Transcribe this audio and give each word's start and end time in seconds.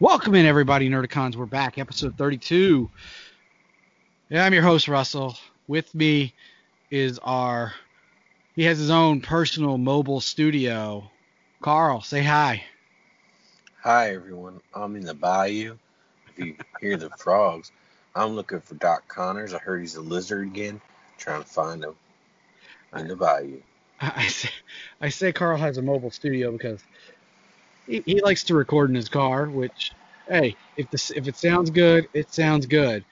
Welcome 0.00 0.36
in, 0.36 0.46
everybody. 0.46 0.88
Nerdicons, 0.88 1.34
we're 1.34 1.44
back, 1.44 1.76
episode 1.76 2.16
32. 2.16 2.88
Yeah, 4.28 4.44
I'm 4.44 4.54
your 4.54 4.62
host, 4.62 4.86
Russell. 4.86 5.36
With 5.66 5.92
me 5.92 6.34
is 6.88 7.18
our, 7.18 7.74
he 8.54 8.62
has 8.62 8.78
his 8.78 8.90
own 8.90 9.20
personal 9.20 9.76
mobile 9.76 10.20
studio. 10.20 11.10
Carl, 11.62 12.00
say 12.00 12.22
hi. 12.22 12.62
Hi, 13.82 14.14
everyone. 14.14 14.60
I'm 14.72 14.94
in 14.94 15.04
the 15.04 15.14
bayou. 15.14 15.76
If 16.28 16.38
you 16.38 16.54
hear 16.80 16.96
the 16.96 17.10
frogs, 17.18 17.72
I'm 18.14 18.36
looking 18.36 18.60
for 18.60 18.76
Doc 18.76 19.08
Connors. 19.08 19.52
I 19.52 19.58
heard 19.58 19.80
he's 19.80 19.96
a 19.96 20.00
lizard 20.00 20.46
again. 20.46 20.80
Trying 21.16 21.42
to 21.42 21.48
find 21.48 21.82
him 21.82 21.96
in 22.94 23.08
the 23.08 23.16
bayou. 23.16 23.62
I, 24.00 24.12
I 24.14 24.26
say, 24.28 24.50
I 25.00 25.08
say 25.08 25.32
Carl 25.32 25.58
has 25.58 25.76
a 25.76 25.82
mobile 25.82 26.12
studio 26.12 26.52
because 26.52 26.84
he, 27.88 28.02
he 28.06 28.20
likes 28.20 28.44
to 28.44 28.54
record 28.54 28.90
in 28.90 28.94
his 28.94 29.08
car, 29.08 29.46
which, 29.46 29.92
hey, 30.28 30.56
if 30.76 30.90
this 30.90 31.10
if 31.10 31.26
it 31.26 31.36
sounds 31.36 31.70
good, 31.70 32.08
it 32.12 32.32
sounds 32.32 32.66
good. 32.66 33.04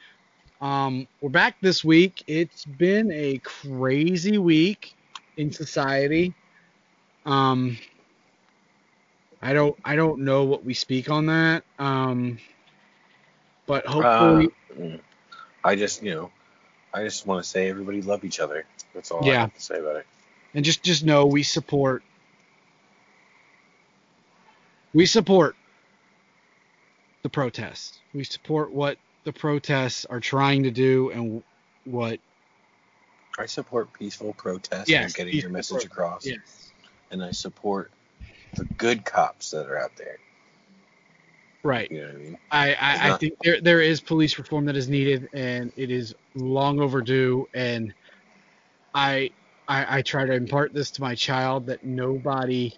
Um, 0.60 1.06
we're 1.20 1.30
back 1.30 1.56
this 1.60 1.84
week. 1.84 2.22
It's 2.26 2.64
been 2.64 3.10
a 3.12 3.38
crazy 3.38 4.38
week 4.38 4.94
in 5.36 5.52
society. 5.52 6.34
Um, 7.24 7.78
I 9.42 9.52
don't 9.52 9.76
I 9.84 9.96
don't 9.96 10.20
know 10.20 10.44
what 10.44 10.64
we 10.64 10.74
speak 10.74 11.10
on 11.10 11.26
that. 11.26 11.64
Um, 11.78 12.38
but 13.66 13.86
hopefully, 13.86 14.50
Uh, 14.80 14.98
I 15.64 15.74
just, 15.74 16.02
you 16.02 16.14
know, 16.14 16.30
I 16.94 17.02
just 17.02 17.26
want 17.26 17.42
to 17.42 17.48
say 17.48 17.68
everybody 17.68 18.00
love 18.00 18.24
each 18.24 18.40
other. 18.40 18.64
That's 18.94 19.10
all 19.10 19.28
I 19.28 19.34
have 19.34 19.54
to 19.54 19.60
say 19.60 19.78
about 19.78 19.96
it. 19.96 20.06
and 20.54 20.64
just 20.64 20.82
just 20.82 21.04
know 21.04 21.26
we 21.26 21.42
support 21.42 22.02
we 24.94 25.04
support 25.04 25.56
the 27.26 27.30
protests. 27.30 27.98
We 28.14 28.22
support 28.22 28.72
what 28.72 28.98
the 29.24 29.32
protests 29.32 30.04
are 30.04 30.20
trying 30.20 30.62
to 30.62 30.70
do 30.70 31.10
and 31.10 31.42
what 31.84 32.20
I 33.36 33.46
support 33.46 33.92
peaceful 33.92 34.32
protests 34.32 34.88
Yes, 34.88 35.06
and 35.06 35.14
getting 35.14 35.40
your 35.40 35.50
message 35.50 35.72
protest. 35.90 35.92
across. 35.92 36.26
yes 36.26 36.72
And 37.10 37.24
I 37.24 37.32
support 37.32 37.90
the 38.54 38.64
good 38.64 39.04
cops 39.04 39.50
that 39.50 39.66
are 39.66 39.76
out 39.76 39.96
there. 39.98 40.18
right 41.64 41.90
You 41.90 42.02
know 42.02 42.06
what 42.06 42.14
I 42.14 42.18
mean? 42.18 42.38
I, 42.52 42.74
I, 42.74 43.10
I 43.14 43.16
think 43.18 43.32
there 43.42 43.60
there 43.60 43.80
is 43.80 44.00
police 44.00 44.38
reform 44.38 44.66
that 44.66 44.76
is 44.76 44.88
needed 44.88 45.28
and 45.34 45.72
it 45.76 45.90
is 45.90 46.14
long 46.36 46.80
overdue 46.80 47.48
and 47.52 47.92
I 48.94 49.30
I, 49.66 49.98
I 49.98 50.02
try 50.02 50.24
to 50.26 50.32
impart 50.32 50.72
this 50.72 50.92
to 50.92 51.02
my 51.02 51.16
child 51.16 51.66
that 51.66 51.82
nobody 51.82 52.72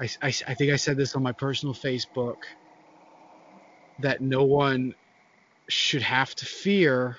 I, 0.00 0.08
I, 0.20 0.26
I 0.48 0.54
think 0.54 0.72
I 0.72 0.76
said 0.76 0.96
this 0.96 1.14
on 1.14 1.22
my 1.22 1.30
personal 1.32 1.74
Facebook 1.74 2.38
that 4.00 4.20
no 4.20 4.44
one 4.44 4.94
should 5.68 6.02
have 6.02 6.34
to 6.36 6.46
fear 6.46 7.18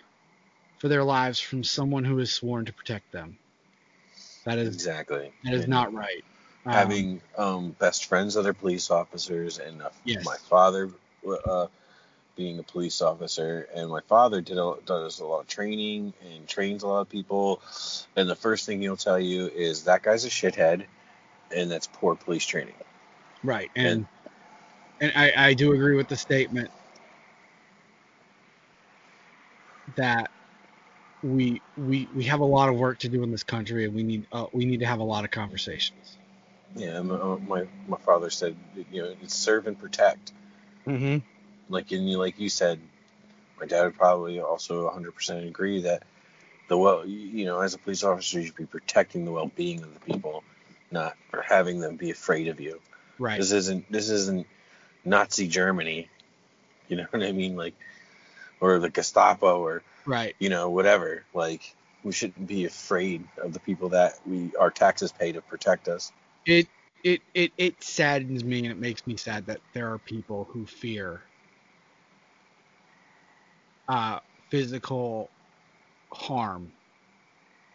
for 0.78 0.88
their 0.88 1.04
lives 1.04 1.40
from 1.40 1.64
someone 1.64 2.04
who 2.04 2.20
is 2.20 2.32
sworn 2.34 2.66
to 2.66 2.74
protect 2.74 3.12
them. 3.12 3.38
That 4.46 4.58
is 4.60 4.76
Exactly. 4.76 5.32
that 5.44 5.54
is 5.54 5.64
And 5.64 5.70
not 5.70 5.94
right. 5.94 6.24
Um, 6.66 6.74
having 6.74 7.22
um, 7.38 7.72
best 7.72 8.06
friends 8.06 8.34
that 8.36 8.46
are 8.46 8.54
police 8.54 8.90
officers, 8.92 9.60
and 9.60 9.82
uh, 9.82 9.90
Yes. 10.06 10.26
my 10.26 10.38
father 10.38 10.92
uh, 11.46 11.68
being 12.36 12.60
a 12.60 12.64
police 12.64 13.02
officer, 13.02 13.68
and 13.74 13.90
my 13.90 14.02
father 14.02 14.42
did 14.42 14.58
a, 14.58 14.76
does 14.86 15.20
a 15.20 15.26
lot 15.26 15.42
of 15.42 15.48
training 15.48 16.14
and 16.26 16.48
trains 16.48 16.84
a 16.84 16.88
lot 16.88 17.02
of 17.02 17.10
people. 17.10 17.62
And 18.16 18.30
the 18.30 18.36
first 18.36 18.66
thing 18.66 18.82
he'll 18.82 18.98
tell 18.98 19.20
you 19.20 19.48
is 19.48 19.86
that 19.86 20.04
guy's 20.04 20.26
a 20.26 20.30
shithead, 20.30 20.86
and 21.56 21.72
that's 21.72 21.88
poor 21.88 22.16
police 22.16 22.46
training. 22.46 22.76
Right, 23.44 23.72
and 23.76 23.86
and 23.86 24.08
I, 25.02 25.34
I 25.36 25.54
do 25.54 25.74
agree 25.74 25.96
with 25.96 26.08
the 26.08 26.16
statement 26.16 26.72
that 29.96 30.32
we 31.24 31.62
we 31.78 32.08
we 32.16 32.24
have 32.26 32.40
a 32.40 32.46
lot 32.46 32.70
of 32.70 32.76
work 32.76 33.00
to 33.00 33.10
do 33.10 33.24
in 33.24 33.32
this 33.32 33.44
country, 33.44 33.86
and 33.86 33.94
we 33.94 34.04
need 34.04 34.28
uh, 34.32 34.46
we 34.52 34.66
need 34.66 34.80
to 34.80 34.86
have 34.86 35.00
a 35.00 35.04
lot 35.04 35.26
of 35.26 35.32
conversations. 35.32 36.18
Yeah, 36.76 37.02
my 37.02 37.18
my, 37.48 37.68
my 37.88 37.98
father 37.98 38.30
said, 38.30 38.56
you 38.92 39.02
know, 39.02 39.16
it's 39.22 39.36
serve 39.36 39.68
and 39.68 39.78
protect. 39.78 40.34
Mm-hmm. 40.86 41.18
Like 41.70 41.92
and 41.92 42.10
you 42.10 42.18
like 42.18 42.40
you 42.40 42.50
said, 42.50 42.80
my 43.60 43.66
dad 43.66 43.84
would 43.86 43.98
probably 43.98 44.40
also 44.40 44.90
100% 44.90 45.48
agree 45.48 45.82
that 45.82 46.04
the 46.68 46.78
well, 46.78 47.06
you 47.06 47.46
know, 47.46 47.62
as 47.62 47.74
a 47.74 47.78
police 47.78 48.04
officer, 48.04 48.40
you 48.40 48.48
should 48.48 48.56
be 48.56 48.66
protecting 48.66 49.26
the 49.26 49.32
well-being 49.32 49.84
of 49.84 49.94
the 49.94 50.00
people, 50.00 50.44
not 50.92 51.16
for 51.30 51.42
having 51.42 51.80
them 51.80 51.96
be 51.96 52.12
afraid 52.12 52.48
of 52.48 52.60
you. 52.60 52.82
Right. 53.18 53.40
This 53.40 53.52
isn't 53.52 53.92
this 53.92 54.10
isn't 54.10 54.46
Nazi 55.06 55.48
Germany, 55.48 56.10
you 56.88 56.98
know 56.98 57.06
what 57.12 57.24
I 57.24 57.32
mean? 57.32 57.56
Like, 57.56 57.76
or 58.60 58.80
the 58.80 58.90
Gestapo, 58.90 59.62
or 59.62 59.84
Right. 60.06 60.36
you 60.40 60.50
know 60.50 60.70
whatever. 60.70 61.24
Like, 61.34 61.76
we 62.04 62.12
shouldn't 62.12 62.48
be 62.48 62.66
afraid 62.66 63.24
of 63.38 63.54
the 63.54 63.60
people 63.60 63.90
that 63.90 64.20
we 64.28 64.52
our 64.60 64.70
taxes 64.72 65.12
pay 65.12 65.32
to 65.32 65.42
protect 65.42 65.88
us. 65.88 66.12
It 66.46 66.68
it 67.04 67.22
it 67.34 67.52
it 67.58 67.84
saddens 67.84 68.44
me, 68.44 68.60
and 68.60 68.68
it 68.68 68.80
makes 68.80 69.06
me 69.08 69.18
sad 69.18 69.48
that 69.48 69.62
there 69.74 69.92
are 69.92 70.00
people 70.00 70.48
who 70.52 70.66
fear 70.66 71.22
uh, 73.88 74.20
physical 74.50 75.30
harm 76.14 76.72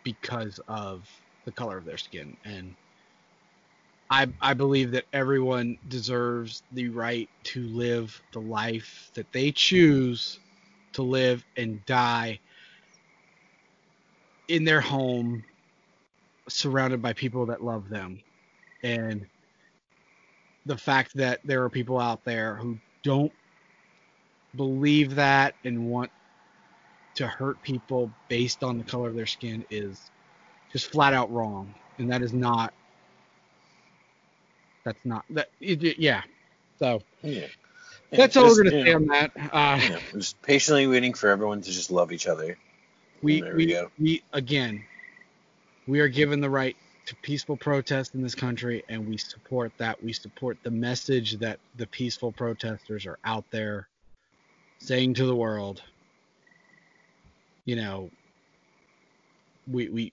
because 0.04 0.60
of 0.68 1.08
the 1.44 1.52
color 1.52 1.78
of 1.78 1.84
their 1.84 1.98
skin, 1.98 2.36
and 2.44 2.74
I 4.10 4.28
I 4.40 4.54
believe 4.54 4.92
that 4.92 5.06
everyone 5.12 5.78
deserves 5.88 6.62
the 6.72 6.88
right 6.90 7.30
to 7.44 7.68
live 7.68 8.20
the 8.32 8.40
life 8.40 9.10
that 9.14 9.32
they 9.32 9.52
choose 9.52 10.40
to 10.94 11.02
live 11.02 11.44
and 11.56 11.84
die 11.86 12.40
in 14.48 14.64
their 14.64 14.80
home, 14.82 15.44
surrounded 16.48 17.02
by 17.02 17.12
people 17.14 17.46
that 17.46 17.62
love 17.64 17.88
them, 17.88 18.20
and 18.82 19.26
the 20.66 20.76
fact 20.78 21.14
that 21.16 21.40
there 21.44 21.64
are 21.64 21.70
people 21.70 21.98
out 21.98 22.24
there 22.24 22.56
who 22.56 22.78
don't 23.02 23.32
believe 24.56 25.14
that 25.16 25.54
and 25.64 25.86
want 25.86 26.10
to 27.16 27.26
hurt 27.26 27.62
people 27.62 28.12
based 28.28 28.64
on 28.64 28.78
the 28.78 28.84
color 28.84 29.08
of 29.08 29.16
their 29.16 29.26
skin 29.26 29.64
is 29.70 30.10
just 30.72 30.92
flat 30.92 31.14
out 31.14 31.30
wrong. 31.32 31.74
And 31.98 32.10
that 32.12 32.22
is 32.22 32.32
not 32.32 32.74
that's 34.84 35.04
not 35.04 35.24
that 35.30 35.48
it, 35.60 35.98
yeah. 35.98 36.22
So 36.78 37.00
Yeah. 37.22 37.46
that's 38.10 38.36
all 38.36 38.44
just, 38.44 38.58
we're 38.58 38.64
gonna 38.70 38.76
you 38.78 38.84
say 38.84 38.90
know, 38.90 38.96
on 38.96 39.06
that. 39.06 39.30
Uh 39.52 39.80
yeah, 39.90 39.98
just 40.14 40.40
patiently 40.42 40.86
waiting 40.86 41.14
for 41.14 41.28
everyone 41.28 41.60
to 41.62 41.70
just 41.70 41.90
love 41.90 42.12
each 42.12 42.26
other. 42.26 42.56
we 43.22 43.42
we 43.42 43.66
we, 43.66 43.86
we 43.98 44.22
again 44.32 44.84
we 45.86 46.00
are 46.00 46.08
given 46.08 46.40
the 46.40 46.50
right 46.50 46.76
to 47.06 47.16
peaceful 47.16 47.56
protest 47.56 48.14
in 48.14 48.22
this 48.22 48.34
country 48.34 48.84
and 48.88 49.06
we 49.06 49.16
support 49.16 49.72
that. 49.78 50.02
We 50.02 50.12
support 50.12 50.58
the 50.62 50.70
message 50.70 51.38
that 51.38 51.58
the 51.76 51.86
peaceful 51.86 52.32
protesters 52.32 53.06
are 53.06 53.18
out 53.24 53.44
there 53.50 53.88
saying 54.78 55.14
to 55.14 55.26
the 55.26 55.34
world 55.34 55.82
you 57.66 57.76
know 57.76 58.10
we 59.70 59.88
we 59.88 60.12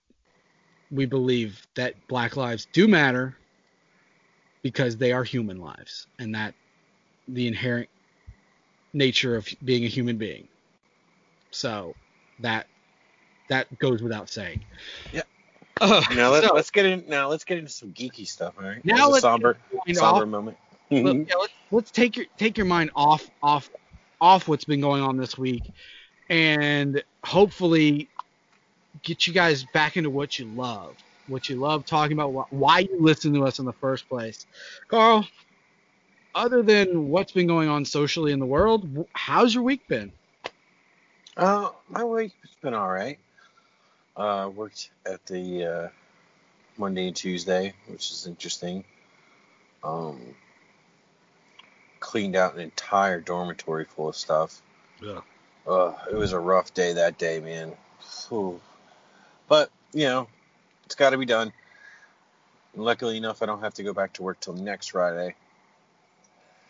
we 0.92 1.06
believe 1.06 1.66
that 1.76 1.94
black 2.08 2.36
lives 2.38 2.68
do 2.74 2.88
matter 2.88 3.36
because 4.68 4.98
they 4.98 5.14
are 5.14 5.24
human 5.24 5.62
lives 5.62 6.08
and 6.20 6.36
that 6.36 6.54
the 7.30 7.48
inherent 7.48 7.88
nature 8.94 9.38
of 9.38 9.48
being 9.64 9.86
a 9.86 9.88
human 9.88 10.18
being 10.18 10.46
so 11.52 11.96
that 12.42 12.68
that 13.48 13.80
goes 13.80 14.04
without 14.04 14.30
saying. 14.30 14.60
Yeah. 15.14 15.22
Ugh, 15.80 16.04
Now 16.18 16.32
let's 16.32 16.46
so, 16.46 16.54
let's 16.54 16.70
get 16.70 16.86
in. 16.86 17.06
Now 17.08 17.30
let's 17.30 17.46
get 17.46 17.60
into 17.60 17.72
some 17.72 17.94
geeky 17.94 18.28
stuff. 18.28 18.56
All 18.60 18.66
right. 18.66 18.84
Now 18.84 19.08
let's 19.10 19.22
somber 19.22 19.58
you 19.86 19.94
know, 19.94 20.00
somber 20.02 20.24
off- 20.24 20.28
moment. 20.28 20.58
look, 20.92 21.30
yeah, 21.30 21.36
let's, 21.36 21.54
let's 21.72 21.92
take 21.92 22.18
your 22.18 22.26
take 22.38 22.58
your 22.58 22.66
mind 22.66 22.92
off 22.94 23.30
off 23.42 23.70
off 24.20 24.50
what's 24.50 24.66
been 24.66 24.82
going 24.82 25.02
on 25.02 25.16
this 25.16 25.38
week, 25.38 25.64
and 26.30 27.02
hopefully 27.24 28.10
get 29.02 29.28
you 29.28 29.34
guys 29.34 29.64
back 29.74 29.96
into 29.96 30.10
what 30.10 30.38
you 30.38 30.46
love, 30.46 30.98
what 31.28 31.50
you 31.50 31.58
love 31.58 31.86
talking 31.86 32.18
about, 32.18 32.32
wh- 32.32 32.54
why 32.54 32.80
you 32.80 32.98
listen 33.00 33.34
to 33.34 33.46
us 33.46 33.60
in 33.60 33.66
the 33.66 33.74
first 33.74 34.08
place. 34.10 34.46
Carl, 34.88 35.28
other 36.34 36.62
than 36.64 37.10
what's 37.10 37.32
been 37.32 37.48
going 37.48 37.70
on 37.70 37.86
socially 37.86 38.32
in 38.32 38.40
the 38.40 38.46
world, 38.46 38.90
wh- 38.98 39.10
how's 39.14 39.54
your 39.54 39.64
week 39.64 39.88
been? 39.88 40.12
Uh, 41.36 41.70
my 41.90 42.04
week's 42.04 42.34
been 42.62 42.74
all 42.74 42.90
right. 42.90 43.20
Uh, 44.16 44.50
worked 44.54 44.90
at 45.06 45.24
the 45.28 45.66
uh, 45.66 45.90
Monday 46.78 47.08
and 47.08 47.16
Tuesday, 47.16 47.74
which 47.88 48.12
is 48.12 48.26
interesting. 48.26 48.84
Um, 49.84 50.20
cleaned 52.00 52.36
out 52.36 52.56
an 52.56 52.62
entire 52.62 53.20
dormitory 53.20 53.86
full 53.86 54.10
of 54.10 54.16
stuff. 54.16 54.62
Yeah. 55.02 55.22
Uh, 55.68 55.94
it 56.10 56.16
was 56.16 56.32
a 56.32 56.40
rough 56.40 56.74
day 56.74 56.94
that 56.94 57.18
day, 57.18 57.40
man. 57.40 57.74
Whew. 58.30 58.60
But 59.48 59.70
you 59.94 60.06
know, 60.06 60.28
it's 60.88 60.96
got 60.96 61.10
to 61.10 61.18
be 61.18 61.26
done. 61.26 61.52
Luckily 62.74 63.18
enough, 63.18 63.44
I 63.44 63.46
don't 63.46 63.60
have 63.60 63.74
to 63.74 63.84
go 63.84 63.92
back 63.92 64.14
to 64.14 64.24
work 64.24 64.40
till 64.40 64.54
next 64.54 64.92
Friday. 64.92 65.36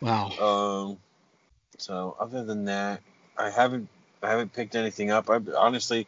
Wow. 0.01 0.31
Um, 0.41 0.97
So 1.77 2.17
other 2.19 2.43
than 2.43 2.65
that, 2.65 3.01
I 3.37 3.51
haven't 3.51 3.89
I 4.23 4.31
haven't 4.31 4.53
picked 4.53 4.75
anything 4.75 5.11
up. 5.11 5.29
I 5.29 5.39
honestly, 5.55 6.07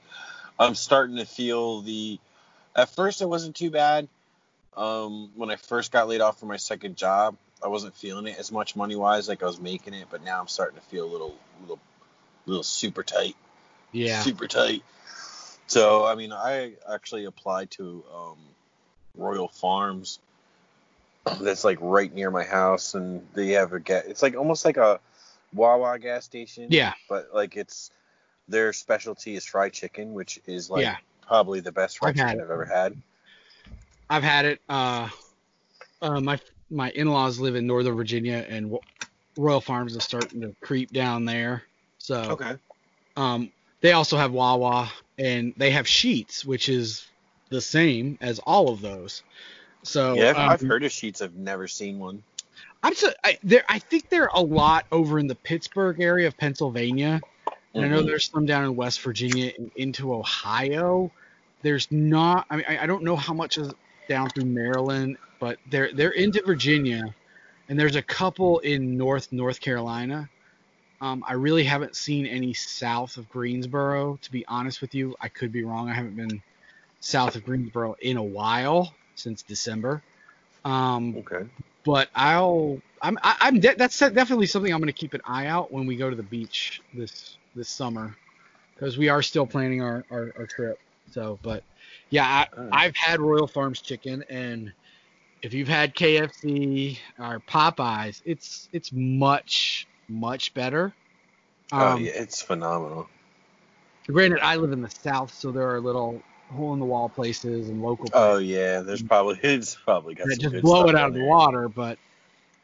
I'm 0.58 0.74
starting 0.74 1.18
to 1.18 1.26
feel 1.26 1.82
the. 1.82 2.20
At 2.76 2.90
first, 2.96 3.22
it 3.22 3.28
wasn't 3.28 3.56
too 3.56 3.70
bad. 3.70 4.08
Um, 4.76 5.30
when 5.36 5.52
I 5.52 5.58
first 5.58 5.92
got 5.92 6.08
laid 6.08 6.22
off 6.22 6.40
from 6.40 6.48
my 6.48 6.58
second 6.58 6.98
job, 6.98 7.36
I 7.64 7.68
wasn't 7.68 7.96
feeling 7.96 8.26
it 8.26 8.40
as 8.40 8.52
much 8.52 8.76
money 8.76 8.96
wise, 8.96 9.30
like 9.30 9.44
I 9.44 9.46
was 9.46 9.60
making 9.60 9.94
it. 9.94 10.08
But 10.10 10.24
now 10.24 10.40
I'm 10.40 10.48
starting 10.48 10.80
to 10.80 10.86
feel 10.88 11.06
a 11.06 11.12
little, 11.12 11.36
little, 11.62 11.80
little 12.48 12.64
super 12.64 13.04
tight. 13.04 13.36
Yeah. 13.92 14.22
Super 14.22 14.48
tight. 14.48 14.82
So 15.70 16.06
I 16.06 16.16
mean, 16.16 16.34
I 16.34 16.74
actually 16.92 17.26
applied 17.26 17.72
to 17.72 18.04
um, 18.14 18.38
Royal 19.16 19.48
Farms. 19.48 20.20
That's 21.40 21.64
like 21.64 21.78
right 21.80 22.12
near 22.14 22.32
my 22.32 22.44
house, 22.44 22.96
and 22.96 23.26
they 23.36 23.50
have 23.50 23.74
a 23.74 23.80
gas. 23.80 24.04
It's 24.08 24.24
like 24.24 24.36
almost 24.36 24.66
like 24.66 24.78
a 24.78 25.00
Wawa 25.54 26.00
gas 26.00 26.26
station. 26.26 26.68
Yeah. 26.70 26.94
But 27.08 27.30
like 27.34 27.56
it's 27.56 27.92
their 28.48 28.74
specialty 28.74 29.36
is 29.36 29.46
fried 29.46 29.74
chicken, 29.74 30.14
which 30.14 30.40
is 30.48 30.72
like 30.72 30.84
Yeah. 30.84 30.96
probably 31.22 31.60
the 31.60 31.72
best 31.72 32.00
fried 32.00 32.20
I've 32.20 32.28
chicken. 32.28 32.42
I've 32.42 32.50
ever 32.50 32.66
had. 32.66 32.98
I've 34.10 34.24
had 34.24 34.46
it. 34.46 34.62
Uh, 34.68 35.10
uh, 36.02 36.20
my 36.20 36.40
my 36.72 36.90
in-laws 36.92 37.40
live 37.40 37.56
in 37.56 37.68
Northern 37.68 37.96
Virginia, 37.96 38.44
and 38.50 38.76
Royal 39.38 39.62
Farms 39.62 39.96
is 39.96 40.04
starting 40.04 40.42
to 40.42 40.56
creep 40.62 40.92
down 40.92 41.26
there. 41.26 41.64
So 42.00 42.16
Okay. 42.32 42.56
um, 43.16 43.52
they 43.82 43.92
also 43.92 44.18
have 44.18 44.32
Wawa, 44.32 44.92
and 45.20 45.54
they 45.58 45.72
have 45.72 45.86
Sheetz, 45.86 46.46
which 46.46 46.70
is 46.70 47.06
the 47.50 47.62
same 47.62 48.18
as 48.22 48.40
all 48.40 48.70
of 48.70 48.82
those. 48.82 49.22
So 49.84 50.16
yeah, 50.16 50.30
I've, 50.30 50.38
um, 50.38 50.50
I've 50.50 50.62
heard 50.62 50.84
of 50.84 50.92
Sheetz. 50.92 51.22
I've 51.22 51.36
never 51.36 51.68
seen 51.68 52.00
one. 52.00 52.24
I'm 52.82 52.96
so 52.96 53.12
I, 53.24 53.38
there. 53.44 53.64
I 53.68 53.80
think 53.80 54.10
there 54.10 54.24
are 54.24 54.42
a 54.42 54.44
lot 54.44 54.86
over 54.92 55.20
in 55.20 55.28
the 55.28 55.36
Pittsburgh 55.36 56.00
area 56.00 56.28
of 56.28 56.38
Pennsylvania, 56.38 57.22
and 57.74 57.86
I 57.86 57.88
know 57.88 58.02
Mhm. 58.02 58.08
there's 58.08 58.30
some 58.30 58.46
down 58.46 58.64
in 58.64 58.76
West 58.76 59.02
Virginia 59.02 59.52
and 59.58 59.70
into 59.76 60.14
Ohio. 60.14 61.12
There's 61.62 61.92
not. 61.92 62.46
I 62.50 62.56
mean, 62.56 62.66
I, 62.70 62.80
I 62.80 62.86
don't 62.86 63.04
know 63.04 63.18
how 63.18 63.34
much 63.34 63.58
is 63.58 63.72
down 64.08 64.30
through 64.30 64.46
Maryland, 64.46 65.18
but 65.40 65.60
they're 65.70 65.92
they're 65.94 66.12
into 66.12 66.42
Virginia, 66.46 67.14
and 67.68 67.78
there's 67.78 67.98
a 67.98 68.02
couple 68.02 68.60
in 68.60 68.98
North 68.98 69.32
North 69.34 69.60
Carolina. 69.60 70.30
Um, 71.02 71.24
I 71.28 71.34
really 71.34 71.64
haven't 71.64 71.96
seen 71.96 72.26
any 72.26 72.54
south 72.54 73.18
of 73.18 73.30
Greensboro. 73.30 74.20
To 74.22 74.32
be 74.32 74.46
honest 74.48 74.82
with 74.82 74.94
you, 74.94 75.16
I 75.22 75.30
could 75.30 75.52
be 75.52 75.64
wrong. 75.64 75.90
I 75.90 75.94
haven't 75.94 76.16
been 76.16 76.42
south 77.00 77.36
of 77.36 77.46
Greensboro 77.46 77.96
in 78.02 78.18
a 78.18 78.24
while 78.24 78.94
since 79.16 79.42
December. 79.42 80.02
Um, 80.66 81.16
Okay. 81.18 81.46
but 81.86 82.10
I'll 82.16 82.82
I'm 83.02 83.18
I, 83.24 83.36
I'm 83.40 83.60
de- 83.60 83.76
that's 83.76 83.98
definitely 83.98 84.46
something 84.46 84.74
I'm 84.74 84.80
going 84.80 84.88
to 84.88 84.94
keep 84.94 85.14
an 85.14 85.22
eye 85.26 85.48
out 85.48 85.72
when 85.72 85.86
we 85.86 85.96
go 85.96 86.10
to 86.10 86.16
the 86.16 86.24
beach 86.24 86.82
this 86.94 87.38
this 87.56 87.70
summer 87.70 88.16
because 88.76 88.98
we 88.98 89.10
are 89.10 89.22
still 89.22 89.46
planning 89.46 89.82
our, 89.82 90.06
our, 90.10 90.34
our 90.38 90.46
trip. 90.46 90.80
So, 91.12 91.40
but 91.42 91.64
yeah, 92.10 92.26
I, 92.26 92.48
Alright. 92.58 92.74
I've 92.74 92.96
had 92.96 93.20
Royal 93.20 93.48
Farms 93.48 93.82
chicken, 93.82 94.24
and 94.30 94.72
if 95.42 95.54
you've 95.54 95.68
had 95.68 95.96
KFC 95.96 96.98
or 97.18 97.42
Popeyes, 97.48 98.22
it's 98.26 98.70
it's 98.72 98.92
much 98.94 99.88
much 100.10 100.54
better. 100.54 100.94
oh 101.72 101.96
Um, 101.96 102.04
yeah, 102.04 102.12
it's 102.16 102.42
phenomenal. 102.42 103.08
Granted, 104.08 104.40
I 104.42 104.56
live 104.56 104.72
in 104.72 104.82
the 104.82 104.90
south, 104.90 105.34
so 105.34 105.52
there 105.52 105.70
are 105.70 105.80
little 105.80 106.22
hole 106.52 106.74
in 106.74 106.80
the 106.80 106.86
wall 106.86 107.10
places 107.10 107.70
and 107.70 107.82
local 107.82 108.10
Oh 108.14 108.38
yeah, 108.38 108.82
there's 108.82 109.04
probably 109.04 109.40
it's 109.44 109.76
probably 109.76 110.16
got 110.16 110.28
that 110.28 110.42
some 110.42 110.52
just 110.52 110.64
blow 110.64 110.88
it 110.88 110.96
out 110.96 111.10
of 111.10 111.14
the 111.14 111.24
water. 111.24 111.70
But 111.70 111.98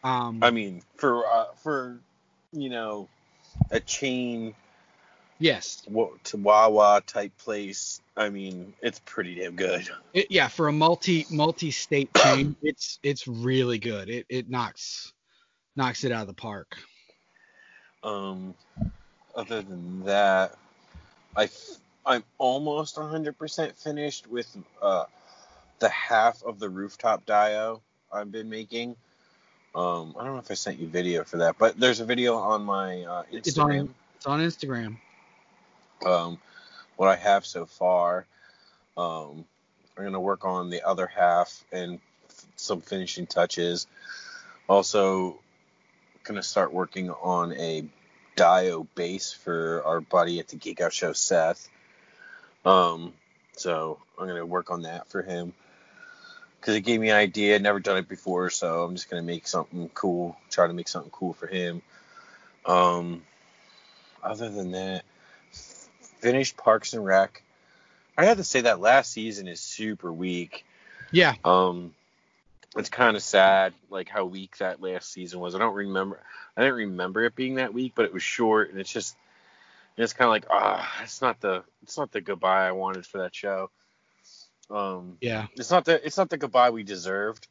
um, 0.03 0.39
I 0.41 0.51
mean, 0.51 0.81
for 0.95 1.25
uh, 1.27 1.45
for 1.57 1.99
you 2.51 2.69
know 2.69 3.07
a 3.71 3.79
chain 3.79 4.55
yes, 5.39 5.81
to 6.23 6.37
Wawa 6.37 7.01
type 7.05 7.37
place, 7.37 8.01
I 8.17 8.29
mean, 8.29 8.73
it's 8.81 8.99
pretty 9.05 9.35
damn 9.35 9.55
good. 9.55 9.87
It, 10.13 10.27
yeah, 10.29 10.47
for 10.47 10.67
a 10.67 10.71
multi 10.71 11.25
multi 11.29 11.71
state 11.71 12.13
chain, 12.15 12.55
it's 12.61 12.99
it's 13.03 13.27
really 13.27 13.79
good. 13.79 14.09
It 14.09 14.25
it 14.29 14.49
knocks 14.49 15.13
knocks 15.75 16.03
it 16.03 16.11
out 16.11 16.21
of 16.21 16.27
the 16.27 16.33
park. 16.33 16.77
Um, 18.05 18.53
other 19.35 19.61
than 19.63 20.05
that, 20.05 20.55
I 21.35 21.49
I'm 22.05 22.23
almost 22.37 22.95
100% 22.97 23.75
finished 23.75 24.27
with 24.29 24.55
uh, 24.81 25.05
the 25.79 25.89
half 25.89 26.43
of 26.43 26.59
the 26.59 26.69
rooftop 26.69 27.25
dio 27.25 27.81
I've 28.13 28.31
been 28.31 28.47
making. 28.49 28.95
Um, 29.73 30.15
I 30.17 30.23
don't 30.23 30.33
know 30.33 30.39
if 30.39 30.51
I 30.51 30.53
sent 30.53 30.79
you 30.79 30.87
video 30.87 31.23
for 31.23 31.37
that, 31.37 31.57
but 31.57 31.77
there's 31.79 31.99
a 31.99 32.05
video 32.05 32.35
on 32.35 32.63
my 32.63 33.01
uh, 33.01 33.23
It's 33.31 33.57
on- 33.57 33.69
Instagram. 33.71 33.89
It's 34.15 34.25
on 34.27 34.39
Instagram. 34.39 34.97
um, 36.05 36.37
what 36.97 37.09
I 37.09 37.15
have 37.15 37.45
so 37.45 37.65
far. 37.65 38.25
Um, 38.95 39.43
I'm 39.97 40.03
gonna 40.05 40.19
work 40.21 40.45
on 40.45 40.69
the 40.69 40.83
other 40.87 41.07
half 41.07 41.65
and 41.71 41.99
f- 42.29 42.45
some 42.55 42.81
finishing 42.81 43.25
touches. 43.27 43.87
Also, 44.69 45.39
gonna 46.25 46.43
start 46.43 46.73
working 46.73 47.09
on 47.09 47.53
a 47.53 47.85
Dio 48.35 48.83
base 48.95 49.31
for 49.31 49.81
our 49.85 50.01
buddy 50.01 50.39
at 50.39 50.49
the 50.49 50.57
Geek 50.57 50.81
Out 50.81 50.91
Show, 50.91 51.13
Seth. 51.13 51.69
Um, 52.65 53.13
so 53.55 53.99
I'm 54.19 54.27
gonna 54.27 54.45
work 54.45 54.71
on 54.71 54.81
that 54.81 55.07
for 55.07 55.21
him 55.21 55.53
because 56.59 56.75
it 56.75 56.81
gave 56.81 56.99
me 56.99 57.09
an 57.09 57.15
idea. 57.15 57.55
I'd 57.55 57.61
Never 57.63 57.79
done 57.79 57.97
it 57.97 58.09
before, 58.09 58.49
so 58.49 58.83
I'm 58.83 58.95
just 58.95 59.09
gonna 59.09 59.21
make 59.21 59.47
something 59.47 59.89
cool. 59.93 60.35
Try 60.49 60.67
to 60.67 60.73
make 60.73 60.87
something 60.87 61.11
cool 61.11 61.33
for 61.33 61.47
him. 61.47 61.81
Um, 62.65 63.21
other 64.23 64.49
than 64.49 64.71
that, 64.71 65.05
finished 66.19 66.57
Parks 66.57 66.93
and 66.93 67.05
Rec. 67.05 67.43
I 68.17 68.25
have 68.25 68.37
to 68.37 68.43
say 68.43 68.61
that 68.61 68.79
last 68.79 69.11
season 69.11 69.47
is 69.47 69.59
super 69.59 70.11
weak. 70.11 70.65
Yeah, 71.11 71.35
Um, 71.45 71.93
it's 72.75 72.89
kind 72.89 73.15
of 73.15 73.23
sad, 73.23 73.73
like 73.89 74.09
how 74.09 74.25
weak 74.25 74.57
that 74.57 74.81
last 74.81 75.11
season 75.11 75.39
was. 75.39 75.55
I 75.55 75.59
don't 75.59 75.73
remember. 75.75 76.19
I 76.57 76.61
didn't 76.61 76.75
remember 76.75 77.23
it 77.23 77.35
being 77.35 77.55
that 77.55 77.73
weak, 77.73 77.93
but 77.95 78.05
it 78.05 78.13
was 78.13 78.23
short, 78.23 78.71
and 78.71 78.79
it's 78.79 78.91
just, 78.91 79.15
and 79.97 80.03
it's 80.03 80.13
kind 80.13 80.27
of 80.27 80.31
like, 80.31 80.45
ah, 80.49 81.01
it's 81.03 81.21
not 81.21 81.39
the, 81.39 81.63
it's 81.83 81.97
not 81.97 82.11
the 82.11 82.21
goodbye 82.21 82.67
I 82.67 82.71
wanted 82.73 83.05
for 83.05 83.19
that 83.19 83.33
show. 83.33 83.69
Um, 84.69 85.17
yeah. 85.21 85.47
it's 85.55 85.71
not 85.71 85.85
the, 85.85 86.05
it's 86.05 86.17
not 86.17 86.29
the 86.29 86.37
goodbye 86.37 86.71
we 86.71 86.83
deserved, 86.83 87.47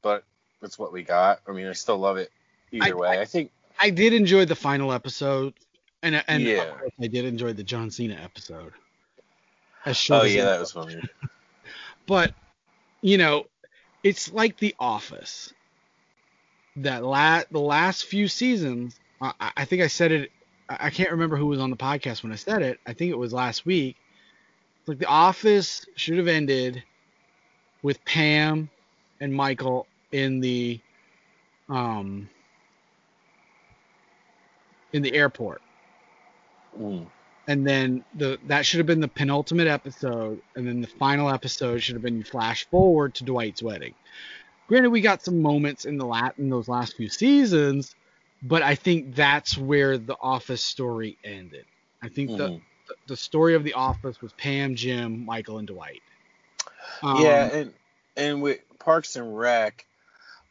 but 0.00 0.24
it's 0.62 0.78
what 0.78 0.92
we 0.92 1.02
got. 1.02 1.40
I 1.46 1.52
mean, 1.52 1.66
I 1.66 1.72
still 1.72 1.98
love 1.98 2.16
it 2.16 2.30
either 2.72 2.96
I- 2.96 2.98
way. 2.98 3.20
I 3.20 3.24
think, 3.24 3.50
I 3.78 3.90
did 3.90 4.14
enjoy 4.14 4.46
the 4.46 4.54
final 4.56 4.90
episode, 4.90 5.52
and 6.02 6.24
and 6.28 6.42
Yeah. 6.42 6.72
I 6.98 7.08
did 7.08 7.26
enjoy 7.26 7.52
the 7.52 7.62
John 7.62 7.90
Cena 7.90 8.14
episode. 8.14 8.72
As 9.84 9.98
short 9.98 10.22
oh 10.22 10.24
as 10.24 10.34
yeah, 10.34 10.44
that 10.46 10.60
was 10.60 10.72
funny. 10.72 10.98
but 12.06 12.32
you 13.02 13.18
know, 13.18 13.46
it's 14.06 14.32
like 14.32 14.58
The 14.58 14.74
Office. 14.80 15.54
That 16.76 17.04
la- 17.04 17.44
the 17.50 17.60
last 17.60 18.06
few 18.06 18.28
seasons, 18.28 19.00
I, 19.20 19.32
I- 19.40 19.66
think 19.66 19.82
I 19.82 19.88
said 19.88 20.12
it. 20.12 20.32
I 20.68 20.90
can't 20.90 21.12
remember 21.12 21.36
who 21.36 21.46
was 21.46 21.60
on 21.60 21.70
the 21.70 21.76
podcast 21.76 22.22
when 22.24 22.32
I 22.32 22.36
said 22.36 22.62
it. 22.62 22.80
I 22.86 22.94
think 22.94 23.10
it 23.12 23.18
was 23.18 23.32
last 23.34 23.66
week. 23.66 23.96
Like 24.86 24.98
The 24.98 25.06
Office 25.06 25.86
should 25.96 26.18
have 26.18 26.28
ended 26.28 26.84
with 27.82 28.04
Pam 28.04 28.70
and 29.20 29.34
Michael 29.34 29.88
in 30.12 30.40
the 30.40 30.80
um 31.68 32.30
in 34.92 35.02
the 35.02 35.14
airport 35.14 35.62
Mm. 36.78 37.08
And 37.48 37.66
then 37.66 38.04
the 38.14 38.38
that 38.46 38.66
should 38.66 38.78
have 38.78 38.86
been 38.86 39.00
the 39.00 39.08
penultimate 39.08 39.66
episode, 39.68 40.40
and 40.54 40.66
then 40.66 40.80
the 40.80 40.86
final 40.86 41.28
episode 41.30 41.82
should 41.82 41.94
have 41.94 42.02
been 42.02 42.18
you 42.18 42.24
flash 42.24 42.66
forward 42.66 43.14
to 43.16 43.24
Dwight's 43.24 43.62
wedding. 43.62 43.94
Granted, 44.68 44.90
we 44.90 45.00
got 45.00 45.22
some 45.22 45.40
moments 45.40 45.84
in 45.84 45.96
the 45.96 46.06
lat 46.06 46.34
in 46.38 46.50
those 46.50 46.68
last 46.68 46.96
few 46.96 47.08
seasons, 47.08 47.94
but 48.42 48.62
I 48.62 48.74
think 48.74 49.14
that's 49.14 49.56
where 49.56 49.96
the 49.96 50.16
Office 50.20 50.64
story 50.64 51.16
ended. 51.22 51.64
I 52.02 52.08
think 52.08 52.36
the 52.36 52.48
Mhm. 52.48 52.62
the 53.06 53.16
story 53.16 53.54
of 53.54 53.64
the 53.64 53.74
Office 53.74 54.20
was 54.20 54.32
Pam, 54.34 54.74
Jim, 54.76 55.24
Michael, 55.24 55.58
and 55.58 55.66
Dwight. 55.66 56.02
Um, 57.02 57.16
yeah, 57.16 57.44
and 57.52 57.74
and 58.16 58.42
with 58.42 58.60
Parks 58.78 59.16
and 59.16 59.36
Rec, 59.36 59.86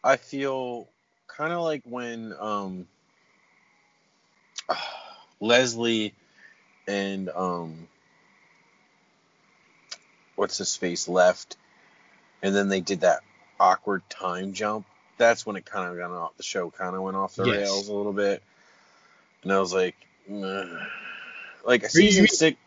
I 0.04 0.18
feel 0.18 0.90
kind 1.28 1.52
of 1.52 1.62
like 1.62 1.82
when 1.86 2.34
um 2.40 2.88
Leslie 5.40 6.14
and 6.88 7.30
um 7.30 7.88
what's 10.36 10.58
his 10.58 10.76
face 10.76 11.08
left, 11.08 11.56
and 12.42 12.56
then 12.56 12.70
they 12.70 12.82
did 12.82 13.02
that 13.02 13.22
awkward 13.60 14.02
time 14.10 14.54
jump. 14.54 14.86
That's 15.18 15.46
when 15.46 15.56
it 15.56 15.66
kind 15.66 15.90
of 15.90 15.98
got 15.98 16.12
off. 16.12 16.36
The 16.38 16.44
show 16.44 16.70
kind 16.70 16.96
of 16.96 17.02
went 17.02 17.16
off 17.16 17.36
the 17.36 17.46
Yes. 17.46 17.58
rails 17.58 17.88
a 17.88 17.94
little 17.94 18.14
bit, 18.14 18.44
and 19.44 19.52
I 19.52 19.60
was 19.60 19.74
like, 19.74 19.96
"Meh." 20.28 20.66
like 21.64 21.84
you- 21.84 21.90
season 21.90 22.24
you- 22.24 22.28
six. 22.28 22.58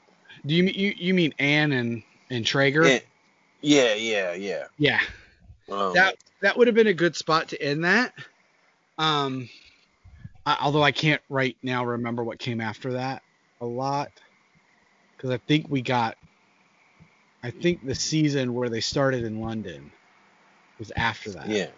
Do 0.46 0.54
you 0.54 0.62
mean 0.64 0.75
you, 0.75 0.94
you 0.96 1.14
mean 1.14 1.34
Anne 1.38 1.72
and 1.72 2.02
and 2.30 2.44
Traeger? 2.46 2.87
Yeah, 2.87 3.00
yeah, 3.60 3.94
yeah, 3.94 4.32
yeah. 4.34 4.66
yeah. 4.78 5.00
Um, 5.70 5.94
that 5.94 6.16
that 6.40 6.56
would 6.56 6.68
have 6.68 6.75
been 6.75 6.87
a 6.87 6.94
good 6.94 7.16
spot 7.16 7.48
to 7.48 7.62
end 7.62 7.84
that. 7.84 8.14
Um, 8.96 9.48
I, 10.46 10.56
although 10.60 10.82
I 10.82 10.92
can't 10.92 11.20
right 11.28 11.56
now 11.62 11.84
remember 11.84 12.25
what 12.25 12.38
came 12.38 12.60
after 12.60 12.94
that 12.94 13.22
a 13.61 13.67
lot, 13.67 14.11
because 15.17 15.31
I 15.31 15.38
think 15.38 15.67
we 15.69 15.83
got, 15.83 16.17
I 17.43 17.50
think 17.50 17.85
the 17.85 17.95
season 17.95 18.55
where 18.55 18.69
they 18.69 18.81
started 18.81 19.25
in 19.25 19.41
London 19.41 19.91
was 20.79 20.93
after 20.97 21.31
that. 21.33 21.49
Yeah. 21.49 21.69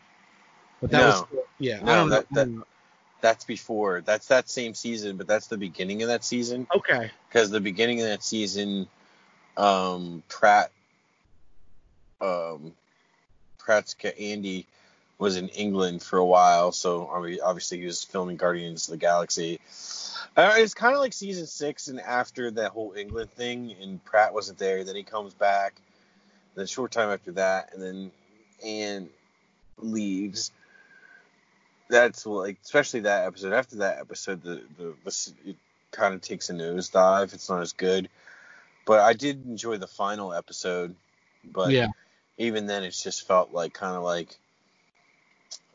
But 0.80 0.90
that 0.90 0.98
No. 1.00 1.06
was 1.06 1.44
yeah. 1.58 1.78
I 1.80 1.84
No, 1.84 1.94
don't 1.96 2.08
that- 2.10 2.30
know. 2.32 2.44
that- 2.58 2.66
That's 3.22 3.44
before. 3.44 4.00
That's 4.00 4.28
that 4.28 4.48
same 4.48 4.72
season, 4.72 5.18
but 5.18 5.26
that's 5.26 5.46
the 5.46 5.58
beginning 5.58 6.00
of 6.00 6.08
that 6.08 6.24
season. 6.24 6.66
okay. 6.74 7.10
Because 7.28 7.50
the 7.50 7.60
beginning 7.60 8.00
of 8.00 8.06
that 8.06 8.22
season, 8.24 8.88
um, 9.58 10.22
Pratt, 10.28 10.70
um, 12.22 12.72
Pratt's 13.58 13.94
Andy 14.18 14.66
was 15.18 15.36
in 15.36 15.48
England 15.50 16.02
for 16.02 16.16
a 16.16 16.24
while, 16.24 16.72
so 16.72 17.08
obviously 17.42 17.78
he 17.80 17.84
was 17.84 18.02
filming 18.02 18.38
Guardians 18.38 18.88
of 18.88 18.92
the 18.92 18.96
Galaxy. 18.96 19.60
Uh, 20.36 20.54
it's 20.56 20.74
kind 20.74 20.94
of 20.94 21.00
like 21.00 21.12
season 21.12 21.46
six, 21.46 21.88
and 21.88 22.00
after 22.00 22.50
that 22.52 22.70
whole 22.70 22.94
England 22.96 23.30
thing, 23.32 23.74
and 23.80 24.02
Pratt 24.04 24.32
wasn't 24.32 24.58
there, 24.58 24.84
then 24.84 24.96
he 24.96 25.02
comes 25.02 25.34
back. 25.34 25.74
Then 26.54 26.64
a 26.64 26.68
short 26.68 26.92
time 26.92 27.10
after 27.10 27.32
that, 27.32 27.74
and 27.74 27.82
then 27.82 28.12
Anne 28.64 29.08
leaves. 29.78 30.52
That's 31.88 32.24
like, 32.24 32.58
especially 32.62 33.00
that 33.00 33.26
episode. 33.26 33.52
After 33.52 33.76
that 33.76 33.98
episode, 33.98 34.42
the 34.42 34.62
the, 34.78 34.94
the 35.04 35.32
it 35.46 35.56
kind 35.90 36.14
of 36.14 36.20
takes 36.20 36.48
a 36.48 36.54
nosedive. 36.54 37.34
It's 37.34 37.48
not 37.48 37.62
as 37.62 37.72
good, 37.72 38.08
but 38.86 39.00
I 39.00 39.12
did 39.12 39.44
enjoy 39.46 39.78
the 39.78 39.88
final 39.88 40.32
episode. 40.32 40.94
But 41.44 41.70
yeah. 41.70 41.88
even 42.38 42.66
then, 42.66 42.84
it's 42.84 43.02
just 43.02 43.26
felt 43.26 43.52
like 43.52 43.74
kind 43.74 43.96
of 43.96 44.04
like 44.04 44.38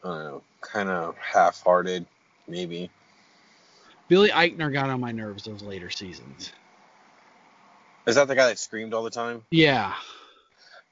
I 0.03 0.07
don't 0.07 0.23
know, 0.23 0.43
kind 0.61 0.89
of 0.89 1.17
half-hearted, 1.17 2.05
maybe. 2.47 2.89
Billy 4.07 4.29
Eichner 4.29 4.71
got 4.71 4.89
on 4.89 4.99
my 4.99 5.11
nerves 5.11 5.43
those 5.43 5.61
later 5.61 5.89
seasons. 5.89 6.51
Is 8.05 8.15
that 8.15 8.27
the 8.27 8.35
guy 8.35 8.47
that 8.47 8.59
screamed 8.59 8.93
all 8.93 9.03
the 9.03 9.09
time? 9.09 9.43
Yeah. 9.49 9.93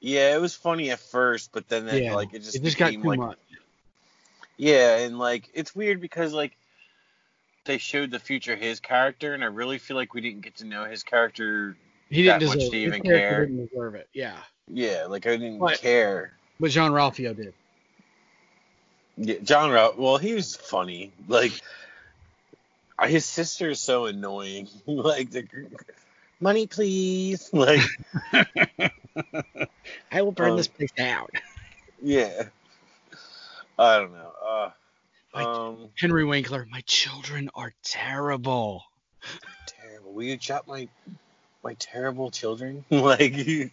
Yeah, 0.00 0.34
it 0.34 0.40
was 0.40 0.54
funny 0.54 0.90
at 0.90 0.98
first, 0.98 1.50
but 1.52 1.68
then 1.68 1.86
that, 1.86 2.02
yeah. 2.02 2.14
like 2.14 2.34
it 2.34 2.40
just 2.40 2.56
it 2.56 2.62
just 2.62 2.76
got 2.76 2.92
too 2.92 3.02
like 3.02 3.18
much. 3.18 3.38
yeah, 4.56 4.98
and 4.98 5.18
like 5.18 5.48
it's 5.54 5.74
weird 5.74 6.00
because 6.00 6.32
like 6.32 6.56
they 7.64 7.78
showed 7.78 8.10
the 8.10 8.18
future 8.18 8.54
his 8.54 8.80
character, 8.80 9.32
and 9.32 9.42
I 9.42 9.46
really 9.46 9.78
feel 9.78 9.96
like 9.96 10.12
we 10.12 10.20
didn't 10.20 10.42
get 10.42 10.56
to 10.56 10.66
know 10.66 10.84
his 10.84 11.02
character. 11.02 11.76
He 12.10 12.22
didn't 12.24 12.40
that 12.40 12.46
much 12.46 12.56
deserve 12.58 12.70
to 12.72 12.76
it. 12.76 12.82
even 12.82 13.02
care. 13.02 13.46
Didn't 13.46 13.66
deserve 13.68 13.94
it. 13.94 14.08
Yeah. 14.12 14.36
Yeah, 14.68 15.06
like 15.08 15.26
I 15.26 15.36
didn't 15.36 15.58
But- 15.58 15.80
care. 15.80 16.32
But 16.60 16.70
Jean-Ralphio 16.70 17.34
did. 17.34 17.54
Yeah, 19.16 19.36
John 19.42 19.70
Rout. 19.70 19.98
Well, 19.98 20.18
he 20.18 20.34
was 20.34 20.54
funny. 20.54 21.12
Like 21.28 21.52
his 23.02 23.24
sister 23.24 23.70
is 23.70 23.80
so 23.80 24.06
annoying. 24.06 24.68
like 24.86 25.30
the 25.30 25.44
money, 26.40 26.66
please. 26.66 27.50
Like 27.52 27.80
I 30.12 30.22
will 30.22 30.32
burn 30.32 30.52
Um, 30.52 30.56
this 30.56 30.68
place 30.68 30.92
down. 30.92 31.26
yeah. 32.02 32.44
I 33.78 33.98
don't 33.98 34.12
know. 34.12 34.32
Uh, 34.46 34.70
Like- 35.34 35.46
um, 35.46 35.88
Henry 35.98 36.24
Winkler, 36.24 36.66
my 36.70 36.80
children 36.86 37.50
are 37.54 37.72
terrible. 37.82 38.84
terrible. 39.66 40.12
Will 40.12 40.22
you 40.24 40.36
chop 40.36 40.66
my 40.68 40.88
my 41.64 41.74
terrible 41.74 42.30
children? 42.30 42.84
like 42.90 43.72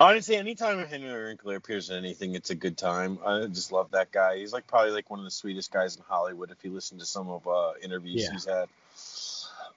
honestly, 0.00 0.36
anytime 0.36 0.84
Henry 0.86 1.24
Winkler 1.24 1.56
appears 1.56 1.90
in 1.90 1.96
anything, 1.96 2.34
it's 2.34 2.50
a 2.50 2.54
good 2.54 2.78
time. 2.78 3.18
I 3.24 3.46
just 3.46 3.70
love 3.70 3.90
that 3.92 4.10
guy. 4.10 4.38
He's 4.38 4.52
like 4.52 4.66
probably 4.66 4.92
like 4.92 5.10
one 5.10 5.20
of 5.20 5.24
the 5.24 5.30
sweetest 5.30 5.70
guys 5.70 5.96
in 5.96 6.02
Hollywood. 6.08 6.50
If 6.50 6.64
you 6.64 6.72
listen 6.72 6.98
to 6.98 7.06
some 7.06 7.28
of 7.28 7.46
uh 7.46 7.72
interviews 7.82 8.22
Yeah. 8.22 8.32
he's 8.32 8.46
had. 8.46 8.68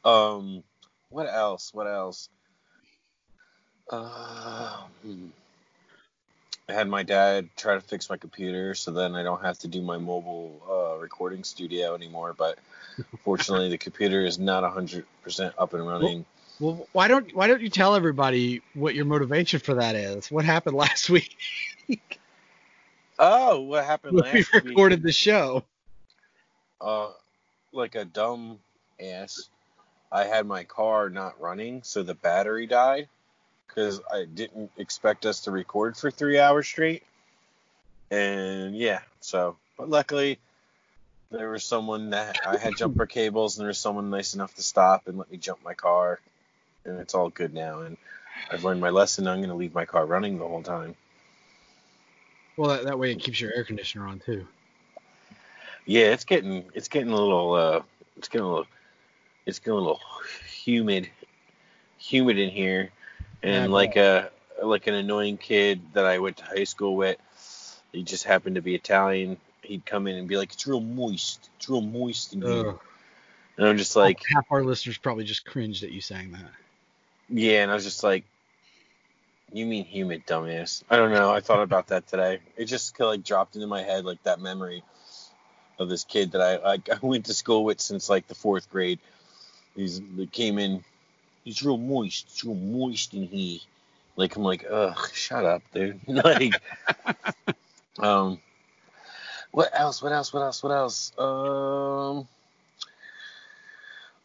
Um, 0.03 0.63
what 1.09 1.27
else? 1.27 1.73
What 1.73 1.87
else? 1.87 2.29
Um, 3.89 5.33
I 6.67 6.73
had 6.73 6.87
my 6.87 7.03
dad 7.03 7.49
try 7.55 7.75
to 7.75 7.81
fix 7.81 8.09
my 8.09 8.17
computer, 8.17 8.73
so 8.73 8.91
then 8.91 9.15
I 9.15 9.23
don't 9.23 9.43
have 9.43 9.59
to 9.59 9.67
do 9.67 9.81
my 9.81 9.97
mobile 9.97 10.61
uh, 10.67 10.99
recording 10.99 11.43
studio 11.43 11.93
anymore. 11.93 12.33
But 12.35 12.57
fortunately, 13.23 13.69
the 13.69 13.77
computer 13.77 14.25
is 14.25 14.39
not 14.39 14.63
hundred 14.71 15.05
percent 15.23 15.53
up 15.57 15.73
and 15.73 15.87
running. 15.87 16.25
Well, 16.59 16.87
why 16.93 17.07
don't 17.07 17.35
why 17.35 17.47
don't 17.47 17.61
you 17.61 17.69
tell 17.69 17.95
everybody 17.95 18.61
what 18.73 18.95
your 18.95 19.05
motivation 19.05 19.59
for 19.59 19.75
that 19.75 19.95
is? 19.95 20.31
What 20.31 20.45
happened 20.45 20.75
last 20.77 21.09
week 21.09 21.35
Oh, 23.17 23.61
what 23.61 23.85
happened 23.85 24.15
when 24.15 24.25
last 24.25 24.53
we 24.53 24.59
week? 24.61 24.69
recorded 24.69 25.01
the 25.01 25.11
show? 25.11 25.63
Uh, 26.81 27.11
like 27.71 27.95
a 27.95 28.05
dumb 28.05 28.59
ass, 28.99 29.49
I 30.11 30.25
had 30.25 30.45
my 30.45 30.63
car 30.65 31.09
not 31.09 31.39
running, 31.39 31.83
so 31.83 32.03
the 32.03 32.13
battery 32.13 32.67
died 32.67 33.07
because 33.67 34.01
I 34.11 34.25
didn't 34.25 34.71
expect 34.77 35.25
us 35.25 35.41
to 35.41 35.51
record 35.51 35.97
for 35.97 36.11
three 36.11 36.39
hours 36.39 36.67
straight. 36.67 37.03
And 38.11 38.75
yeah, 38.75 39.01
so 39.21 39.57
but 39.77 39.89
luckily 39.89 40.39
there 41.31 41.49
was 41.49 41.63
someone 41.63 42.11
that 42.11 42.39
I 42.45 42.57
had 42.57 42.77
jumper 42.77 43.05
cables, 43.07 43.57
and 43.57 43.63
there 43.63 43.69
was 43.69 43.79
someone 43.79 44.09
nice 44.09 44.33
enough 44.35 44.53
to 44.55 44.63
stop 44.63 45.07
and 45.07 45.17
let 45.17 45.31
me 45.31 45.37
jump 45.37 45.63
my 45.63 45.73
car, 45.73 46.19
and 46.85 46.99
it's 46.99 47.13
all 47.13 47.29
good 47.29 47.53
now. 47.53 47.81
And 47.81 47.97
I've 48.51 48.63
learned 48.63 48.81
my 48.81 48.89
lesson. 48.89 49.27
I'm 49.27 49.39
going 49.39 49.49
to 49.49 49.55
leave 49.55 49.73
my 49.73 49.85
car 49.85 50.05
running 50.05 50.37
the 50.37 50.47
whole 50.47 50.63
time. 50.63 50.95
Well, 52.57 52.69
that, 52.69 52.85
that 52.85 52.99
way 52.99 53.11
it 53.11 53.19
keeps 53.19 53.39
your 53.39 53.53
air 53.53 53.63
conditioner 53.63 54.07
on 54.07 54.19
too. 54.19 54.47
Yeah, 55.85 56.05
it's 56.07 56.23
getting 56.23 56.65
it's 56.73 56.87
getting 56.87 57.11
a 57.11 57.15
little 57.15 57.53
uh 57.53 57.81
it's 58.17 58.27
getting 58.27 58.45
a 58.45 58.49
little 58.49 58.67
it's 59.45 59.59
getting 59.59 59.73
a 59.73 59.77
little 59.77 59.99
humid 60.49 61.09
humid 61.97 62.39
in 62.39 62.49
here. 62.49 62.91
And 63.43 63.65
Yeah, 63.65 63.75
like 63.75 63.95
a 63.97 64.31
like 64.63 64.87
an 64.87 64.93
annoying 64.93 65.37
kid 65.37 65.81
that 65.93 66.05
I 66.05 66.19
went 66.19 66.37
to 66.37 66.45
high 66.45 66.63
school 66.63 66.95
with, 66.95 67.17
he 67.91 68.03
just 68.03 68.23
happened 68.23 68.55
to 68.55 68.61
be 68.61 68.73
Italian. 68.73 69.37
He'd 69.61 69.85
come 69.85 70.07
in 70.07 70.15
and 70.15 70.27
be 70.27 70.37
like, 70.37 70.53
"It's 70.53 70.65
real 70.65 70.79
moist. 70.79 71.49
It's 71.57 71.69
real 71.69 71.81
moist 71.81 72.33
in 72.33 72.41
here." 72.41 72.69
Ugh. 72.69 72.79
And 73.57 73.67
I'm 73.67 73.77
just 73.77 73.95
like, 73.95 74.21
half 74.27 74.45
our 74.51 74.63
listeners 74.63 74.97
probably 74.97 75.23
just 75.23 75.45
cringed 75.45 75.83
at 75.83 75.91
you 75.91 76.01
saying 76.01 76.31
that. 76.31 76.51
Yeah, 77.29 77.63
and 77.63 77.71
I 77.71 77.73
was 77.73 77.83
just 77.83 78.03
like, 78.03 78.23
"You 79.51 79.65
mean 79.65 79.85
humid, 79.85 80.25
dumbass?" 80.25 80.83
I 80.89 80.97
don't 80.97 81.11
know. 81.11 81.31
I 81.31 81.39
thought 81.39 81.61
about 81.61 81.87
that 81.87 82.07
today. 82.07 82.39
It 82.55 82.65
just 82.65 82.99
like 82.99 83.23
dropped 83.23 83.55
into 83.55 83.67
my 83.67 83.81
head 83.81 84.05
like 84.05 84.21
that 84.23 84.39
memory 84.39 84.83
of 85.79 85.89
this 85.89 86.03
kid 86.03 86.31
that 86.33 86.41
I 86.41 86.73
I, 86.73 86.73
I 86.93 86.99
went 87.01 87.25
to 87.25 87.33
school 87.33 87.63
with 87.63 87.81
since 87.81 88.09
like 88.09 88.27
the 88.27 88.35
fourth 88.35 88.69
grade. 88.69 88.99
He's 89.75 90.01
he 90.15 90.27
came 90.27 90.59
in. 90.59 90.83
He's 91.43 91.63
real 91.63 91.77
moist. 91.77 92.27
It's 92.29 92.43
real 92.43 92.55
moist 92.55 93.13
in 93.13 93.27
here. 93.27 93.59
Like 94.15 94.35
I'm 94.35 94.43
like, 94.43 94.65
ugh, 94.69 94.97
shut 95.13 95.45
up, 95.45 95.61
dude. 95.73 95.99
like, 96.07 96.53
um, 97.99 98.39
what 99.51 99.69
else? 99.73 100.01
What 100.01 100.11
else? 100.13 100.31
What 100.31 100.41
else? 100.41 100.63
What 100.63 100.71
else? 100.71 101.11
Um. 101.17 102.27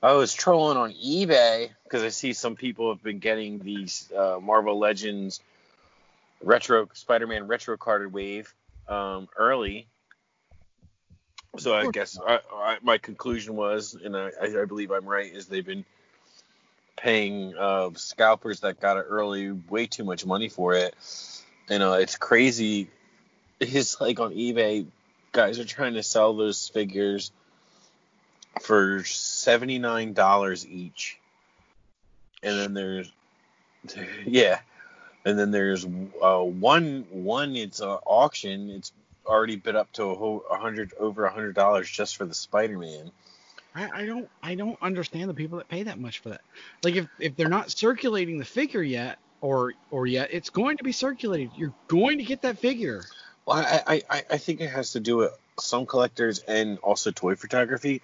I 0.03 0.13
was 0.13 0.33
trolling 0.33 0.79
on 0.79 0.93
eBay 0.93 1.71
because 1.85 2.03
I 2.03 2.09
see 2.09 2.33
some 2.33 2.57
people 2.57 2.91
have 2.91 3.03
been 3.03 3.19
getting 3.19 3.59
these 3.59 4.11
uh, 4.17 4.39
Marvel 4.41 4.79
Legends 4.79 5.41
retro 6.43 6.89
Spider-Man 6.93 7.47
retro 7.47 7.77
carded 7.77 8.13
wave 8.13 8.55
um, 8.89 9.29
early. 9.37 9.87
So 11.59 11.75
I 11.75 11.91
guess 11.91 12.19
I, 12.25 12.39
I, 12.55 12.79
my 12.83 12.97
conclusion 12.97 13.57
was, 13.57 13.95
and 13.95 14.17
I, 14.17 14.31
I 14.41 14.65
believe 14.65 14.91
I'm 14.91 15.05
right, 15.05 15.31
is 15.31 15.47
they've 15.47 15.67
been 15.67 15.85
paying 16.97 17.55
uh, 17.59 17.91
scalpers 17.95 18.61
that 18.61 18.81
got 18.81 18.97
it 18.97 19.07
early 19.09 19.51
way 19.51 19.87
too 19.87 20.05
much 20.05 20.25
money 20.25 20.49
for 20.49 20.75
it. 20.75 20.95
And 21.69 21.83
uh, 21.83 21.99
it's 22.01 22.17
crazy. 22.17 22.89
It's 23.63 24.01
like 24.01 24.19
on 24.21 24.33
eBay, 24.33 24.87
guys 25.33 25.59
are 25.59 25.67
trying 25.67 25.93
to 25.93 26.03
sell 26.03 26.35
those 26.35 26.71
figures 26.71 27.31
for 28.61 29.05
seventy 29.05 29.79
nine 29.79 30.13
dollars 30.13 30.67
each, 30.67 31.19
and 32.43 32.59
then 32.59 32.75
there's 32.75 33.13
yeah, 34.27 34.61
and 35.25 35.39
then 35.39 35.51
there's 35.51 35.85
uh, 35.85 36.41
one 36.43 37.07
one 37.11 37.57
it's 37.57 37.81
an 37.81 37.99
auction. 38.07 38.71
It's 38.71 38.93
already 39.27 39.57
bid 39.57 39.77
up 39.77 39.93
to 39.93 40.05
a 40.05 40.59
hundred 40.59 40.93
over 40.99 41.25
a 41.25 41.33
hundred 41.33 41.55
dollars 41.55 41.89
just 41.89 42.17
for 42.17 42.25
the 42.25 42.35
Spider 42.35 42.79
Man. 42.79 43.11
I, 43.75 44.03
I 44.03 44.07
don't 44.07 44.29
I 44.43 44.55
don't 44.57 44.77
understand 44.83 45.31
the 45.31 45.35
people 45.35 45.59
that 45.59 45.69
pay 45.69 45.85
that 45.85 45.99
much 45.99 46.19
for 46.19 46.31
that. 46.31 46.41
Like 46.83 46.97
if 46.97 47.07
if 47.19 47.37
they're 47.37 47.49
not 47.49 47.71
circulating 47.71 48.39
the 48.39 48.45
figure 48.45 48.83
yet 48.83 49.19
or 49.41 49.75
or 49.91 50.07
yet, 50.07 50.31
it's 50.33 50.51
going 50.51 50.77
to 50.79 50.85
be 50.85 50.93
circulated. 50.93 51.53
You're 51.55 51.73
going 51.89 52.19
to 52.19 52.25
get 52.25 52.43
that 52.43 52.59
figure. 52.59 53.05
Well, 53.47 53.59
I, 53.59 53.83
I, 53.87 54.03
I- 54.11 54.25
I 54.33 54.37
think 54.39 54.61
it 54.61 54.71
has 54.71 54.93
to 54.93 55.01
do 55.01 55.17
with 55.19 55.33
some 55.59 55.87
collectors 55.87 56.41
and 56.41 56.79
also 56.79 57.11
toy 57.11 57.37
photography. 57.37 58.03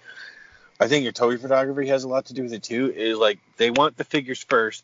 I 0.79 0.87
think 0.87 1.03
your 1.03 1.13
toy 1.13 1.37
photography 1.37 1.87
has 1.87 2.03
a 2.03 2.07
lot 2.07 2.25
to 2.25 2.33
do 2.33 2.43
with 2.43 2.53
it 2.53 2.63
too. 2.63 2.91
Is 2.95 3.17
like 3.17 3.39
they 3.57 3.71
want 3.71 3.97
the 3.97 4.03
figures 4.03 4.43
first, 4.43 4.83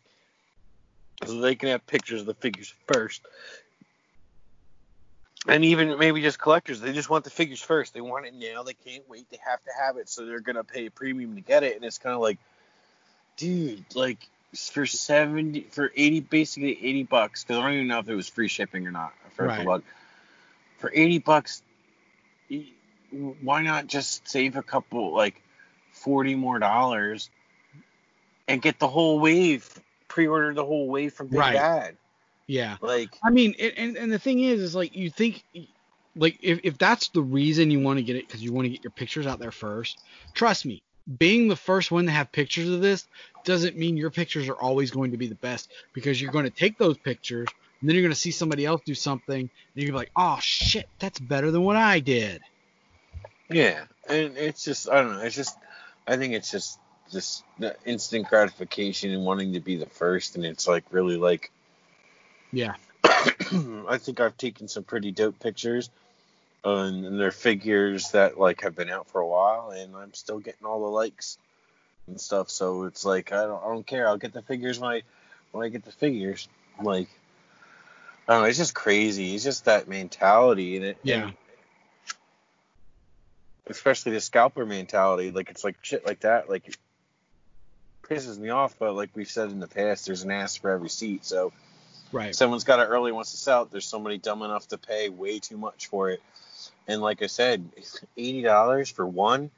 so 1.24 1.40
they 1.40 1.54
can 1.54 1.68
have 1.70 1.86
pictures 1.86 2.20
of 2.20 2.26
the 2.26 2.34
figures 2.34 2.72
first. 2.86 3.22
and 5.46 5.64
even 5.64 5.98
maybe 5.98 6.22
just 6.22 6.38
collectors, 6.38 6.80
they 6.80 6.92
just 6.92 7.10
want 7.10 7.24
the 7.24 7.30
figures 7.30 7.60
first. 7.60 7.92
They 7.92 8.00
want 8.00 8.26
it 8.26 8.34
now. 8.34 8.62
They 8.62 8.74
can't 8.74 9.08
wait. 9.08 9.28
They 9.30 9.38
have 9.44 9.62
to 9.64 9.70
have 9.78 9.96
it, 9.98 10.08
so 10.08 10.24
they're 10.24 10.40
gonna 10.40 10.64
pay 10.64 10.86
a 10.86 10.90
premium 10.90 11.34
to 11.34 11.40
get 11.40 11.62
it. 11.62 11.76
And 11.76 11.84
it's 11.84 11.98
kind 11.98 12.14
of 12.14 12.20
like, 12.20 12.38
dude, 13.36 13.84
like 13.94 14.26
for 14.54 14.86
seventy, 14.86 15.62
for 15.70 15.92
eighty, 15.96 16.20
basically 16.20 16.72
eighty 16.84 17.02
bucks, 17.02 17.44
because 17.44 17.58
I 17.58 17.62
don't 17.62 17.74
even 17.74 17.88
know 17.88 17.98
if 17.98 18.08
it 18.08 18.14
was 18.14 18.28
free 18.28 18.48
shipping 18.48 18.86
or 18.86 18.90
not. 18.90 19.12
For 19.34 19.46
Right. 19.46 19.82
for 20.78 20.90
eighty 20.94 21.18
bucks, 21.18 21.62
why 23.42 23.62
not 23.62 23.86
just 23.86 24.26
save 24.26 24.56
a 24.56 24.62
couple, 24.62 25.14
like 25.14 25.42
forty 26.04 26.34
more 26.34 26.58
dollars, 26.58 27.30
and 28.46 28.62
get 28.62 28.78
the 28.78 28.88
whole 28.88 29.18
wave, 29.18 29.68
pre-order 30.08 30.54
the 30.54 30.64
whole 30.64 30.88
wave 30.88 31.12
from 31.14 31.28
Big 31.28 31.38
Right. 31.38 31.94
Yeah. 32.46 32.76
like. 32.80 33.18
I 33.24 33.30
mean, 33.30 33.54
it, 33.58 33.74
and 33.76 33.96
and 33.96 34.12
the 34.12 34.18
thing 34.18 34.40
is, 34.40 34.60
is 34.60 34.74
like 34.74 34.94
you 34.94 35.10
think, 35.10 35.42
like 36.14 36.38
if 36.42 36.60
if 36.62 36.78
that's 36.78 37.08
the 37.08 37.22
reason 37.22 37.70
you 37.70 37.80
want 37.80 37.98
to 37.98 38.04
get 38.04 38.16
it 38.16 38.28
because 38.28 38.42
you 38.42 38.52
want 38.52 38.66
to 38.66 38.70
get 38.70 38.84
your 38.84 38.90
pictures 38.92 39.26
out 39.26 39.40
there 39.40 39.50
first, 39.50 40.02
trust 40.34 40.66
me, 40.66 40.82
being 41.18 41.48
the 41.48 41.56
first 41.56 41.90
one 41.90 42.06
to 42.06 42.12
have 42.12 42.32
pictures 42.32 42.68
of 42.68 42.80
this 42.80 43.06
doesn't 43.44 43.76
mean 43.76 43.96
your 43.96 44.10
pictures 44.10 44.48
are 44.48 44.60
always 44.60 44.90
going 44.90 45.10
to 45.12 45.18
be 45.18 45.26
the 45.26 45.34
best 45.36 45.70
because 45.94 46.20
you're 46.20 46.32
going 46.32 46.44
to 46.44 46.50
take 46.50 46.78
those 46.78 46.98
pictures 46.98 47.46
and 47.80 47.88
then 47.88 47.94
you're 47.94 48.02
going 48.02 48.12
to 48.14 48.18
see 48.18 48.30
somebody 48.30 48.64
else 48.64 48.80
do 48.86 48.94
something 48.94 49.40
and 49.40 49.50
you're 49.74 49.88
gonna 49.88 49.98
be 49.98 50.06
like, 50.06 50.12
oh 50.16 50.38
shit, 50.40 50.86
that's 51.00 51.20
better 51.20 51.50
than 51.50 51.62
what 51.62 51.76
I 51.76 52.00
did. 52.00 52.40
Yeah, 53.50 53.84
and 54.08 54.36
it's 54.36 54.64
just 54.64 54.88
I 54.88 55.02
don't 55.02 55.12
know. 55.12 55.20
It's 55.20 55.36
just 55.36 55.56
I 56.06 56.16
think 56.16 56.34
it's 56.34 56.50
just 56.50 56.78
just 57.12 57.44
the 57.58 57.76
instant 57.84 58.28
gratification 58.28 59.12
and 59.12 59.24
wanting 59.24 59.52
to 59.52 59.60
be 59.60 59.76
the 59.76 59.86
first, 59.86 60.36
and 60.36 60.44
it's 60.44 60.66
like 60.66 60.84
really 60.90 61.16
like 61.16 61.50
Yeah. 62.52 62.74
I 63.04 63.98
think 63.98 64.20
I've 64.20 64.36
taken 64.36 64.68
some 64.68 64.84
pretty 64.84 65.10
dope 65.10 65.38
pictures, 65.38 65.90
and, 66.64 67.04
and 67.04 67.20
they're 67.20 67.30
figures 67.30 68.10
that 68.12 68.38
like 68.38 68.62
have 68.62 68.74
been 68.76 68.90
out 68.90 69.08
for 69.08 69.20
a 69.20 69.26
while, 69.26 69.70
and 69.70 69.94
I'm 69.96 70.14
still 70.14 70.38
getting 70.38 70.66
all 70.66 70.80
the 70.80 70.90
likes 70.90 71.38
and 72.06 72.20
stuff. 72.20 72.50
So 72.50 72.84
it's 72.84 73.04
like 73.04 73.32
I 73.32 73.46
don't 73.46 73.62
I 73.62 73.68
don't 73.68 73.86
care. 73.86 74.08
I'll 74.08 74.18
get 74.18 74.32
the 74.32 74.42
figures 74.42 74.78
when 74.78 74.90
I 74.90 75.02
when 75.52 75.64
I 75.64 75.68
get 75.68 75.84
the 75.84 75.92
figures. 75.92 76.48
Like 76.82 77.08
I 78.28 78.34
don't 78.34 78.42
know. 78.42 78.48
It's 78.48 78.58
just 78.58 78.74
crazy. 78.74 79.34
It's 79.34 79.44
just 79.44 79.66
that 79.66 79.88
mentality, 79.88 80.76
and 80.76 80.84
it 80.86 80.98
Yeah. 81.02 81.24
and 81.26 81.34
especially 83.66 84.12
the 84.12 84.20
scalper 84.20 84.66
mentality. 84.66 85.30
Like 85.30 85.50
it's 85.50 85.64
like 85.64 85.76
shit 85.82 86.06
like 86.06 86.20
that. 86.20 86.48
Like 86.48 86.68
it 86.68 86.76
pisses 88.02 88.38
me 88.38 88.50
off. 88.50 88.76
But 88.78 88.94
like 88.94 89.10
we've 89.14 89.30
said 89.30 89.50
in 89.50 89.60
the 89.60 89.68
past, 89.68 90.06
there's 90.06 90.22
an 90.22 90.30
ass 90.30 90.56
for 90.56 90.70
every 90.70 90.88
seat. 90.90 91.24
So 91.24 91.52
Right. 92.12 92.34
someone's 92.34 92.64
got 92.64 92.80
it 92.80 92.84
early 92.84 93.12
wants 93.12 93.32
to 93.32 93.36
sell 93.36 93.62
it. 93.62 93.70
There's 93.70 93.86
somebody 93.86 94.18
dumb 94.18 94.42
enough 94.42 94.68
to 94.68 94.78
pay 94.78 95.08
way 95.08 95.38
too 95.38 95.56
much 95.56 95.86
for 95.88 96.10
it. 96.10 96.22
And 96.86 97.00
like 97.00 97.22
I 97.22 97.26
said, 97.26 97.64
eighty 98.16 98.42
dollars 98.42 98.90
for 98.90 99.06
one, 99.06 99.50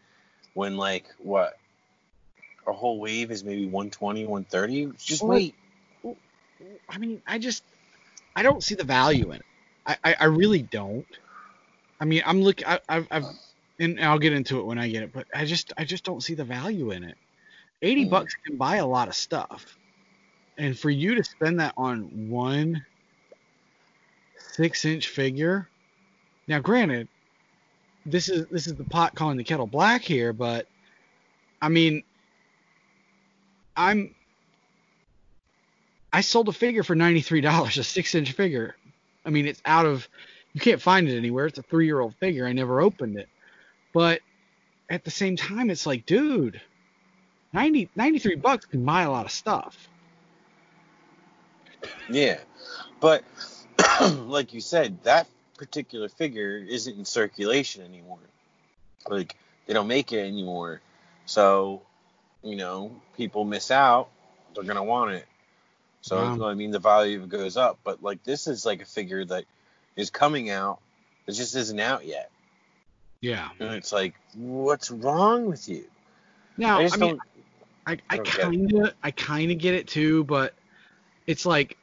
when 0.54 0.76
like 0.76 1.06
what 1.18 1.58
a 2.66 2.72
whole 2.72 2.98
wave 2.98 3.30
is 3.30 3.44
maybe 3.44 3.64
120, 3.66 4.26
130. 4.26 4.92
Just 4.98 5.22
wait. 5.22 5.54
I 6.88 6.98
mean, 6.98 7.22
I 7.26 7.38
just 7.38 7.62
I 8.34 8.42
don't 8.42 8.62
see 8.62 8.74
the 8.74 8.84
value 8.84 9.30
in 9.30 9.36
it. 9.36 9.46
I, 9.86 9.96
I, 10.04 10.16
I 10.20 10.24
really 10.24 10.62
don't. 10.62 11.06
I 12.00 12.04
mean, 12.04 12.22
I'm 12.26 12.42
looking. 12.42 12.66
I, 12.66 12.80
I've, 12.88 13.08
I've 13.10 13.24
and 13.78 14.00
I'll 14.00 14.18
get 14.18 14.32
into 14.32 14.58
it 14.60 14.66
when 14.66 14.78
I 14.78 14.88
get 14.88 15.02
it, 15.02 15.12
but 15.12 15.26
I 15.34 15.44
just 15.44 15.72
I 15.76 15.84
just 15.84 16.04
don't 16.04 16.22
see 16.22 16.34
the 16.34 16.44
value 16.44 16.90
in 16.90 17.04
it. 17.04 17.16
Eighty 17.82 18.04
Hmm. 18.04 18.10
bucks 18.10 18.34
can 18.46 18.56
buy 18.56 18.76
a 18.76 18.86
lot 18.86 19.08
of 19.08 19.14
stuff, 19.14 19.78
and 20.58 20.78
for 20.78 20.90
you 20.90 21.14
to 21.14 21.24
spend 21.24 21.60
that 21.60 21.74
on 21.76 22.28
one 22.28 22.84
six-inch 24.38 25.08
figure. 25.08 25.68
Now, 26.48 26.60
granted, 26.60 27.08
this 28.06 28.28
is 28.28 28.46
this 28.48 28.66
is 28.66 28.74
the 28.74 28.84
pot 28.84 29.14
calling 29.14 29.36
the 29.36 29.44
kettle 29.44 29.66
black 29.66 30.02
here, 30.02 30.32
but 30.32 30.66
I 31.60 31.68
mean, 31.68 32.02
I'm 33.76 34.14
I 36.12 36.22
sold 36.22 36.48
a 36.48 36.52
figure 36.52 36.82
for 36.82 36.96
$93, 36.96 37.78
a 37.78 37.84
six 37.84 38.14
inch 38.14 38.32
figure. 38.32 38.76
I 39.26 39.30
mean, 39.30 39.46
it's 39.46 39.60
out 39.66 39.84
of, 39.84 40.08
you 40.54 40.60
can't 40.60 40.80
find 40.80 41.08
it 41.08 41.16
anywhere. 41.16 41.46
It's 41.46 41.58
a 41.58 41.62
three 41.62 41.84
year 41.84 42.00
old 42.00 42.14
figure. 42.16 42.46
I 42.46 42.52
never 42.52 42.80
opened 42.80 43.18
it. 43.18 43.28
But 43.96 44.20
at 44.90 45.04
the 45.04 45.10
same 45.10 45.36
time, 45.36 45.70
it's 45.70 45.86
like, 45.86 46.04
dude, 46.04 46.60
90, 47.54 47.88
93 47.96 48.34
bucks 48.34 48.66
can 48.66 48.84
buy 48.84 49.04
a 49.04 49.10
lot 49.10 49.24
of 49.24 49.32
stuff. 49.32 49.88
Yeah, 52.10 52.40
but 53.00 53.24
like 54.02 54.52
you 54.52 54.60
said, 54.60 55.02
that 55.04 55.28
particular 55.56 56.10
figure 56.10 56.58
isn't 56.58 56.94
in 56.94 57.06
circulation 57.06 57.86
anymore. 57.86 58.18
Like 59.08 59.34
they 59.64 59.72
don't 59.72 59.88
make 59.88 60.12
it 60.12 60.26
anymore, 60.26 60.82
so 61.24 61.80
you 62.42 62.56
know 62.56 63.00
people 63.16 63.46
miss 63.46 63.70
out. 63.70 64.10
They're 64.54 64.64
gonna 64.64 64.84
want 64.84 65.12
it. 65.12 65.26
So 66.02 66.22
Wow. 66.22 66.48
I 66.50 66.52
mean, 66.52 66.70
the 66.70 66.80
value 66.80 67.24
goes 67.24 67.56
up. 67.56 67.78
But 67.82 68.02
like 68.02 68.22
this 68.24 68.46
is 68.46 68.66
like 68.66 68.82
a 68.82 68.86
figure 68.86 69.24
that 69.24 69.46
is 69.96 70.10
coming 70.10 70.50
out. 70.50 70.80
It 71.26 71.32
just 71.32 71.56
isn't 71.56 71.80
out 71.80 72.04
yet, 72.04 72.30
Yeah. 73.20 73.48
and 73.58 73.74
it's 73.74 73.92
like, 73.92 74.14
what's 74.34 74.90
wrong 74.90 75.46
with 75.46 75.68
you? 75.68 75.84
Now, 76.56 76.80
I 76.80 76.88
I, 76.92 76.96
mean. 76.96 77.18
I, 77.86 77.98
I 78.10 78.18
kind 78.18 78.72
of, 78.72 78.94
I 79.02 79.10
kind 79.12 79.52
of 79.52 79.58
get 79.58 79.74
it 79.74 79.86
too, 79.86 80.24
but 80.24 80.54
it's 81.26 81.46
like, 81.46 81.76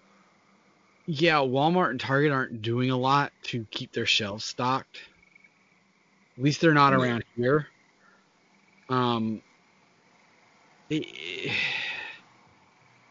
yeah, 1.06 1.36
Walmart 1.36 1.92
and 1.92 2.00
Target 2.00 2.32
aren't 2.32 2.62
doing 2.62 2.92
a 2.92 2.98
lot 2.98 3.32
to 3.44 3.66
keep 3.72 3.94
their 3.94 4.06
shelves 4.06 4.44
stocked. 4.44 5.00
At 6.38 6.44
least 6.44 6.62
they're 6.62 6.74
not 6.74 6.94
around 6.94 7.24
here. 7.36 7.68
Um, 8.90 9.42
it- 10.90 11.52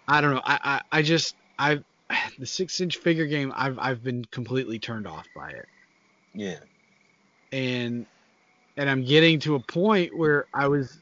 I 0.08 0.20
don't 0.20 0.34
know. 0.34 0.42
I, 0.44 0.58
I, 0.92 0.98
I 0.98 1.02
just, 1.02 1.36
I, 1.58 1.80
the 2.38 2.46
six 2.46 2.80
inch 2.80 2.98
figure 2.98 3.26
game, 3.26 3.52
I've, 3.54 3.78
I've 3.78 4.02
been 4.02 4.24
completely 4.26 4.78
turned 4.78 5.06
off 5.06 5.26
by 5.34 5.50
it 5.50 5.66
Yeah. 6.34 6.58
And 7.52 8.06
and 8.76 8.90
I'm 8.90 9.04
getting 9.04 9.38
to 9.40 9.54
a 9.54 9.60
point 9.60 10.16
where 10.16 10.46
I 10.54 10.68
was, 10.68 10.98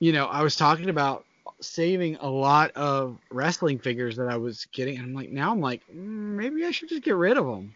you 0.00 0.12
know, 0.12 0.26
I 0.26 0.42
was 0.42 0.56
talking 0.56 0.88
about 0.88 1.24
saving 1.60 2.16
a 2.16 2.28
lot 2.28 2.72
of 2.72 3.18
wrestling 3.30 3.78
figures 3.78 4.16
that 4.16 4.28
I 4.28 4.36
was 4.36 4.66
getting, 4.72 4.96
and 4.96 5.06
I'm 5.06 5.14
like, 5.14 5.30
now 5.30 5.52
I'm 5.52 5.60
like, 5.60 5.82
mm, 5.94 6.36
maybe 6.36 6.64
I 6.64 6.70
should 6.70 6.88
just 6.88 7.02
get 7.02 7.14
rid 7.14 7.36
of 7.36 7.46
them 7.46 7.74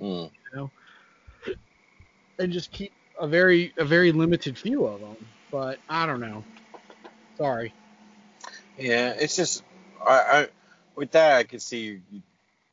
Mm. 0.00 0.30
You 0.52 0.56
know, 0.56 0.70
and 2.38 2.52
just 2.52 2.70
keep 2.72 2.92
a 3.18 3.26
very 3.26 3.72
a 3.76 3.84
very 3.84 4.12
limited 4.12 4.58
few 4.58 4.86
of 4.86 5.00
them. 5.00 5.16
But 5.50 5.78
I 5.88 6.06
don't 6.06 6.20
know. 6.20 6.44
Sorry. 7.36 7.72
Yeah, 8.76 9.14
it's 9.18 9.36
just 9.36 9.62
I, 10.04 10.12
I 10.12 10.48
with 10.96 11.12
that 11.12 11.36
I 11.36 11.44
could 11.44 11.62
see 11.62 12.00
you, 12.10 12.22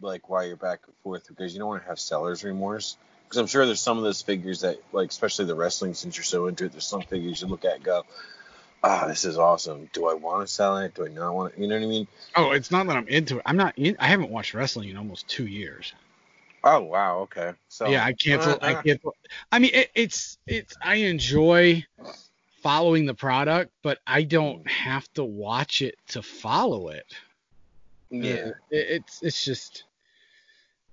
like 0.01 0.29
why 0.29 0.45
you're 0.45 0.55
back 0.55 0.81
and 0.87 0.95
forth 1.03 1.27
because 1.27 1.53
you 1.53 1.59
don't 1.59 1.69
want 1.69 1.83
to 1.83 1.89
have 1.89 1.99
seller's 1.99 2.43
remorse. 2.43 2.97
Because 3.31 3.39
I'm 3.39 3.47
sure 3.47 3.65
there's 3.65 3.79
some 3.79 3.97
of 3.97 4.03
those 4.03 4.21
figures 4.21 4.59
that 4.59 4.81
like 4.91 5.07
especially 5.07 5.45
the 5.45 5.55
wrestling 5.55 5.93
since 5.93 6.17
you're 6.17 6.25
so 6.25 6.47
into 6.47 6.65
it. 6.65 6.73
There's 6.73 6.85
some 6.85 7.01
figures 7.01 7.41
you 7.41 7.47
look 7.47 7.63
at 7.63 7.75
and 7.75 7.83
go, 7.85 8.03
ah, 8.83 9.07
this 9.07 9.23
is 9.23 9.37
awesome. 9.37 9.89
Do 9.93 10.09
I 10.09 10.15
want 10.15 10.45
to 10.45 10.53
sell 10.53 10.75
it? 10.79 10.95
Do 10.95 11.05
I 11.05 11.07
not 11.07 11.33
want 11.33 11.55
to? 11.55 11.61
You 11.61 11.69
know 11.69 11.77
what 11.77 11.85
I 11.85 11.87
mean? 11.87 12.07
Oh, 12.35 12.51
it's 12.51 12.71
not 12.71 12.87
that 12.87 12.97
I'm 12.97 13.07
into 13.07 13.37
it. 13.37 13.43
I'm 13.45 13.55
not. 13.55 13.77
In, 13.77 13.95
I 13.99 14.07
haven't 14.07 14.31
watched 14.31 14.53
wrestling 14.53 14.89
in 14.89 14.97
almost 14.97 15.29
two 15.29 15.47
years. 15.47 15.93
Oh 16.61 16.81
wow, 16.81 17.19
okay. 17.19 17.53
So 17.69 17.87
yeah, 17.87 18.03
I 18.03 18.11
cancel. 18.11 18.59
I 18.61 18.73
Uh, 18.73 18.81
cancel. 18.81 19.15
I 19.49 19.59
mean, 19.59 19.71
it, 19.75 19.91
it's 19.95 20.37
it's. 20.45 20.75
I 20.83 20.95
enjoy 20.95 21.85
following 22.61 23.05
the 23.05 23.13
product, 23.13 23.71
but 23.81 23.99
I 24.05 24.23
don't 24.23 24.69
have 24.69 25.07
to 25.13 25.23
watch 25.23 25.81
it 25.81 25.95
to 26.09 26.21
follow 26.21 26.89
it. 26.89 27.05
yeah. 28.09 28.51
It- 28.69 28.87
it's 28.89 29.23
it's 29.23 29.45
just. 29.45 29.85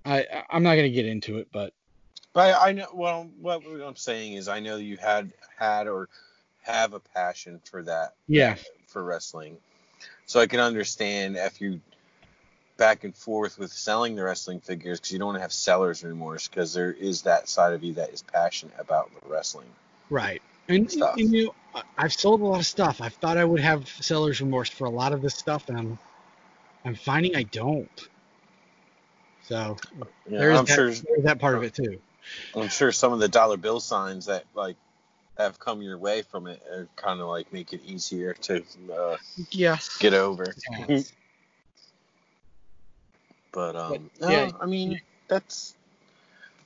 I 0.05 0.21
I- 0.21 0.45
I'm 0.51 0.63
not 0.63 0.77
gonna 0.77 0.89
get 0.89 1.05
into 1.05 1.39
it, 1.39 1.49
but 1.53 1.73
But 2.39 2.55
I, 2.55 2.69
I 2.69 2.73
know. 2.73 2.87
Well, 2.95 3.29
what 3.41 3.65
I'm 3.67 3.97
saying 3.97 4.35
is, 4.35 4.47
I 4.47 4.61
know 4.61 4.77
you 4.77 4.97
had 4.97 5.33
had 5.59 5.89
or 5.89 6.09
have 6.63 6.93
a 6.93 7.01
passion 7.01 7.61
for 7.69 7.83
that 7.83 8.15
yeah, 8.29 8.55
for 8.87 9.03
wrestling. 9.03 9.57
So 10.27 10.39
I 10.39 10.47
can 10.47 10.61
understand 10.61 11.37
if 11.37 11.61
you 11.61 11.81
back 12.77 13.03
and 13.03 13.13
forth 13.17 13.59
with 13.59 13.73
selling 13.73 14.15
the 14.15 14.23
wrestling 14.23 14.61
figures 14.61 15.01
because 15.01 15.11
you 15.11 15.19
don't 15.19 15.35
have 15.35 15.53
seller's 15.53 16.05
remorse 16.05 16.47
because 16.47 16.73
there 16.73 16.93
is 16.93 17.23
that 17.23 17.49
side 17.49 17.73
of 17.73 17.83
you 17.83 17.95
that 17.95 18.11
is 18.11 18.23
passionate 18.23 18.77
about 18.79 19.11
the 19.21 19.29
wrestling. 19.29 19.67
right. 20.09 20.41
And, 20.69 20.89
and 20.93 21.11
you 21.17 21.47
know, 21.75 21.83
I've 21.99 22.13
sold 22.13 22.41
a 22.41 22.45
lot 22.45 22.61
of 22.61 22.67
stuff. 22.67 23.01
I 23.03 23.09
thought 23.09 23.37
I 23.37 23.45
would 23.45 23.59
have 23.59 23.89
seller's 23.89 24.41
remorse 24.41 24.69
for 24.69 24.85
a 24.85 24.91
lot 24.91 25.13
of 25.13 25.23
this 25.23 25.35
stuff, 25.35 25.69
and 25.69 25.77
I'm 25.77 25.99
I'm 26.85 26.95
finding 26.95 27.35
I 27.35 27.43
don't. 27.43 28.09
So 29.43 29.77
Yeah, 30.31 30.39
there's 30.39 30.59
I'm 30.61 30.67
that, 30.67 30.77
sure. 30.77 30.85
there's 30.85 31.25
that 31.25 31.41
part 31.41 31.57
of 31.57 31.65
it 31.65 31.75
too. 31.75 31.99
I'm 32.55 32.69
sure 32.69 32.93
some 32.93 33.13
of 33.13 33.21
the 33.21 33.29
dollar 33.29 33.57
bill 33.57 33.81
signs 33.81 34.27
that 34.27 34.45
like 34.55 34.77
have 35.37 35.59
come 35.59 35.83
your 35.83 35.99
way 35.99 36.23
from 36.23 36.47
it 36.47 36.63
are 36.71 36.89
kind 36.97 37.21
of 37.21 37.29
like 37.29 37.53
make 37.53 37.73
it 37.73 37.81
easier 37.85 38.35
to 38.35 38.65
uh, 38.93 39.17
Yes. 39.51 39.99
get 39.99 40.15
over. 40.15 40.55
Yes. 40.89 41.13
But 43.51 43.77
um, 43.77 44.11
But, 44.21 44.29
no, 44.29 44.53
I 44.61 44.67
mean 44.67 45.01
that's 45.27 45.75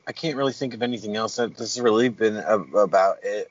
I 0.07 0.12
can't 0.12 0.37
really 0.37 0.53
think 0.53 0.75
of 0.75 0.83
anything 0.83 1.16
else. 1.16 1.37
That 1.37 1.57
this 1.57 1.77
has 1.77 1.81
really 1.81 2.09
been 2.09 2.37
about 2.37 3.18
it. 3.22 3.51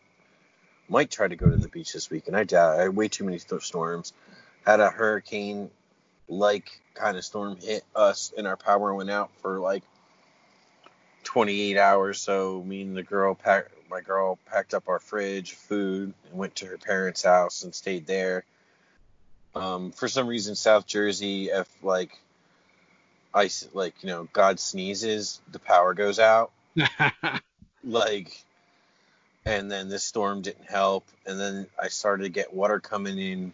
Might 0.89 1.10
try 1.10 1.28
to 1.30 1.36
go 1.36 1.50
to 1.50 1.56
the 1.58 1.69
beach 1.69 1.93
this 1.93 2.10
week, 2.10 2.28
and 2.28 2.36
I 2.36 2.43
doubt. 2.43 2.78
I 2.78 2.84
had 2.84 2.95
way 2.95 3.08
too 3.08 3.24
many 3.24 3.39
th- 3.39 3.62
storms. 3.63 4.13
Had 4.65 4.82
a 4.82 4.89
hurricane 4.89 5.71
like 6.28 6.82
kind 6.93 7.17
of 7.17 7.24
storm 7.24 7.56
hit 7.56 7.84
us, 7.95 8.34
and 8.38 8.45
our 8.45 8.58
power 8.58 8.93
went 8.93 9.10
out 9.10 9.32
for 9.41 9.60
like 9.60 9.84
28 11.24 11.78
hours. 11.78 12.20
So 12.20 12.64
me 12.66 12.82
and 12.82 12.96
the 12.96 13.04
girl 13.04 13.36
packed. 13.36 13.72
My 13.90 14.02
girl 14.02 14.40
packed 14.50 14.74
up 14.74 14.88
our 14.88 15.00
fridge, 15.00 15.54
food, 15.54 16.14
and 16.30 16.38
went 16.38 16.56
to 16.56 16.66
her 16.68 16.78
parents' 16.78 17.24
house 17.24 17.64
and 17.64 17.76
stayed 17.76 18.08
there. 18.08 18.46
Um, 19.54 19.92
for 19.92 20.08
some 20.08 20.28
reason, 20.28 20.56
South 20.56 20.88
Jersey, 20.88 21.48
if 21.50 21.68
like 21.84 22.18
ice, 23.34 23.68
like 23.74 23.96
you 24.02 24.08
know, 24.08 24.30
God 24.32 24.60
sneezes, 24.60 25.42
the 25.52 25.60
power 25.60 25.94
goes 25.94 26.20
out. 26.20 26.52
like, 27.84 28.44
and 29.46 29.70
then 29.70 29.90
this 29.90 30.04
storm 30.04 30.42
didn't 30.42 30.70
help, 30.70 31.06
and 31.26 31.40
then 31.40 31.68
I 31.82 31.90
started 31.90 32.24
to 32.24 32.30
get 32.30 32.54
water 32.54 32.80
coming 32.80 33.20
in 33.20 33.54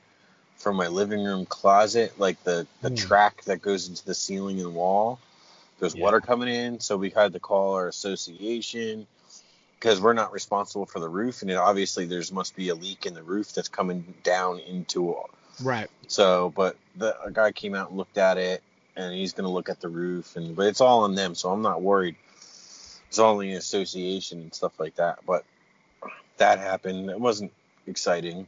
from 0.57 0.75
my 0.75 0.87
living 0.87 1.23
room 1.23 1.45
closet, 1.47 2.19
like 2.19 2.43
the 2.43 2.67
the 2.81 2.91
Mm. 2.91 2.95
track 3.07 3.43
that 3.45 3.61
goes 3.61 3.87
into 3.89 4.05
the 4.05 4.13
ceiling 4.15 4.59
and 4.59 4.75
wall. 4.75 5.19
There's 5.79 5.95
Yeah. 5.95 6.03
water 6.03 6.21
coming 6.21 6.49
in, 6.49 6.79
so 6.79 6.97
we 6.97 7.09
had 7.09 7.33
to 7.33 7.39
call 7.39 7.73
our 7.75 7.87
association 7.87 9.07
because 9.79 10.01
we're 10.01 10.13
not 10.13 10.33
responsible 10.33 10.85
for 10.85 10.99
the 10.99 11.09
roof, 11.09 11.41
and 11.41 11.51
it, 11.51 11.55
obviously 11.55 12.05
there's 12.05 12.31
must 12.31 12.55
be 12.55 12.69
a 12.69 12.75
leak 12.75 13.05
in 13.05 13.13
the 13.13 13.21
roof 13.23 13.53
that's 13.53 13.67
coming 13.67 14.13
down 14.23 14.59
into 14.59 15.15
right. 15.63 15.89
so, 16.07 16.49
but 16.55 16.77
the 16.95 17.19
a 17.21 17.31
guy 17.31 17.51
came 17.51 17.75
out 17.75 17.89
and 17.89 17.97
looked 17.97 18.17
at 18.17 18.37
it, 18.37 18.63
and 18.95 19.13
he's 19.13 19.33
gonna 19.33 19.51
look 19.51 19.69
at 19.69 19.79
the 19.79 19.89
roof, 19.89 20.35
and 20.35 20.55
but 20.55 20.65
it's 20.67 20.81
all 20.81 21.03
on 21.03 21.15
them, 21.15 21.35
so 21.35 21.51
I'm 21.51 21.61
not 21.61 21.81
worried. 21.81 22.15
It's 23.07 23.19
all 23.19 23.39
in 23.39 23.49
the 23.49 23.55
association 23.55 24.41
and 24.41 24.53
stuff 24.53 24.79
like 24.79 24.95
that. 24.95 25.19
But 25.25 25.45
that 26.37 26.59
happened. 26.59 27.09
It 27.09 27.19
wasn't 27.19 27.53
exciting. 27.85 28.47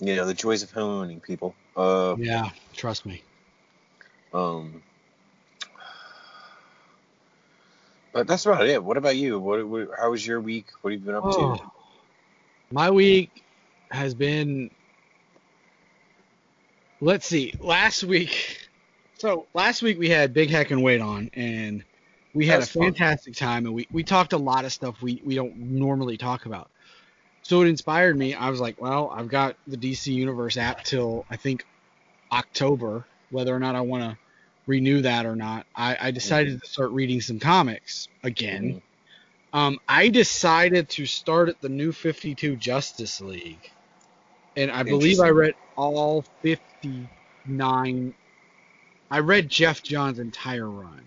You 0.00 0.16
know 0.16 0.26
the 0.26 0.34
joys 0.34 0.62
of 0.62 0.70
homeowning, 0.72 1.22
people. 1.22 1.54
Uh, 1.76 2.16
Yeah. 2.18 2.50
Trust 2.74 3.06
me. 3.06 3.22
um. 4.34 4.82
But 8.12 8.26
that's 8.26 8.46
about 8.46 8.66
it. 8.66 8.82
What 8.82 8.96
about 8.96 9.16
you? 9.16 9.38
What, 9.38 9.66
what 9.66 9.88
how 9.98 10.10
was 10.10 10.26
your 10.26 10.40
week? 10.40 10.66
What 10.80 10.92
have 10.92 11.00
you 11.00 11.06
been 11.06 11.14
up 11.14 11.24
to? 11.24 11.38
Oh, 11.38 11.72
my 12.70 12.90
week 12.90 13.44
has 13.90 14.14
been. 14.14 14.70
Let's 17.00 17.26
see. 17.26 17.54
Last 17.60 18.02
week, 18.02 18.68
so 19.18 19.46
last 19.54 19.82
week 19.82 19.98
we 19.98 20.08
had 20.08 20.32
Big 20.32 20.50
Heck 20.50 20.70
and 20.70 20.82
Wait 20.82 21.00
on, 21.00 21.30
and 21.34 21.84
we 22.34 22.46
had 22.46 22.56
a 22.56 22.60
was 22.60 22.70
fun. 22.70 22.84
fantastic 22.84 23.34
time, 23.36 23.66
and 23.66 23.74
we 23.74 23.86
we 23.92 24.02
talked 24.02 24.32
a 24.32 24.38
lot 24.38 24.64
of 24.64 24.72
stuff 24.72 25.00
we 25.02 25.20
we 25.24 25.34
don't 25.34 25.56
normally 25.56 26.16
talk 26.16 26.46
about. 26.46 26.70
So 27.42 27.62
it 27.62 27.68
inspired 27.68 28.16
me. 28.16 28.34
I 28.34 28.50
was 28.50 28.60
like, 28.60 28.80
well, 28.80 29.10
I've 29.14 29.28
got 29.28 29.56
the 29.66 29.76
DC 29.76 30.12
Universe 30.12 30.56
app 30.56 30.84
till 30.84 31.24
I 31.30 31.36
think 31.36 31.64
October, 32.30 33.06
whether 33.30 33.54
or 33.54 33.58
not 33.58 33.74
I 33.74 33.80
want 33.80 34.02
to 34.04 34.18
renew 34.68 35.02
that 35.02 35.26
or 35.26 35.34
not. 35.34 35.66
I, 35.74 35.96
I 36.00 36.10
decided 36.12 36.60
to 36.60 36.68
start 36.68 36.92
reading 36.92 37.20
some 37.20 37.40
comics 37.40 38.08
again. 38.22 38.80
Um, 39.52 39.78
I 39.88 40.08
decided 40.08 40.90
to 40.90 41.06
start 41.06 41.48
at 41.48 41.60
the 41.60 41.70
new 41.70 41.90
52 41.90 42.56
Justice 42.56 43.20
League, 43.20 43.70
and 44.56 44.70
I 44.70 44.82
believe 44.84 45.20
I 45.20 45.30
read 45.30 45.54
all 45.76 46.24
59. 46.42 48.14
I 49.10 49.18
read 49.20 49.48
Geoff 49.48 49.82
Johns' 49.82 50.18
entire 50.18 50.68
run. 50.68 51.02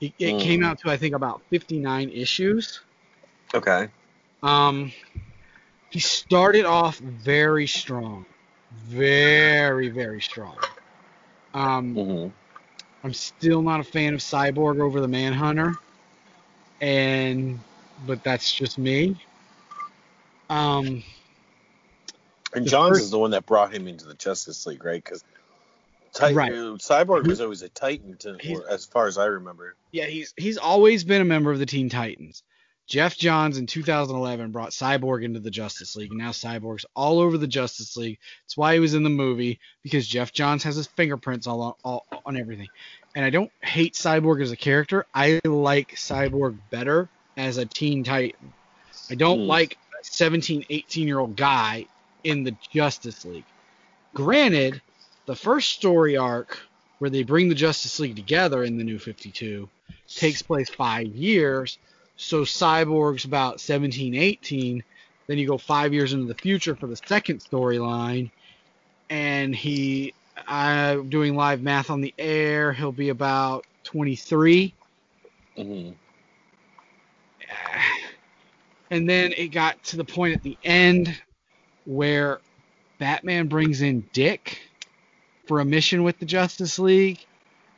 It, 0.00 0.12
it 0.18 0.38
came 0.38 0.60
Mm. 0.60 0.66
out 0.66 0.78
to 0.80 0.90
I 0.90 0.98
think 0.98 1.14
about 1.14 1.42
59 1.50 2.10
issues. 2.10 2.80
Okay. 3.54 3.88
Um, 4.42 4.92
he 5.90 6.00
started 6.00 6.66
off 6.66 6.98
very 6.98 7.66
strong, 7.66 8.26
very 8.72 9.88
very 9.88 10.20
strong. 10.20 10.58
Um, 11.54 11.94
hmm 11.94 12.41
I'm 13.04 13.14
still 13.14 13.62
not 13.62 13.80
a 13.80 13.84
fan 13.84 14.14
of 14.14 14.20
Cyborg 14.20 14.80
over 14.80 15.00
the 15.00 15.08
Manhunter, 15.08 15.74
and 16.80 17.58
but 18.06 18.22
that's 18.22 18.52
just 18.52 18.78
me. 18.78 19.16
Um, 20.50 21.02
And 22.52 22.66
Johns 22.66 22.90
first- 22.92 23.04
is 23.04 23.10
the 23.10 23.18
one 23.18 23.30
that 23.32 23.46
brought 23.46 23.72
him 23.74 23.88
into 23.88 24.04
the 24.04 24.14
Justice 24.14 24.66
League, 24.66 24.84
right? 24.84 25.02
Because 25.02 25.24
Titan, 26.12 26.36
Right. 26.36 26.52
Cyborg 26.52 27.26
was 27.26 27.40
always 27.40 27.62
a 27.62 27.70
Titan, 27.70 28.16
to, 28.18 28.36
as 28.68 28.84
far 28.84 29.06
as 29.06 29.16
I 29.16 29.24
remember. 29.26 29.74
yeah, 29.92 30.04
he's 30.04 30.34
he's 30.36 30.58
always 30.58 31.04
been 31.04 31.22
a 31.22 31.24
member 31.24 31.50
of 31.50 31.58
the 31.58 31.66
Teen 31.66 31.88
Titans. 31.88 32.42
Geoff 32.88 33.16
Johns 33.16 33.58
in 33.58 33.66
2011 33.66 34.50
brought 34.50 34.70
Cyborg 34.70 35.24
into 35.24 35.40
the 35.40 35.50
Justice 35.50 35.96
League, 35.96 36.10
and 36.10 36.18
now 36.18 36.30
Cyborg's 36.30 36.84
all 36.94 37.20
over 37.20 37.38
the 37.38 37.46
Justice 37.46 37.96
League. 37.96 38.18
That's 38.44 38.56
why 38.56 38.74
he 38.74 38.80
was 38.80 38.94
in 38.94 39.02
the 39.02 39.08
movie 39.10 39.60
because 39.82 40.06
Geoff 40.06 40.32
Johns 40.32 40.62
has 40.64 40.76
his 40.76 40.88
fingerprints 40.88 41.46
all 41.46 41.60
on, 41.62 41.74
all 41.84 42.06
on 42.26 42.36
everything. 42.36 42.68
And 43.14 43.24
I 43.24 43.30
don't 43.30 43.50
hate 43.62 43.94
Cyborg 43.94 44.42
as 44.42 44.50
a 44.50 44.56
character. 44.56 45.06
I 45.14 45.40
like 45.44 45.94
Cyborg 45.94 46.58
better 46.70 47.08
as 47.36 47.56
a 47.56 47.64
Teen 47.66 48.04
Titan. 48.04 48.52
I 49.10 49.14
don't 49.14 49.40
Hmm. 49.42 49.46
like 49.48 49.78
a 50.00 50.04
17, 50.04 50.66
18 50.68 51.06
year 51.08 51.18
old 51.20 51.36
guy 51.36 51.86
in 52.24 52.44
the 52.44 52.54
Justice 52.72 53.24
League. 53.24 53.44
Granted, 54.14 54.82
the 55.26 55.36
first 55.36 55.70
story 55.70 56.16
arc 56.16 56.58
where 56.98 57.10
they 57.10 57.22
bring 57.22 57.48
the 57.48 57.54
Justice 57.54 57.98
League 58.00 58.16
together 58.16 58.64
in 58.64 58.76
the 58.76 58.84
New 58.84 58.98
52 58.98 59.68
takes 60.08 60.42
place 60.42 60.68
five 60.68 61.06
years. 61.08 61.78
So 62.22 62.42
Cyborg's 62.42 63.24
about 63.24 63.60
17, 63.60 64.14
18. 64.14 64.84
Then 65.28 65.38
you 65.38 65.46
go 65.48 65.58
five 65.58 65.92
years 65.92 66.12
into 66.12 66.26
the 66.26 66.34
future 66.34 66.76
for 66.76 66.86
the 66.86 66.96
second 67.06 67.40
storyline, 67.40 68.30
and 69.10 69.54
he, 69.54 70.14
I'm 70.46 71.08
doing 71.10 71.36
live 71.36 71.62
math 71.62 71.90
on 71.90 72.00
the 72.00 72.14
air. 72.18 72.72
He'll 72.72 72.92
be 72.92 73.10
about 73.10 73.66
23. 73.84 74.74
hmm 75.56 75.90
And 78.90 79.08
then 79.08 79.32
it 79.36 79.48
got 79.48 79.82
to 79.84 79.96
the 79.96 80.04
point 80.04 80.34
at 80.34 80.42
the 80.42 80.58
end 80.62 81.16
where 81.84 82.42
Batman 82.98 83.48
brings 83.48 83.82
in 83.82 84.08
Dick 84.12 84.60
for 85.48 85.60
a 85.60 85.64
mission 85.64 86.02
with 86.04 86.18
the 86.18 86.26
Justice 86.26 86.78
League, 86.78 87.26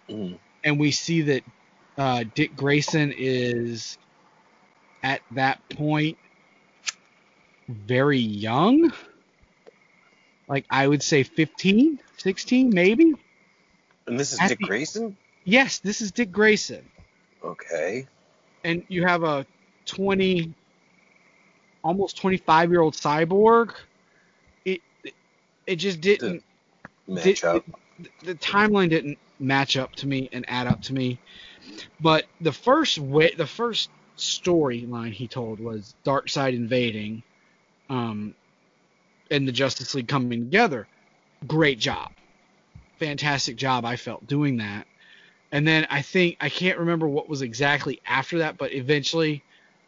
hmm 0.09 0.35
and 0.65 0.81
we 0.81 0.91
see 0.91 1.23
that 1.23 1.45
uh, 1.99 2.25
Dick 2.35 2.57
Grayson 2.57 3.15
is 3.17 3.97
at 5.05 5.21
that 5.33 5.61
point 5.69 6.19
very 7.69 8.19
young. 8.19 8.93
Like 10.49 10.65
I 10.71 10.89
would 10.89 11.03
say 11.03 11.23
15, 11.23 12.01
16 12.17 12.71
maybe. 12.71 13.15
And 14.07 14.19
this 14.19 14.33
is 14.33 14.41
At 14.41 14.49
Dick 14.49 14.59
the- 14.59 14.67
Grayson? 14.67 15.17
Yes, 15.45 15.79
this 15.79 16.01
is 16.01 16.11
Dick 16.11 16.33
Grayson. 16.33 16.85
Okay. 17.45 18.07
And 18.65 18.83
you 18.89 19.05
have 19.07 19.23
a 19.23 19.47
20 19.87 20.53
almost 21.85 22.17
25 22.17 22.71
year 22.71 22.81
old 22.81 22.95
cyborg. 22.95 23.75
It 24.65 24.81
it 25.67 25.77
just 25.77 26.01
didn't 26.01 26.43
Match 27.07 27.25
Did- 27.25 27.45
up. 27.45 27.65
the 28.23 28.35
timeline 28.37 28.89
didn't 28.89 29.19
match 29.39 29.77
up 29.77 29.95
to 29.97 30.07
me 30.07 30.29
and 30.33 30.45
add 30.49 30.67
up 30.67 30.81
to 30.83 30.95
me. 30.95 31.19
But 32.01 32.25
the 32.41 32.53
first 32.53 32.99
way, 32.99 33.35
the 33.37 33.47
first 33.47 33.91
storyline 34.17 35.13
he 35.13 35.29
told 35.29 35.61
was 35.61 35.95
Darkseid 36.05 36.55
invading, 36.55 37.23
um, 37.91 38.35
and 39.31 39.47
the 39.47 39.53
Justice 39.53 39.95
League 39.95 40.09
coming 40.09 40.45
together. 40.45 40.87
Great 41.47 41.79
job, 41.79 42.13
fantastic 42.99 43.57
job. 43.57 43.85
I 43.85 43.97
felt 43.97 44.27
doing 44.27 44.59
that. 44.59 44.87
And 45.53 45.67
then 45.67 45.87
I 45.89 46.03
think 46.03 46.37
I 46.41 46.49
can't 46.49 46.79
remember 46.79 47.07
what 47.07 47.29
was 47.29 47.43
exactly 47.43 48.01
after 48.07 48.39
that, 48.39 48.57
but 48.59 48.73
eventually, 48.73 49.43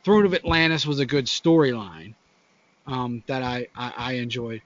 Throne 0.04 0.24
of 0.24 0.34
Atlantis 0.34 0.86
was 0.86 1.00
a 1.00 1.06
good 1.06 1.26
storyline 1.26 2.14
um, 2.86 3.24
that 3.26 3.42
I, 3.42 3.66
I 3.74 3.92
I 3.96 4.12
enjoyed. 4.12 4.62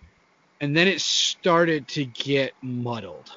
And 0.60 0.76
then 0.76 0.88
it 0.88 1.00
started 1.00 1.88
to 1.88 2.04
get 2.04 2.52
muddled. 2.60 3.32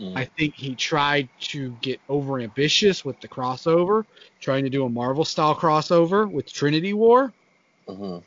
Mm. 0.00 0.16
I 0.16 0.24
think 0.24 0.54
he 0.54 0.74
tried 0.74 1.28
to 1.52 1.70
get 1.80 2.00
over 2.08 2.40
ambitious 2.40 3.04
with 3.04 3.20
the 3.20 3.28
crossover, 3.28 4.04
trying 4.40 4.64
to 4.64 4.70
do 4.70 4.84
a 4.84 4.88
Marvel 4.88 5.24
style 5.24 5.54
crossover 5.54 6.30
with 6.30 6.52
Trinity 6.52 6.92
War, 6.92 7.32
hmm 7.88 8.18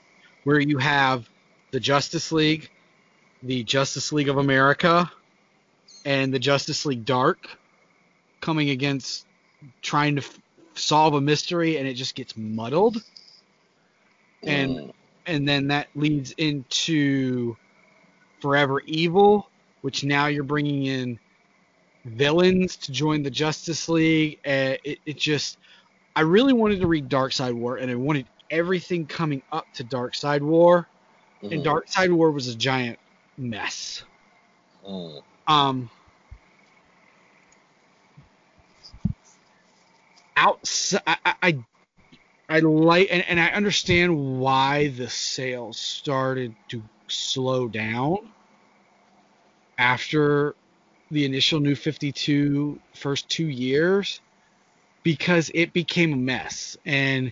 where 0.43 0.59
you 0.59 0.77
have 0.77 1.27
the 1.71 1.79
Justice 1.79 2.31
League, 2.31 2.69
the 3.43 3.63
Justice 3.63 4.13
League 4.13 4.29
of 4.29 4.37
America, 4.37 5.11
and 6.05 6.33
the 6.33 6.39
Justice 6.39 6.85
League 6.85 7.03
Dark 7.05 7.49
coming 8.39 8.69
against 8.69 9.25
trying 9.81 10.15
to 10.15 10.21
f- 10.21 10.39
solve 10.75 11.15
a 11.15 11.21
mystery, 11.21 11.77
and 11.77 11.87
it 11.87 11.95
just 11.95 12.15
gets 12.15 12.37
muddled. 12.37 13.01
And 14.45 14.71
Mm. 14.71 14.93
and 15.25 15.47
then 15.47 15.67
that 15.67 15.89
leads 15.95 16.31
into 16.31 17.57
Forever 18.39 18.81
Evil, 18.85 19.49
which 19.81 20.05
now 20.05 20.27
you're 20.27 20.43
bringing 20.43 20.85
in 20.85 21.19
villains 22.07 22.75
to 22.77 22.91
join 22.91 23.23
the 23.23 23.29
Justice 23.29 23.87
League. 23.89 24.39
Uh, 24.45 24.75
it, 24.83 24.99
it 25.05 25.17
just 25.17 25.57
I 26.15 26.21
really 26.21 26.53
wanted 26.53 26.79
to 26.81 26.87
read 26.87 27.09
Darkseid 27.09 27.53
War, 27.53 27.77
and 27.77 27.91
I 27.91 27.95
wanted 27.95 28.25
everything 28.49 29.05
coming 29.05 29.41
up 29.51 29.71
to 29.75 29.83
Darkseid 29.83 30.41
War, 30.41 30.87
Mhm. 31.43 31.51
and 31.51 31.63
Darkseid 31.65 32.11
War 32.11 32.31
was 32.31 32.47
a 32.47 32.55
giant 32.55 32.97
mess. 33.37 34.03
Mm. 34.85 35.21
Um, 35.47 35.89
outside, 40.35 41.01
I, 41.05 41.17
I, 41.25 41.35
I- 41.43 41.63
I 42.49 42.59
like, 42.59 43.09
and, 43.11 43.25
and 43.27 43.41
I 43.41 43.47
understand 43.47 44.39
why 44.39 44.87
the 44.87 45.09
sales 45.09 45.77
started 45.77 46.55
to 46.69 46.81
slow 47.09 47.67
down 47.67 48.19
after 49.77 50.55
the 51.11 51.25
initial 51.25 51.59
New 51.59 51.75
52 51.75 52.79
first 52.95 53.29
two 53.29 53.47
years 53.47 54.19
because 55.03 55.49
it 55.53 55.73
became 55.73 56.13
a 56.13 56.17
mess, 56.17 56.77
and 56.85 57.31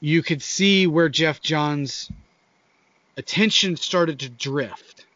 you 0.00 0.22
could 0.22 0.42
see 0.42 0.86
where 0.86 1.08
Geoff 1.08 1.40
Johns' 1.40 2.10
attention 3.16 3.76
started 3.76 4.20
to 4.20 4.28
drift 4.28 5.06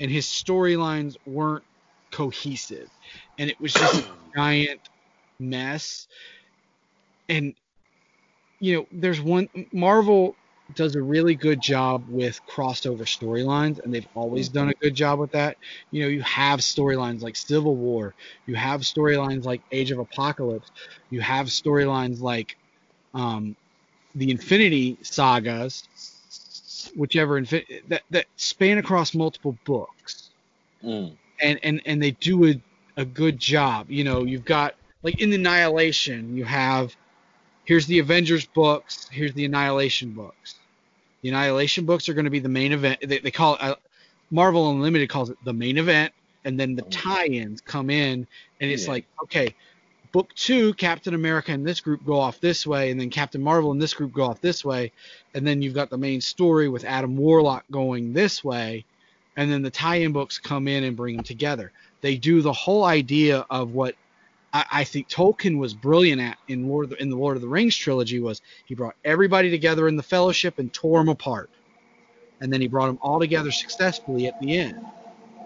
and 0.00 0.10
his 0.10 0.26
storylines 0.26 1.16
weren't 1.26 1.64
cohesive. 2.10 2.90
And 3.38 3.50
it 3.50 3.60
was 3.60 3.72
just 3.72 4.04
a 4.04 4.04
giant 4.36 4.80
mess. 5.38 6.08
And 7.28 7.54
you 8.60 8.76
know 8.76 8.86
there's 8.92 9.20
one 9.20 9.48
marvel 9.72 10.36
does 10.72 10.94
a 10.96 11.02
really 11.02 11.34
good 11.34 11.60
job 11.60 12.04
with 12.08 12.40
crossover 12.46 13.02
storylines 13.02 13.78
and 13.82 13.92
they've 13.92 14.08
always 14.14 14.48
done 14.48 14.68
a 14.70 14.74
good 14.80 14.94
job 14.94 15.18
with 15.18 15.30
that 15.32 15.58
you 15.90 16.02
know 16.02 16.08
you 16.08 16.22
have 16.22 16.60
storylines 16.60 17.20
like 17.20 17.36
civil 17.36 17.76
war 17.76 18.14
you 18.46 18.54
have 18.54 18.80
storylines 18.80 19.44
like 19.44 19.62
age 19.72 19.90
of 19.90 19.98
apocalypse 19.98 20.70
you 21.10 21.20
have 21.20 21.46
storylines 21.48 22.20
like 22.20 22.56
um, 23.14 23.56
the 24.14 24.30
infinity 24.30 24.98
sagas 25.02 25.88
whichever 26.94 27.40
infi- 27.40 27.86
that 27.88 28.02
that 28.10 28.26
span 28.36 28.78
across 28.78 29.14
multiple 29.14 29.58
books 29.64 30.30
Mm. 30.82 31.16
and 31.40 31.58
and 31.62 31.80
and 31.86 32.02
they 32.02 32.12
do 32.12 32.46
a, 32.46 32.54
a 32.96 33.04
good 33.04 33.38
job. 33.38 33.90
You 33.90 34.04
know, 34.04 34.24
you've 34.24 34.44
got 34.44 34.74
like 35.02 35.20
in 35.20 35.30
the 35.30 35.36
Annihilation, 35.36 36.36
you 36.36 36.44
have 36.44 36.96
here's 37.64 37.86
the 37.86 37.98
Avengers 37.98 38.46
books, 38.46 39.08
here's 39.10 39.34
the 39.34 39.44
Annihilation 39.44 40.10
books. 40.10 40.56
The 41.22 41.30
Annihilation 41.30 41.86
books 41.86 42.08
are 42.08 42.14
going 42.14 42.26
to 42.26 42.30
be 42.30 42.38
the 42.40 42.48
main 42.48 42.72
event. 42.72 43.00
They, 43.00 43.18
they 43.18 43.30
call 43.30 43.54
it 43.54 43.62
uh, 43.62 43.76
Marvel 44.30 44.70
Unlimited 44.70 45.08
calls 45.08 45.30
it 45.30 45.38
the 45.44 45.52
main 45.52 45.78
event, 45.78 46.12
and 46.44 46.58
then 46.58 46.74
the 46.74 46.82
tie-ins 46.82 47.60
come 47.60 47.90
in, 47.90 48.26
and 48.60 48.70
it's 48.70 48.84
Yeah. 48.84 48.90
like 48.92 49.06
okay. 49.24 49.54
Book 50.12 50.32
two, 50.36 50.74
Captain 50.74 51.12
America 51.14 51.50
and 51.50 51.66
this 51.66 51.80
group 51.80 52.04
go 52.06 52.20
off 52.20 52.38
this 52.38 52.64
way, 52.64 52.92
and 52.92 53.00
then 53.00 53.10
Captain 53.10 53.42
Marvel 53.42 53.72
and 53.72 53.82
this 53.82 53.94
group 53.94 54.12
go 54.12 54.22
off 54.22 54.40
this 54.40 54.64
way, 54.64 54.92
and 55.34 55.44
then 55.44 55.60
you've 55.60 55.74
got 55.74 55.90
the 55.90 55.98
main 55.98 56.20
story 56.20 56.68
with 56.68 56.84
Adam 56.84 57.16
Warlock 57.16 57.64
going 57.72 58.12
this 58.12 58.44
way, 58.44 58.84
and 59.36 59.50
then 59.50 59.62
the 59.62 59.70
tie-in 59.70 60.12
books 60.12 60.38
come 60.38 60.68
in 60.68 60.84
and 60.84 60.96
bring 60.96 61.16
them 61.16 61.24
together. 61.24 61.72
They 62.00 62.16
do 62.16 62.42
the 62.42 62.52
whole 62.52 62.84
idea 62.84 63.44
of 63.50 63.72
what 63.72 63.96
I, 64.54 64.64
I 64.72 64.84
think 64.84 65.08
Tolkien 65.08 65.58
was 65.58 65.74
brilliant 65.74 66.22
at 66.22 66.38
in 66.48 66.68
Lord 66.68 66.84
of 66.84 66.90
the, 66.90 67.02
in 67.02 67.10
the 67.10 67.16
Lord 67.16 67.36
of 67.36 67.42
the 67.42 67.48
Rings 67.48 67.76
trilogy 67.76 68.20
was 68.20 68.40
he 68.64 68.74
brought 68.74 68.94
everybody 69.04 69.50
together 69.50 69.88
in 69.88 69.96
the 69.96 70.02
Fellowship 70.02 70.58
and 70.58 70.72
tore 70.72 71.00
them 71.00 71.08
apart, 71.10 71.50
and 72.40 72.52
then 72.52 72.60
he 72.62 72.68
brought 72.68 72.86
them 72.86 72.98
all 73.02 73.20
together 73.20 73.50
successfully 73.50 74.26
at 74.26 74.40
the 74.40 74.56
end. 74.58 74.76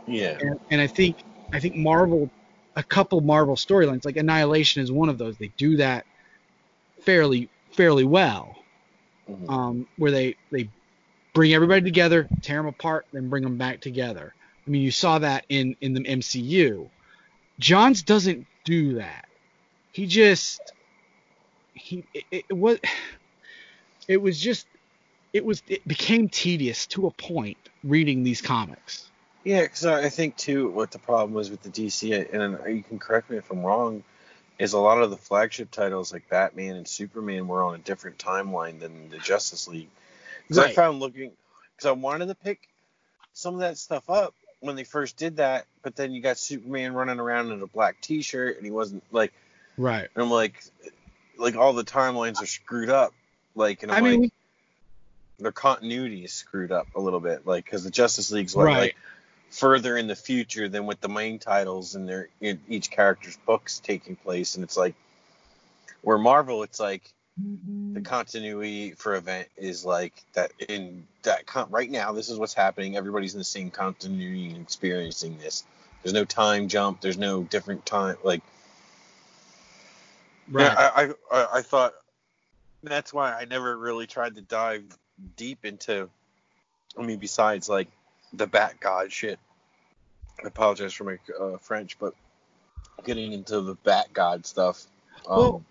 Yeah. 0.07 0.39
And, 0.41 0.61
and 0.71 0.81
I 0.81 0.87
think 0.87 1.17
I 1.53 1.61
think 1.61 1.75
Marvel, 1.75 2.31
a 2.77 2.83
couple 2.83 3.21
Marvel 3.23 3.57
storylines 3.57 4.05
like 4.05 4.17
Annihilation 4.17 4.83
is 4.83 4.93
one 4.93 5.09
of 5.09 5.19
those. 5.19 5.37
They 5.39 5.53
do 5.57 5.77
that 5.79 6.07
fairly 7.03 7.49
fairly 7.73 8.05
well 8.05 8.57
Mhm. 9.29 9.51
um, 9.51 9.87
where 9.97 10.11
they 10.11 10.37
they 10.51 10.69
bring 11.35 11.53
everybody 11.55 11.83
together, 11.83 12.29
tear 12.43 12.59
them 12.59 12.67
apart, 12.67 13.07
then 13.13 13.29
bring 13.29 13.43
them 13.43 13.57
back 13.59 13.81
together. 13.81 14.35
I 14.67 14.71
mean, 14.71 14.83
you 14.83 14.91
saw 14.91 15.19
that 15.21 15.45
in 15.49 15.77
in 15.81 15.95
the 15.95 16.01
MCU. 16.01 16.91
Johns 17.59 18.03
doesn't 18.03 18.47
do 18.69 18.95
that. 18.97 19.25
He 19.93 20.07
just 20.07 20.61
he 21.73 22.05
it, 22.13 22.45
it 22.51 22.57
was 22.57 22.79
it 24.09 24.21
was 24.21 24.39
just 24.39 24.67
it 25.33 25.45
was 25.45 25.63
it 25.69 25.87
became 25.89 26.29
tedious 26.29 26.87
to 26.89 27.07
a 27.07 27.11
point 27.11 27.57
reading 27.83 28.23
these 28.25 28.43
comics. 28.43 29.11
Yeah, 29.45 29.63
because 29.63 29.87
I 29.87 30.11
think 30.11 30.37
too 30.37 30.69
what 30.69 30.91
the 30.91 30.99
problem 30.99 31.33
was 31.33 31.51
with 31.51 31.63
the 31.63 31.71
DC, 31.71 32.35
and 32.35 32.77
you 32.77 32.83
can 32.83 32.99
correct 32.99 33.31
me 33.31 33.39
if 33.39 33.51
I'm 33.51 33.65
wrong, 33.65 34.03
is 34.59 34.75
a 34.75 34.79
lot 34.79 35.01
of 35.01 35.11
the 35.11 35.17
flagship 35.17 35.71
titles 35.71 36.13
like 36.13 36.29
Batman 36.29 36.77
and 36.77 36.87
Superman 36.87 37.49
were 37.49 37.63
on 37.63 37.75
a 37.75 37.79
different 37.79 38.19
timeline 38.19 38.81
than 38.81 39.09
the 39.09 39.19
Justice 39.19 39.67
League. 39.67 39.89
Because 40.43 40.59
I 40.59 40.73
found 40.73 41.01
looking, 41.01 41.33
because 41.75 41.87
I 41.87 41.93
wanted 41.93 42.27
to 42.27 42.35
pick 42.35 42.69
some 43.33 43.55
of 43.55 43.61
that 43.61 43.79
stuff 43.79 44.11
up 44.11 44.35
when 44.61 44.77
they 44.77 44.85
first 44.85 45.17
did 45.17 45.37
that, 45.37 45.67
but 45.83 45.97
then 45.97 46.13
you 46.13 46.21
got 46.21 46.39
Superman 46.39 46.93
running 46.95 47.21
around 47.21 47.53
in 47.53 47.63
a 47.63 47.67
black 47.67 48.01
T-shirt, 48.01 48.57
and 48.57 48.65
he 48.65 48.71
wasn't 48.71 49.03
like, 49.13 49.33
Right. 49.77 50.09
and 50.15 50.25
I'm 50.25 50.31
like, 50.31 50.63
like 51.39 51.57
all 51.57 51.73
the 51.73 51.85
timelines 51.85 52.43
are 52.43 52.47
screwed 52.47 52.91
up, 52.91 53.15
like, 53.55 53.83
and 53.83 53.93
I'm 53.93 54.05
I 54.05 54.09
mean, 54.11 54.23
like, 54.23 54.33
their 55.39 55.53
continuity 55.53 56.25
is 56.25 56.33
screwed 56.33 56.73
up 56.73 56.89
a 56.97 57.01
little 57.01 57.21
bit, 57.21 57.47
like, 57.47 57.65
because 57.65 57.85
the 57.85 57.91
Justice 57.91 58.33
League's 58.33 58.57
what, 58.57 58.65
right. 58.65 58.79
like 58.79 58.97
further 59.51 59.97
in 59.97 60.07
the 60.07 60.17
future 60.17 60.69
than 60.69 60.87
with 60.87 61.01
the 61.01 61.09
main 61.09 61.39
titles 61.39 61.95
and 61.95 62.09
their 62.09 62.29
in 62.41 62.61
each 62.69 62.91
character's 62.91 63.39
books 63.47 63.81
taking 63.81 64.15
place 64.17 64.55
and 64.55 64.65
it's 64.65 64.77
like 64.77 64.95
where 66.03 66.19
marvel 66.19 66.63
it's 66.63 66.79
like 66.79 67.03
the 67.95 68.01
continuity 68.01 68.93
for 68.93 69.17
event 69.17 69.49
is 69.57 69.85
like 69.85 70.13
that 70.35 70.53
in 70.69 71.07
that 71.23 71.47
con- 71.47 71.71
right 71.71 71.91
now 71.91 72.13
this 72.13 72.29
is 72.29 72.39
what's 72.39 72.55
happening 72.55 72.97
everybody's 72.97 73.35
in 73.35 73.39
the 73.39 73.45
same 73.45 73.71
continuity 73.71 74.51
and 74.51 74.63
experiencing 74.63 75.39
this 75.39 75.65
there's 76.03 76.15
no 76.15 76.25
time 76.25 76.69
jump 76.69 77.01
there's 77.01 77.19
no 77.19 77.43
different 77.45 77.85
time 77.87 78.17
like 78.23 78.43
right. 80.51 80.63
yeah, 80.63 80.75
I, 80.77 81.03
I 81.03 81.39
I 81.41 81.49
I 81.55 81.63
thought 81.63 81.95
that's 82.83 83.13
why 83.13 83.33
I 83.33 83.45
never 83.45 83.77
really 83.77 84.07
tried 84.07 84.37
to 84.37 84.43
dive 84.43 84.85
deep 85.37 85.65
into. 85.65 86.09
I 86.99 87.03
mean, 87.03 87.19
besides 87.19 87.69
like 87.69 87.89
the 88.33 88.47
Bat 88.47 88.77
God 88.81 89.13
shit. 89.13 89.39
I 90.43 90.47
apologize 90.47 90.93
for 90.93 91.05
my 91.05 91.19
uh, 91.41 91.59
French, 91.59 91.99
but 91.99 92.15
getting 93.05 93.33
into 93.33 93.61
the 93.61 93.75
Bat 93.75 94.13
God 94.13 94.47
stuff. 94.47 94.85
Um, 95.29 95.37
Well, 95.39 95.65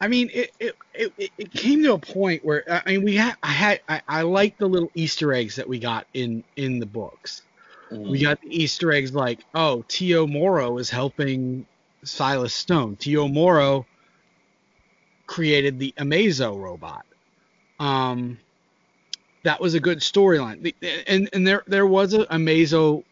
I 0.00 0.08
mean, 0.08 0.30
it, 0.34 0.50
it, 0.60 0.74
it, 0.94 1.32
it- 1.38 1.52
came 1.52 1.82
to 1.84 1.94
a 1.94 1.98
point 1.98 2.44
where 2.44 2.64
I 2.86 2.92
mean, 2.92 3.02
we 3.04 3.16
had 3.16 3.36
I 3.42 3.48
had 3.52 3.80
I, 3.88 4.02
I 4.08 4.22
like 4.22 4.58
the 4.58 4.68
little 4.68 4.90
Easter 4.94 5.32
eggs 5.32 5.56
that 5.56 5.68
we 5.68 5.78
got 5.78 6.06
in 6.14 6.44
in 6.56 6.78
the 6.80 6.86
books. 6.86 7.42
mhm. 7.90 8.10
We 8.10 8.20
got 8.22 8.40
the 8.40 8.48
Easter 8.62 8.92
eggs 8.92 9.14
like, 9.14 9.44
oh, 9.54 9.84
T.O. 9.88 10.26
Morrow 10.26 10.78
is 10.78 10.90
helping 10.90 11.66
Silas 12.04 12.54
Stone. 12.54 12.96
T.O. 12.96 13.28
Morrow 13.28 13.86
created 15.26 15.78
the 15.78 15.94
Amazo 15.98 16.56
robot. 16.58 17.04
Um, 17.80 18.38
that 19.44 19.60
was 19.60 19.74
a 19.74 19.80
good 19.80 19.98
storyline. 19.98 20.62
The- 20.62 20.74
And 21.06 21.28
and 21.32 21.46
there 21.46 21.62
there 21.66 21.86
was 21.86 22.14
a 22.14 22.24
Amazo 22.26 23.04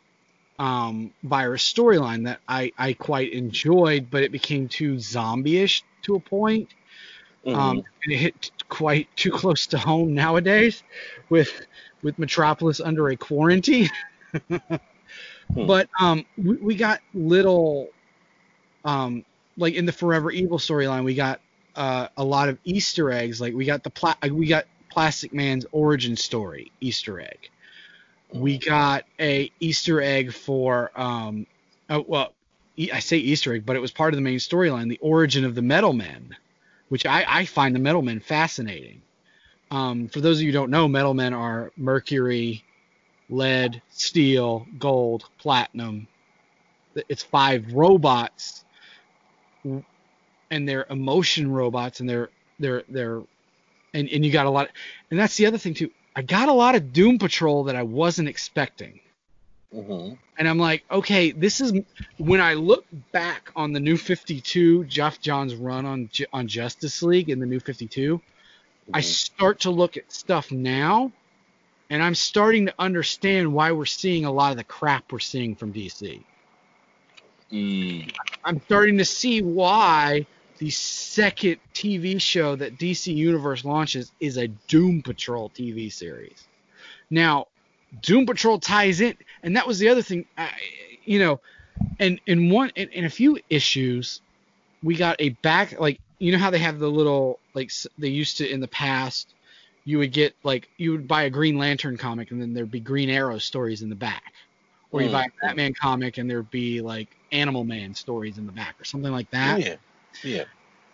um, 0.58 1.12
virus 1.22 1.70
storyline 1.72 2.24
that 2.24 2.40
I, 2.48 2.72
I 2.78 2.92
quite 2.92 3.32
enjoyed, 3.32 4.10
but 4.10 4.22
it 4.22 4.32
became 4.32 4.68
too 4.68 4.98
zombie-ish 4.98 5.82
to 6.02 6.14
a 6.14 6.20
point. 6.20 6.68
Mhm. 7.46 7.56
Um, 7.56 7.84
and 8.04 8.12
it 8.12 8.18
hit 8.18 8.50
quite 8.68 9.08
too 9.16 9.30
close 9.30 9.66
to 9.68 9.78
home 9.78 10.14
nowadays 10.14 10.82
with 11.28 11.66
with 12.02 12.18
Metropolis 12.18 12.80
under 12.80 13.08
a 13.08 13.16
quarantine. 13.16 13.90
But 15.54 15.88
um, 16.00 16.24
we, 16.36 16.56
we 16.56 16.74
got 16.74 17.00
little, 17.14 17.88
um, 18.84 19.24
like 19.56 19.74
in 19.74 19.84
the 19.86 19.92
Forever 19.92 20.30
Evil 20.30 20.58
storyline, 20.58 21.04
we 21.04 21.14
got 21.14 21.40
uh, 21.76 22.08
a 22.16 22.24
lot 22.24 22.48
of 22.48 22.58
Easter 22.64 23.10
eggs. 23.10 23.40
Like 23.40 23.54
we 23.54 23.64
got 23.64 23.82
the 23.82 23.90
pla- 23.90 24.16
we 24.30 24.46
got 24.46 24.64
Plastic 24.90 25.32
Man's 25.32 25.66
origin 25.72 26.16
story 26.16 26.72
Easter 26.80 27.20
egg. 27.20 27.50
We 28.34 28.58
got 28.58 29.04
a 29.20 29.50
Easter 29.60 30.00
egg 30.00 30.32
for 30.32 30.90
um, 30.98 31.46
oh, 31.90 32.04
well, 32.06 32.32
I 32.92 33.00
say 33.00 33.18
Easter 33.18 33.54
egg, 33.54 33.66
but 33.66 33.76
it 33.76 33.80
was 33.80 33.90
part 33.90 34.14
of 34.14 34.16
the 34.16 34.22
main 34.22 34.38
storyline, 34.38 34.88
the 34.88 34.98
origin 35.02 35.44
of 35.44 35.54
the 35.54 35.62
Metal 35.62 35.92
Men, 35.92 36.34
which 36.88 37.06
I, 37.06 37.24
I 37.28 37.44
find 37.44 37.74
the 37.74 37.80
Metal 37.80 38.02
Men 38.02 38.20
fascinating. 38.20 39.02
Um, 39.70 40.08
for 40.08 40.20
those 40.20 40.38
of 40.38 40.42
you 40.42 40.48
who 40.48 40.52
don't 40.52 40.70
know, 40.70 40.88
Metal 40.88 41.14
Men 41.14 41.34
are 41.34 41.72
Mercury, 41.76 42.64
lead, 43.28 43.82
steel, 43.90 44.66
gold, 44.78 45.24
platinum. 45.38 46.06
It's 47.08 47.22
five 47.22 47.72
robots, 47.72 48.64
and 49.64 50.68
they're 50.68 50.86
emotion 50.90 51.50
robots, 51.50 52.00
and 52.00 52.08
they're 52.08 52.28
they're 52.58 52.82
they're, 52.88 53.22
and 53.94 54.08
and 54.08 54.24
you 54.24 54.30
got 54.30 54.46
a 54.46 54.50
lot, 54.50 54.68
and 55.10 55.18
that's 55.18 55.36
the 55.36 55.46
other 55.46 55.58
thing 55.58 55.74
too. 55.74 55.90
I 56.14 56.22
got 56.22 56.48
a 56.48 56.53
lot 56.53 56.75
of 56.75 56.92
Doom 56.92 57.18
Patrol 57.18 57.64
that 57.64 57.77
I 57.77 57.83
wasn't 57.83 58.29
expecting. 58.29 59.01
Mm-hmm. 59.75 60.14
And 60.38 60.48
I'm 60.48 60.59
like, 60.59 60.85
okay, 60.90 61.31
this 61.33 61.61
is 61.61 61.72
when 62.18 62.40
I 62.40 62.55
look 62.55 62.85
back 63.12 63.51
on 63.57 63.72
the 63.72 63.81
new 63.81 63.96
52, 63.96 64.85
Geoff 64.85 65.20
Johns 65.20 65.55
run 65.55 65.87
on 65.87 66.11
on 66.33 66.48
Justice 66.48 67.03
League 67.03 67.31
in 67.31 67.40
the 67.40 67.46
new 67.46 67.61
52. 67.61 68.20
I 68.92 69.01
Mhm. 69.01 69.05
start 69.05 69.61
to 69.61 69.70
look 69.70 69.96
at 69.96 70.12
stuff 70.12 70.51
now, 70.51 71.12
and 71.88 72.03
I'm 72.03 72.14
starting 72.14 72.66
to 72.66 72.75
understand 72.79 73.53
why 73.53 73.72
we're 73.72 73.87
seeing 73.87 74.25
a 74.25 74.33
lot 74.33 74.51
of 74.51 74.57
the 74.59 74.64
crap 74.64 75.12
we're 75.12 75.20
seeing 75.20 75.55
from 75.55 75.72
DC. 75.72 76.22
Mm. 77.51 78.14
I'm 78.44 78.61
starting 78.62 78.98
to 78.98 79.05
see 79.05 79.40
why 79.42 80.27
the 80.58 80.70
second 80.70 81.60
TV 81.74 82.20
show 82.20 82.56
that 82.56 82.78
DC 82.78 83.14
Universe 83.14 83.64
launches 83.64 84.12
is 84.20 84.36
a 84.36 84.48
Doom 84.68 85.02
Patrol 85.02 85.50
TV 85.50 85.92
series. 85.92 86.48
Now, 87.10 87.46
Doom 88.00 88.26
Patrol 88.26 88.58
ties 88.58 89.00
in, 89.00 89.16
and 89.42 89.56
that 89.56 89.66
was 89.66 89.78
the 89.78 89.88
other 89.88 90.02
thing, 90.02 90.26
I, 90.36 90.50
you 91.04 91.18
know, 91.18 91.40
and 91.98 92.20
in 92.26 92.50
one 92.50 92.70
in, 92.76 92.88
in 92.90 93.04
a 93.04 93.10
few 93.10 93.38
issues, 93.50 94.22
we 94.82 94.96
got 94.96 95.16
a 95.20 95.30
back 95.42 95.78
like 95.78 96.00
you 96.18 96.32
know 96.32 96.38
how 96.38 96.50
they 96.50 96.58
have 96.58 96.78
the 96.78 96.90
little 96.90 97.40
like 97.54 97.70
they 97.98 98.08
used 98.08 98.38
to 98.38 98.48
in 98.50 98.60
the 98.60 98.68
past. 98.68 99.34
You 99.84 99.98
would 99.98 100.12
get 100.12 100.34
like 100.44 100.68
you 100.78 100.92
would 100.92 101.08
buy 101.08 101.24
a 101.24 101.30
Green 101.30 101.58
Lantern 101.58 101.96
comic 101.96 102.30
and 102.30 102.40
then 102.40 102.52
there'd 102.54 102.70
be 102.70 102.80
Green 102.80 103.10
Arrow 103.10 103.38
stories 103.38 103.82
in 103.82 103.88
the 103.88 103.96
back, 103.96 104.32
or 104.90 105.02
you 105.02 105.08
Mm. 105.08 105.12
buy 105.12 105.24
a 105.24 105.46
Batman 105.46 105.72
comic 105.80 106.18
and 106.18 106.30
there'd 106.30 106.50
be 106.50 106.80
like 106.80 107.08
Animal 107.32 107.64
Man 107.64 107.94
stories 107.94 108.38
in 108.38 108.46
the 108.46 108.52
back 108.52 108.80
or 108.80 108.84
something 108.84 109.12
like 109.12 109.30
that. 109.30 109.60
yeah. 109.60 109.76
Yeah. 110.22 110.44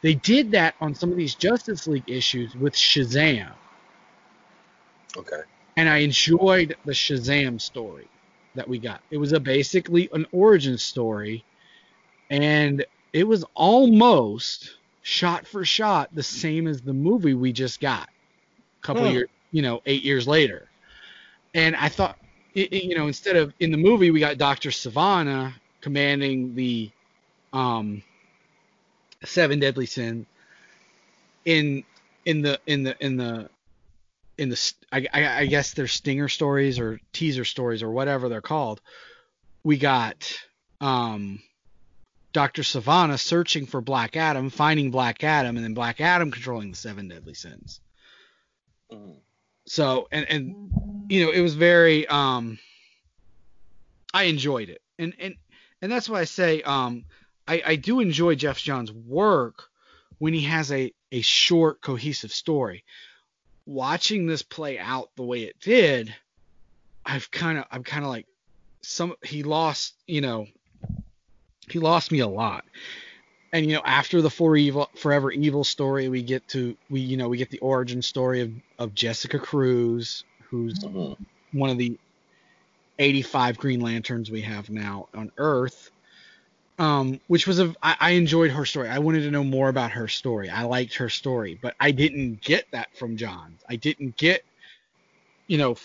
They 0.03 0.15
did 0.15 0.53
that 0.53 0.75
on 0.81 0.95
some 0.95 1.11
of 1.11 1.17
these 1.17 1.35
Justice 1.35 1.87
League 1.87 2.09
issues 2.09 2.55
with 2.55 2.75
Shazam, 2.75 3.53
Okay. 5.17 5.43
and 5.77 5.89
I 5.89 5.99
enjoyed 5.99 6.77
the 6.85 6.93
Shazam 6.93 7.61
story 7.61 8.09
that 8.55 8.69
we 8.69 8.79
got. 8.79 9.03
It 9.11 9.19
was 9.19 9.33
a 9.33 9.41
basically 9.41 10.09
an 10.13 10.27
origin 10.33 10.79
story, 10.79 11.45
and 12.31 12.85
it 13.13 13.27
was 13.27 13.45
almost 13.55 14.71
shot 15.03 15.47
for 15.47 15.65
shot 15.65 16.15
the 16.15 16.23
same 16.23 16.67
as 16.69 16.83
the 16.83 16.93
movie 16.93 17.35
we 17.35 17.53
just 17.53 17.81
got 17.81 18.09
a 18.83 18.87
couple 18.87 19.07
Huh. 19.07 19.13
years, 19.13 19.29
you 19.51 19.63
know, 19.63 19.81
eight 19.87 20.03
years 20.05 20.29
later. 20.29 20.71
And 21.55 21.75
I 21.77 21.89
thought, 21.89 22.19
it, 22.55 22.73
it- 22.73 22.85
you 22.85 22.95
know, 22.97 23.07
instead 23.09 23.37
of 23.37 23.55
in 23.61 23.71
the 23.71 23.77
movie 23.79 24.11
we 24.11 24.21
got 24.21 24.39
Doctor 24.39 24.71
Sivana 24.71 25.55
commanding 25.83 26.55
the 26.55 26.91
um, 27.53 28.03
seven 29.25 29.59
deadly 29.59 29.87
sin 29.87 30.27
In 31.45 31.85
in 32.25 32.43
the 32.43 32.61
in 32.67 32.83
the 32.85 32.97
in 33.05 33.17
the 33.17 33.51
in 34.37 34.49
the 34.51 34.73
I, 34.93 35.07
I, 35.13 35.39
I 35.41 35.47
guess 35.47 35.73
they're 35.75 35.87
stinger 35.89 36.29
stories 36.29 36.79
or 36.79 37.01
teaser 37.13 37.45
stories 37.45 37.83
or 37.83 37.91
whatever 37.91 38.29
they're 38.29 38.41
called. 38.41 38.81
We 39.65 39.79
got 39.79 40.33
um, 40.81 41.43
Dr. 42.33 42.63
Sivana 42.63 43.19
searching 43.19 43.67
for 43.67 43.81
Black 43.81 44.17
Adam, 44.17 44.51
finding 44.51 44.91
Black 44.91 45.25
Adam, 45.25 45.57
and 45.57 45.65
then 45.65 45.75
Black 45.75 46.01
Adam 46.01 46.31
controlling 46.31 46.71
the 46.71 46.77
seven 46.77 47.09
deadly 47.09 47.35
sins. 47.35 47.81
Mhm. 48.93 49.17
So 49.67 50.09
and 50.13 50.27
and 50.31 50.71
you 51.09 51.25
know 51.27 51.33
it 51.33 51.41
was 51.41 51.55
very 51.55 52.07
um 52.07 52.59
I 54.15 54.25
enjoyed 54.25 54.69
it 54.69 54.83
and 54.99 55.15
and 55.19 55.35
and 55.83 55.91
that's 55.93 56.09
why 56.09 56.21
I 56.21 56.25
say 56.25 56.63
um 56.63 57.05
I 57.49 57.63
I 57.67 57.77
do 57.77 58.01
enjoy 58.01 58.35
Geoff 58.37 58.59
Johns' 58.59 58.93
work 58.93 59.65
when 60.19 60.35
he 60.35 60.43
has 60.43 60.71
a 60.71 60.93
a 61.11 61.23
short 61.23 61.81
cohesive 61.81 62.33
story. 62.33 62.85
Watching 63.67 64.27
this 64.27 64.43
play 64.43 64.79
out 64.79 65.11
the 65.17 65.25
way 65.25 65.43
it 65.43 65.59
did, 65.61 66.15
I've 67.05 67.31
kind 67.31 67.59
of 67.59 67.65
I'm 67.71 67.83
kind 67.83 68.05
of 68.05 68.11
like 68.11 68.27
some 68.83 69.15
he 69.25 69.43
lost 69.43 69.95
you 70.07 70.21
know 70.21 70.47
he 71.71 71.79
lost 71.79 72.13
me 72.13 72.21
a 72.21 72.29
lot. 72.29 72.65
And 73.53 73.65
you 73.67 73.73
know, 73.73 73.83
after 73.85 74.21
the 74.21 74.31
for 74.31 74.57
evil, 74.57 74.91
forever 74.97 75.33
evil 75.33 75.65
story, 75.65 76.09
we 76.09 76.23
get 76.23 76.47
to 76.49 76.77
we 76.91 77.01
you 77.01 77.17
know 77.17 77.29
we 77.29 77.39
get 77.39 77.51
the 77.51 77.61
origin 77.61 78.03
story 78.03 78.43
of, 78.43 78.53
of 78.79 78.95
Jessica 78.95 79.39
Cruz, 79.39 80.25
who's 80.51 80.79
Mhm. 80.81 81.17
one 81.53 81.71
of 81.71 81.79
the 81.79 81.99
85 82.99 83.57
Green 83.59 83.81
Lanterns 83.81 84.31
we 84.31 84.43
have 84.43 84.69
now 84.71 85.09
on 85.15 85.31
Earth. 85.39 85.91
Um, 86.79 87.21
which 87.27 87.47
was 87.47 87.61
a 87.61 87.75
I, 87.83 87.97
I 88.01 88.11
enjoyed 88.13 88.53
her 88.53 88.65
story. 88.65 88.89
I 88.89 88.99
wanted 89.01 89.23
to 89.23 89.31
know 89.33 89.45
more 89.45 89.69
about 89.69 89.93
her 89.93 90.09
story. 90.09 90.51
I 90.51 90.63
liked 90.65 90.95
her 90.97 91.09
story, 91.09 91.59
but 91.61 91.75
I 91.81 91.91
didn't 91.93 92.41
get 92.43 92.67
that 92.73 92.97
from 92.97 93.17
John. 93.17 93.59
I 93.69 93.77
didn't 93.77 94.17
get, 94.17 94.45
you 95.49 95.59
know, 95.59 95.77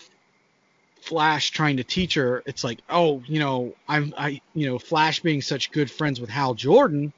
Flash 1.02 1.50
trying 1.50 1.78
to 1.78 1.84
teach 1.84 2.14
her. 2.14 2.42
It's 2.46 2.64
like, 2.64 2.80
oh, 2.90 3.22
you 3.26 3.40
know, 3.40 3.74
I'm 3.88 4.14
I 4.18 4.40
you 4.54 4.68
know, 4.68 4.78
Flash 4.78 5.20
being 5.20 5.42
such 5.42 5.72
good 5.72 5.90
friends 5.90 6.20
with 6.20 6.30
Hal 6.30 6.54
Jordan. 6.54 7.12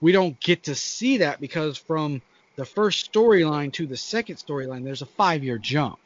We 0.00 0.12
don't 0.12 0.38
get 0.40 0.64
to 0.64 0.74
see 0.74 1.18
that 1.18 1.40
because 1.40 1.78
from 1.78 2.22
the 2.56 2.66
first 2.66 3.12
storyline 3.12 3.72
to 3.74 3.86
the 3.86 3.96
second 3.96 4.36
storyline, 4.36 4.84
there's 4.84 5.02
a 5.02 5.06
five 5.06 5.44
year 5.44 5.58
jump 5.58 5.98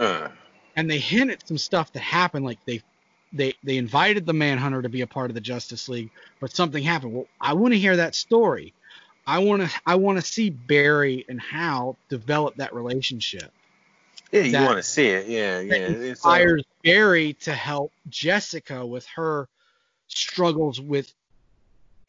Uh, 0.00 0.28
and 0.76 0.90
they 0.90 0.98
hint 0.98 1.30
at 1.30 1.46
some 1.46 1.58
stuff 1.58 1.92
that 1.92 2.00
happened 2.00 2.44
like 2.44 2.64
they 2.66 2.82
they 3.32 3.54
they 3.62 3.76
invited 3.76 4.26
the 4.26 4.32
manhunter 4.32 4.82
to 4.82 4.88
be 4.88 5.02
a 5.02 5.06
part 5.06 5.30
of 5.30 5.34
the 5.34 5.40
justice 5.40 5.88
league 5.88 6.10
but 6.40 6.54
something 6.54 6.82
happened 6.82 7.12
well 7.12 7.26
i 7.40 7.52
want 7.52 7.72
to 7.72 7.78
hear 7.78 7.96
that 7.96 8.14
story 8.14 8.72
i 9.26 9.38
want 9.38 9.62
to 9.62 9.70
i 9.86 9.94
want 9.94 10.18
to 10.18 10.24
see 10.24 10.50
barry 10.50 11.24
and 11.28 11.40
hal 11.40 11.96
develop 12.08 12.54
that 12.56 12.74
relationship 12.74 13.52
yeah, 14.30 14.42
you 14.42 14.66
want 14.66 14.76
to 14.78 14.82
see 14.82 15.06
it. 15.06 15.26
Yeah, 15.26 15.60
yeah. 15.60 15.74
that 15.74 16.10
It's 16.10 16.26
uh, 16.26 16.44
barry 16.84 17.34
to 17.40 17.52
help 17.52 17.92
jessica 18.08 18.84
with 18.84 19.06
her 19.16 19.48
struggles 20.08 20.80
with 20.80 21.12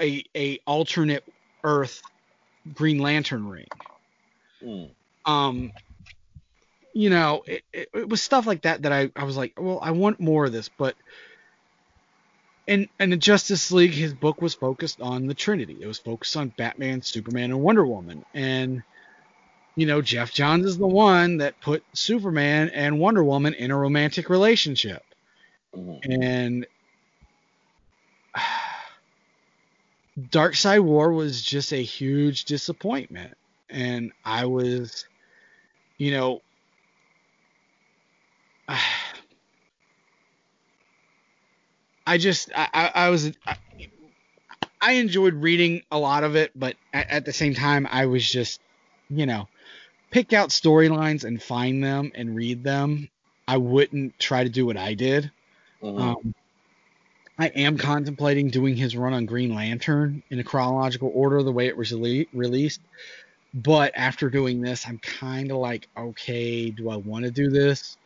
a 0.02 0.24
a 0.36 0.60
alternate 0.66 1.24
earth 1.64 2.02
green 2.74 3.00
lantern 3.00 3.48
ring 3.48 3.68
mm, 4.64 4.90
um 5.26 5.72
you 7.00 7.10
know 7.10 7.44
it, 7.46 7.64
it, 7.72 7.90
it 7.94 8.10
was 8.10 8.22
stuff 8.22 8.46
like 8.46 8.64
that 8.64 8.82
that 8.82 8.92
I, 8.92 9.10
I 9.16 9.24
was 9.24 9.38
like 9.38 9.54
well 9.58 9.80
i 9.82 9.92
want 9.92 10.20
more 10.20 10.46
of 10.46 10.52
this 10.52 10.70
but 10.78 10.96
in 12.68 12.90
in 13.00 13.10
the 13.10 13.16
justice 13.16 13.72
league 13.72 13.94
his 13.94 14.14
book 14.14 14.42
was 14.42 14.54
focused 14.54 15.00
on 15.00 15.26
the 15.26 15.34
trinity 15.34 15.78
it 15.80 15.88
was 15.88 15.98
focused 15.98 16.36
on 16.36 16.54
batman 16.58 17.02
superman 17.02 17.52
and 17.52 17.62
wonder 17.62 17.86
woman 17.86 18.26
and 18.34 18.84
you 19.76 19.86
know 19.86 20.02
geoff 20.02 20.34
johns 20.34 20.66
is 20.66 20.78
the 20.78 20.86
one 20.86 21.38
that 21.38 21.62
put 21.62 21.86
superman 21.94 22.68
and 22.70 23.00
wonder 23.00 23.24
woman 23.24 23.54
in 23.54 23.72
a 23.72 23.78
romantic 23.78 24.30
relationship 24.30 25.04
mhm. 25.74 26.00
and 26.22 26.68
Darkseid 30.20 30.82
War 30.82 31.14
was 31.14 31.42
just 31.42 31.72
a 31.72 31.82
huge 31.82 32.44
disappointment. 32.44 33.38
And 33.70 34.12
I 34.26 34.48
was, 34.48 35.06
you 35.98 36.12
know, 36.12 36.42
I 42.06 42.18
just, 42.18 42.50
I, 42.56 42.92
I, 42.96 43.10
was, 43.10 43.32
I, 43.46 43.58
I 44.82 44.92
enjoyed 44.94 45.36
reading 45.36 45.84
a 45.92 46.00
lot 46.00 46.24
of 46.24 46.36
it, 46.36 46.52
but 46.56 46.76
at, 46.94 47.10
at 47.10 47.26
the 47.26 47.34
same 47.34 47.54
time, 47.54 47.88
I 47.90 48.08
was 48.08 48.30
just, 48.30 48.60
you 49.10 49.28
know, 49.28 49.48
pick 50.12 50.34
out 50.34 50.50
storylines 50.50 51.24
and 51.24 51.42
find 51.42 51.84
them 51.84 52.12
and 52.16 52.36
read 52.36 52.64
them. 52.64 53.10
I 53.48 53.58
wouldn't 53.58 54.18
try 54.20 54.44
to 54.44 54.50
do 54.50 54.66
what 54.66 54.78
I 54.78 54.96
did. 54.96 55.32
Mhm. 55.84 56.00
Um, 56.00 56.36
I 57.40 57.48
am 57.50 57.78
contemplating 57.78 58.50
doing 58.50 58.76
his 58.76 58.98
run 58.98 59.14
on 59.14 59.26
Green 59.26 59.54
Lantern 59.56 60.24
in 60.32 60.40
a 60.40 60.44
chronological 60.44 61.12
order, 61.14 61.44
the 61.44 61.54
way 61.54 61.68
it 61.68 61.78
was 61.78 61.92
rele- 61.92 62.28
released. 62.34 62.82
But 63.54 63.94
after 63.96 64.32
doing 64.32 64.62
this, 64.62 64.88
I'm 64.88 65.00
kind 65.00 65.52
of 65.52 65.58
like, 65.60 65.88
okay, 65.98 66.72
do 66.72 66.90
I 66.90 66.98
want 66.98 67.26
to 67.26 67.32
do 67.32 67.50
this? 67.52 67.99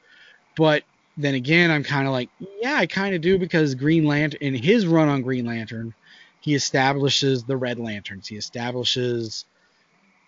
But 0.56 0.84
then 1.18 1.36
again, 1.36 1.72
I'm 1.72 1.84
kind 1.84 2.08
of 2.08 2.14
like, 2.14 2.30
yeah, 2.60 2.76
I 2.76 2.86
kind 2.86 3.16
of 3.16 3.22
do 3.22 3.38
because 3.38 3.76
Green 3.76 4.06
Lantern, 4.06 4.40
in 4.42 4.56
his 4.56 4.86
run 4.88 5.10
on 5.10 5.22
Green 5.22 5.46
Lantern, 5.46 5.94
he 6.42 6.56
establishes 6.56 7.44
the 7.44 7.58
Red 7.58 7.80
Lanterns. 7.80 8.28
He 8.28 8.36
establishes 8.36 9.46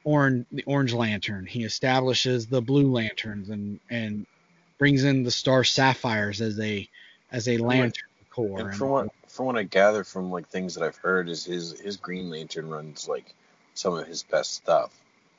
orange, 0.03 0.45
the 0.51 0.63
Orange 0.63 0.93
Lantern. 0.93 1.45
He 1.45 1.63
establishes 1.63 2.47
the 2.47 2.61
Blue 2.61 2.91
Lanterns 2.91 3.49
and 3.49 3.79
and 3.89 4.25
brings 4.77 5.03
in 5.03 5.23
the 5.23 5.31
Star 5.31 5.63
Sapphires 5.63 6.41
as 6.41 6.59
a 6.59 6.87
as 7.31 7.49
a 7.49 7.57
lantern 7.57 8.03
corps. 8.29 8.59
And 8.59 8.69
and- 8.69 8.77
from 8.77 8.89
what 8.89 9.09
from 9.27 9.45
what 9.47 9.57
I 9.57 9.63
gather 9.63 10.03
from 10.03 10.31
like 10.31 10.47
things 10.47 10.75
that 10.75 10.83
I've 10.83 10.95
heard 10.97 11.27
is 11.27 11.43
his 11.43 11.79
his 11.79 11.97
Green 11.97 12.29
Lantern 12.29 12.69
runs 12.69 13.07
like 13.07 13.33
some 13.73 13.93
of 13.93 14.07
his 14.07 14.23
best 14.23 14.53
stuff. 14.53 14.93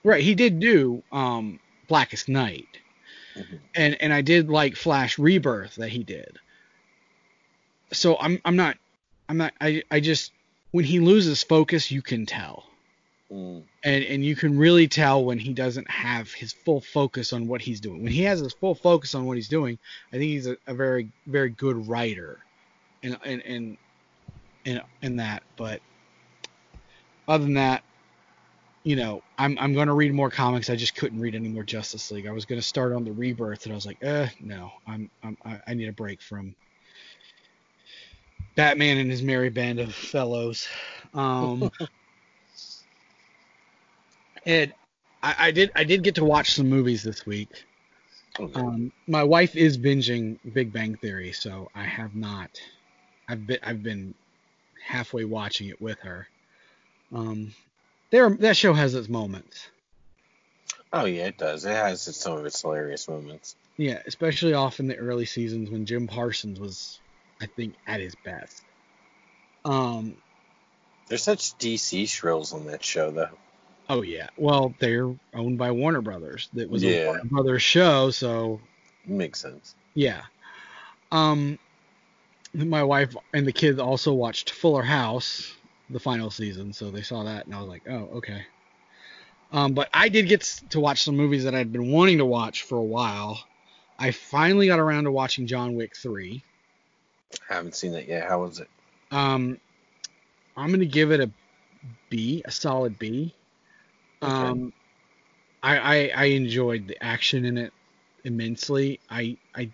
Right, 0.04 0.22
he 0.22 0.34
did 0.34 0.60
do 0.60 1.02
um 1.12 1.58
Blackest 1.88 2.28
Night. 2.28 2.66
Mhm. 3.36 3.60
And 3.74 4.02
and 4.02 4.12
I 4.12 4.22
did 4.22 4.48
like 4.48 4.76
Flash 4.76 5.18
Rebirth 5.18 5.76
that 5.76 5.90
he 5.90 6.02
did. 6.02 6.38
So 7.92 8.16
I'm 8.18 8.40
I'm 8.44 8.56
not 8.56 8.76
I'm 9.28 9.36
not 9.36 9.52
I 9.60 9.82
I 9.90 10.00
just 10.00 10.32
when 10.70 10.84
he 10.84 11.00
loses 11.00 11.42
focus 11.42 11.90
you 11.90 12.02
can 12.02 12.26
tell. 12.26 12.64
Mm. 13.32 13.64
and 13.82 14.04
and 14.04 14.24
you 14.24 14.36
can 14.36 14.56
really 14.56 14.86
tell 14.86 15.24
when 15.24 15.40
he 15.40 15.52
doesn't 15.52 15.90
have 15.90 16.32
his 16.32 16.52
full 16.52 16.80
focus 16.80 17.32
on 17.32 17.48
what 17.48 17.60
he's 17.60 17.80
doing. 17.80 18.04
When 18.04 18.12
he 18.12 18.22
has 18.22 18.38
his 18.38 18.52
full 18.52 18.76
focus 18.76 19.16
on 19.16 19.26
what 19.26 19.36
he's 19.36 19.48
doing, 19.48 19.80
I 20.12 20.18
think 20.18 20.30
he's 20.30 20.46
a, 20.46 20.56
a 20.68 20.74
very 20.74 21.10
very 21.26 21.48
good 21.50 21.88
writer, 21.88 22.38
and 23.02 23.18
and 23.24 23.42
and 23.42 23.76
and 24.64 24.82
and 25.02 25.18
that. 25.18 25.42
But 25.56 25.80
other 27.26 27.42
than 27.42 27.54
that, 27.54 27.82
you 28.86 28.94
know, 28.94 29.20
I'm 29.36 29.58
I'm 29.58 29.74
going 29.74 29.88
to 29.88 29.94
read 29.94 30.14
more 30.14 30.30
comics. 30.30 30.70
I 30.70 30.76
just 30.76 30.94
couldn't 30.94 31.18
read 31.18 31.34
any 31.34 31.48
more 31.48 31.64
Justice 31.64 32.12
League. 32.12 32.28
I 32.28 32.30
was 32.30 32.44
going 32.44 32.60
to 32.60 32.66
start 32.66 32.92
on 32.92 33.02
the 33.02 33.10
Rebirth, 33.10 33.64
and 33.64 33.72
I 33.72 33.74
was 33.74 33.84
like, 33.84 33.98
eh, 34.00 34.28
no, 34.40 34.70
I'm, 34.86 35.10
I'm 35.24 35.36
I 35.44 35.58
I 35.66 35.74
need 35.74 35.88
a 35.88 35.92
break 35.92 36.22
from 36.22 36.54
Batman 38.54 38.98
and 38.98 39.10
his 39.10 39.22
merry 39.22 39.50
band 39.50 39.80
of 39.80 39.92
fellows. 39.92 40.68
Um, 41.14 41.68
and 44.46 44.72
I, 45.20 45.34
I 45.36 45.50
did 45.50 45.72
I 45.74 45.82
did 45.82 46.04
get 46.04 46.14
to 46.14 46.24
watch 46.24 46.54
some 46.54 46.70
movies 46.70 47.02
this 47.02 47.26
week. 47.26 47.64
Okay. 48.38 48.60
Um, 48.60 48.92
my 49.08 49.24
wife 49.24 49.56
is 49.56 49.76
binging 49.76 50.38
Big 50.52 50.72
Bang 50.72 50.94
Theory, 50.94 51.32
so 51.32 51.72
I 51.74 51.82
have 51.82 52.14
not. 52.14 52.50
I've 53.28 53.48
been 53.48 53.58
I've 53.64 53.82
been 53.82 54.14
halfway 54.80 55.24
watching 55.24 55.70
it 55.70 55.82
with 55.82 55.98
her. 56.02 56.28
Um, 57.12 57.52
there 58.10 58.30
that 58.30 58.56
show 58.56 58.72
has 58.72 58.94
its 58.94 59.08
moments. 59.08 59.68
oh 60.92 61.04
yeah, 61.04 61.26
it 61.26 61.38
does. 61.38 61.64
It 61.64 61.70
has 61.74 62.02
some 62.02 62.36
of 62.38 62.44
its 62.46 62.60
hilarious 62.60 63.08
moments. 63.08 63.56
Yeah, 63.76 64.00
especially 64.06 64.54
off 64.54 64.80
in 64.80 64.86
the 64.86 64.96
early 64.96 65.26
seasons 65.26 65.70
when 65.70 65.84
Jim 65.84 66.06
Parsons 66.06 66.58
was, 66.58 66.98
I 67.42 67.46
think, 67.46 67.74
at 67.86 68.00
his 68.00 68.14
best. 68.24 68.62
Um, 69.64 70.16
There's 71.08 71.22
such 71.22 71.56
DC 71.58 72.08
shrills 72.08 72.52
on 72.52 72.66
that 72.66 72.82
show 72.84 73.10
though. 73.10 73.28
oh 73.90 74.02
yeah. 74.02 74.28
Well, 74.36 74.74
they're 74.78 75.14
owned 75.34 75.58
by 75.58 75.72
Warner 75.72 76.00
Brothers. 76.00 76.48
That 76.54 76.70
was 76.70 76.82
Yeah. 76.82 76.90
a 76.90 77.06
Warner 77.06 77.24
Brothers 77.24 77.62
show, 77.62 78.10
so 78.10 78.60
Makes 79.04 79.40
sense. 79.40 79.74
Yeah. 79.94 80.22
Um, 81.12 81.58
my 82.54 82.82
wife 82.82 83.14
and 83.32 83.46
the 83.46 83.52
kids 83.52 83.78
also 83.78 84.12
watched 84.12 84.50
Fuller 84.50 84.82
House, 84.82 85.54
the 85.90 86.00
final 86.00 86.30
season, 86.30 86.72
so 86.72 86.90
they 86.90 87.02
saw 87.02 87.24
that, 87.24 87.46
and 87.46 87.54
I 87.54 87.60
was 87.60 87.68
like, 87.68 87.82
oh, 87.88 88.08
okay. 88.16 88.42
Um, 89.52 89.74
but 89.74 89.88
I 89.94 90.08
did 90.08 90.28
get 90.28 90.42
to 90.70 90.80
watch 90.80 91.02
some 91.02 91.16
movies 91.16 91.44
that 91.44 91.54
I'd 91.54 91.72
been 91.72 91.90
wanting 91.90 92.18
to 92.18 92.24
watch 92.24 92.62
for 92.62 92.76
a 92.76 92.84
while. 92.84 93.42
I 93.98 94.10
finally 94.10 94.66
got 94.66 94.80
around 94.80 95.04
to 95.04 95.12
watching 95.12 95.46
John 95.46 95.74
Wick 95.74 95.96
3. 95.96 96.42
I 97.48 97.54
haven't 97.54 97.76
seen 97.76 97.92
that 97.92 98.08
yet. 98.08 98.28
How 98.28 98.42
was 98.42 98.60
it? 98.60 98.68
Um, 99.10 99.58
I'm 100.56 100.70
gonna 100.70 100.84
give 100.84 101.12
it 101.12 101.20
a 101.20 101.30
B, 102.10 102.42
a 102.44 102.50
solid 102.50 102.98
B. 102.98 103.34
Okay. 104.22 104.32
Um, 104.32 104.72
I, 105.62 105.78
I 105.78 106.12
I 106.14 106.24
enjoyed 106.26 106.88
the 106.88 107.02
action 107.02 107.44
in 107.44 107.58
it 107.58 107.72
immensely. 108.24 109.00
I 109.10 109.36
I 109.54 109.70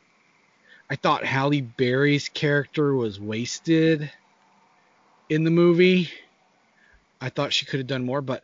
I 0.90 0.96
thought 0.96 1.24
Halle 1.24 1.60
Berry's 1.60 2.28
character 2.28 2.94
was 2.94 3.18
wasted 3.18 4.10
in 5.32 5.44
the 5.44 5.50
movie. 5.50 6.10
I 7.20 7.30
thought 7.30 7.54
she 7.54 7.64
could 7.64 7.80
have 7.80 7.86
done 7.86 8.04
more, 8.04 8.20
but 8.20 8.42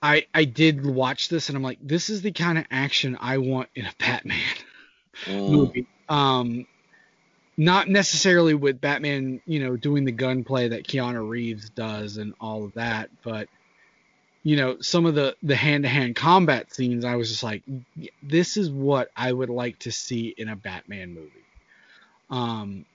I 0.00 0.26
I 0.32 0.44
did 0.44 0.84
watch 0.86 1.28
this 1.28 1.48
and 1.48 1.56
I'm 1.56 1.62
like, 1.62 1.78
this 1.82 2.08
is 2.08 2.22
the 2.22 2.32
kind 2.32 2.56
of 2.56 2.64
action 2.70 3.16
I 3.20 3.38
want 3.38 3.68
in 3.74 3.84
a 3.84 3.92
Batman 3.98 4.40
Mm. 5.26 5.48
movie. 5.48 5.86
Um, 6.08 6.66
not 7.58 7.88
necessarily 7.88 8.54
with 8.54 8.80
Batman, 8.80 9.40
you 9.46 9.60
know, 9.60 9.76
doing 9.76 10.04
the 10.04 10.12
gunplay 10.12 10.68
that 10.68 10.86
Keanu 10.86 11.28
Reeves 11.28 11.70
does 11.70 12.16
and 12.16 12.34
all 12.40 12.64
of 12.64 12.74
that, 12.74 13.10
but 13.22 13.48
you 14.44 14.56
know, 14.56 14.76
some 14.80 15.04
of 15.06 15.14
the 15.14 15.36
the 15.42 15.56
hand-to-hand 15.56 16.16
combat 16.16 16.72
scenes, 16.72 17.04
I 17.04 17.16
was 17.16 17.28
just 17.28 17.42
like, 17.42 17.64
this 18.22 18.56
is 18.56 18.70
what 18.70 19.10
I 19.16 19.32
would 19.32 19.50
like 19.50 19.78
to 19.80 19.92
see 19.92 20.34
in 20.38 20.48
a 20.48 20.56
Batman 20.56 21.12
movie. 21.14 21.44
Um, 22.30 22.86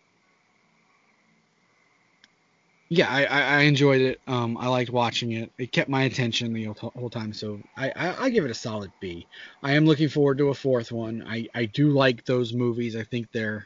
yeah, 2.94 3.08
I, 3.10 3.24
I, 3.24 3.42
I 3.42 3.60
enjoyed 3.62 4.02
it. 4.02 4.20
Um, 4.28 4.58
I 4.58 4.68
liked 4.68 4.92
watching 4.92 5.32
it. 5.32 5.50
It 5.58 5.72
kept 5.72 5.90
my 5.90 6.04
attention 6.04 6.52
the 6.52 6.66
whole 6.66 6.92
whole 6.94 7.10
time, 7.10 7.32
so 7.32 7.62
I, 7.78 7.90
I, 7.96 8.26
I 8.26 8.30
give 8.30 8.44
it 8.44 8.52
a 8.52 8.54
solid 8.54 8.92
B. 9.00 9.26
I 9.64 9.72
am 9.76 9.86
looking 9.86 10.10
forward 10.10 10.40
to 10.40 10.50
a 10.50 10.54
fourth 10.54 10.92
one. 10.92 11.24
I, 11.26 11.48
I 11.56 11.66
do 11.66 11.92
like 11.92 12.26
those 12.26 12.54
movies. 12.54 12.98
I 12.98 13.04
think 13.04 13.28
they're 13.32 13.66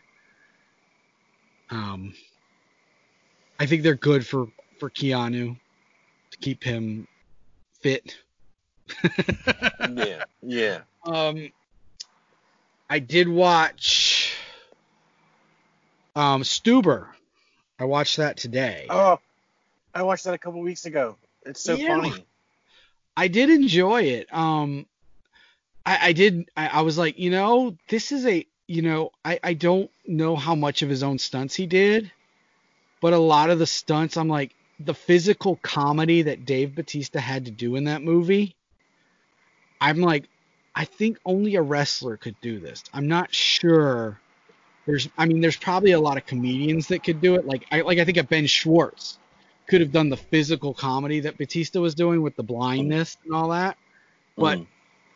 um 1.72 2.14
I 3.60 3.66
think 3.66 3.82
they're 3.82 3.96
good 3.96 4.28
for 4.28 4.46
for 4.80 4.92
Keanu 4.92 5.58
to 6.30 6.38
keep 6.38 6.64
him 6.64 7.08
fit. 7.82 8.16
yeah, 9.92 10.26
yeah. 10.44 10.82
Um 11.04 11.50
I 12.92 13.00
did 13.00 13.28
watch 13.28 14.36
um 16.16 16.44
Stuber. 16.44 17.08
I 17.80 17.86
watched 17.86 18.18
that 18.18 18.38
today. 18.38 18.88
Oh, 18.90 19.20
I 19.94 20.04
watched 20.04 20.24
that 20.26 20.34
a 20.34 20.38
couple 20.38 20.62
weeks 20.62 20.86
ago. 20.86 21.18
It's 21.46 21.62
so 21.62 21.78
Yeah. 21.78 22.02
funny. 22.02 22.26
I 23.18 23.28
did 23.28 23.50
enjoy 23.50 24.04
it. 24.04 24.34
Um, 24.34 24.86
I, 25.86 26.10
I 26.10 26.14
did. 26.14 26.50
I, 26.56 26.68
I 26.68 26.82
was 26.82 26.98
like, 26.98 27.18
you 27.18 27.30
know, 27.32 27.78
this 27.88 28.12
is 28.12 28.26
a, 28.26 28.46
you 28.68 28.82
know, 28.82 29.12
I, 29.24 29.40
I 29.44 29.54
don't 29.54 29.90
know 30.06 30.36
how 30.36 30.56
much 30.56 30.82
of 30.82 30.90
his 30.90 31.04
own 31.04 31.18
stunts 31.18 31.56
he 31.56 31.66
did, 31.66 32.12
but 33.02 33.14
a 33.14 33.18
lot 33.18 33.50
of 33.50 33.60
the 33.60 33.68
stunts, 33.68 34.18
I'm 34.18 34.28
like, 34.28 34.54
the 34.80 34.94
physical 34.94 35.56
comedy 35.58 36.24
that 36.24 36.46
Dave 36.46 36.76
Bautista 36.76 37.20
had 37.20 37.46
to 37.46 37.52
do 37.52 37.76
in 37.76 37.86
that 37.86 38.02
movie, 38.02 38.56
I'm 39.80 40.02
like, 40.02 40.28
I 40.76 40.86
think 40.86 41.20
only 41.26 41.56
a 41.56 41.62
wrestler 41.62 42.18
could 42.18 42.36
do 42.42 42.60
this. 42.60 42.84
I'm 42.94 43.08
not 43.08 43.34
sure. 43.34 44.20
There's, 44.86 45.10
I 45.18 45.26
mean, 45.26 45.42
there's 45.42 45.58
probably 45.58 45.92
a 45.92 46.00
lot 46.00 46.18
of 46.18 46.26
comedians 46.26 46.88
that 46.90 47.04
could 47.04 47.20
do 47.22 47.36
it. 47.36 47.46
Like, 47.46 47.66
I 47.72 47.82
like, 47.82 47.98
I 48.00 48.06
think 48.06 48.18
a 48.18 48.24
Ben 48.24 48.46
Schwartz 48.46 49.18
could 49.68 49.82
have 49.82 49.92
done 49.92 50.10
the 50.10 50.18
physical 50.18 50.74
comedy 50.74 51.22
that 51.22 51.38
Bautista 51.38 51.82
was 51.82 51.96
doing 51.96 52.22
with 52.22 52.36
the 52.36 52.44
blindness 52.44 53.18
and 53.26 53.34
all 53.34 53.50
that. 53.50 53.78
But 54.38 54.60
Mm. 54.60 54.68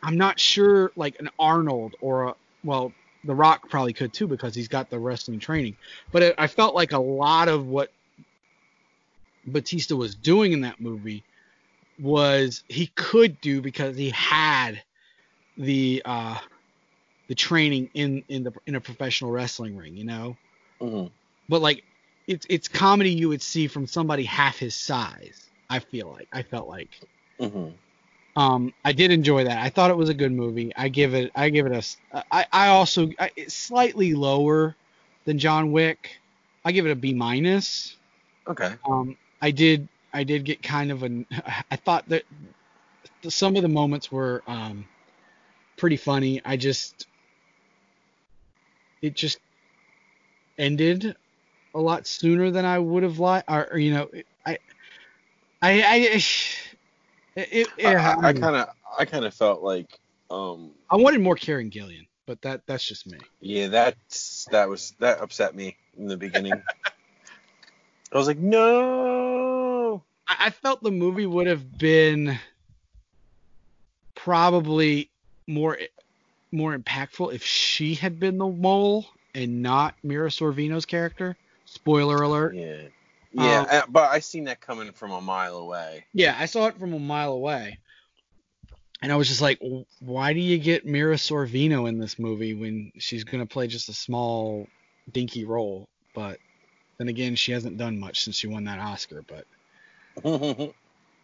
I'm 0.02 0.16
not 0.16 0.40
sure 0.40 0.92
like 0.96 1.20
an 1.20 1.28
Arnold 1.38 1.94
or 2.00 2.28
a 2.28 2.34
well, 2.64 2.92
The 3.24 3.34
Rock 3.34 3.68
probably 3.70 3.92
could 3.92 4.12
too 4.12 4.26
because 4.26 4.54
he's 4.54 4.68
got 4.68 4.90
the 4.90 4.98
wrestling 4.98 5.38
training. 5.38 5.76
But 6.10 6.22
it, 6.22 6.34
I 6.38 6.46
felt 6.46 6.74
like 6.74 6.92
a 6.92 6.98
lot 6.98 7.48
of 7.48 7.66
what 7.66 7.92
Bautista 9.46 9.94
was 9.94 10.14
doing 10.14 10.52
in 10.52 10.62
that 10.62 10.80
movie 10.80 11.22
was 11.98 12.64
he 12.68 12.86
could 12.88 13.40
do 13.40 13.60
because 13.60 13.96
he 13.96 14.10
had 14.10 14.82
the 15.56 16.02
uh 16.04 16.38
the 17.30 17.36
training 17.36 17.88
in 17.94 18.24
in 18.28 18.42
the 18.42 18.52
in 18.66 18.74
a 18.74 18.80
professional 18.80 19.30
wrestling 19.30 19.76
ring, 19.76 19.96
you 19.96 20.04
know. 20.04 20.36
Mhm. 20.82 21.12
But 21.48 21.62
like 21.62 21.84
it's 22.26 22.44
it's 22.50 22.66
comedy 22.66 23.10
you 23.12 23.28
would 23.28 23.40
see 23.40 23.68
from 23.68 23.86
somebody 23.86 24.24
half 24.24 24.58
his 24.58 24.74
size. 24.74 25.48
I 25.70 25.78
feel 25.78 26.10
like 26.10 26.26
I 26.32 26.42
felt 26.42 26.68
like 26.68 26.88
Mhm. 27.38 27.72
um, 28.34 28.74
I 28.84 28.92
did 28.92 29.12
enjoy 29.12 29.44
that. 29.44 29.58
I 29.58 29.68
thought 29.68 29.92
it 29.92 29.96
was 29.96 30.08
a 30.08 30.14
good 30.14 30.32
movie. 30.32 30.72
I 30.76 30.88
give 30.88 31.14
it. 31.14 31.30
I 31.36 31.50
give 31.50 31.66
it 31.66 31.72
a. 32.12 32.24
I, 32.32 32.46
I 32.52 32.66
also 32.68 33.08
I, 33.20 33.30
it's 33.36 33.54
slightly 33.54 34.12
lower 34.14 34.74
than 35.24 35.38
John 35.38 35.70
Wick. 35.70 36.18
I 36.64 36.72
give 36.72 36.84
it 36.84 36.90
a 36.90 36.96
B 36.96 37.14
minus. 37.14 37.96
Okay. 38.48 38.74
Um, 38.84 39.16
I 39.40 39.52
did. 39.52 39.88
I 40.12 40.24
did 40.24 40.44
get 40.44 40.64
kind 40.64 40.90
of 40.90 41.04
an. 41.04 41.26
I 41.70 41.76
thought 41.76 42.08
that 42.08 42.24
the, 43.22 43.30
some 43.30 43.54
of 43.54 43.62
the 43.62 43.68
moments 43.68 44.10
were 44.10 44.42
um, 44.48 44.84
pretty 45.76 45.96
funny. 45.96 46.42
I 46.44 46.56
just. 46.56 47.06
It 49.02 49.14
just 49.14 49.38
ended 50.58 51.16
a 51.74 51.80
lot 51.80 52.06
sooner 52.06 52.50
than 52.50 52.64
I 52.64 52.78
would 52.78 53.02
have 53.02 53.18
liked. 53.18 53.50
Or, 53.50 53.72
or, 53.72 53.78
you 53.78 53.92
know, 53.92 54.08
I. 54.46 54.58
I. 55.62 55.82
I 55.82 55.96
it, 57.36 57.68
it, 57.76 57.86
I, 57.86 57.94
I, 57.94 58.28
I 58.28 58.32
kind 58.32 58.56
of, 58.56 58.68
I 58.98 59.04
kind 59.04 59.24
of 59.24 59.32
felt 59.34 59.62
like, 59.62 59.98
um, 60.30 60.72
I 60.90 60.96
wanted 60.96 61.20
more 61.20 61.36
Karen 61.36 61.70
Gillan, 61.70 62.06
but 62.26 62.42
that 62.42 62.62
that's 62.66 62.84
just 62.84 63.06
me. 63.06 63.18
yeah, 63.40 63.68
that's 63.68 64.46
that 64.50 64.68
was 64.68 64.94
that 64.98 65.20
upset 65.20 65.54
me 65.54 65.76
in 65.96 66.06
the 66.06 66.16
beginning. 66.16 66.62
I 68.12 68.18
was 68.18 68.26
like, 68.26 68.38
no. 68.38 70.02
I, 70.26 70.46
I 70.46 70.50
felt 70.50 70.82
the 70.82 70.90
movie 70.90 71.26
would 71.26 71.46
have 71.46 71.78
been 71.78 72.38
probably 74.16 75.10
more 75.46 75.78
more 76.52 76.76
impactful 76.76 77.32
if 77.34 77.44
she 77.44 77.94
had 77.94 78.18
been 78.20 78.38
the 78.38 78.46
mole 78.48 79.06
and 79.34 79.62
not 79.62 79.94
Mira 80.02 80.28
Sorvino's 80.28 80.86
character. 80.86 81.36
Spoiler 81.64 82.22
alert. 82.22 82.54
Yeah. 82.54 82.82
Yeah, 83.32 83.60
Um, 83.60 83.66
uh, 83.70 83.82
but 83.88 84.10
I 84.10 84.18
seen 84.18 84.44
that 84.44 84.60
coming 84.60 84.90
from 84.90 85.12
a 85.12 85.20
mile 85.20 85.56
away. 85.58 86.04
Yeah, 86.12 86.36
I 86.36 86.46
saw 86.46 86.66
it 86.66 86.78
from 86.78 86.92
a 86.94 86.98
mile 86.98 87.32
away. 87.32 87.78
And 89.02 89.12
I 89.12 89.16
was 89.16 89.28
just 89.28 89.40
like, 89.40 89.62
why 90.00 90.32
do 90.32 90.40
you 90.40 90.58
get 90.58 90.84
Mira 90.84 91.14
Sorvino 91.14 91.88
in 91.88 91.98
this 91.98 92.18
movie 92.18 92.54
when 92.54 92.92
she's 92.98 93.22
going 93.24 93.38
to 93.38 93.50
play 93.50 93.68
just 93.68 93.88
a 93.88 93.94
small, 93.94 94.66
dinky 95.12 95.44
role? 95.44 95.88
But 96.12 96.38
then 96.98 97.08
again, 97.08 97.36
she 97.36 97.52
hasn't 97.52 97.78
done 97.78 97.98
much 98.00 98.24
since 98.24 98.36
she 98.36 98.48
won 98.48 98.64
that 98.64 98.80
Oscar. 98.80 99.22
But 99.22 99.46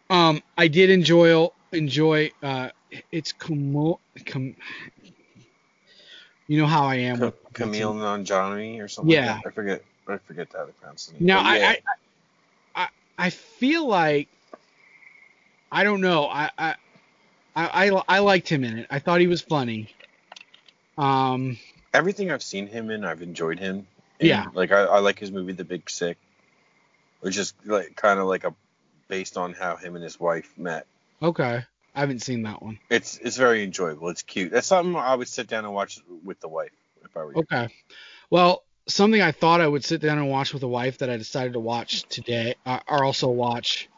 Um, 0.08 0.42
I 0.56 0.68
did 0.68 0.90
enjoy 0.90 1.48
enjoy. 1.72 2.30
Uh, 2.42 2.70
it's 3.10 3.32
Kumo, 3.32 4.00
com, 4.24 4.54
You 6.48 6.60
know 6.60 6.66
how 6.66 6.84
I 6.86 6.96
am. 6.96 7.18
Ca- 7.18 7.24
with- 7.26 7.52
Camille 7.52 7.94
Nanjiani 7.94 8.80
or 8.82 8.88
something. 8.88 9.12
Yeah. 9.12 9.34
Like 9.34 9.42
that. 9.44 9.48
I 9.48 9.52
forget. 9.52 9.82
I 10.08 10.18
forget 10.18 10.48
how 10.54 10.64
to 10.66 10.72
pronounce 10.72 11.10
name. 11.10 11.26
Now 11.26 11.40
I, 11.40 11.56
yeah. 11.58 11.74
I, 12.74 12.82
I 12.82 12.88
I 13.18 13.30
feel 13.30 13.86
like 13.88 14.28
I 15.72 15.82
don't 15.84 16.00
know. 16.00 16.26
I 16.26 16.50
I, 16.56 16.74
I 17.56 17.86
I 17.88 18.02
I 18.08 18.18
liked 18.20 18.48
him 18.48 18.62
in 18.62 18.78
it. 18.78 18.86
I 18.90 18.98
thought 19.00 19.20
he 19.20 19.26
was 19.26 19.40
funny. 19.42 19.88
Um. 20.98 21.58
everything 21.92 22.30
I've 22.30 22.42
seen 22.42 22.66
him 22.68 22.90
in, 22.90 23.04
I've 23.04 23.22
enjoyed 23.22 23.58
him. 23.58 23.86
in. 24.20 24.28
Yeah. 24.28 24.46
Like 24.54 24.70
I, 24.70 24.82
I 24.84 24.98
like 25.00 25.18
his 25.18 25.32
movie 25.32 25.52
The 25.52 25.64
Big 25.64 25.90
Sick, 25.90 26.16
which 27.20 27.36
is 27.36 27.52
like 27.64 27.96
kind 27.96 28.20
of 28.20 28.26
like 28.26 28.44
a 28.44 28.54
based 29.08 29.36
on 29.36 29.52
how 29.54 29.76
him 29.76 29.94
and 29.94 30.04
his 30.04 30.18
wife 30.20 30.52
met. 30.56 30.86
Okay. 31.22 31.64
I 31.96 32.00
haven't 32.00 32.20
seen 32.20 32.42
that 32.42 32.62
one. 32.62 32.78
It's 32.90 33.18
it's 33.18 33.38
very 33.38 33.64
enjoyable. 33.64 34.10
It's 34.10 34.22
cute. 34.22 34.52
That's 34.52 34.66
something 34.66 34.94
I 34.94 35.14
would 35.14 35.28
sit 35.28 35.48
down 35.48 35.64
and 35.64 35.72
watch 35.74 35.98
with 36.22 36.38
the 36.40 36.48
wife 36.48 36.70
if 37.04 37.16
I 37.16 37.24
were 37.24 37.32
you. 37.34 37.40
Okay. 37.40 37.68
Well, 38.30 38.62
something 38.86 39.22
I 39.22 39.32
thought 39.32 39.60
I 39.62 39.66
would 39.66 39.84
sit 39.84 40.02
down 40.02 40.18
and 40.18 40.28
watch 40.28 40.52
with 40.52 40.62
a 40.62 40.68
wife 40.68 40.98
that 40.98 41.08
I 41.08 41.16
decided 41.16 41.54
to 41.54 41.60
watch 41.60 42.02
today, 42.04 42.54
uh, 42.66 42.80
or 42.86 43.02
also 43.02 43.28
watch, 43.28 43.88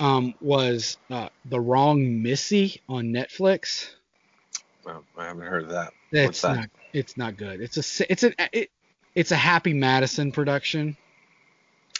um, 0.00 0.34
was 0.40 0.98
uh, 1.10 1.28
The 1.44 1.60
Wrong 1.60 2.22
Missy 2.22 2.80
on 2.88 3.06
Netflix. 3.06 3.90
Well, 4.84 5.04
I 5.16 5.26
haven't 5.26 5.46
heard 5.46 5.62
of 5.62 5.70
that. 5.70 5.92
It's 6.10 6.26
What's 6.26 6.40
that? 6.42 6.56
not. 6.56 6.70
It's 6.92 7.16
not 7.16 7.36
good. 7.36 7.60
It's 7.60 8.00
a. 8.00 8.12
It's 8.12 8.24
a. 8.24 8.32
It, 8.52 8.70
it's 9.14 9.30
a 9.30 9.36
Happy 9.36 9.74
Madison 9.74 10.32
production. 10.32 10.96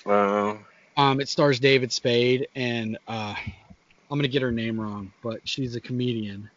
Uh, 0.05 0.57
Um, 0.97 1.21
it 1.21 1.29
stars 1.29 1.59
David 1.61 1.93
Spade 1.93 2.49
and 2.55 2.99
uh, 3.09 3.35
I'm 4.13 4.19
gonna 4.19 4.29
get 4.29 4.43
her 4.43 4.53
name 4.53 4.79
wrong, 4.79 5.11
but 5.23 5.41
she's 5.49 5.75
a 5.75 5.81
comedian. 5.81 6.51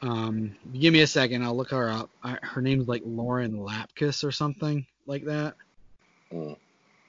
Um, 0.00 0.54
give 0.72 0.92
me 0.92 1.00
a 1.00 1.06
second, 1.06 1.42
I'll 1.42 1.56
look 1.56 1.70
her 1.70 1.90
up. 1.90 2.08
I, 2.22 2.38
her 2.42 2.62
name's 2.62 2.86
like 2.86 3.02
Lauren 3.04 3.52
Lapkus 3.58 4.22
or 4.22 4.30
something 4.30 4.86
like 5.06 5.24
that. 5.24 5.54
Mm. 6.32 6.56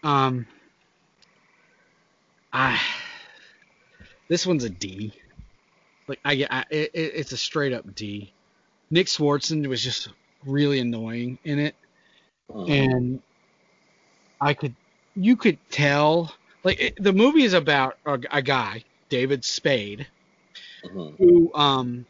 Um, 0.04 0.48
I 2.52 2.82
this 4.28 4.48
one's 4.48 4.64
a 4.64 4.70
D. 4.70 5.14
Like 6.08 6.20
I 6.26 6.36
get, 6.36 6.52
I, 6.52 6.64
it, 6.72 6.92
it- 6.96 7.14
it's 7.16 7.32
a 7.32 7.38
straight 7.38 7.74
up 7.74 7.94
D. 7.94 8.34
Nick 8.90 9.08
Swardson 9.08 9.68
was 9.68 9.84
just 9.84 10.10
really 10.46 10.80
annoying 10.80 11.38
in 11.44 11.60
it 11.60 11.76
mm, 12.52 12.70
and 12.70 13.22
I 14.42 14.54
could, 14.54 14.74
you 15.16 15.36
could 15.36 15.60
tell, 15.70 16.34
like 16.64 16.80
it, 16.80 17.04
the 17.04 17.14
movie 17.14 17.44
is 17.44 17.54
about 17.54 17.98
a, 18.06 18.20
a 18.32 18.42
guy, 18.42 18.84
David 19.10 19.46
Spade, 19.46 20.08
mhm, 20.84 21.18
who 21.18 21.54
um, 21.54 22.06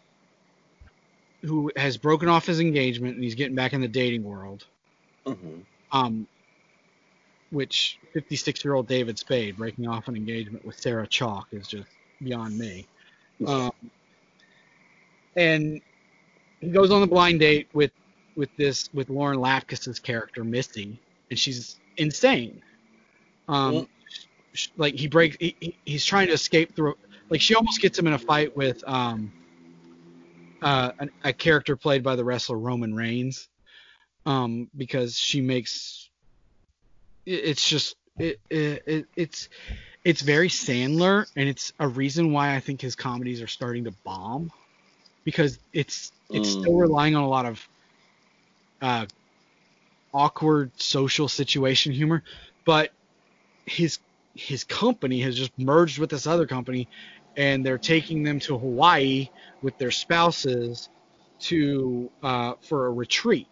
who 1.41 1.71
has 1.75 1.97
broken 1.97 2.29
off 2.29 2.45
his 2.45 2.59
engagement 2.59 3.15
and 3.15 3.23
he's 3.23 3.35
getting 3.35 3.55
back 3.55 3.73
in 3.73 3.81
the 3.81 3.87
dating 3.87 4.23
world. 4.23 4.65
mhm. 5.25 5.63
Um, 5.91 6.27
which 7.49 7.97
56 8.13 8.65
year 8.65 8.73
old 8.73 8.87
David 8.87 9.17
Spade 9.17 9.55
breaking 9.55 9.87
off 9.87 10.07
an 10.09 10.15
engagement 10.15 10.65
with 10.65 10.77
Sarah 10.77 11.07
Chalke 11.07 11.53
is 11.53 11.67
just 11.67 11.87
beyond 12.21 12.57
me. 12.57 12.85
Um, 13.45 13.71
and 15.35 15.81
he 16.59 16.69
goes 16.69 16.91
on 16.91 17.01
the 17.01 17.07
blind 17.07 17.39
date 17.39 17.69
with 17.73 17.91
with 18.35 18.49
this 18.57 18.89
with 18.93 19.09
Lauren 19.09 19.37
Lapkus's 19.39 19.99
character 19.99 20.43
Misty, 20.43 20.99
and 21.29 21.39
she's 21.39 21.77
insane. 21.97 22.61
Um, 23.47 23.87
like 24.77 24.95
he 24.95 25.07
breaks, 25.07 25.37
he, 25.39 25.55
he- 25.59 25.77
he's 25.85 26.05
trying 26.05 26.27
to 26.27 26.33
escape 26.33 26.75
through. 26.75 26.95
Like 27.29 27.41
she 27.41 27.55
almost 27.55 27.81
gets 27.81 27.97
him 27.99 28.07
in 28.07 28.13
a 28.13 28.19
fight 28.19 28.55
with 28.55 28.77
um, 28.87 29.31
uh, 30.61 30.91
an, 30.99 31.09
a 31.23 31.33
character 31.33 31.75
played 31.75 32.03
by 32.03 32.15
the 32.15 32.23
wrestler 32.23 32.57
Roman 32.57 32.93
Reigns, 32.93 33.49
um, 34.25 34.69
because 34.75 35.17
she 35.17 35.41
makes. 35.41 36.09
it- 37.25 37.43
It's 37.45 37.67
just 37.69 37.95
it, 38.19 38.39
it, 38.49 38.83
it 38.87 39.05
it's 39.15 39.49
it's 40.03 40.21
very 40.21 40.49
Sandler, 40.49 41.25
and 41.35 41.49
it's 41.49 41.71
a 41.79 41.87
reason 41.87 42.31
why 42.31 42.55
I 42.55 42.59
think 42.59 42.81
his 42.81 42.95
comedies 42.95 43.41
are 43.41 43.47
starting 43.47 43.83
to 43.85 43.91
bomb, 44.05 44.49
because 45.25 45.59
it's 45.73 46.11
it's 46.33 46.49
Mm. 46.55 46.61
still 46.61 46.75
relying 46.77 47.15
on 47.15 47.23
a 47.23 47.27
lot 47.29 47.45
of 47.45 47.67
uh, 48.81 49.05
awkward 50.13 50.71
social 50.79 51.27
situation 51.27 51.91
humor, 51.91 52.23
but 52.65 52.91
his 53.65 53.99
his 54.38 54.63
company 54.63 55.21
has 55.21 55.35
just 55.35 55.57
merged 55.57 55.99
with 55.99 56.09
this 56.09 56.27
other 56.27 56.47
company, 56.47 56.88
and 57.35 57.65
they're 57.65 57.77
taking 57.77 58.23
them 58.23 58.39
to 58.41 58.57
Hawaii 58.57 59.29
with 59.61 59.77
their 59.77 59.91
spouses 59.91 60.89
to 61.39 62.09
uh, 62.23 62.53
for 62.61 62.88
a 62.88 62.91
retreat 62.91 63.49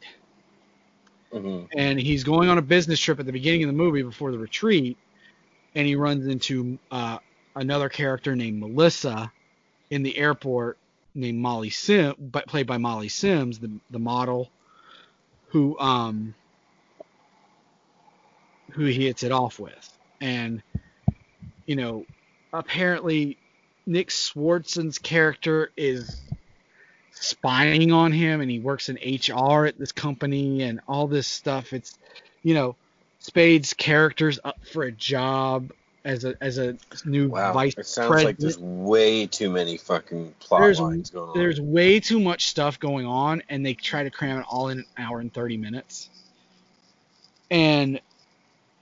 mhm. 1.34 1.68
and 1.76 2.00
he's 2.00 2.24
going 2.24 2.50
on 2.50 2.58
a 2.58 2.62
business 2.62 3.00
trip 3.00 3.20
at 3.20 3.26
the 3.26 3.32
beginning 3.32 3.64
of 3.64 3.68
the 3.68 3.74
movie 3.74 4.02
before 4.02 4.32
the 4.32 4.40
retreat, 4.40 4.98
and 5.76 5.88
he 5.88 5.96
runs 5.96 6.28
into 6.28 6.80
uh, 6.92 7.20
another 7.56 7.90
character 7.90 8.36
named 8.36 8.60
Melissa 8.60 9.32
in 9.90 10.04
the 10.04 10.18
airport 10.18 10.78
named 11.14 11.40
Molly 11.40 11.70
Sim, 11.70 12.16
but 12.20 12.48
played 12.48 12.68
by 12.68 12.78
Molly 12.78 13.10
Sims, 13.10 13.60
the 13.60 13.72
the 13.92 14.00
model, 14.00 14.50
who 15.50 15.78
um 15.80 16.36
who 18.72 18.86
he 18.86 19.06
hits 19.06 19.24
it 19.24 19.32
off 19.32 19.60
with, 19.60 19.95
and 20.22 20.62
you 21.66 21.76
know 21.76 22.06
apparently 22.54 23.38
Nick 23.86 24.10
Swardson's 24.10 24.98
character 24.98 25.72
is 25.78 26.22
spying 27.12 27.92
on 27.92 28.12
him 28.12 28.42
and 28.42 28.50
he 28.52 28.60
works 28.60 28.90
in 28.90 28.96
HR 28.98 29.66
at 29.66 29.78
this 29.80 29.92
company 29.92 30.64
and 30.64 30.80
all 30.88 31.08
this 31.08 31.28
stuff. 31.28 31.72
It's 31.74 31.98
you 32.44 32.54
know, 32.54 32.76
Spade's 33.20 33.74
character's 33.74 34.40
up 34.44 34.58
for 34.72 34.84
a 34.84 34.92
job 34.92 35.72
as 36.04 36.24
a 36.26 36.36
as 36.42 36.58
a 36.60 36.78
new 37.06 37.30
Wow. 37.30 37.54
vice 37.54 37.74
It 37.78 37.88
sounds 37.88 38.10
president. 38.10 38.26
like 38.26 38.38
there's 38.38 38.60
way 38.60 39.26
too 39.28 39.50
many 39.50 39.78
fucking 39.78 40.34
plot 40.40 40.62
There's- 40.62 40.80
lines 40.80 41.10
going 41.10 41.30
on. 41.30 41.38
There's 41.38 41.60
way 41.60 42.00
too 42.00 42.20
much 42.20 42.46
stuff 42.48 42.80
going 42.80 43.06
on 43.08 43.42
and 43.50 43.66
they 43.66 43.74
try 43.74 44.04
to 44.04 44.12
cram 44.12 44.40
it 44.40 44.46
all 44.50 44.70
in 44.70 44.80
an 44.80 44.86
hour 44.98 45.20
and 45.20 45.34
30 45.34 45.58
minutes. 45.58 46.10
And 47.50 48.00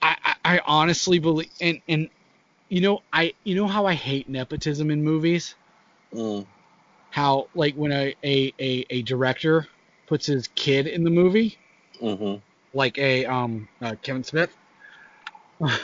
I, 0.04 0.18
I, 0.26 0.36
I 0.56 0.62
honestly 0.66 1.20
believe 1.20 1.50
and 1.62 1.82
and 1.90 2.10
you 2.70 2.82
know 2.82 3.04
I 3.14 3.34
you 3.44 3.56
know 3.56 3.68
how 3.68 3.86
I 3.88 3.96
hate 3.96 4.30
nepotism 4.30 4.92
in 4.92 5.04
movies? 5.04 5.56
Mm, 6.14 6.46
How 7.12 7.50
like 7.56 7.76
when 7.76 7.92
a 7.94 8.16
a, 8.24 8.54
a, 8.60 8.86
a 8.90 9.04
director 9.04 9.68
puts 10.08 10.28
his 10.28 10.48
kid 10.50 10.88
in 10.88 11.04
the 11.04 11.12
movie, 11.12 11.60
mhm. 12.02 12.42
like 12.74 12.98
a 13.00 13.26
um 13.26 13.70
uh, 13.82 13.96
Kevin 14.02 14.24
Smith, 14.24 14.56
and, 15.62 15.78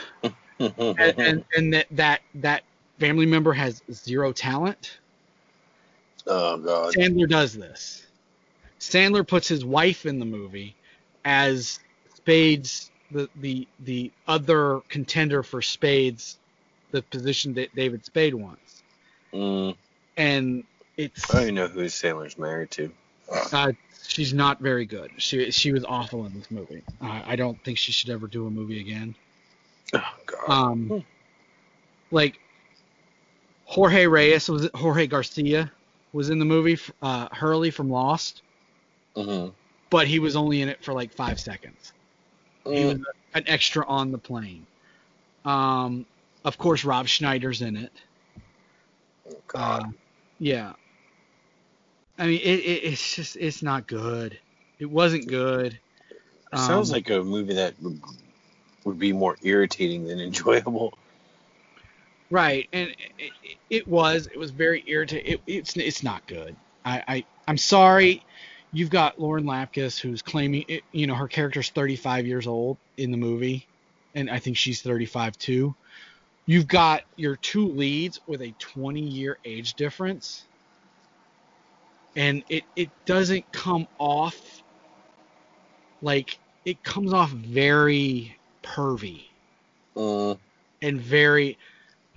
Mm-hmm. 0.60 1.20
and 1.26 1.44
and 1.56 1.74
that 1.74 1.86
that 1.92 2.22
that 2.34 2.64
family 2.98 3.26
member 3.26 3.52
has 3.52 3.82
zero 3.92 4.32
talent. 4.32 5.00
oh 6.26 6.58
god. 6.58 6.96
Sandler 6.96 7.28
does 7.28 7.54
this. 7.54 8.06
Sandler 8.80 9.26
puts 9.26 9.48
his 9.48 9.64
wife 9.64 10.06
in 10.06 10.18
the 10.18 10.26
movie 10.26 10.76
as 11.24 11.80
Spades 12.14 12.90
the 13.10 13.28
the 13.36 13.66
the 13.80 14.10
other 14.26 14.80
contender 14.88 15.42
for 15.42 15.62
Spades, 15.62 16.38
the 16.90 17.02
position 17.02 17.54
that 17.54 17.74
David 17.74 18.04
Spade 18.04 18.34
wants, 18.34 18.82
Mm, 19.32 19.76
and 20.16 20.64
it's 20.96 21.28
I 21.30 21.34
don't 21.34 21.42
even 21.42 21.54
know 21.56 21.68
who 21.68 21.88
Sailor's 21.88 22.36
married 22.38 22.70
to. 22.72 22.92
uh, 23.52 23.72
she's 24.06 24.34
not 24.34 24.60
very 24.60 24.86
good. 24.86 25.10
She 25.18 25.50
she 25.50 25.72
was 25.72 25.84
awful 25.84 26.26
in 26.26 26.34
this 26.34 26.50
movie. 26.50 26.82
Uh, 27.00 27.22
I 27.24 27.36
don't 27.36 27.62
think 27.64 27.78
she 27.78 27.92
should 27.92 28.10
ever 28.10 28.26
do 28.26 28.46
a 28.46 28.50
movie 28.50 28.80
again. 28.80 29.14
Oh 29.94 30.14
god. 30.26 30.50
Um, 30.50 31.04
like 32.10 32.40
Jorge 33.64 34.06
Reyes 34.06 34.48
was 34.48 34.64
it 34.64 34.74
Jorge 34.74 35.06
Garcia 35.06 35.70
was 36.12 36.28
in 36.30 36.38
the 36.40 36.44
movie 36.44 36.76
uh, 37.02 37.28
Hurley 37.32 37.70
from 37.70 37.88
Lost, 37.88 38.42
mhm. 39.16 39.52
but 39.90 40.08
he 40.08 40.18
was 40.18 40.34
only 40.34 40.60
in 40.60 40.68
it 40.68 40.82
for 40.84 40.92
like 40.92 41.12
five 41.12 41.38
seconds. 41.38 41.92
He 42.68 42.84
was 42.84 42.96
Mm, 42.96 43.04
an 43.34 43.44
extra 43.46 43.86
on 43.86 44.12
the 44.12 44.18
plane. 44.18 44.66
Um, 45.44 46.06
of 46.44 46.58
course, 46.58 46.84
Rob 46.84 47.06
Schneider's 47.08 47.62
in 47.62 47.76
it. 47.76 47.92
oh 49.28 49.40
god. 49.46 49.84
Uh, 49.84 49.90
yeah. 50.38 50.72
I 52.18 52.26
mean, 52.26 52.40
it, 52.40 52.60
it, 52.60 52.84
it's 52.84 53.16
just 53.16 53.36
it's 53.36 53.62
not 53.62 53.86
good. 53.86 54.38
It 54.78 54.86
wasn't 54.86 55.26
good. 55.28 55.78
It 56.52 56.58
sounds 56.58 56.90
um, 56.90 56.92
like 56.92 57.10
a 57.10 57.22
movie 57.22 57.54
that 57.54 57.74
would, 57.82 58.00
would 58.84 58.98
be 58.98 59.12
more 59.12 59.36
irritating 59.42 60.06
than 60.06 60.20
enjoyable. 60.20 60.94
Right, 62.30 62.68
and 62.72 62.90
it, 63.18 63.32
it, 63.42 63.56
it 63.70 63.88
was. 63.88 64.26
It 64.28 64.38
was 64.38 64.50
very 64.52 64.84
irritating. 64.86 65.34
It, 65.34 65.40
it's 65.46 65.76
it's 65.76 66.02
not 66.02 66.26
good. 66.26 66.54
I, 66.84 67.02
I 67.08 67.24
I'm 67.48 67.58
sorry. 67.58 68.24
You've 68.72 68.90
got 68.90 69.18
Lauren 69.20 69.44
Lapkus 69.44 70.00
who's 70.00 70.22
claiming 70.22 70.64
it, 70.68 70.84
you 70.92 71.06
know 71.06 71.14
her 71.14 71.28
character's 71.28 71.70
35 71.70 72.26
years 72.26 72.46
old 72.46 72.78
in 72.96 73.10
the 73.10 73.16
movie, 73.18 73.68
and 74.14 74.30
I 74.30 74.38
think 74.38 74.56
she's 74.56 74.82
35 74.82 75.38
too. 75.38 75.76
you've 76.46 76.68
got 76.68 77.02
your 77.16 77.36
two 77.36 77.68
leads 77.68 78.20
with 78.26 78.42
a 78.42 78.54
20 78.58 79.00
year 79.02 79.38
age 79.44 79.74
difference. 79.74 80.48
And 82.16 82.44
it 82.48 82.64
it 82.76 82.90
doesn't 83.06 83.52
come 83.52 83.86
off 83.98 84.62
like 86.02 86.40
it 86.64 86.82
comes 86.84 87.12
off 87.12 87.30
very 87.30 88.38
pervy. 88.64 89.24
Mm, 89.96 90.38
and 90.82 91.00
very 91.00 91.58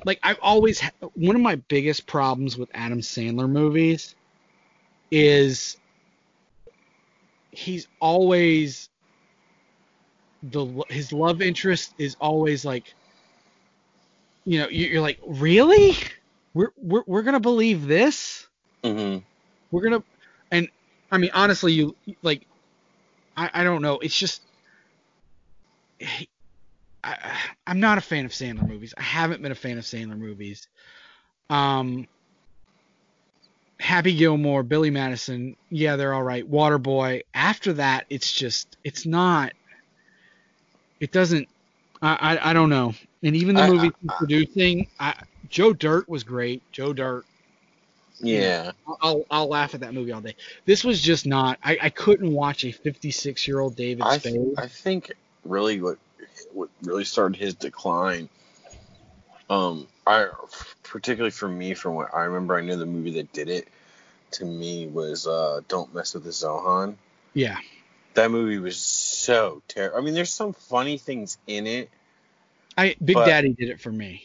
like 0.06 0.20
I've 0.24 0.40
always 0.42 0.82
ha- 0.82 0.92
one 1.16 1.36
of 1.36 1.42
my 1.42 1.56
biggest 1.58 2.08
problems 2.08 2.58
with 2.58 2.70
Adam 2.74 3.02
Sandler 3.02 3.50
movies 3.50 4.16
is 5.12 5.78
he's 7.54 7.88
always 8.00 8.90
the 10.44 10.84
his 10.90 11.14
love 11.14 11.42
interest 11.42 11.94
is 11.98 12.16
always 12.20 12.66
like 12.66 12.94
you 14.46 14.60
know 14.60 14.68
you- 14.70 14.88
you're 14.88 15.02
like 15.02 15.20
really? 15.26 15.98
We're 16.54 16.72
we're 16.78 17.04
we're 17.08 17.24
gonna 17.24 17.40
believe 17.40 17.88
this? 17.88 18.48
Hmm 18.84 19.20
we're 19.72 19.82
gonna 19.82 20.04
and 20.52 20.70
I 21.12 21.18
mean 21.18 21.32
honestly 21.34 21.74
you 21.74 21.96
like 22.22 22.48
I 23.36 23.50
I 23.54 23.64
don't 23.64 23.82
know. 23.82 24.00
It's 24.00 24.18
just 24.18 24.42
I 27.04 27.18
I'm 27.68 27.80
not 27.80 27.98
a 27.98 28.02
fan 28.02 28.26
of 28.26 28.32
Sandler 28.32 28.68
movies. 28.68 28.94
I 28.98 29.02
haven't 29.02 29.42
been 29.42 29.52
a 29.52 29.56
fan 29.56 29.78
of 29.78 29.84
Sandler 29.84 30.18
movies. 30.18 30.68
Um 31.50 32.08
Happy 33.84 34.16
Gilmore 34.16 34.64
Billy 34.64 34.90
Madison 34.90 35.56
yeah 35.70 35.98
they're 35.98 36.14
all 36.14 36.24
right 36.24 36.50
Waterboy 36.50 37.24
after 37.34 37.74
that 37.74 38.06
it's 38.10 38.32
just 38.32 38.78
it's 38.84 39.06
not 39.06 39.52
it 41.02 41.12
doesn't 41.12 41.48
I 42.02 42.38
I, 42.38 42.50
I 42.52 42.54
don't 42.54 42.70
know 42.70 42.94
and 43.22 43.36
even 43.36 43.56
the 43.56 43.64
I- 43.64 43.70
movie 43.70 43.92
I- 44.10 44.14
producing 44.18 44.88
I, 45.00 45.16
Joe 45.50 45.74
Dirt 45.74 46.08
was 46.08 46.24
great 46.24 46.62
Joe 46.72 46.94
Dirt 46.94 47.26
Yeah. 48.22 48.72
I'll 49.02 49.26
I'll 49.30 49.48
laugh 49.50 49.74
at 49.76 49.82
that 49.82 49.94
movie 49.94 50.14
all 50.14 50.22
day. 50.22 50.36
This 50.66 50.84
was 50.86 51.02
just 51.02 51.26
not. 51.26 51.60
I, 51.64 51.78
I 51.82 51.90
couldn't 51.90 52.32
watch 52.32 52.64
a 52.64 52.72
56 52.72 53.48
year 53.48 53.60
old 53.60 53.76
David 53.76 54.04
I, 54.06 54.18
Spade. 54.18 54.34
th- 54.36 54.56
I 54.58 54.68
think 54.68 55.12
really 55.44 55.82
what 55.82 55.98
what 56.54 56.70
really 56.84 57.04
started 57.04 57.36
his 57.38 57.54
decline. 57.54 58.30
Um, 59.50 59.88
I 60.08 60.30
particularly 60.84 61.32
for 61.32 61.48
me, 61.48 61.74
from 61.74 61.96
what 61.96 62.14
I 62.14 62.24
remember, 62.24 62.56
I 62.58 62.62
knew 62.62 62.76
the 62.76 62.86
movie 62.86 63.12
that 63.14 63.32
did 63.34 63.50
it 63.50 63.68
to 64.32 64.46
me 64.46 64.88
was 64.88 65.26
uh, 65.28 65.62
"Don't 65.68 65.94
Mess 65.94 66.14
with 66.14 66.24
the 66.24 66.30
Zohan." 66.32 66.96
yeah, 67.34 67.58
That 68.14 68.30
movie 68.32 68.60
was 68.60 68.78
so 68.78 69.62
terrible. 69.68 69.98
I 69.98 70.02
mean, 70.02 70.14
there's 70.14 70.32
some 70.34 70.54
funny 70.54 70.98
things 70.98 71.38
in 71.48 71.66
it. 71.68 71.90
I 72.78 72.96
Big 73.04 73.16
But- 73.16 73.26
Daddy 73.26 73.54
did 73.54 73.70
it 73.70 73.80
for 73.80 73.92
me. 73.92 74.24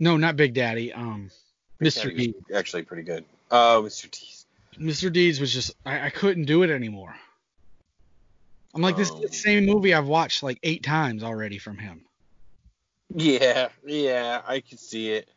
No, 0.00 0.16
not 0.16 0.36
Big 0.36 0.54
Daddy. 0.54 0.92
Um, 0.92 1.30
Big 1.78 1.88
Mr. 1.92 2.04
Daddy 2.04 2.26
D. 2.28 2.34
actually 2.54 2.82
pretty 2.82 3.02
good. 3.02 3.24
Uh, 3.50 3.76
Mr. 3.78 4.10
Deeds. 4.10 4.46
Mr. 4.78 5.12
Deeds 5.12 5.40
was 5.40 5.52
just. 5.52 5.74
I, 5.84 6.06
I 6.06 6.10
couldn't 6.10 6.44
do 6.44 6.62
it 6.62 6.70
anymore. 6.70 7.14
I'm 8.74 8.82
like 8.82 8.96
this 8.96 9.08
is 9.10 9.14
the 9.16 9.26
Um, 9.26 9.32
same 9.32 9.66
movie 9.66 9.92
I've 9.94 10.06
watched 10.06 10.42
like 10.44 10.58
eight 10.62 10.84
times 10.84 11.24
already 11.24 11.58
from 11.58 11.78
him. 11.78 12.02
Yeah, 13.14 13.70
yeah, 13.86 14.42
I 14.46 14.60
can 14.60 14.78
see 14.78 15.10
it. 15.10 15.28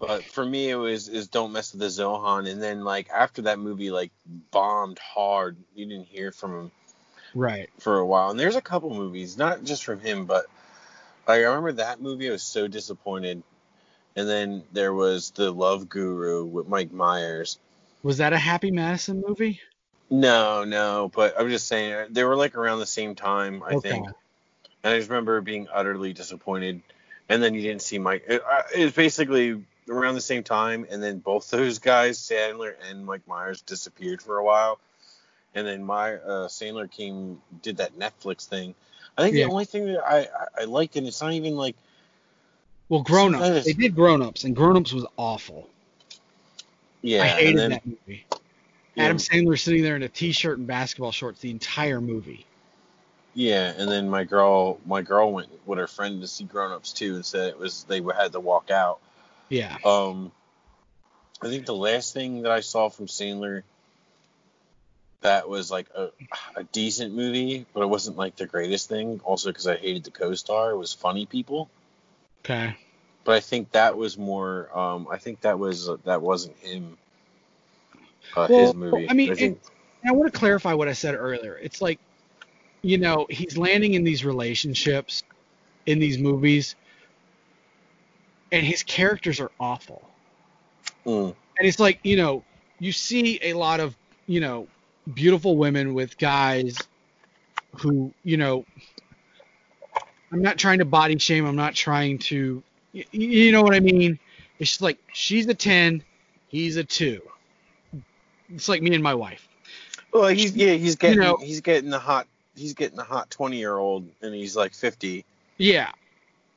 But 0.00 0.24
for 0.24 0.44
me, 0.44 0.70
it 0.70 0.76
was 0.76 1.08
is 1.08 1.28
don't 1.28 1.52
mess 1.52 1.72
with 1.72 1.80
the 1.82 1.86
Zohan, 1.88 2.50
and 2.50 2.60
then 2.60 2.84
like 2.84 3.10
after 3.10 3.42
that 3.42 3.58
movie 3.58 3.90
like 3.90 4.10
bombed 4.50 4.98
hard, 4.98 5.58
you 5.74 5.84
didn't 5.86 6.06
hear 6.06 6.32
from 6.32 6.54
him 6.54 6.70
Right. 7.34 7.68
for 7.78 7.98
a 7.98 8.06
while. 8.06 8.30
And 8.30 8.40
there's 8.40 8.56
a 8.56 8.62
couple 8.62 8.90
movies, 8.90 9.36
not 9.36 9.62
just 9.62 9.84
from 9.84 10.00
him, 10.00 10.24
but 10.24 10.46
like 11.28 11.40
I 11.40 11.44
remember 11.44 11.72
that 11.72 12.00
movie. 12.00 12.28
I 12.28 12.32
was 12.32 12.42
so 12.42 12.66
disappointed. 12.66 13.42
And 14.16 14.28
then 14.28 14.64
there 14.72 14.92
was 14.92 15.30
the 15.30 15.52
Love 15.52 15.88
Guru 15.88 16.44
with 16.44 16.66
Mike 16.66 16.90
Myers. 16.92 17.58
Was 18.02 18.18
that 18.18 18.32
a 18.32 18.38
Happy 18.38 18.70
Madison 18.70 19.22
movie? 19.26 19.60
No, 20.10 20.64
no, 20.64 21.10
but 21.14 21.38
I'm 21.38 21.48
just 21.48 21.68
saying 21.68 22.08
they 22.10 22.24
were 22.24 22.36
like 22.36 22.56
around 22.56 22.80
the 22.80 22.86
same 22.86 23.14
time, 23.14 23.62
I 23.62 23.74
Okay. 23.74 23.90
think. 23.90 24.06
And 24.82 24.94
I 24.94 24.98
just 24.98 25.10
remember 25.10 25.40
being 25.40 25.68
utterly 25.72 26.12
disappointed. 26.12 26.82
And 27.28 27.40
then 27.40 27.54
you 27.54 27.62
didn't 27.62 27.82
see 27.82 27.98
Mike. 27.98 28.24
It, 28.26 28.42
it 28.74 28.84
was 28.84 28.92
basically 28.92 29.64
around 29.88 30.14
the 30.14 30.20
same 30.20 30.42
time, 30.42 30.86
and 30.90 31.02
then 31.02 31.18
both 31.18 31.50
those 31.50 31.78
guys, 31.78 32.18
Sandler 32.18 32.74
and 32.88 33.04
Mike 33.04 33.26
Myers, 33.26 33.62
disappeared 33.62 34.22
for 34.22 34.38
a 34.38 34.44
while. 34.44 34.78
And 35.54 35.66
then 35.66 35.82
my 35.82 36.14
uh, 36.14 36.48
Sandler 36.48 36.88
came, 36.90 37.40
did 37.62 37.78
that 37.78 37.98
Netflix 37.98 38.46
thing. 38.46 38.74
I 39.18 39.22
think 39.22 39.34
Yeah. 39.36 39.46
the 39.46 39.50
only 39.50 39.64
thing 39.64 39.86
that 39.86 40.04
I, 40.06 40.20
I, 40.20 40.62
I 40.62 40.64
liked, 40.64 40.94
and 40.96 41.06
it's 41.06 41.20
not 41.20 41.32
even 41.32 41.56
like, 41.56 41.74
Well, 42.88 43.02
Grown 43.02 43.34
is- 43.34 43.40
Ups. 43.40 43.66
They 43.66 43.72
did 43.72 43.94
Grown 43.96 44.22
Ups, 44.22 44.44
and 44.44 44.54
Grown 44.54 44.76
Ups 44.76 44.92
was 44.92 45.04
awful. 45.16 45.68
yeah, 47.02 47.22
I 47.22 47.26
hated 47.28 47.58
then, 47.58 47.70
that 47.70 47.86
movie. 47.86 48.26
yeah, 48.94 49.04
Adam 49.04 49.16
Sandler 49.16 49.58
sitting 49.58 49.82
there 49.82 49.96
in 49.96 50.02
a 50.04 50.08
t-shirt 50.08 50.58
and 50.58 50.66
basketball 50.66 51.12
shorts 51.12 51.40
the 51.40 51.50
entire 51.50 52.00
movie. 52.00 52.46
Yeah, 53.34 53.72
and 53.76 53.90
then 53.90 54.08
my 54.08 54.24
girl, 54.24 54.78
my 54.86 55.02
girl 55.02 55.32
went 55.32 55.48
with 55.66 55.78
her 55.78 55.86
friend 55.86 56.20
to 56.20 56.26
see 56.28 56.44
Grown 56.44 56.72
Ups 56.72 56.92
too, 56.92 57.14
and 57.16 57.24
said 57.24 57.48
it 57.48 57.58
was 57.58 57.84
they 57.84 58.00
had 58.16 58.32
to 58.32 58.40
walk 58.40 58.70
out. 58.70 58.98
Yeah. 59.50 59.76
Um, 59.84 60.32
I 61.42 61.48
think 61.48 61.66
the 61.66 61.74
last 61.74 62.14
thing 62.14 62.42
that 62.42 62.52
I 62.52 62.60
saw 62.60 62.88
from 62.88 63.06
Sandler 63.06 63.62
that 65.20 65.48
was 65.48 65.70
like 65.70 65.86
a, 65.94 66.08
a 66.56 66.64
decent 66.64 67.14
movie, 67.14 67.66
but 67.74 67.82
it 67.82 67.88
wasn't 67.88 68.16
like 68.16 68.36
the 68.36 68.46
greatest 68.46 68.88
thing. 68.88 69.20
Also, 69.24 69.50
because 69.50 69.66
I 69.66 69.76
hated 69.76 70.04
the 70.04 70.10
co-star, 70.10 70.70
it 70.70 70.76
was 70.76 70.94
Funny 70.94 71.26
People. 71.26 71.68
Okay. 72.44 72.74
But 73.24 73.34
I 73.34 73.40
think 73.40 73.72
that 73.72 73.98
was 73.98 74.16
more. 74.16 74.76
Um, 74.76 75.08
I 75.10 75.18
think 75.18 75.42
that 75.42 75.58
was 75.58 75.90
that 76.04 76.22
wasn't 76.22 76.56
him. 76.58 76.96
Uh, 78.34 78.46
Well, 78.48 78.66
his 78.66 78.74
movie. 78.74 79.10
I 79.10 79.12
mean, 79.12 79.30
I 79.30 79.34
think, 79.34 79.60
And 80.02 80.10
I 80.10 80.14
want 80.14 80.32
to 80.32 80.38
clarify 80.38 80.72
what 80.72 80.88
I 80.88 80.94
said 80.94 81.14
earlier. 81.14 81.58
It's 81.58 81.82
like, 81.82 81.98
you 82.80 82.96
know, 82.96 83.26
he's 83.28 83.58
landing 83.58 83.94
in 83.94 84.04
these 84.04 84.24
relationships, 84.24 85.22
in 85.84 85.98
these 85.98 86.18
movies, 86.18 86.76
and 88.52 88.64
his 88.66 88.82
characters 88.82 89.40
are 89.40 89.50
awful. 89.60 90.02
mm, 91.06 91.34
And 91.58 91.68
it's 91.68 91.78
like, 91.78 92.00
you 92.02 92.16
know, 92.16 92.44
you 92.78 92.92
see 92.92 93.38
a 93.42 93.54
lot 93.54 93.80
of, 93.80 93.96
you 94.26 94.40
know, 94.40 94.66
beautiful 95.14 95.56
women 95.56 95.94
with 95.94 96.16
guys 96.18 96.76
who, 97.76 98.12
you 98.24 98.36
know, 98.36 98.64
I'm 100.32 100.42
not 100.42 100.58
trying 100.58 100.78
to 100.78 100.84
body 100.84 101.18
shame. 101.18 101.44
I'm 101.44 101.56
not 101.56 101.74
trying 101.74 102.18
to, 102.18 102.62
y- 102.94 103.04
you 103.10 103.52
know 103.52 103.62
what 103.62 103.74
I 103.74 103.80
mean? 103.80 104.18
It's 104.58 104.70
just 104.70 104.82
like 104.82 104.98
she's 105.12 105.46
a 105.48 105.54
10, 105.54 106.02
he's 106.48 106.76
a 106.76 106.84
2. 106.84 107.20
It's 108.54 108.68
like 108.68 108.82
me 108.82 108.94
and 108.94 109.02
my 109.02 109.14
wife. 109.14 109.48
well, 110.12 110.28
he's 110.28 110.54
yeah, 110.56 110.72
he's 110.74 110.96
getting 110.96 111.20
know- 111.20 111.36
he's 111.40 111.60
getting 111.60 111.90
the 111.90 111.98
hot 111.98 112.26
he's 112.56 112.74
getting 112.74 112.96
the 112.96 113.04
hot 113.04 113.30
twenty 113.30 113.58
year 113.58 113.76
old, 113.78 114.08
and 114.22 114.34
he's 114.34 114.56
like 114.56 114.74
fifty. 114.74 115.24
Yeah. 115.56 115.92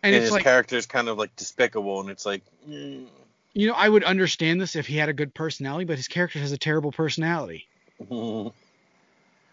And, 0.04 0.14
And, 0.14 0.24
his 0.24 0.32
like, 0.32 0.46
is 0.74 0.86
kind 0.86 1.08
of 1.08 1.18
like 1.18 1.36
despicable, 1.36 2.02
and 2.02 2.10
it's 2.10 2.26
like, 2.26 2.42
mm, 2.68 3.08
you 3.54 3.68
know, 3.68 3.74
I 3.74 3.88
would 3.88 4.04
understand 4.04 4.60
this 4.60 4.76
if 4.76 4.86
he 4.88 4.98
had 4.98 5.10
a 5.10 5.14
good 5.14 5.34
personality, 5.34 5.86
but 5.86 5.98
his 5.98 6.08
character 6.08 6.40
has 6.40 6.52
a 6.52 6.58
terrible 6.58 6.92
personality. 6.92 7.68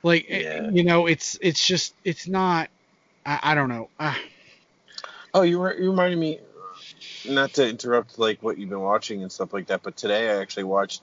Like, 0.03 0.27
eh, 0.31 0.41
Yeah. 0.41 0.71
you 0.71 0.83
know, 0.83 1.07
it's 1.07 1.39
it's 1.43 1.65
just 1.67 1.95
it's 2.05 2.27
not. 2.27 2.71
I, 3.27 3.39
I 3.43 3.55
don't 3.55 3.69
know. 3.69 3.91
Uh, 3.99 4.15
oh, 5.35 5.43
you 5.43 5.63
re- 5.63 5.77
you 5.79 5.91
reminded 5.91 6.19
me, 6.19 6.41
not 7.29 7.53
to 7.55 7.69
interrupt 7.69 8.19
like 8.19 8.43
what 8.43 8.57
you've 8.57 8.71
been 8.71 8.81
watching 8.81 9.23
and 9.23 9.31
stuff 9.31 9.53
like 9.53 9.67
that, 9.67 9.83
but 9.83 9.99
today 9.99 10.31
I 10.31 10.41
actually 10.41 10.65
watched 10.65 11.03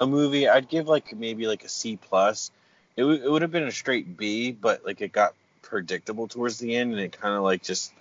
a 0.00 0.06
movie. 0.06 0.48
I'd 0.48 0.68
give 0.70 0.88
like 0.88 1.14
maybe 1.14 1.46
like 1.46 1.64
a 1.64 1.68
C 1.68 1.96
plus. 1.96 2.50
It 2.96 3.02
w- 3.02 3.22
it 3.22 3.30
would 3.30 3.42
have 3.42 3.50
been 3.50 3.64
a 3.64 3.72
straight 3.72 4.16
B, 4.16 4.52
but 4.52 4.86
like 4.86 5.02
it 5.02 5.12
got 5.12 5.34
predictable 5.60 6.26
towards 6.26 6.58
the 6.58 6.74
end, 6.76 6.92
and 6.92 7.00
it 7.00 7.12
kind 7.20 7.34
of 7.36 7.42
like 7.42 7.62
just 7.62 7.92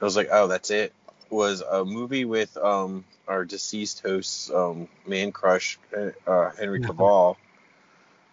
I 0.00 0.04
was 0.04 0.16
like, 0.16 0.28
oh, 0.30 0.46
that's 0.48 0.70
it. 0.70 0.92
Was 1.30 1.60
a 1.60 1.84
movie 1.84 2.24
with 2.24 2.56
um 2.56 3.04
our 3.26 3.44
deceased 3.44 4.02
host's 4.06 4.50
um 4.50 4.88
man 5.06 5.32
crush 5.32 5.78
uh, 6.26 6.50
Henry 6.56 6.80
Yeah. 6.80 6.86
Cavill 6.86 7.36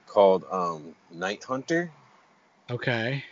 called 0.08 0.46
um 0.52 0.94
Night 1.12 1.44
Hunter. 1.44 1.92
okay. 2.70 3.24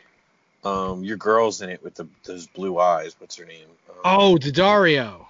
Um, 0.64 1.04
your 1.04 1.18
girl's 1.18 1.62
in 1.62 1.70
it 1.70 1.84
with 1.84 1.96
the 1.96 2.08
those 2.24 2.48
blue 2.48 2.80
eyes. 2.80 3.16
What's 3.20 3.36
her 3.38 3.46
name? 3.46 3.68
Um, 3.90 3.96
Oh, 4.04 4.38
Daddario. 4.40 5.26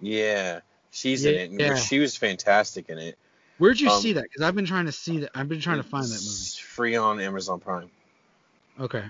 yeah, 0.00 0.60
she's 0.90 1.24
in 1.24 1.34
it. 1.34 1.50
Yeah. 1.50 1.74
She 1.74 1.98
was 1.98 2.16
fantastic 2.16 2.88
in 2.88 2.98
it. 2.98 3.18
Where'd 3.58 3.80
you 3.80 3.88
Um, 3.90 4.00
see 4.00 4.12
that? 4.14 4.24
Because 4.24 4.42
I've 4.42 4.54
been 4.54 4.66
trying 4.66 4.86
to 4.86 4.92
see 4.92 5.18
that. 5.20 5.30
I've 5.34 5.48
been 5.48 5.60
trying 5.60 5.76
to 5.78 5.82
find 5.82 6.04
that 6.04 6.08
movie. 6.08 6.50
free 6.62 6.96
on 6.96 7.20
Amazon 7.20 7.60
Prime. 7.60 7.90
Okay. 8.80 9.04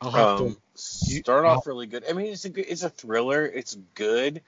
I'll 0.00 0.10
have 0.10 0.40
Um, 0.40 0.56
to. 0.56 0.56
start 0.74 1.44
off 1.44 1.66
really 1.66 1.86
good. 1.86 2.04
I 2.08 2.12
mean, 2.12 2.32
it's 2.32 2.44
a 2.44 2.50
good, 2.50 2.66
it's 2.68 2.82
a 2.82 2.90
thriller. 2.90 3.46
It's 3.46 3.76
good, 3.94 4.42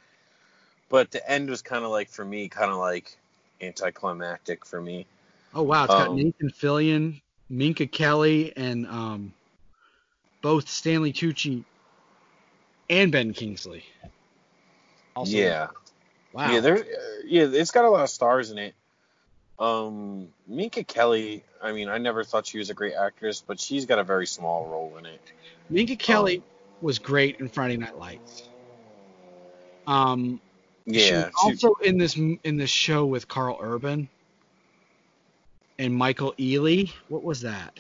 but 0.89 1.11
the 1.11 1.31
end 1.31 1.51
was 1.51 1.63
kind 1.63 1.85
of 1.85 1.91
like 1.91 2.09
for 2.09 2.25
me, 2.25 2.49
kind 2.49 2.71
of 2.71 2.79
like 2.79 3.17
anticlimactic 3.61 4.65
for 4.67 4.81
me. 4.81 5.07
Oh 5.55 5.63
wow, 5.63 5.85
it's 5.85 5.95
got 5.95 6.11
um, 6.11 6.17
Nathan 6.17 6.51
Fillion, 6.51 7.21
Minka 7.49 7.87
Kelly, 7.87 8.53
and 8.57 8.87
um, 8.87 9.33
both 10.43 10.69
Stanley 10.69 11.13
Tucci 11.13 11.65
and 12.91 13.11
Ben 13.11 13.33
Kingsley. 13.33 13.85
Also, 15.17 15.37
yeah. 15.37 15.69
Wow. 16.33 16.53
Yeah, 16.53 16.61
there. 16.61 16.79
uh, 16.79 16.83
Yeah, 17.25 17.49
it's 17.51 17.71
got 17.71 17.85
a 17.85 17.91
lot 17.91 18.05
of 18.05 18.11
stars 18.11 18.51
in 18.51 18.59
it. 18.59 18.75
Um, 19.59 20.29
Minka 20.47 20.85
Kelly. 20.85 21.43
I 21.63 21.73
mean, 21.73 21.89
I 21.89 21.99
never 21.99 22.23
thought 22.23 22.47
she 22.47 22.59
was 22.59 22.71
a 22.71 22.75
great 22.75 22.95
actress, 22.95 23.43
but 23.45 23.59
she's 23.59 23.85
got 23.87 23.99
a 23.99 24.05
very 24.05 24.27
small 24.27 24.67
role 24.67 24.97
in 24.99 25.07
it. 25.07 25.21
Minka 25.69 25.97
Kelly 25.97 26.43
was 26.81 26.99
great 26.99 27.41
in 27.41 27.49
Friday 27.49 27.77
Night 27.77 27.99
Lights. 27.99 28.49
Um, 29.87 30.41
she 30.87 30.93
Yeah. 30.93 31.25
was 31.25 31.33
she- 31.59 31.67
also 31.67 31.75
in 31.83 31.99
this 31.99 32.17
in 32.17 32.57
this 32.57 32.71
show 32.71 33.05
with 33.07 33.27
Karl 33.27 33.59
Urban 33.61 34.09
and 35.79 35.95
Michael 35.95 36.35
Ealy. 36.39 36.93
What 37.09 37.25
was 37.25 37.41
that? 37.41 37.79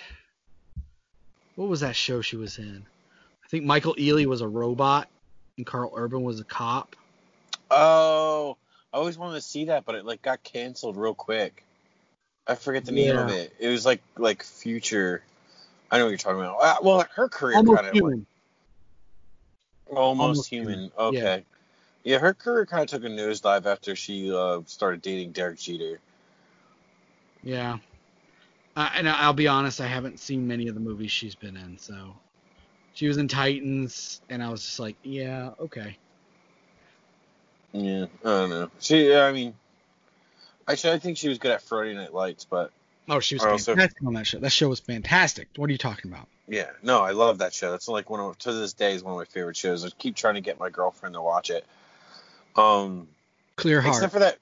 What 1.54 1.68
was 1.68 1.80
that 1.80 1.96
show 1.96 2.20
she 2.20 2.36
was 2.36 2.58
in? 2.58 2.86
I 3.44 3.48
think 3.48 3.64
Michael 3.64 3.94
Ealy 3.96 4.26
was 4.26 4.40
a 4.40 4.48
robot 4.48 5.08
and 5.56 5.66
Karl 5.66 5.92
Urban 5.94 6.22
was 6.22 6.40
a 6.40 6.44
cop. 6.44 6.96
oh, 7.70 8.56
I 8.92 8.96
always 8.96 9.18
wanted 9.18 9.34
to 9.34 9.40
see 9.42 9.66
that, 9.66 9.84
but 9.84 9.94
it 9.94 10.04
like 10.04 10.22
got 10.22 10.42
canceled 10.42 10.96
real 10.96 11.14
quick. 11.14 11.64
I 12.48 12.54
forget 12.54 12.86
the 12.86 12.92
name 12.92 13.16
of 13.16 13.28
it. 13.28 13.52
It 13.60 13.68
was 13.68 13.84
like 13.84 14.00
like 14.16 14.42
future. 14.42 15.22
I 15.90 15.98
know 15.98 16.04
what 16.04 16.10
you're 16.10 16.18
talking 16.18 16.40
about. 16.40 16.56
Uh, 16.60 16.76
Well, 16.82 17.06
her 17.14 17.28
career 17.28 17.56
Almost 17.56 17.76
kind 17.76 17.88
of 17.88 17.94
human. 17.94 18.26
almost, 19.90 20.20
Almost 20.20 20.50
human. 20.50 20.72
Human. 20.74 20.92
Okay. 20.98 21.44
Yeah. 22.04 22.18
her 22.18 22.34
career 22.34 22.66
kind 22.66 22.82
of 22.82 22.88
took 22.88 23.04
a 23.04 23.12
nosedive 23.12 23.66
after 23.66 23.94
she 23.94 24.32
uh, 24.34 24.60
started 24.66 25.02
dating 25.02 25.32
Derek 25.32 25.58
Jeter. 25.58 26.00
Yeah. 27.42 27.78
Uh, 28.76 28.90
and 28.94 29.08
I'll 29.08 29.32
be 29.32 29.48
honest, 29.48 29.80
I 29.80 29.86
haven't 29.86 30.20
seen 30.20 30.46
many 30.46 30.68
of 30.68 30.74
the 30.74 30.80
movies 30.80 31.10
she's 31.10 31.34
been 31.34 31.56
in. 31.56 31.78
So 31.78 32.14
she 32.94 33.08
was 33.08 33.16
in 33.16 33.28
Titans, 33.28 34.20
and 34.28 34.42
I 34.42 34.50
was 34.50 34.62
just 34.64 34.78
like, 34.78 34.96
yeah, 35.02 35.50
okay. 35.60 35.96
Yeah, 37.72 38.06
I 38.24 38.28
don't 38.28 38.50
know. 38.50 38.70
She, 38.80 39.14
I 39.14 39.32
mean, 39.32 39.54
actually, 40.68 40.94
I 40.94 40.98
think 40.98 41.16
she 41.18 41.28
was 41.28 41.38
good 41.38 41.50
at 41.52 41.62
Friday 41.62 41.94
Night 41.94 42.12
Lights, 42.14 42.44
but 42.44 42.70
Oh, 43.08 43.20
she 43.20 43.36
was 43.36 43.44
also- 43.44 43.74
fantastic 43.74 44.02
on 44.06 44.14
that 44.14 44.26
show. 44.26 44.38
That 44.38 44.50
show 44.52 44.68
was 44.68 44.80
fantastic. 44.80 45.48
What 45.56 45.68
are 45.68 45.72
you 45.72 45.78
talking 45.78 46.10
about? 46.10 46.28
yeah, 46.46 46.70
no, 46.82 47.00
I 47.02 47.10
love 47.12 47.38
that 47.38 47.52
show. 47.54 47.70
That's 47.70 47.88
like 47.88 48.08
one 48.10 48.20
of 48.20 48.38
to 48.38 48.52
this 48.52 48.72
day 48.72 48.94
is 48.94 49.02
one 49.02 49.12
of 49.12 49.18
my 49.18 49.24
favorite 49.26 49.56
shows. 49.56 49.84
I 49.84 49.90
keep 49.98 50.14
trying 50.16 50.34
to 50.34 50.40
get 50.40 50.58
my 50.58 50.70
girlfriend 50.70 51.14
to 51.14 51.20
watch 51.22 51.50
it. 51.50 51.64
Um, 52.56 53.08
Clear 53.56 53.80
heart, 53.80 53.96
except 53.96 54.12
for 54.12 54.18
that, 54.20 54.38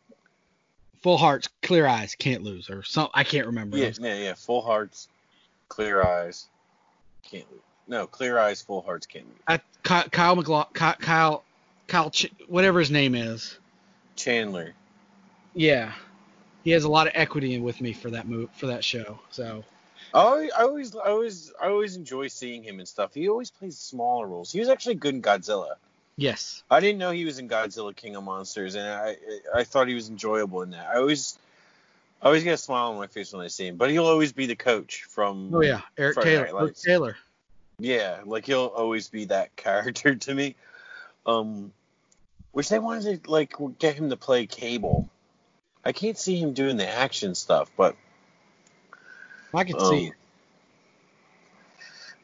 full 1.03 1.16
hearts, 1.16 1.49
clear 1.62 1.87
eyes, 1.87 2.14
can't 2.14 2.43
lose, 2.43 2.68
or 2.70 2.83
some. 2.83 3.09
I 3.14 3.24
can't 3.24 3.47
remember. 3.47 3.77
yeah, 3.77 3.91
yeah, 4.01 4.14
yeah, 4.14 4.35
full 4.35 4.62
hearts, 4.62 5.09
clear 5.68 6.03
eyes, 6.03 6.47
can't 7.22 7.51
lose. 7.51 7.61
No, 7.89 8.07
clear 8.07 8.39
eyes, 8.39 8.62
full 8.62 8.83
hearts, 8.83 9.07
can't 9.07 9.27
lose. 9.27 9.37
I, 9.47 9.61
Kyle 10.11 10.35
McLaughlin, 10.37 10.72
Kyle, 10.74 10.95
Kyle, 10.99 11.45
Kyle 11.87 12.11
Ch- 12.11 12.33
whatever 12.49 12.79
his 12.81 12.91
name 12.91 13.14
is. 13.14 13.59
Chandler. 14.16 14.74
Yeah, 15.55 15.93
he 16.66 16.72
has 16.72 16.82
a 16.82 16.88
lot 16.88 17.06
of 17.06 17.12
equity 17.14 17.54
in 17.54 17.62
with 17.62 17.80
me 17.80 17.92
for 17.92 18.10
that 18.10 18.26
move 18.26 18.50
for 18.50 18.66
that 18.66 18.82
show. 18.82 19.20
So 19.30 19.62
I 20.12 20.18
always, 20.18 20.50
I 20.52 20.62
always, 20.62 20.96
I 20.96 21.08
always, 21.10 21.52
I 21.62 21.68
always 21.68 21.94
enjoy 21.94 22.26
seeing 22.26 22.64
him 22.64 22.80
and 22.80 22.88
stuff. 22.88 23.14
He 23.14 23.28
always 23.28 23.52
plays 23.52 23.78
smaller 23.78 24.26
roles. 24.26 24.50
He 24.50 24.58
was 24.58 24.68
actually 24.68 24.96
good 24.96 25.14
in 25.14 25.22
Godzilla. 25.22 25.74
yes, 26.16 26.64
I 26.68 26.80
didn't 26.80 26.98
know 26.98 27.12
he 27.12 27.24
was 27.24 27.38
in 27.38 27.48
Godzilla 27.48 27.94
King 27.94 28.16
of 28.16 28.24
Monsters, 28.24 28.74
and 28.74 28.84
I 28.84 29.16
I 29.54 29.62
thought 29.62 29.86
he 29.86 29.94
was 29.94 30.08
enjoyable 30.08 30.62
in 30.62 30.70
that. 30.70 30.88
I 30.88 30.96
always 30.96 31.38
I 32.20 32.26
always 32.26 32.42
get 32.42 32.54
a 32.54 32.56
smile 32.56 32.90
on 32.90 32.98
my 32.98 33.06
face 33.06 33.32
when 33.32 33.44
I 33.44 33.48
see 33.48 33.68
him, 33.68 33.76
but 33.76 33.92
he'll 33.92 34.06
always 34.06 34.32
be 34.32 34.46
the 34.46 34.56
coach 34.56 35.04
from 35.04 35.54
oh 35.54 35.60
yeah, 35.60 35.82
Eric 35.96 36.14
Friday 36.14 36.30
Taylor, 36.30 36.46
Night 36.46 36.60
Eric 36.62 36.76
Taylor. 36.76 37.16
yeah, 37.78 38.22
like 38.24 38.44
he'll 38.44 38.72
always 38.74 39.06
be 39.06 39.26
that 39.26 39.54
character 39.64 40.16
to 40.16 40.34
me. 40.34 40.56
Um, 41.26 41.70
which 42.50 42.70
they 42.70 42.80
wanted 42.80 43.22
to 43.22 43.30
like 43.30 43.54
get 43.78 43.94
him 43.94 44.10
to 44.10 44.16
play 44.16 44.46
Cable. 44.46 45.08
I 45.87 45.93
can't 45.93 46.18
see 46.18 46.37
him 46.37 46.53
doing 46.53 46.76
the 46.76 46.89
action 46.89 47.37
stuff, 47.37 47.70
but 47.76 47.95
I 49.55 49.62
can 49.62 49.76
um, 49.76 49.87
see. 49.87 50.07
it. 50.09 50.14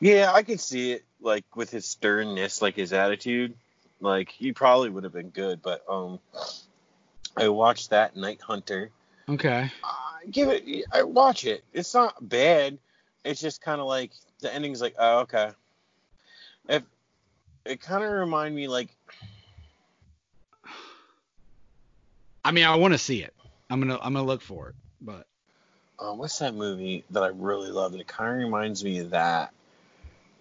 Yeah, 0.01 0.33
I 0.35 0.43
could 0.43 0.59
see 0.59 0.91
it 0.91 1.05
like 1.21 1.45
with 1.55 1.71
his 1.71 1.87
sternness, 1.87 2.61
like 2.61 2.75
his 2.75 2.93
attitude. 2.93 3.55
Like 4.01 4.31
he 4.31 4.51
probably 4.51 4.91
would 4.91 5.05
have 5.05 5.13
been 5.13 5.29
good, 5.29 5.63
but 5.63 5.85
um, 5.89 6.19
I 7.37 7.51
watched 7.51 7.91
that 7.91 8.17
Night 8.17 8.41
Hunter. 8.43 8.91
Okay. 9.29 9.71
Uh, 9.85 9.89
give 10.29 10.49
it, 10.49 10.65
I 10.93 11.05
watch 11.05 11.45
it. 11.45 11.63
It's 11.73 11.95
not 11.95 12.29
bad. 12.29 12.79
It's 13.25 13.41
just 13.41 13.63
kind 13.63 13.81
of 13.81 13.87
like 13.87 14.11
the 14.41 14.53
ending's 14.53 14.81
like, 14.81 14.97
oh 14.99 15.21
okay. 15.21 15.51
If 16.69 16.83
it 17.65 17.81
kind 17.81 18.03
of 18.03 18.11
remind 18.11 18.57
me 18.57 18.67
like, 18.67 18.89
I 22.45 22.51
mean, 22.51 22.65
I 22.65 22.75
want 22.75 22.93
to 22.95 22.99
see 22.99 23.23
it. 23.23 23.33
I'm 23.73 23.81
gonna 23.81 23.99
I'm 24.03 24.13
gonna 24.13 24.27
look 24.27 24.43
for 24.43 24.69
it, 24.69 24.75
but 25.01 25.27
um, 25.99 26.19
what's 26.19 26.39
that 26.41 26.55
movie 26.55 27.05
that 27.11 27.23
I 27.23 27.29
really 27.29 27.71
love? 27.71 27.95
It 27.95 28.07
kind 28.07 28.31
of 28.35 28.45
reminds 28.45 28.85
me 28.85 28.99
of 28.99 29.11
that 29.11 29.51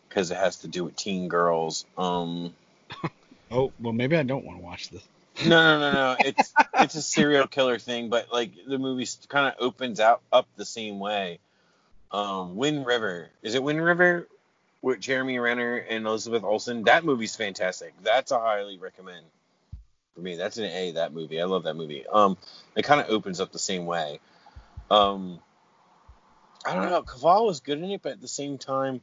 because 0.10 0.32
it 0.32 0.38
has 0.38 0.58
to 0.58 0.68
do 0.68 0.84
with 0.84 0.98
teen 0.98 1.30
girls. 1.30 1.86
Um, 1.98 2.54
oh 3.52 3.72
well, 3.80 3.94
maybe 3.94 4.18
I 4.18 4.24
don't 4.24 4.44
want 4.44 4.60
to 4.60 4.66
watch 4.66 4.90
this. 4.90 5.02
no, 5.46 5.50
no, 5.50 5.80
no, 5.80 5.92
no. 5.94 6.18
It's 6.26 6.54
it's 6.78 6.96
a 6.96 7.02
serial 7.02 7.48
killer 7.48 7.80
thing, 7.80 8.10
but 8.10 8.34
like 8.34 8.52
the 8.68 8.78
movie 8.78 9.08
kind 9.30 9.48
of 9.48 9.54
opens 9.62 10.02
out 10.02 10.22
up 10.34 10.50
the 10.58 10.66
same 10.66 11.00
way. 11.00 11.40
Um, 12.12 12.58
Wind 12.58 12.86
River 12.86 13.30
is 13.42 13.56
it 13.56 13.64
Wind 13.64 13.82
River 13.82 14.28
with 14.82 15.00
Jeremy 15.00 15.40
Renner 15.40 15.78
and 15.78 16.06
Elizabeth 16.06 16.44
Olsen? 16.44 16.84
That 16.84 17.06
movie's 17.06 17.38
fantastic. 17.38 17.94
That's 18.04 18.32
a 18.32 18.40
highly 18.40 18.78
recommend 18.78 19.24
for 20.16 20.22
me. 20.22 20.36
That's 20.36 20.58
an 20.58 20.66
A. 20.66 20.92
That 20.92 21.14
movie. 21.14 21.42
I 21.42 21.46
love 21.46 21.64
that 21.64 21.76
movie. 21.76 22.06
Um, 22.08 22.38
it 22.76 22.84
kind 22.84 23.02
of 23.02 23.10
opens 23.10 23.40
up 23.40 23.52
the 23.52 23.60
same 23.60 23.86
way. 23.86 24.20
Um, 24.90 25.40
I 26.66 26.76
don't 26.76 26.90
know. 26.90 27.02
Cavill 27.02 27.46
was 27.46 27.60
good 27.60 27.80
in 27.80 27.86
it, 27.86 28.02
but 28.02 28.14
at 28.14 28.22
the 28.22 28.28
same 28.28 28.58
time, 28.58 29.02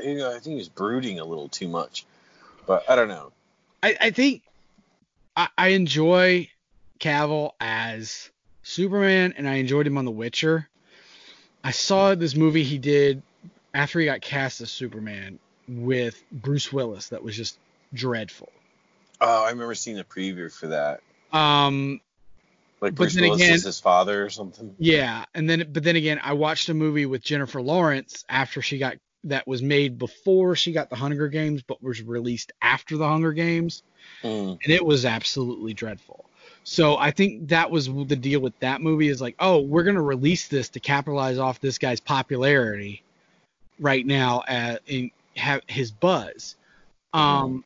you 0.00 0.16
know, 0.16 0.30
I 0.30 0.34
think 0.34 0.46
he 0.46 0.54
was 0.56 0.68
brooding 0.68 1.20
a 1.20 1.24
little 1.24 1.48
too 1.48 1.68
much. 1.68 2.06
But 2.66 2.88
I 2.88 2.96
don't 2.96 3.08
know. 3.08 3.32
I, 3.82 3.96
I 4.00 4.10
think 4.10 4.42
I, 5.36 5.48
I 5.56 5.68
enjoy 5.68 6.48
Cavill 6.98 7.52
as 7.60 8.30
Superman, 8.62 9.34
and 9.36 9.48
I 9.48 9.54
enjoyed 9.54 9.86
him 9.86 9.98
on 9.98 10.04
The 10.04 10.10
Witcher. 10.10 10.68
I 11.62 11.70
saw 11.70 12.14
this 12.14 12.34
movie 12.34 12.64
he 12.64 12.78
did 12.78 13.22
after 13.74 14.00
he 14.00 14.06
got 14.06 14.20
cast 14.20 14.60
as 14.60 14.70
Superman 14.70 15.38
with 15.68 16.22
Bruce 16.32 16.72
Willis 16.72 17.08
that 17.10 17.22
was 17.22 17.36
just 17.36 17.58
dreadful. 17.92 18.50
Oh, 19.20 19.44
I 19.44 19.50
remember 19.50 19.74
seeing 19.74 19.96
the 19.96 20.04
preview 20.04 20.52
for 20.52 20.68
that. 20.68 21.00
Um, 21.36 22.00
Like 22.80 22.92
But 22.92 22.94
Bruce 22.94 23.14
then 23.14 23.24
Willis 23.24 23.40
again- 23.42 23.54
is 23.54 23.64
his 23.64 23.80
father 23.80 24.24
or 24.24 24.30
something. 24.30 24.74
yeah, 24.78 25.24
and 25.34 25.48
then 25.50 25.68
but 25.72 25.82
then 25.82 25.96
again, 25.96 26.20
I 26.22 26.34
watched 26.34 26.68
a 26.68 26.74
movie 26.74 27.06
with 27.06 27.22
Jennifer 27.22 27.60
Lawrence 27.60 28.24
after 28.28 28.62
she 28.62 28.78
got 28.78 28.96
that 29.24 29.48
was 29.48 29.60
made 29.62 29.98
before 29.98 30.54
she 30.54 30.70
got 30.70 30.88
the 30.88 30.94
Hunger 30.96 31.26
Games, 31.28 31.60
but 31.62 31.82
was 31.82 32.00
released 32.02 32.52
after 32.62 32.96
the 32.96 33.06
Hunger 33.06 33.32
Games. 33.32 33.82
Mm. 34.22 34.58
and 34.64 34.72
it 34.72 34.82
was 34.84 35.04
absolutely 35.04 35.74
dreadful. 35.74 36.24
So 36.64 36.96
I 36.96 37.10
think 37.10 37.48
that 37.48 37.70
was 37.70 37.86
the 37.92 38.16
deal 38.16 38.40
with 38.40 38.58
that 38.60 38.80
movie 38.80 39.08
is 39.08 39.20
like, 39.20 39.34
oh, 39.40 39.58
we're 39.60 39.82
gonna 39.82 40.00
release 40.02 40.46
this 40.48 40.68
to 40.70 40.80
capitalize 40.80 41.36
off 41.38 41.60
this 41.60 41.78
guy's 41.78 42.00
popularity 42.00 43.02
right 43.80 44.06
now 44.06 44.44
at, 44.46 44.82
and 44.88 45.10
have 45.36 45.62
his 45.66 45.90
buzz. 45.90 46.56
Um, 47.12 47.64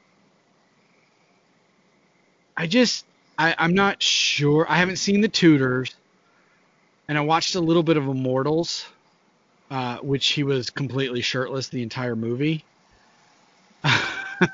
I 2.63 2.69
just 2.69 3.05
I, 3.37 3.57
I'm 3.59 3.75
not 3.75 4.01
sure. 4.01 4.65
I 4.69 4.77
haven't 4.77 4.99
seen 4.99 5.21
the 5.21 5.27
Tudors, 5.27 5.97
and 7.09 7.19
I 7.19 7.21
watched 7.23 7.57
a 7.57 7.61
little 7.61 7.83
bit 7.83 7.97
of 7.97 8.07
Immortals, 8.07 8.87
uh, 9.69 9.99
which 9.99 10.29
he 10.29 10.45
was 10.45 10.71
completely 10.71 11.23
shirtless 11.23 11.67
the 11.69 11.83
entire 11.83 12.15
movie. 12.15 12.65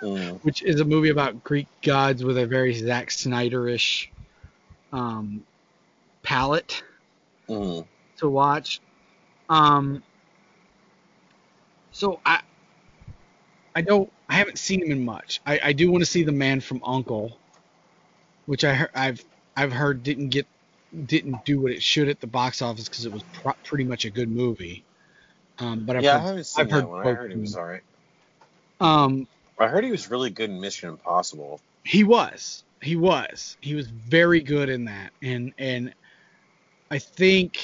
Mm. 0.03 0.41
which 0.45 0.63
is 0.63 0.81
a 0.81 0.85
movie 0.85 1.09
about 1.09 1.43
Greek 1.43 1.67
gods 1.81 2.23
with 2.23 2.37
a 2.37 2.47
very 2.47 2.75
Zack 2.75 3.11
Snyder-ish 3.11 4.11
um, 4.93 5.43
palette 6.23 6.83
Mm. 7.49 7.87
to 8.19 8.29
watch. 8.29 8.83
Um, 9.49 10.03
so 11.91 12.21
I 12.27 12.43
I 13.75 13.81
don't 13.81 14.13
I 14.29 14.35
haven't 14.35 14.59
seen 14.59 14.83
him 14.83 14.93
in 14.93 15.05
much. 15.07 15.41
I, 15.47 15.59
I 15.65 15.73
do 15.73 15.91
want 15.91 16.03
to 16.03 16.07
see 16.07 16.23
The 16.23 16.33
Man 16.33 16.61
from 16.61 16.83
Uncle, 16.85 17.39
which 18.49 18.65
I 18.65 18.89
I've 18.95 19.23
I've 19.55 19.73
heard 19.73 20.03
didn't 20.03 20.31
get 20.31 20.47
didn't 21.05 21.45
do 21.45 21.61
what 21.61 21.71
it 21.71 21.83
should 21.83 22.09
at 22.09 22.19
the 22.19 22.27
box 22.27 22.63
office 22.63 22.89
because 22.89 23.05
it 23.05 23.13
was 23.13 23.23
pro- 23.35 23.53
pretty 23.63 23.85
much 23.85 24.07
a 24.07 24.11
good 24.11 24.31
movie. 24.31 24.87
Um, 25.59 25.85
but 25.85 25.97
I've 25.97 26.03
Yeah, 26.03 26.15
I 26.15 26.19
heard, 26.21 26.27
haven't 26.29 26.45
seen 26.47 26.65
I've 26.65 26.71
that 26.71 26.77
heard 26.77 26.89
one. 26.89 27.07
I 27.07 27.13
heard 27.13 27.31
he 27.31 27.39
was 27.39 27.57
alright. 27.57 27.83
um 28.81 29.29
I 29.61 29.69
heard 29.69 29.85
he 29.85 29.91
was 29.91 30.11
really 30.11 30.31
good 30.31 30.49
in 30.49 30.61
Mission 30.61 30.89
Impossible. 30.89 31.61
He 31.85 32.05
was. 32.05 32.65
He 32.81 32.97
was. 32.97 33.59
He 33.61 33.75
was 33.75 33.87
very 33.89 34.41
good 34.41 34.71
in 34.71 34.87
that. 34.87 35.13
And 35.21 35.53
and 35.59 35.95
I 36.91 37.01
think 37.01 37.61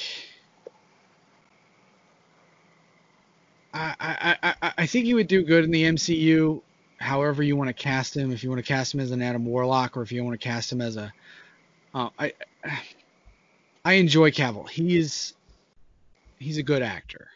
I 3.72 3.94
I, 3.98 4.54
I, 4.60 4.72
I 4.76 4.86
think 4.86 5.06
he 5.06 5.14
would 5.14 5.28
do 5.28 5.44
good 5.44 5.64
in 5.64 5.70
the 5.70 5.84
MCU. 5.84 6.60
However 7.04 7.42
you 7.42 7.54
want 7.54 7.68
to 7.68 7.74
cast 7.74 8.16
him, 8.16 8.32
if 8.32 8.42
you 8.42 8.48
want 8.48 8.64
to 8.64 8.66
cast 8.66 8.94
him 8.94 9.00
as 9.00 9.10
an 9.10 9.20
Adam 9.22 9.44
Warlock 9.44 9.96
or 9.96 10.02
if 10.02 10.10
you 10.10 10.24
want 10.24 10.40
to 10.40 10.42
cast 10.42 10.72
him 10.72 10.80
as 10.80 10.96
a, 10.96 11.12
uh, 11.94 12.08
I, 12.18 12.32
I 13.84 13.92
enjoy 13.94 14.30
Cavill. 14.30 14.68
He 14.68 14.96
is, 14.96 15.34
he's 16.38 16.56
a 16.56 16.62
good 16.62 16.82
actor. 16.82 17.28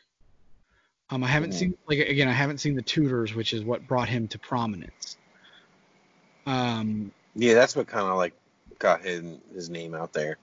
Um, 1.11 1.23
I 1.23 1.29
haven't 1.29 1.53
seen 1.53 1.75
like 1.87 2.01
again, 2.01 2.29
I 2.29 2.33
haven't 2.33 2.59
seen 2.59 2.75
the 2.75 2.83
Tudors, 2.83 3.35
which 3.35 3.55
is 3.55 3.65
what 3.65 3.87
brought 3.87 4.11
him 4.11 4.29
to 4.29 4.39
prominence. 4.39 5.17
Um, 6.45 7.13
Yeah, 7.35 7.55
that's 7.55 7.75
what 7.75 7.87
kind 7.87 8.07
of 8.07 8.17
like 8.19 8.35
got 8.79 9.03
his 9.03 9.25
his 9.55 9.71
name 9.71 9.95
out 9.95 10.13
there. 10.13 10.37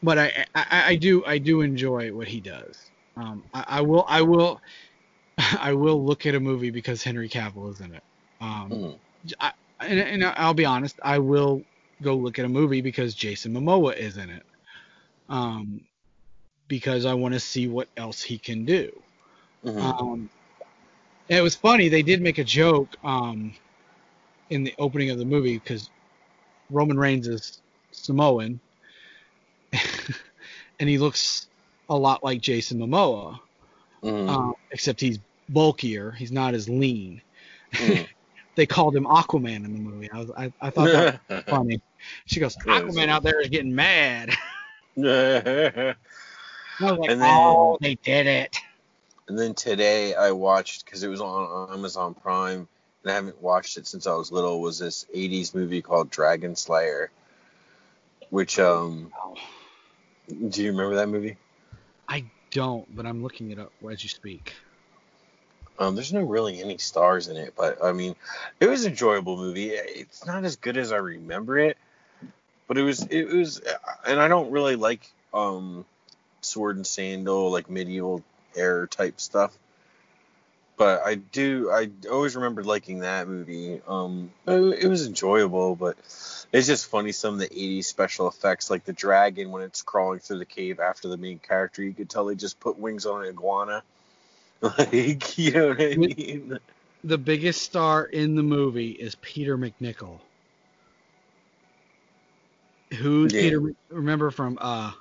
but 0.00 0.16
I, 0.16 0.46
I 0.54 0.84
I 0.90 0.94
do 0.94 1.24
I 1.24 1.38
do 1.38 1.62
enjoy 1.62 2.12
what 2.12 2.28
he 2.28 2.40
does. 2.40 2.90
Um, 3.16 3.42
I, 3.52 3.64
I 3.66 3.80
will 3.80 4.04
I 4.06 4.22
will 4.22 4.60
I 5.60 5.72
will 5.74 6.04
look 6.04 6.26
at 6.26 6.34
a 6.34 6.40
movie 6.40 6.70
because 6.70 7.02
Henry 7.02 7.28
Cavill 7.28 7.72
is 7.72 7.80
in 7.80 7.94
it. 7.94 8.04
Um, 8.40 8.70
Mhm. 8.72 9.00
I, 9.40 9.52
and, 9.80 10.00
and 10.00 10.24
I'll 10.24 10.54
be 10.54 10.64
honest, 10.66 10.98
I 11.02 11.18
will 11.18 11.62
go 12.02 12.16
look 12.16 12.38
at 12.38 12.44
a 12.44 12.48
movie 12.48 12.80
because 12.80 13.14
Jason 13.14 13.54
Momoa 13.54 13.96
is 13.96 14.16
in 14.16 14.30
it. 14.30 14.44
Um, 15.28 15.80
because 16.68 17.06
I 17.06 17.14
want 17.14 17.34
to 17.34 17.40
see 17.40 17.68
what 17.68 17.88
else 17.96 18.22
he 18.22 18.38
can 18.38 18.64
do. 18.64 18.90
Mhm. 19.64 19.80
Um, 19.82 20.30
it 21.28 21.42
was 21.42 21.54
funny. 21.54 21.88
They 21.88 22.02
did 22.02 22.20
make 22.22 22.38
a 22.38 22.44
joke 22.44 22.88
um, 23.04 23.54
in 24.50 24.64
the 24.64 24.74
opening 24.78 25.10
of 25.10 25.18
the 25.18 25.24
movie 25.24 25.58
because 25.58 25.90
Roman 26.70 26.98
Reigns 26.98 27.28
is 27.28 27.60
Samoan, 27.92 28.60
and 30.80 30.88
he 30.88 30.98
looks 30.98 31.48
a 31.88 31.96
lot 31.96 32.24
like 32.24 32.40
Jason 32.40 32.78
Momoa, 32.78 33.38
Mhm. 34.02 34.28
um, 34.30 34.54
except 34.70 35.00
he's 35.00 35.18
bulkier. 35.48 36.10
He's 36.12 36.32
not 36.32 36.54
as 36.54 36.68
lean. 36.68 37.22
Mhm. 37.72 38.06
They 38.54 38.66
called 38.66 38.96
him 38.96 39.04
Aquaman 39.04 39.64
in 39.64 39.72
the 39.72 39.78
movie. 39.78 40.10
I 40.10 40.18
was, 40.18 40.32
I, 40.36 40.52
I 40.60 40.70
thought 40.70 40.86
that 40.90 41.20
was 41.28 41.44
funny. 41.48 41.80
She 42.26 42.40
goes, 42.40 42.56
Aquaman 42.56 43.06
out 43.08 43.22
there 43.22 43.40
is 43.40 43.48
getting 43.50 43.72
mad. 43.72 44.30
I 44.96 45.94
was 46.80 46.98
like, 46.98 47.10
And 47.10 47.20
then- 47.22 47.38
oh, 47.40 47.78
they 47.80 47.94
did 47.94 48.26
it. 48.26 48.56
And 49.28 49.38
then 49.38 49.54
today 49.54 50.14
I 50.16 50.32
watched 50.32 50.84
because 50.84 51.04
it 51.04 51.08
was 51.08 51.20
on 51.20 51.72
Amazon 51.72 52.14
Prime 52.14 52.66
and 53.04 53.12
I 53.12 53.14
haven't 53.14 53.40
watched 53.40 53.76
it 53.76 53.86
since 53.86 54.08
I 54.08 54.14
was 54.14 54.32
little. 54.32 54.60
Was 54.60 54.80
this 54.80 55.06
'80s 55.14 55.54
movie 55.54 55.80
called 55.80 56.10
Dragon 56.10 56.56
Slayer? 56.56 57.12
Which 58.30 58.58
um, 58.58 59.12
do 60.48 60.62
you 60.64 60.72
remember 60.72 60.96
that 60.96 61.08
movie? 61.08 61.36
I 62.08 62.24
don't, 62.50 62.92
but 62.96 63.06
I'm 63.06 63.22
looking 63.22 63.52
it 63.52 63.58
up 63.60 63.72
as 63.88 64.02
you 64.02 64.08
speak. 64.08 64.54
Um, 65.78 65.94
there's 65.94 66.12
no 66.12 66.22
really 66.22 66.60
any 66.60 66.78
stars 66.78 67.28
in 67.28 67.36
it, 67.36 67.54
but 67.56 67.84
I 67.84 67.92
mean, 67.92 68.16
it 68.58 68.68
was 68.68 68.84
an 68.84 68.90
enjoyable 68.90 69.36
movie. 69.36 69.70
It's 69.70 70.26
not 70.26 70.44
as 70.44 70.56
good 70.56 70.76
as 70.76 70.90
I 70.90 70.96
remember 70.96 71.58
it, 71.58 71.78
but 72.66 72.78
it 72.78 72.82
was 72.82 73.02
it 73.04 73.28
was, 73.28 73.60
and 74.06 74.20
I 74.20 74.26
don't 74.26 74.50
really 74.50 74.74
like 74.74 75.08
um, 75.32 75.84
sword 76.40 76.76
and 76.76 76.86
sandal 76.86 77.52
like 77.52 77.70
medieval 77.70 78.24
era 78.56 78.88
type 78.88 79.20
stuff. 79.20 79.56
But 80.76 81.02
I 81.04 81.14
do 81.16 81.70
I 81.70 81.90
always 82.10 82.34
remembered 82.34 82.66
liking 82.66 83.00
that 83.00 83.28
movie. 83.28 83.80
Um, 83.86 84.32
it, 84.48 84.84
it 84.84 84.88
was 84.88 85.06
enjoyable, 85.06 85.76
but 85.76 85.96
it's 86.52 86.66
just 86.66 86.86
funny 86.86 87.12
some 87.12 87.34
of 87.34 87.40
the 87.40 87.48
'80s 87.48 87.84
special 87.84 88.26
effects, 88.26 88.68
like 88.68 88.84
the 88.84 88.92
dragon 88.92 89.50
when 89.50 89.62
it's 89.62 89.82
crawling 89.82 90.18
through 90.18 90.38
the 90.38 90.44
cave 90.44 90.80
after 90.80 91.08
the 91.08 91.16
main 91.16 91.38
character. 91.38 91.82
You 91.84 91.94
could 91.94 92.10
tell 92.10 92.24
they 92.24 92.34
just 92.34 92.58
put 92.58 92.78
wings 92.78 93.06
on 93.06 93.22
an 93.22 93.28
iguana. 93.28 93.84
Like, 94.78 95.38
you 95.38 95.52
know 95.52 95.68
what 95.68 95.80
I 95.80 95.94
mean? 95.94 96.58
The 97.04 97.18
biggest 97.18 97.62
star 97.62 98.04
in 98.06 98.34
the 98.34 98.42
movie 98.42 98.90
is 98.90 99.14
Peter 99.22 99.56
MacNicol. 99.56 100.18
Who's 102.96 103.32
Yeah. 103.32 103.40
Peter? 103.42 103.62
Remember 103.90 104.30
from 104.30 104.58
uh, 104.60 104.92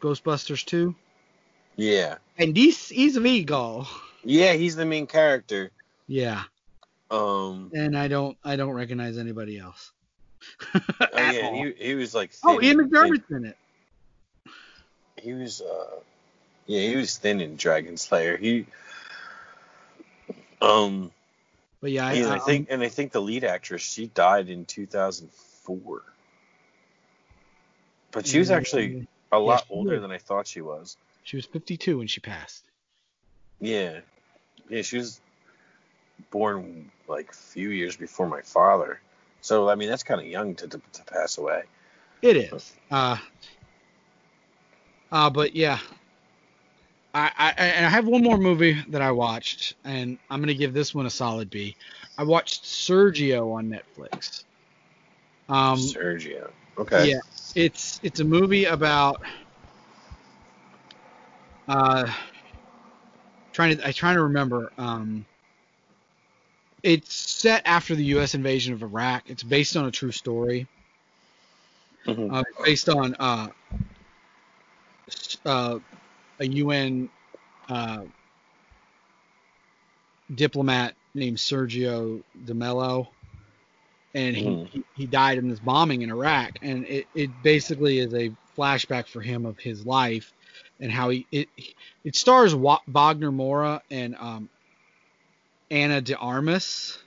Ghostbusters 0.00 0.64
2? 0.64 0.94
Yeah. 1.76 2.16
And 2.38 2.56
he's, 2.56 2.92
is 2.92 3.16
Vigo. 3.16 3.86
Yeah, 4.24 4.52
he's 4.52 4.76
the 4.76 4.84
main 4.84 5.06
character. 5.06 5.70
Yeah, 6.06 6.42
Um, 7.10 7.70
and 7.74 7.96
I 7.96 8.06
don't 8.08 8.36
I 8.44 8.56
don't 8.56 8.72
recognize 8.72 9.16
anybody 9.18 9.58
else. 9.58 9.92
oh, 10.74 10.80
yeah, 11.14 11.40
all. 11.44 11.54
he, 11.54 11.72
he 11.78 11.94
was 11.94 12.14
like. 12.14 12.32
oh, 12.44 12.58
thin 12.60 12.64
Ian 12.68 12.80
and- 12.80 12.92
McDiarmid's 12.92 13.30
in 13.30 13.44
it. 13.46 13.56
He 15.16 15.32
was, 15.32 15.60
uh, 15.60 15.96
yeah, 16.66 16.80
he 16.88 16.96
was 16.96 17.16
thin 17.16 17.40
in 17.40 17.56
Dragon 17.56 17.96
Slayer. 17.96 18.36
He, 18.36 18.66
um, 20.62 21.10
But 21.80 21.90
yeah, 21.90 22.06
I, 22.06 22.12
I 22.12 22.34
I- 22.36 22.38
think, 22.38 22.68
and 22.70 22.82
I 22.82 22.88
think 22.88 23.12
the 23.12 23.20
lead 23.20 23.44
actress, 23.44 23.82
she 23.82 24.06
died 24.06 24.48
in 24.48 24.64
2004. 24.64 26.02
But 28.12 28.26
she 28.26 28.38
was 28.38 28.50
actually 28.50 29.06
a 29.32 29.38
lot 29.38 29.64
she 29.66 29.74
older 29.74 29.98
than 30.00 30.10
I 30.10 30.18
thought 30.18 30.46
she 30.46 30.60
was. 30.60 30.96
she 31.24 31.36
was 31.36 31.46
52 31.46 31.98
when 31.98 32.06
she 32.06 32.20
passed. 32.20 32.64
Yeah, 33.60 34.00
yeah, 34.68 34.82
she 34.82 34.98
was 34.98 35.20
born 36.30 36.90
like 37.08 37.30
a 37.30 37.34
few 37.34 37.70
years 37.70 37.96
before 37.96 38.26
my 38.28 38.42
father. 38.42 39.00
So 39.40 39.68
I 39.70 39.74
mean, 39.76 39.88
that's 39.88 40.02
kind 40.02 40.20
of 40.20 40.26
young 40.26 40.54
to, 40.56 40.68
to 40.68 40.80
to 40.92 41.04
pass 41.04 41.38
away. 41.38 41.62
It 42.20 42.36
is. 42.36 42.72
Uh, 42.90 43.16
uh, 45.10 45.30
but 45.30 45.54
yeah. 45.56 45.78
I, 47.14 47.30
I 47.36 47.50
and 47.58 47.84
I 47.86 47.88
have 47.90 48.06
one 48.06 48.22
more 48.22 48.38
movie 48.38 48.82
that 48.88 49.02
I 49.02 49.10
watched, 49.10 49.74
and 49.84 50.18
I'm 50.30 50.40
gonna 50.40 50.54
give 50.54 50.72
this 50.72 50.94
one 50.94 51.06
a 51.06 51.10
solid 51.10 51.50
B. 51.50 51.76
I 52.16 52.24
watched 52.24 52.64
Sergio 52.64 53.52
on 53.54 53.68
Netflix. 53.68 54.44
Um, 55.48 55.78
Sergio. 55.78 56.50
Okay. 56.78 57.10
yeah, 57.10 57.20
it's 57.54 58.00
it's 58.02 58.20
a 58.20 58.24
movie 58.24 58.64
about 58.64 59.20
uh 61.68 62.10
trying 63.52 63.76
to 63.76 63.86
I 63.86 63.92
trying 63.92 64.16
to 64.16 64.22
remember 64.22 64.72
um 64.78 65.26
it's 66.82 67.14
set 67.14 67.62
after 67.64 67.94
the 67.94 68.04
U.S. 68.06 68.34
invasion 68.34 68.72
of 68.74 68.82
Iraq. 68.82 69.24
It's 69.26 69.42
based 69.42 69.76
on 69.76 69.84
a 69.84 69.90
true 69.90 70.12
story. 70.12 70.66
Mhm. 72.06 72.32
Uh, 72.32 72.42
based 72.64 72.88
on 72.88 73.14
uh, 73.20 73.48
uh, 75.44 75.78
a 76.42 76.46
UN 76.46 77.10
uh, 77.68 78.02
diplomat 80.34 80.96
named 81.14 81.38
Sergio 81.38 82.22
De 82.44 82.54
Mello, 82.54 83.14
and 84.14 84.36
he, 84.36 84.58
Mhm. 84.58 84.70
he, 84.70 84.84
he 84.94 85.06
died 85.06 85.38
in 85.38 85.48
this 85.48 85.60
bombing 85.60 86.02
in 86.02 86.10
Iraq. 86.10 86.52
And 86.62 86.86
it, 86.86 87.08
it 87.14 87.42
basically 87.42 87.98
is 87.98 88.14
a 88.14 88.32
flashback 88.58 89.08
for 89.08 89.22
him 89.22 89.46
of 89.46 89.58
his 89.58 89.86
life 89.86 90.32
and 90.80 90.92
how 90.92 91.10
he 91.10 91.26
it 91.32 91.48
it 92.04 92.16
stars 92.16 92.54
Wa- 92.54 92.82
Wagner 92.86 93.32
Moura 93.32 93.80
and 93.90 94.14
um, 94.16 94.50
Ana 95.70 96.02
De 96.02 96.16
Armas 96.16 96.98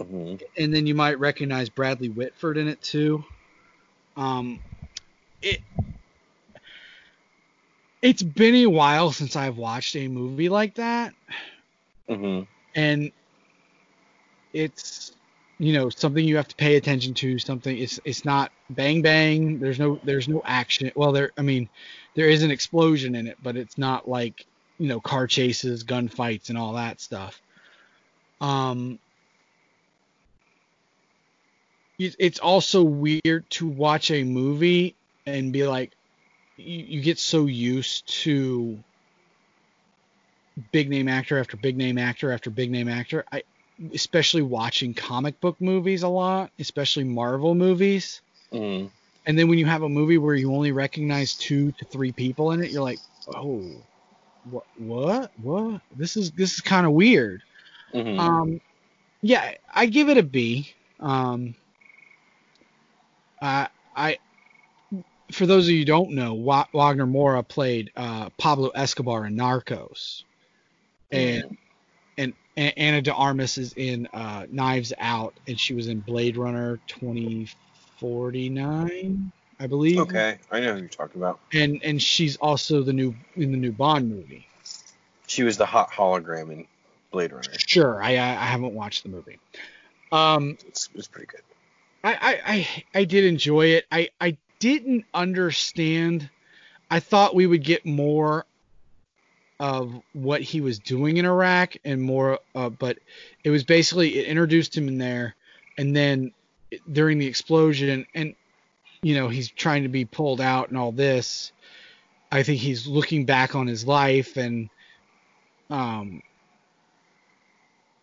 Mhm. 0.00 0.40
and 0.58 0.74
then 0.74 0.86
you 0.86 0.94
might 0.94 1.18
recognize 1.18 1.70
Bradley 1.70 2.08
Whitford 2.10 2.58
in 2.58 2.68
it 2.68 2.82
too. 2.82 3.24
Um, 4.16 4.60
it 5.42 5.60
it's 8.02 8.22
been 8.22 8.54
a 8.54 8.66
while 8.66 9.12
since 9.12 9.36
I've 9.36 9.56
watched 9.56 9.96
a 9.96 10.08
movie 10.08 10.48
like 10.48 10.74
that, 10.76 11.14
Mhm. 12.08 12.46
and 12.74 13.12
it's 14.52 15.12
you 15.58 15.72
know 15.72 15.88
something 15.88 16.24
you 16.24 16.36
have 16.36 16.48
to 16.48 16.56
pay 16.56 16.76
attention 16.76 17.14
to. 17.14 17.38
Something 17.38 17.78
it's 17.78 17.98
it's 18.04 18.24
not 18.24 18.52
bang 18.70 19.02
bang. 19.02 19.58
There's 19.58 19.78
no 19.78 20.00
there's 20.04 20.28
no 20.28 20.42
action. 20.44 20.90
Well, 20.94 21.12
there 21.12 21.32
I 21.36 21.42
mean 21.42 21.68
there 22.14 22.28
is 22.28 22.42
an 22.42 22.50
explosion 22.50 23.14
in 23.14 23.26
it, 23.26 23.36
but 23.42 23.56
it's 23.56 23.78
not 23.78 24.08
like 24.08 24.46
you 24.78 24.88
know 24.88 25.00
car 25.00 25.26
chases, 25.26 25.84
gunfights, 25.84 26.48
and 26.48 26.58
all 26.58 26.74
that 26.74 27.00
stuff. 27.00 27.40
Um, 28.40 29.00
it's 31.98 32.38
also 32.38 32.84
weird 32.84 33.50
to 33.50 33.66
watch 33.66 34.12
a 34.12 34.22
movie 34.22 34.94
and 35.26 35.52
be 35.52 35.66
like 35.66 35.92
you, 36.58 36.84
you 36.98 37.02
get 37.02 37.18
so 37.18 37.46
used 37.46 38.06
to 38.24 38.84
big 40.72 40.90
name 40.90 41.08
actor 41.08 41.38
after 41.38 41.56
big 41.56 41.76
name 41.76 41.98
actor 41.98 42.32
after 42.32 42.50
big 42.50 42.70
name 42.70 42.88
actor 42.88 43.24
i 43.32 43.42
especially 43.94 44.42
watching 44.42 44.92
comic 44.92 45.40
book 45.40 45.56
movies 45.60 46.02
a 46.02 46.08
lot 46.08 46.50
especially 46.58 47.04
marvel 47.04 47.54
movies 47.54 48.22
Mhm. 48.52 48.90
and 49.26 49.38
then 49.38 49.48
when 49.48 49.58
you 49.58 49.66
have 49.66 49.82
a 49.82 49.88
movie 49.88 50.18
where 50.18 50.34
you 50.34 50.52
only 50.52 50.72
recognize 50.72 51.36
two 51.36 51.72
to 51.72 51.84
three 51.86 52.12
people 52.12 52.52
in 52.52 52.62
it 52.62 52.70
you're 52.70 52.82
like 52.82 53.00
oh 53.34 53.86
what 54.44 54.64
what 54.76 55.32
what 55.36 55.82
this 55.90 56.16
is 56.16 56.32
this 56.32 56.54
is 56.54 56.60
kind 56.60 56.86
of 56.86 56.92
weird 56.92 57.42
Mhm. 57.94 58.18
um, 58.18 58.60
yeah, 59.22 59.54
I 59.72 59.86
give 59.86 60.08
it 60.08 60.18
a 60.18 60.22
B. 60.22 60.72
Um, 61.00 61.54
I, 63.42 63.68
I, 63.94 64.18
for 65.32 65.46
those 65.46 65.66
of 65.66 65.72
you 65.72 65.80
who 65.80 65.84
don't 65.84 66.12
know, 66.12 66.34
Wa- 66.34 66.66
Wagner 66.72 67.06
Moura 67.06 67.46
played 67.46 67.90
uh, 67.96 68.30
Pablo 68.30 68.68
Escobar 68.70 69.26
in 69.26 69.36
Narcos, 69.36 70.24
and 71.10 71.56
and 72.16 72.32
A- 72.56 72.78
Ana 72.78 73.02
de 73.02 73.12
Armas 73.12 73.58
is 73.58 73.72
in 73.74 74.06
uh, 74.12 74.46
Knives 74.50 74.92
Out, 74.98 75.34
and 75.46 75.58
she 75.58 75.74
was 75.74 75.88
in 75.88 76.00
Blade 76.00 76.36
Runner 76.36 76.78
2049, 76.88 79.32
I 79.60 79.66
believe. 79.66 79.98
Okay, 79.98 80.38
I 80.50 80.60
know 80.60 80.74
who 80.74 80.80
you're 80.80 80.88
talking 80.88 81.20
about. 81.20 81.40
And 81.52 81.82
and 81.82 82.02
she's 82.02 82.36
also 82.36 82.82
the 82.82 82.92
new 82.92 83.14
in 83.36 83.52
the 83.52 83.58
new 83.58 83.72
Bond 83.72 84.10
movie. 84.10 84.46
She 85.26 85.42
was 85.42 85.58
the 85.58 85.66
hot 85.66 85.90
hologram 85.90 86.50
in 86.52 86.66
Blade 87.10 87.32
Runner. 87.32 87.50
Sure, 87.66 88.02
I 88.02 88.16
I 88.16 88.30
I 88.30 88.46
haven't 88.46 88.74
watched 88.74 89.02
the 89.02 89.10
movie. 89.10 89.38
Um, 90.10 90.56
It's, 90.66 90.88
it's 90.94 91.08
pretty 91.08 91.26
good. 91.26 91.42
I, 92.04 92.14
I, 92.14 92.40
I, 92.46 92.84
I 93.00 93.04
did 93.04 93.24
enjoy 93.24 93.66
it. 93.66 93.84
I, 93.90 94.08
I 94.20 94.36
didn't 94.58 95.04
understand. 95.14 96.28
I 96.90 97.00
thought 97.00 97.34
we 97.34 97.46
would 97.46 97.64
get 97.64 97.86
more 97.86 98.46
of 99.60 99.92
what 100.12 100.40
he 100.40 100.60
was 100.60 100.78
doing 100.78 101.16
in 101.16 101.24
Iraq 101.24 101.76
and 101.84 102.00
more, 102.00 102.38
uh, 102.54 102.68
but 102.68 102.98
it 103.42 103.50
was 103.50 103.64
basically 103.64 104.18
it 104.18 104.26
introduced 104.26 104.76
him 104.76 104.88
in 104.88 104.98
there, 104.98 105.34
and 105.76 105.94
then 105.94 106.32
during 106.90 107.18
the 107.18 107.26
explosion, 107.26 108.06
and 108.14 108.34
you 109.02 109.14
know 109.14 109.28
he's 109.28 109.48
trying 109.48 109.82
to 109.82 109.88
be 109.88 110.04
pulled 110.04 110.40
out 110.40 110.68
and 110.68 110.78
all 110.78 110.92
this. 110.92 111.52
I 112.30 112.42
think 112.42 112.60
he's 112.60 112.86
looking 112.86 113.24
back 113.24 113.54
on 113.54 113.66
his 113.66 113.86
life 113.86 114.36
and 114.36 114.68
um 115.70 116.22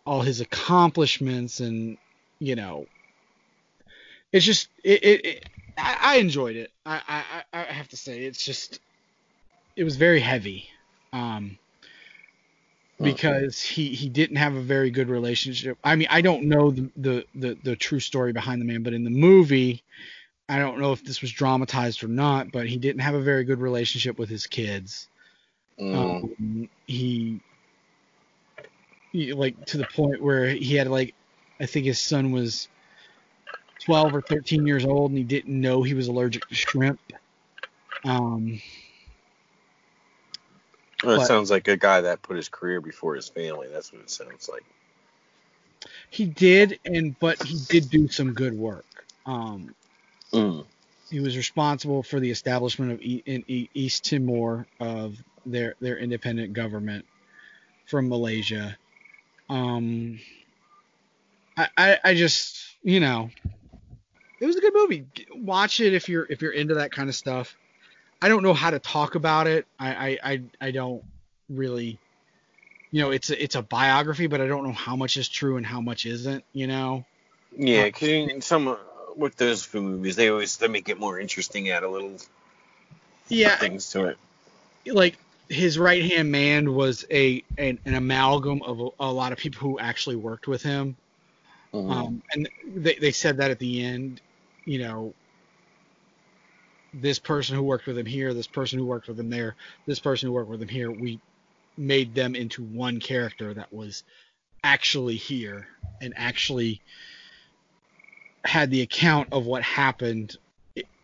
all 0.06 0.22
his 0.22 0.42
accomplishments 0.42 1.60
and 1.60 1.98
you 2.40 2.56
know 2.56 2.86
it's 4.36 4.46
just 4.46 4.68
it, 4.84 5.02
it, 5.04 5.26
it 5.26 5.50
I, 5.78 5.98
I 6.02 6.16
enjoyed 6.18 6.58
it. 6.58 6.70
I, 6.86 7.24
I 7.54 7.62
i 7.62 7.74
have 7.74 7.88
to 7.90 7.98
say 7.98 8.26
it's 8.26 8.44
just 8.44 8.82
it 9.78 9.86
was 9.86 9.96
very 9.96 10.20
heavy 10.20 10.68
um 11.14 11.58
because 13.02 13.62
he 13.62 13.90
he 13.90 14.10
didn't 14.10 14.36
have 14.36 14.56
a 14.56 14.62
very 14.62 14.92
good 14.92 15.10
relationship. 15.10 15.78
I 15.84 15.96
mean 15.96 16.08
i 16.12 16.20
don't 16.20 16.44
know 16.44 16.70
the 16.72 16.90
the 16.98 17.26
the, 17.34 17.58
the 17.64 17.76
true 17.78 18.02
story 18.02 18.34
behind 18.34 18.62
the 18.62 18.66
man 18.66 18.84
but 18.84 18.94
in 18.94 19.06
the 19.06 19.10
movie 19.10 19.84
i 20.50 20.60
don't 20.60 20.80
know 20.80 20.92
if 20.92 21.04
this 21.04 21.22
was 21.22 21.32
dramatized 21.32 22.04
or 22.04 22.10
not 22.10 22.52
but 22.52 22.68
he 22.68 22.78
didn't 22.78 23.02
have 23.02 23.16
a 23.16 23.22
very 23.22 23.46
good 23.46 23.60
relationship 23.60 24.20
with 24.20 24.30
his 24.30 24.48
kids. 24.48 25.08
Mm. 25.80 25.96
um, 25.96 26.70
he, 26.88 27.40
he 29.12 29.34
like 29.34 29.66
to 29.68 29.78
the 29.78 29.88
point 29.94 30.22
where 30.22 30.48
he 30.48 30.76
had 30.76 30.88
like 30.88 31.14
I 31.60 31.66
think 31.66 31.86
his 31.86 32.02
son 32.02 32.32
was 32.32 32.68
12 33.86 34.16
or 34.16 34.22
13 34.22 34.66
years 34.66 34.86
old 34.86 35.12
and 35.12 35.18
he 35.18 35.24
didn't 35.24 35.60
know 35.60 35.84
he 35.84 35.94
was 35.94 36.08
allergic 36.08 36.48
to 36.48 36.56
shrimp. 36.56 37.00
Um, 38.04 38.62
Well, 41.04 41.18
it 41.18 41.22
sounds 41.22 41.52
like 41.52 41.68
a 41.68 41.78
guy 41.78 42.02
that 42.02 42.22
put 42.24 42.38
his 42.38 42.50
career 42.50 42.82
before 42.82 43.16
his 43.16 43.30
family. 43.30 43.68
That's 43.72 43.94
what 43.94 44.02
it 44.02 44.10
sounds 44.10 44.50
like. 44.50 44.66
he 46.10 46.26
did, 46.26 46.80
and 46.86 47.18
but 47.20 47.42
he 47.42 47.60
did 47.60 47.90
do 47.90 48.08
some 48.08 48.34
good 48.34 48.54
work. 48.54 48.86
Um, 49.26 49.76
Mm. 50.34 50.66
he 51.10 51.20
was 51.20 51.38
responsible 51.38 52.04
for 52.04 52.20
the 52.20 52.32
establishment 52.32 52.92
of 52.92 53.02
e- 53.02 53.24
in 53.26 53.44
e- 53.48 53.70
East 53.74 54.06
Timor 54.06 54.68
of 54.80 55.16
their 55.46 55.76
their 55.80 55.98
independent 55.98 56.54
government 56.54 57.06
from 57.88 58.10
Malaysia. 58.10 58.78
Um, 59.50 60.20
I, 61.58 61.70
I 61.78 62.00
I 62.04 62.14
just 62.16 62.78
you 62.84 63.00
know 63.00 63.30
it 64.46 64.48
was 64.48 64.56
a 64.58 64.62
good 64.62 64.74
movie. 64.76 65.06
Watch 65.34 65.80
it 65.80 65.96
if 65.96 66.08
you're 66.08 66.28
if 66.30 66.40
you're 66.44 66.52
into 66.52 66.76
that 66.76 66.92
kind 66.92 67.10
of 67.10 67.16
stuff. 67.16 67.56
I 68.22 68.30
don't 68.30 68.44
know 68.44 68.54
how 68.54 68.70
to 68.70 68.78
talk 68.78 69.16
about 69.16 69.48
it. 69.48 69.66
I 69.80 69.96
I 69.96 70.20
I, 70.24 70.42
I 70.62 70.72
don't 70.72 71.04
really. 71.50 71.98
You 72.92 73.02
know, 73.02 73.10
it's 73.10 73.32
a, 73.32 73.44
it's 73.44 73.56
a 73.56 73.64
biography, 73.64 74.28
but 74.28 74.40
I 74.40 74.48
don't 74.48 74.64
know 74.64 74.72
how 74.72 74.96
much 74.96 75.18
is 75.18 75.28
true 75.28 75.58
and 75.58 75.66
how 75.66 75.82
much 75.82 76.06
isn't. 76.06 76.44
You 76.54 76.68
know. 76.68 77.06
Yeah, 77.58 77.90
'cause 77.90 78.08
you- 78.08 78.40
some 78.42 78.78
with 79.16 79.36
those 79.38 79.74
movies, 79.74 80.16
they 80.16 80.30
always 80.30 80.58
they 80.58 80.68
make 80.68 80.90
it 80.90 81.00
more 81.00 81.20
interesting, 81.20 81.70
add 81.72 81.82
a 81.82 81.90
little 81.90 82.18
Yeah, 83.28 83.56
things 83.58 83.90
to 83.92 84.06
it. 84.06 84.18
like 84.86 85.18
his 85.50 85.80
right 85.80 86.04
hand 86.04 86.32
man 86.32 86.76
was 86.76 87.04
a 87.10 87.44
an, 87.58 87.80
an 87.86 87.96
amalgam 87.96 88.62
of 88.62 88.80
a, 88.80 88.90
a 89.00 89.12
lot 89.12 89.32
of 89.32 89.40
people 89.40 89.60
who 89.68 89.80
actually 89.80 90.18
worked 90.18 90.48
with 90.48 90.62
him. 90.62 90.96
Mhm. 91.74 91.92
Um, 91.92 92.24
and 92.34 92.50
they 92.76 92.96
they 92.96 93.12
said 93.12 93.38
that 93.38 93.52
at 93.52 93.60
the 93.60 93.84
end, 93.84 94.22
you 94.66 94.80
know, 94.80 95.14
this 96.94 97.20
person 97.20 97.56
who 97.56 97.64
worked 97.64 97.88
with 97.88 97.98
him 97.98 98.06
here, 98.06 98.34
this 98.34 98.48
person 98.48 98.80
who 98.80 98.86
worked 98.86 99.08
with 99.08 99.20
him 99.20 99.30
there, 99.30 99.56
this 99.86 100.00
person 100.00 100.28
who 100.28 100.34
worked 100.34 100.50
with 100.50 100.62
him 100.62 100.68
here, 100.70 100.92
we 100.92 101.22
made 101.78 102.16
them 102.16 102.36
into 102.36 102.64
one 102.64 103.00
character 103.00 103.54
that 103.54 103.72
was 103.74 104.04
actually 104.64 105.16
here 105.16 105.68
and 106.02 106.14
actually 106.16 106.82
had 108.46 108.72
the 108.72 108.82
account 108.82 109.30
of 109.32 109.46
what 109.46 109.64
happened 109.64 110.38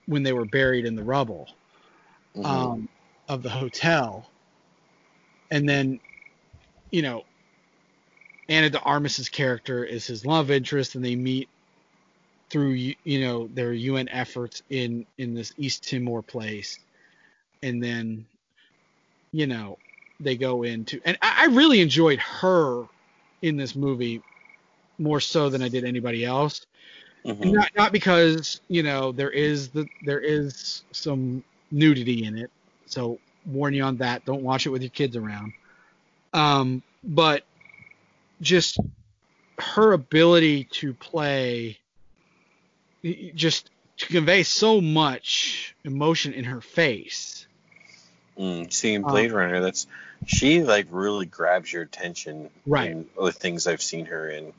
when 0.05 0.23
they 0.23 0.33
were 0.33 0.45
buried 0.45 0.85
in 0.85 0.95
the 0.95 1.03
rubble 1.03 1.47
Mhm. 2.35 2.45
um, 2.45 2.89
of 3.27 3.43
the 3.43 3.49
hotel, 3.49 4.31
and 5.51 5.67
then, 5.67 5.99
you 6.91 7.01
know, 7.01 7.23
Ana 8.49 8.69
de 8.69 8.79
Armas's 8.81 9.29
character 9.29 9.83
is 9.83 10.05
his 10.07 10.25
love 10.25 10.51
interest, 10.51 10.95
and 10.95 11.03
they 11.03 11.15
meet 11.15 11.49
through 12.51 12.71
you 12.71 13.21
know 13.21 13.47
their 13.47 13.73
UN 13.73 14.09
efforts 14.09 14.61
in 14.69 15.05
in 15.17 15.33
this 15.33 15.53
East 15.57 15.87
Timor 15.89 16.21
place, 16.21 16.79
and 17.63 17.81
then, 17.81 18.25
you 19.31 19.47
know, 19.47 19.77
they 20.19 20.35
go 20.35 20.63
into 20.63 21.01
and 21.05 21.17
I, 21.21 21.43
I 21.43 21.45
really 21.45 21.79
enjoyed 21.79 22.19
her 22.19 22.85
in 23.41 23.55
this 23.55 23.75
movie 23.75 24.21
more 24.99 25.19
so 25.19 25.49
than 25.49 25.61
I 25.61 25.69
did 25.69 25.85
anybody 25.85 26.25
else. 26.25 26.65
Mhm. 27.25 27.53
not 27.53 27.69
not 27.75 27.91
because 27.91 28.61
you 28.67 28.83
know 28.83 29.11
there 29.11 29.29
is 29.29 29.69
the 29.69 29.87
there 30.03 30.19
is 30.19 30.83
some 30.91 31.43
nudity 31.71 32.25
in 32.25 32.37
it. 32.37 32.51
So 32.85 33.19
warn 33.45 33.73
you 33.73 33.83
on 33.83 33.97
that. 33.97 34.25
Don't 34.25 34.43
watch 34.43 34.65
it 34.65 34.69
with 34.69 34.81
your 34.81 34.91
kids 34.91 35.15
around. 35.15 35.53
Um 36.33 36.83
but 37.03 37.43
just 38.41 38.79
her 39.59 39.93
ability 39.93 40.65
to 40.65 40.93
play 40.95 41.77
just 43.03 43.69
to 43.97 44.05
convey 44.07 44.43
so 44.43 44.81
much 44.81 45.75
emotion 45.83 46.33
in 46.33 46.45
her 46.45 46.61
face 46.61 47.47
Mm. 48.39 48.71
Seeing 48.71 49.03
Uh, 49.03 49.09
Blade 49.09 49.31
Runner, 49.33 49.59
that's 49.59 49.87
she 50.25 50.63
like 50.63 50.87
really 50.89 51.25
grabs 51.25 51.71
your 51.71 51.83
attention. 51.83 52.49
Right. 52.65 52.89
In 52.91 53.05
other 53.19 53.31
things 53.33 53.67
I've 53.67 53.81
seen 53.81 54.05
her 54.05 54.29
in, 54.29 54.53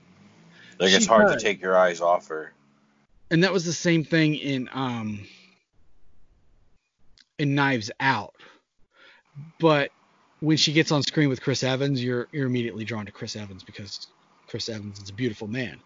like 0.79 0.91
She 0.91 0.97
it's 0.97 1.07
hard 1.07 1.29
does. 1.29 1.37
to 1.37 1.49
take 1.49 1.63
your 1.63 1.77
eyes 1.77 2.01
off 2.01 2.29
her. 2.29 2.53
and 3.31 3.43
that 3.45 3.53
was 3.53 3.65
the 3.65 3.73
same 3.73 4.05
thing 4.05 4.35
in 4.35 4.69
um 4.73 5.27
in 7.39 7.55
Knives 7.55 7.91
Out. 7.99 8.35
But 9.59 9.91
when 10.41 10.59
she 10.59 10.73
gets 10.73 10.93
on 10.93 11.03
screen 11.03 11.29
with 11.31 11.41
Chris 11.41 11.63
Evans, 11.63 12.03
you're 12.05 12.29
you're 12.31 12.47
immediately 12.47 12.85
drawn 12.85 13.07
to 13.07 13.13
Chris 13.13 13.37
Evans 13.37 13.65
because 13.65 14.07
Chris 14.53 14.69
Evans 14.69 15.01
is 15.01 15.09
a 15.09 15.15
beautiful 15.15 15.49
man. 15.49 15.81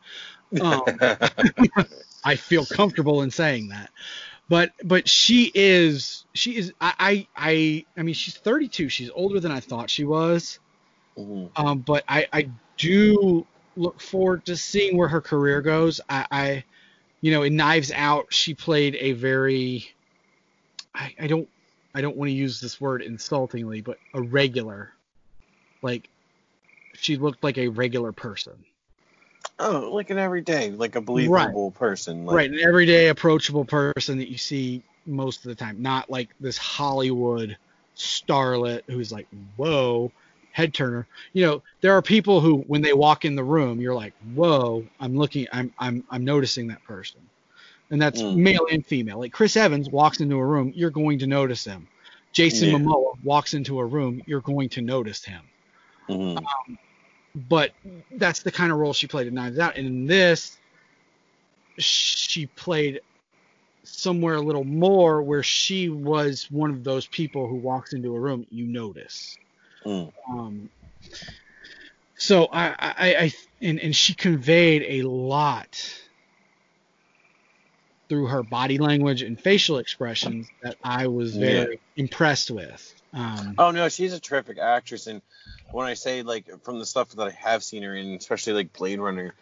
Um, 0.61 0.85
I 2.25 2.35
feel 2.35 2.67
comfortable 2.67 3.23
in 3.23 3.31
saying 3.31 3.69
that. 3.69 3.91
But 4.49 4.73
but 4.83 5.09
she 5.09 5.53
is 5.55 6.25
she 6.35 6.57
is 6.57 6.73
I 6.81 6.93
I 6.99 7.29
I, 7.37 7.87
I 7.97 8.03
mean 8.03 8.17
she's 8.17 8.37
32. 8.37 8.89
She's 8.89 9.09
older 9.15 9.39
than 9.39 9.53
I 9.53 9.61
thought 9.61 9.89
she 9.89 10.03
was. 10.03 10.59
Mhm. 11.17 11.49
Um, 11.55 11.79
but 11.79 12.03
I, 12.09 12.27
I 12.33 12.51
do 12.77 13.47
look 13.77 14.01
forward 14.01 14.45
to 14.47 14.57
seeing 14.57 14.97
where 14.97 15.07
her 15.07 15.21
career 15.21 15.63
goes. 15.63 16.01
I, 16.09 16.27
I 16.33 16.65
you 17.21 17.31
know, 17.31 17.45
in 17.45 17.55
Knives 17.55 17.93
Out, 17.93 18.35
she 18.35 18.53
played 18.53 18.97
a 18.97 19.13
very, 19.13 19.95
I, 20.93 21.15
I 21.21 21.27
don't, 21.29 21.49
I 21.95 22.01
don't 22.01 22.17
want 22.17 22.31
to 22.31 22.35
use 22.35 22.61
this 22.61 22.81
word 22.81 23.01
insultingly, 23.01 23.81
but 23.81 23.99
a 24.13 24.21
regular, 24.21 24.93
like, 25.83 26.09
she 27.01 27.17
looked 27.17 27.43
like 27.43 27.59
a 27.59 27.69
regular 27.69 28.13
person, 28.13 28.55
Oh, 29.59 29.91
like 29.93 30.11
an 30.11 30.19
everyday, 30.19 30.71
like 30.71 30.97
a 30.97 31.01
believable 31.01 31.71
person. 31.71 32.27
Like, 32.27 32.37
right? 32.37 32.51
An 32.51 32.61
everyday, 32.61 33.09
approachable 33.09 33.65
person 33.65 34.19
that 34.19 34.31
you 34.31 34.37
see 34.39 34.83
most 35.07 35.45
of 35.45 35.49
the 35.49 35.55
time, 35.55 35.81
not 35.81 36.11
like 36.11 36.29
this 36.41 36.59
Hollywood 36.59 37.57
starlet 37.97 38.83
who's 38.89 39.13
like, 39.13 39.27
whoa, 39.57 40.13
head 40.53 40.75
turner. 40.75 41.07
You 41.33 41.47
know, 41.47 41.63
there 41.81 41.93
are 41.93 42.03
people 42.03 42.41
who, 42.41 42.59
when 42.67 42.83
they 42.83 42.93
walk 42.93 43.25
in 43.25 43.35
the 43.35 43.45
room, 43.45 43.81
you're 43.81 43.95
like, 43.95 44.13
whoa, 44.35 44.85
I'm 45.01 45.17
looking, 45.17 45.47
I'm, 45.53 45.73
I'm, 45.79 46.05
I'm 46.11 46.25
noticing 46.25 46.69
that 46.69 46.83
person, 46.85 47.21
and 47.91 48.03
that's 48.03 48.23
Mm. 48.23 48.37
male 48.37 48.67
and 48.71 48.85
female. 48.85 49.21
Like 49.21 49.33
Chris 49.33 49.57
Evans 49.57 49.89
walks 49.89 50.21
into 50.21 50.37
a 50.37 50.45
room, 50.45 50.73
you're 50.75 50.91
going 50.91 51.19
to 51.21 51.27
notice 51.27 51.65
him. 51.65 51.89
Jason 52.33 52.69
Yeah. 52.69 52.79
Momoa 52.79 53.15
walks 53.23 53.55
into 53.55 53.79
a 53.79 53.85
room, 53.85 54.23
you're 54.27 54.43
going 54.43 54.69
to 54.71 54.83
notice 54.83 55.25
him. 55.25 55.43
Mhm. 56.09 56.45
But 57.37 57.73
that's 58.11 58.43
the 58.43 58.51
kind 58.51 58.73
of 58.73 58.79
role 58.79 58.95
she 58.95 59.07
played 59.07 59.27
in 59.27 59.35
Knives 59.35 59.59
Out, 59.59 59.77
and 59.77 59.87
in 59.87 60.07
this, 60.07 60.57
she 61.79 62.47
played 62.47 63.01
somewhere 63.85 64.37
a 64.37 64.41
little 64.41 64.65
more 64.65 65.23
where 65.23 65.43
she 65.43 65.91
was 65.91 66.51
one 66.51 66.71
of 66.71 66.83
those 66.83 67.07
people 67.07 67.47
who 67.47 67.57
walks 67.57 67.93
into 67.93 68.17
a 68.17 68.19
room 68.19 68.47
you 68.51 68.67
notice. 68.67 69.37
Mm. 69.85 70.13
Um, 70.29 70.71
So 72.19 72.47
I, 72.47 72.69
I, 72.69 73.17
I 73.17 73.33
and, 73.61 73.79
and 73.79 73.95
she 73.95 74.15
conveyed 74.15 74.83
a 74.83 75.09
lot 75.09 76.01
through 78.09 78.27
her 78.27 78.43
body 78.43 78.79
language 78.79 79.23
and 79.23 79.39
facial 79.39 79.79
expressions 79.79 80.49
that 80.63 80.77
I 80.83 81.09
was 81.09 81.37
very 81.37 81.73
yeah. 81.73 82.03
impressed 82.03 82.51
with. 82.51 82.95
Um, 83.13 83.55
oh 83.59 83.71
no, 83.71 83.89
she's 83.89 84.13
a 84.13 84.21
terrific 84.21 84.59
actress, 84.59 85.07
and 85.07 85.23
when 85.71 85.87
I 85.87 85.95
say 85.95 86.23
like 86.23 86.63
from 86.65 86.79
the 86.79 86.87
stuff 86.87 87.11
that 87.11 87.23
I 87.23 87.31
have 87.31 87.63
seen 87.65 87.83
her 87.83 87.95
in, 87.95 88.15
especially 88.15 88.53
like 88.53 88.73
Blade 88.73 88.99
Runner, 88.99 89.35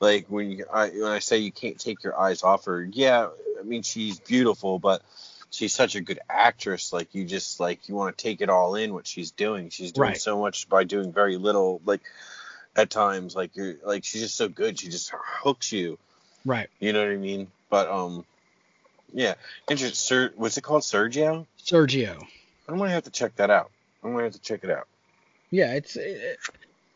like 0.00 0.26
when 0.28 0.50
you, 0.50 0.66
I, 0.72 0.88
when 0.88 1.04
I 1.04 1.20
say 1.20 1.38
you 1.38 1.52
can't 1.52 1.78
take 1.78 2.02
your 2.02 2.18
eyes 2.18 2.42
off 2.42 2.66
her, 2.66 2.82
yeah, 2.84 3.28
I 3.58 3.62
mean 3.62 3.82
she's 3.82 4.20
beautiful, 4.20 4.78
but 4.78 5.02
she's 5.50 5.72
such 5.72 5.94
a 5.94 6.00
good 6.00 6.18
actress. 6.28 6.92
Like 6.92 7.14
you 7.14 7.24
just 7.24 7.60
like 7.60 7.88
you 7.88 7.94
want 7.94 8.16
to 8.16 8.22
take 8.22 8.40
it 8.40 8.50
all 8.50 8.74
in 8.74 8.92
what 8.92 9.06
she's 9.06 9.30
doing. 9.30 9.70
She's 9.70 9.92
doing 9.92 10.08
right. 10.08 10.20
so 10.20 10.40
much 10.40 10.68
by 10.68 10.84
doing 10.84 11.12
very 11.12 11.36
little. 11.36 11.80
Like 11.84 12.00
at 12.74 12.90
times, 12.90 13.36
like 13.36 13.54
you're 13.54 13.76
like 13.84 14.04
she's 14.04 14.22
just 14.22 14.34
so 14.34 14.48
good. 14.48 14.78
She 14.80 14.88
just 14.88 15.12
hooks 15.14 15.72
you. 15.72 15.98
Right. 16.44 16.68
You 16.80 16.92
know 16.92 17.00
what 17.00 17.12
I 17.12 17.16
mean? 17.16 17.48
But 17.70 17.88
um, 17.88 18.24
yeah. 19.12 19.34
Interesting. 19.70 19.94
Sir, 19.94 20.32
what's 20.34 20.56
it 20.56 20.62
called? 20.62 20.82
Sergio. 20.82 21.46
Sergio. 21.64 22.26
I 22.72 22.76
might 22.76 22.90
have 22.90 23.04
to 23.04 23.10
check 23.10 23.36
that 23.36 23.50
out. 23.50 23.70
I'm 24.02 24.12
gonna 24.12 24.24
have 24.24 24.32
to 24.32 24.40
check 24.40 24.64
it 24.64 24.70
out. 24.70 24.88
Yeah, 25.50 25.74
it's 25.74 25.96
it, 25.96 26.38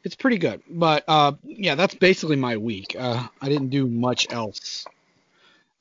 it's 0.02 0.16
pretty 0.16 0.38
good. 0.38 0.62
But 0.70 1.04
uh, 1.06 1.32
yeah, 1.44 1.74
that's 1.74 1.94
basically 1.94 2.36
my 2.36 2.56
week. 2.56 2.96
Uh, 2.98 3.28
I 3.42 3.48
didn't 3.48 3.68
do 3.68 3.86
much 3.86 4.26
else. 4.32 4.86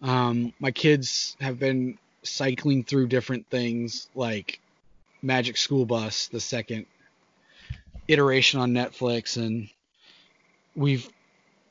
Um, 0.02 0.54
my 0.60 0.72
kids 0.72 1.38
have 1.40 1.58
been 1.58 1.98
cycling 2.24 2.84
through 2.84 3.08
different 3.08 3.50
things 3.50 4.10
like 4.16 4.60
Magic 5.22 5.56
School 5.56 5.86
Bus, 5.86 6.28
the 6.28 6.42
second 6.42 6.86
iteration 8.08 8.60
on 8.60 8.72
Netflix, 8.72 9.38
and 9.38 9.70
we've 10.76 11.08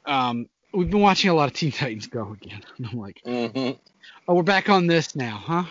um, 0.07 0.49
we've 0.73 0.91
been 0.91 1.01
watching 1.01 1.31
a 1.31 1.35
lot 1.35 1.49
of 1.49 1.55
Teen 1.55 1.73
Titans 1.73 2.07
Go 2.07 2.33
again. 2.33 2.63
And 2.79 2.87
I'm 2.91 2.99
like, 2.99 3.21
mm-hmm. 3.25 3.79
oh, 4.27 4.35
we're 4.35 4.43
back 4.43 4.71
on 4.71 4.87
this 4.87 5.15
now, 5.15 5.37
huh? 5.37 5.65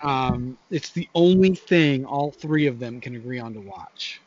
Um, 0.00 0.58
it's 0.70 0.90
the 0.90 1.08
only 1.14 1.54
thing 1.54 2.04
all 2.04 2.30
three 2.30 2.66
of 2.66 2.78
them 2.78 3.00
can 3.00 3.14
agree 3.14 3.38
on 3.38 3.54
to 3.54 3.60
watch. 3.60 4.20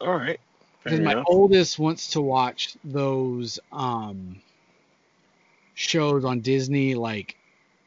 all 0.00 0.16
right. 0.16 0.40
Because 0.84 1.00
my 1.00 1.22
oldest 1.26 1.78
wants 1.78 2.10
to 2.10 2.20
watch 2.20 2.76
those 2.84 3.58
um, 3.72 4.36
shows 5.74 6.24
on 6.24 6.40
Disney. 6.40 6.94
Like, 6.94 7.36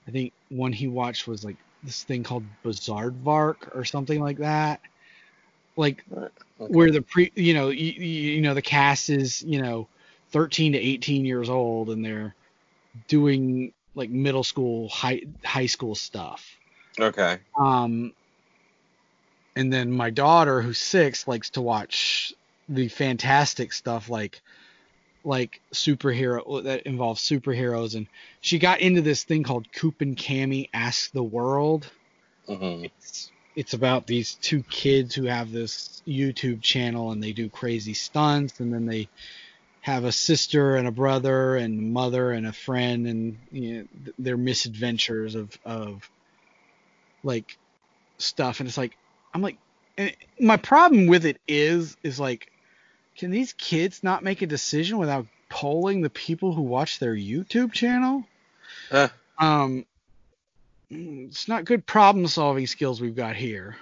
I 0.07 0.11
think 0.11 0.33
one 0.49 0.73
he 0.73 0.87
watched 0.87 1.27
was 1.27 1.43
like 1.45 1.55
this 1.83 2.03
thing 2.03 2.23
called 2.23 2.43
Bizaardvark 2.63 3.75
or 3.75 3.85
something 3.85 4.21
like 4.21 4.37
that. 4.37 4.81
Like, 5.77 6.03
okay. 6.15 6.27
where 6.57 6.91
the 6.91 7.01
pre, 7.01 7.31
you 7.35 7.53
know, 7.53 7.69
you, 7.69 7.91
you 7.91 8.41
know, 8.41 8.53
the 8.53 8.61
cast 8.61 9.09
is 9.09 9.41
you 9.41 9.61
know, 9.61 9.87
13 10.31 10.73
to 10.73 10.77
18 10.77 11.25
years 11.25 11.49
old, 11.49 11.89
and 11.89 12.03
they're 12.03 12.35
doing 13.07 13.73
like 13.95 14.09
middle 14.09 14.43
school, 14.43 14.89
high 14.89 15.23
high 15.43 15.65
school 15.65 15.95
stuff. 15.95 16.57
Okay. 16.99 17.37
Um, 17.57 18.13
and 19.55 19.71
then 19.71 19.91
my 19.91 20.09
daughter, 20.09 20.61
who's 20.61 20.77
six, 20.77 21.27
likes 21.27 21.51
to 21.51 21.61
watch 21.61 22.33
the 22.69 22.87
fantastic 22.87 23.73
stuff 23.73 24.09
like 24.09 24.41
like 25.23 25.61
superhero 25.73 26.63
that 26.63 26.83
involves 26.83 27.21
superheroes, 27.21 27.95
and 27.95 28.07
she 28.39 28.59
got 28.59 28.79
into 28.81 29.01
this 29.01 29.23
thing 29.23 29.43
called 29.43 29.71
Coop 29.71 30.01
and 30.01 30.17
Cami 30.17 30.69
Ask 30.73 31.11
the 31.11 31.23
World. 31.23 31.89
Mm-hmm. 32.47 32.85
It's 32.85 33.31
it's 33.55 33.73
about 33.73 34.07
these 34.07 34.35
two 34.35 34.63
kids 34.63 35.13
who 35.13 35.25
have 35.25 35.51
this 35.51 36.01
YouTube 36.07 36.61
channel 36.61 37.11
and 37.11 37.21
they 37.21 37.33
do 37.33 37.49
crazy 37.49 37.93
stunts, 37.93 38.59
and 38.59 38.73
then 38.73 38.85
they 38.85 39.09
have 39.81 40.03
a 40.03 40.11
sister 40.11 40.75
and 40.75 40.87
a 40.87 40.91
brother 40.91 41.55
and 41.55 41.91
mother 41.91 42.31
and 42.31 42.45
a 42.45 42.53
friend 42.53 43.07
and 43.07 43.37
you 43.51 43.73
know, 43.73 44.11
their 44.17 44.37
misadventures 44.37 45.35
of 45.35 45.57
of 45.65 46.09
like 47.23 47.57
stuff 48.19 48.59
and 48.59 48.69
it's 48.69 48.77
like 48.77 48.95
I'm 49.33 49.41
like 49.41 49.57
my 50.39 50.57
problem 50.57 51.07
with 51.07 51.25
it 51.25 51.41
is 51.47 51.97
is 52.03 52.19
like 52.19 52.51
can 53.17 53.31
these 53.31 53.53
kids 53.53 54.03
not 54.03 54.23
make 54.23 54.41
a 54.41 54.47
decision 54.47 54.97
without 54.97 55.25
polling 55.49 56.01
the 56.01 56.09
people 56.09 56.53
who 56.53 56.61
watch 56.61 56.99
their 56.99 57.13
YouTube 57.13 57.73
channel? 57.73 58.23
Uh. 58.91 59.09
Um 59.37 59.85
it's 60.91 61.47
not 61.47 61.65
good 61.65 61.85
problem 61.85 62.27
solving 62.27 62.67
skills 62.67 63.01
we've 63.01 63.15
got 63.15 63.35
here. 63.35 63.75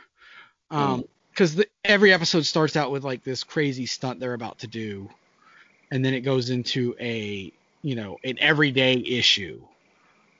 Um 0.71 1.03
because 1.31 1.55
mm. 1.55 1.65
every 1.83 2.13
episode 2.13 2.45
starts 2.45 2.77
out 2.77 2.89
with 2.89 3.03
like 3.03 3.23
this 3.23 3.43
crazy 3.43 3.85
stunt 3.85 4.21
they're 4.21 4.33
about 4.33 4.59
to 4.59 4.67
do 4.67 5.09
and 5.91 6.03
then 6.03 6.13
it 6.13 6.21
goes 6.21 6.49
into 6.49 6.95
a 6.99 7.51
you 7.81 7.95
know 7.95 8.17
an 8.23 8.37
everyday 8.39 8.93
issue 8.93 9.61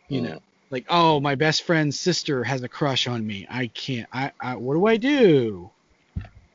you 0.08 0.22
mm. 0.22 0.30
know 0.30 0.40
like 0.72 0.86
oh 0.90 1.20
my 1.20 1.36
best 1.36 1.64
friend's 1.64 2.00
sister 2.00 2.44
has 2.44 2.62
a 2.64 2.70
crush 2.70 3.08
on 3.08 3.26
me. 3.26 3.48
I 3.50 3.68
can't 3.68 4.08
i, 4.14 4.32
I 4.40 4.56
what 4.56 4.76
do 4.76 4.86
i 4.86 4.98
do? 4.98 5.70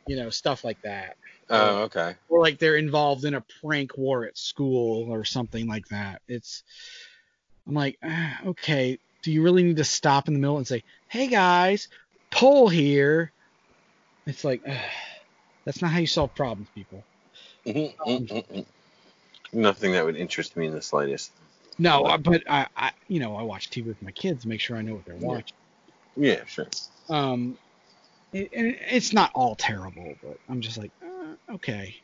You 0.07 0.17
know 0.17 0.31
stuff 0.31 0.65
like 0.65 0.81
that. 0.83 1.17
Oh 1.51 1.83
okay. 1.83 2.15
or 2.29 2.41
like 2.41 2.59
they're 2.59 2.77
involved 2.77 3.25
in 3.25 3.35
a 3.35 3.45
prank 3.61 3.97
war 3.99 4.25
at 4.25 4.39
school 4.39 5.11
or 5.11 5.25
something 5.25 5.67
like 5.67 5.89
that. 5.89 6.23
It's 6.29 6.63
i'm 7.67 7.75
like 7.75 7.99
ah, 8.03 8.41
okay. 8.47 8.99
Do 9.23 9.33
you 9.33 9.43
really 9.43 9.63
need 9.63 9.79
to 9.79 9.85
stop 9.85 10.29
in 10.29 10.35
the 10.35 10.41
middle 10.41 10.59
and 10.59 10.67
say 10.67 10.85
hey 11.09 11.27
guys 11.27 11.89
poll 12.31 12.69
here? 12.69 13.33
It's 14.27 14.45
like 14.45 14.67
uh, 14.67 14.75
that's 15.65 15.83
not 15.83 15.91
how 15.91 15.99
you 15.99 16.07
solve 16.07 16.35
problems 16.35 16.69
people. 16.75 17.03
Um. 17.67 18.65
Nothing 19.55 19.93
that 19.93 20.05
would 20.05 20.17
interest 20.17 20.57
me 20.57 20.67
in 20.67 20.73
the 20.73 20.83
slightest. 20.83 21.33
No, 21.79 22.17
but 22.19 22.43
I, 22.49 22.67
I, 22.77 22.93
you 23.09 23.21
know, 23.21 23.37
I 23.37 23.43
watch 23.43 23.71
TV 23.71 23.87
with 23.87 24.01
my 24.03 24.13
kids, 24.13 24.47
make 24.47 24.61
sure 24.61 24.77
I 24.77 24.83
know 24.83 24.95
what 24.95 25.05
they're 25.05 25.17
watching. 25.17 25.57
Yeah, 26.17 26.45
sure. 26.47 26.69
Um, 27.09 27.59
it, 28.33 28.51
and 28.53 28.77
it's 28.91 29.13
not 29.13 29.31
all 29.35 29.55
terrible, 29.55 30.15
but 30.23 30.39
I'm 30.49 30.61
just 30.61 30.79
like, 30.79 30.93
uh, 31.03 31.55
okay. 31.55 31.97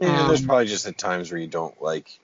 Yeah, 0.00 0.22
um, 0.22 0.28
there's 0.28 0.44
probably 0.44 0.66
just 0.66 0.86
at 0.86 0.98
times 0.98 1.30
where 1.30 1.40
you 1.40 1.46
don't 1.46 1.80
like 1.82 2.18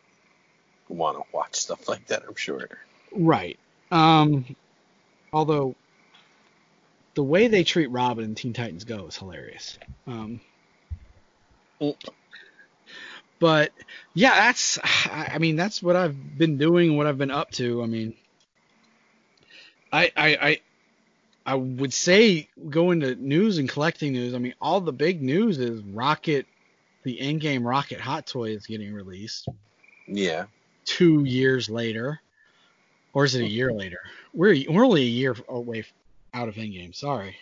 want 0.88 1.18
to 1.18 1.24
watch 1.32 1.56
stuff 1.56 1.88
like 1.88 2.06
that. 2.06 2.22
I'm 2.26 2.36
sure. 2.36 2.68
Right. 3.12 3.58
Um, 3.90 4.56
although 5.32 5.74
the 7.14 7.22
way 7.22 7.48
they 7.48 7.64
treat 7.64 7.90
Robin 7.90 8.24
in 8.24 8.34
Teen 8.34 8.52
Titans 8.52 8.84
Go 8.84 9.06
is 9.06 9.16
hilarious. 9.16 9.78
Um, 10.06 10.40
mm. 11.80 11.96
But 13.40 13.72
yeah, 14.12 14.34
that's 14.34 14.78
I 15.10 15.38
mean 15.38 15.56
that's 15.56 15.82
what 15.82 15.96
I've 15.96 16.38
been 16.38 16.58
doing, 16.58 16.96
what 16.96 17.06
I've 17.06 17.18
been 17.18 17.30
up 17.30 17.50
to. 17.52 17.82
I 17.82 17.86
mean, 17.86 18.14
I 19.90 20.12
I 20.14 20.28
I, 20.28 20.60
I 21.46 21.54
would 21.54 21.94
say 21.94 22.48
going 22.68 23.00
to 23.00 23.14
news 23.14 23.56
and 23.56 23.68
collecting 23.68 24.12
news. 24.12 24.34
I 24.34 24.38
mean, 24.38 24.54
all 24.60 24.82
the 24.82 24.92
big 24.92 25.22
news 25.22 25.58
is 25.58 25.80
Rocket, 25.82 26.46
the 27.02 27.18
in-game 27.18 27.66
Rocket 27.66 27.98
Hot 27.98 28.26
Toy 28.26 28.50
is 28.50 28.66
getting 28.66 28.92
released. 28.92 29.48
Yeah. 30.06 30.44
Two 30.84 31.24
years 31.24 31.70
later, 31.70 32.20
or 33.14 33.24
is 33.24 33.34
it 33.34 33.42
a 33.42 33.48
year 33.48 33.72
later? 33.72 34.00
We're 34.34 34.56
we're 34.68 34.84
only 34.84 35.02
a 35.02 35.06
year 35.06 35.34
away 35.48 35.84
out 36.34 36.48
of 36.48 36.58
in-game. 36.58 36.92
Sorry. 36.92 37.36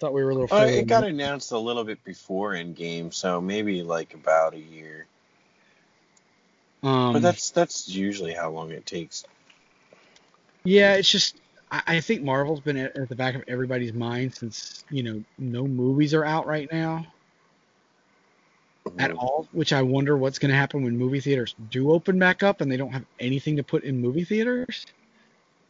Thought 0.00 0.14
we 0.14 0.24
were 0.24 0.30
a 0.30 0.34
little. 0.34 0.56
Uh, 0.56 0.64
it 0.64 0.86
got 0.86 1.04
announced 1.04 1.52
a 1.52 1.58
little 1.58 1.84
bit 1.84 2.02
before 2.04 2.52
Endgame, 2.52 3.12
so 3.12 3.38
maybe 3.38 3.82
like 3.82 4.14
about 4.14 4.54
a 4.54 4.58
year. 4.58 5.06
Um, 6.82 7.12
but 7.12 7.20
that's 7.20 7.50
that's 7.50 7.86
usually 7.86 8.32
how 8.32 8.50
long 8.50 8.70
it 8.70 8.86
takes. 8.86 9.24
Yeah, 10.64 10.94
it's 10.94 11.10
just 11.10 11.36
I, 11.70 11.82
I 11.86 12.00
think 12.00 12.22
Marvel's 12.22 12.60
been 12.60 12.78
at, 12.78 12.96
at, 12.96 13.10
the 13.10 13.14
back 13.14 13.34
of 13.34 13.44
everybody's 13.46 13.92
mind 13.92 14.34
since 14.34 14.84
you 14.88 15.02
know 15.02 15.22
no 15.36 15.66
movies 15.66 16.14
are 16.14 16.24
out 16.24 16.46
right 16.46 16.72
now 16.72 17.06
mm-hmm. 18.86 19.00
at 19.00 19.12
all. 19.12 19.48
Which 19.52 19.74
I 19.74 19.82
wonder 19.82 20.16
what's 20.16 20.38
going 20.38 20.50
to 20.50 20.56
happen 20.56 20.82
when 20.82 20.96
movie 20.96 21.20
theaters 21.20 21.54
do 21.70 21.92
open 21.92 22.18
back 22.18 22.42
up 22.42 22.62
and 22.62 22.72
they 22.72 22.78
don't 22.78 22.92
have 22.92 23.04
anything 23.18 23.56
to 23.56 23.62
put 23.62 23.84
in 23.84 24.00
movie 24.00 24.24
theaters 24.24 24.86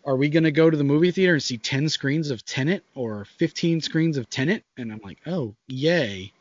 are 0.04 0.16
we 0.16 0.28
going 0.28 0.44
to 0.44 0.50
go 0.50 0.70
to 0.70 0.76
the 0.76 0.84
movie 0.84 1.10
theater 1.10 1.34
and 1.34 1.42
see 1.42 1.58
10 1.58 1.88
screens 1.88 2.30
of 2.30 2.44
Tenet 2.44 2.84
or 2.94 3.24
15 3.24 3.80
screens 3.80 4.16
of 4.16 4.30
Tenet? 4.30 4.64
And 4.76 4.92
I'm 4.92 5.00
like, 5.04 5.18
oh, 5.26 5.54
yay. 5.68 6.32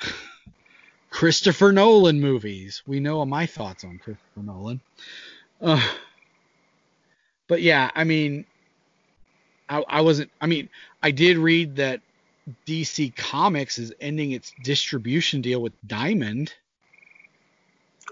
Christopher 1.10 1.72
Nolan 1.72 2.20
movies. 2.20 2.82
We 2.86 3.00
know 3.00 3.24
my 3.24 3.46
thoughts 3.46 3.84
on 3.84 3.98
Christopher 3.98 4.42
Nolan. 4.42 4.80
Uh, 5.60 5.82
but 7.48 7.62
yeah, 7.62 7.90
I 7.94 8.04
mean, 8.04 8.44
I, 9.68 9.82
I 9.88 10.00
wasn't, 10.02 10.30
I 10.40 10.46
mean, 10.46 10.68
I 11.02 11.10
did 11.10 11.36
read 11.36 11.76
that 11.76 12.00
DC 12.66 13.14
Comics 13.16 13.78
is 13.78 13.92
ending 14.00 14.32
its 14.32 14.52
distribution 14.62 15.40
deal 15.40 15.60
with 15.60 15.72
Diamond. 15.86 16.54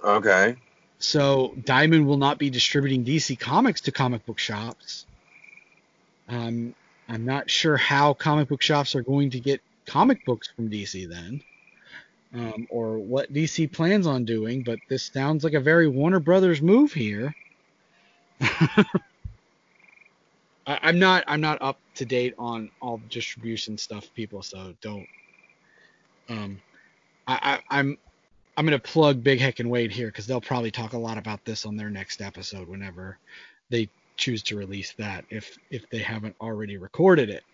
Okay. 0.03 0.57
So 0.99 1.55
Diamond 1.65 2.07
will 2.07 2.19
not 2.19 2.39
be 2.39 2.51
distributing 2.51 3.05
DC 3.05 3.39
Comics 3.39 3.83
to 3.83 3.93
comic 3.93 4.27
book 4.27 4.39
shops. 4.39 5.07
Um, 6.29 6.75
I'm 7.09 7.25
not 7.25 7.51
sure 7.51 7.77
how 7.77 8.15
comic 8.15 8.49
book 8.49 8.63
shops 8.63 8.95
are 8.95 9.03
going 9.03 9.31
to 9.31 9.41
get 9.41 9.63
comic 9.87 10.25
books 10.25 10.49
from 10.57 10.71
DC 10.71 11.09
then. 11.09 11.43
um, 12.35 12.67
or 12.71 12.99
what 12.99 13.33
DC 13.33 13.73
plans 13.73 14.07
on 14.07 14.25
doing, 14.25 14.63
but 14.63 14.79
this 14.89 15.05
sounds 15.13 15.45
like 15.45 15.55
a 15.55 15.61
very 15.61 15.89
Warner 15.89 16.21
Brothers 16.21 16.61
move 16.63 16.93
here. 16.93 17.35
I'm 20.67 20.99
not 20.99 21.25
I'm 21.27 21.41
not 21.41 21.63
up 21.63 21.79
to 21.97 22.05
date 22.05 22.35
on 22.39 22.71
all 22.83 22.99
the 22.99 23.09
distribution 23.09 23.79
stuff, 23.79 24.07
people, 24.15 24.43
so 24.43 24.75
don't. 24.83 25.07
Um, 26.29 26.61
I, 27.27 27.61
I 27.71 27.79
I'm 27.81 27.99
I'm 28.59 28.65
gonna 28.65 28.81
plug 28.81 29.23
Big 29.23 29.39
Heck 29.39 29.61
and 29.61 29.71
Wade 29.71 29.93
here 29.93 30.09
because 30.09 30.27
they'll 30.27 30.41
probably 30.41 30.73
talk 30.73 30.93
a 30.93 30.99
lot 30.99 31.17
about 31.17 31.45
this 31.45 31.65
on 31.65 31.77
their 31.77 31.91
next 31.91 32.21
episode 32.21 32.67
whenever 32.67 33.17
they 33.71 33.89
choose 34.17 34.43
to 34.43 34.57
release 34.57 34.93
that 34.95 35.25
if 35.31 35.57
if 35.71 35.89
they 35.91 35.99
haven't 36.01 36.35
already 36.41 36.77
recorded 36.77 37.31
it. 37.31 37.45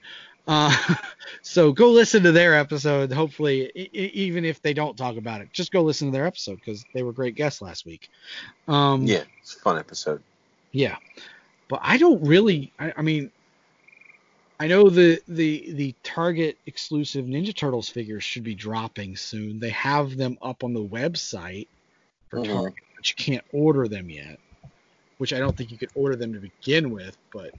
Uh, 0.48 0.74
so 1.43 1.72
go 1.72 1.90
listen 1.90 2.22
to 2.22 2.32
their 2.32 2.55
episode. 2.55 3.12
Hopefully, 3.12 3.70
e- 3.74 3.90
even 4.14 4.47
if 4.47 4.62
they 4.62 4.72
don't 4.72 4.97
talk 4.97 5.18
about 5.18 5.43
it, 5.43 5.52
just 5.52 5.72
go 5.72 5.82
listen 5.82 6.09
to 6.09 6.12
their 6.12 6.26
episode 6.26 6.56
because 6.56 6.86
they 6.94 7.02
were 7.02 7.12
great 7.12 7.35
guests 7.35 7.60
last 7.60 7.85
week. 7.85 8.09
Um, 8.66 9.02
Yeah, 9.05 9.24
it's 9.43 9.56
a 9.56 9.59
fun 9.60 9.78
episode. 9.78 10.22
yeah, 10.72 10.97
but 11.68 11.81
I 11.82 11.98
don't 11.98 12.26
really. 12.26 12.72
I, 12.78 12.94
I 12.97 13.02
mean, 13.02 13.31
I 14.65 14.66
know 14.66 14.89
the 14.89 15.23
the 15.28 15.73
the 15.74 15.95
Target 16.03 16.59
exclusive 16.65 17.27
Ninja 17.27 17.55
Turtles 17.55 17.91
figures 17.91 18.24
should 18.24 18.45
be 18.45 18.55
dropping 18.55 19.15
soon. 19.15 19.61
They 19.61 19.69
have 19.69 20.16
them 20.16 20.39
up 20.41 20.65
on 20.65 20.73
the 20.73 20.82
website 20.82 21.69
for 22.31 22.39
Mhm. 22.39 22.41
Target, 22.41 22.73
but 22.97 23.11
you 23.11 23.15
can't 23.16 23.45
order 23.53 23.89
them 23.89 24.09
yet. 24.09 24.41
Which 25.19 25.35
I 25.35 25.39
don't 25.39 25.55
think 25.55 25.70
you 25.70 25.78
could 25.78 25.91
order 25.95 26.16
them 26.16 26.32
to 26.32 26.41
begin 26.41 26.91
with, 26.91 27.16
but 27.32 27.53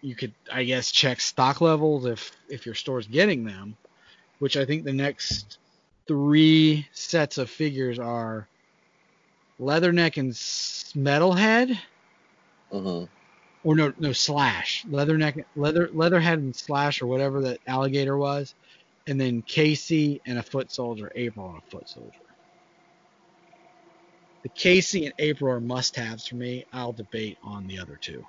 you 0.00 0.16
could, 0.16 0.34
I 0.50 0.64
guess, 0.64 0.90
check 0.90 1.20
stock 1.20 1.60
levels 1.60 2.06
if 2.06 2.32
if 2.48 2.64
your 2.64 2.74
store's 2.74 3.06
getting 3.06 3.44
them. 3.44 3.76
Which 4.38 4.56
I 4.56 4.64
think 4.64 4.84
the 4.84 4.94
next 4.94 5.58
three 6.08 6.88
sets 6.92 7.38
of 7.38 7.50
figures 7.50 7.98
are 7.98 8.48
Leatherneck 9.60 10.16
and 10.16 10.32
Metalhead 10.96 11.78
hmm 12.70 13.04
or 13.68 13.76
no 13.76 13.92
no 13.98 14.14
slash 14.14 14.86
leatherneck 14.88 15.44
leather 15.54 15.90
leatherhead 15.92 16.38
and 16.38 16.56
slash 16.56 17.02
or 17.02 17.06
whatever 17.06 17.42
that 17.42 17.60
alligator 17.66 18.16
was 18.16 18.54
and 19.06 19.20
then 19.20 19.42
casey 19.42 20.22
and 20.26 20.38
a 20.38 20.42
foot 20.42 20.72
soldier 20.72 21.12
april 21.16 21.50
and 21.50 21.58
a 21.58 21.70
foot 21.70 21.86
soldier 21.86 22.18
the 24.42 24.48
casey 24.48 25.04
and 25.04 25.14
april 25.18 25.52
are 25.52 25.60
must 25.60 25.96
haves 25.96 26.26
for 26.26 26.36
me 26.36 26.64
i'll 26.72 26.94
debate 26.94 27.36
on 27.42 27.66
the 27.66 27.78
other 27.78 27.98
two 28.00 28.24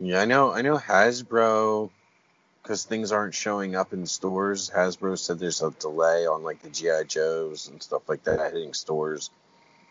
Yeah, 0.00 0.20
I 0.20 0.24
know. 0.24 0.52
I 0.52 0.62
know 0.62 0.78
Hasbro, 0.78 1.90
because 2.62 2.84
things 2.84 3.12
aren't 3.12 3.34
showing 3.34 3.76
up 3.76 3.92
in 3.92 4.04
stores. 4.06 4.70
Hasbro 4.74 5.18
said 5.18 5.38
there's 5.38 5.62
a 5.62 5.70
delay 5.70 6.26
on 6.26 6.42
like 6.42 6.60
the 6.60 6.70
GI 6.70 7.04
Joes 7.06 7.68
and 7.68 7.82
stuff 7.82 8.08
like 8.08 8.24
that 8.24 8.52
hitting 8.52 8.74
stores 8.74 9.30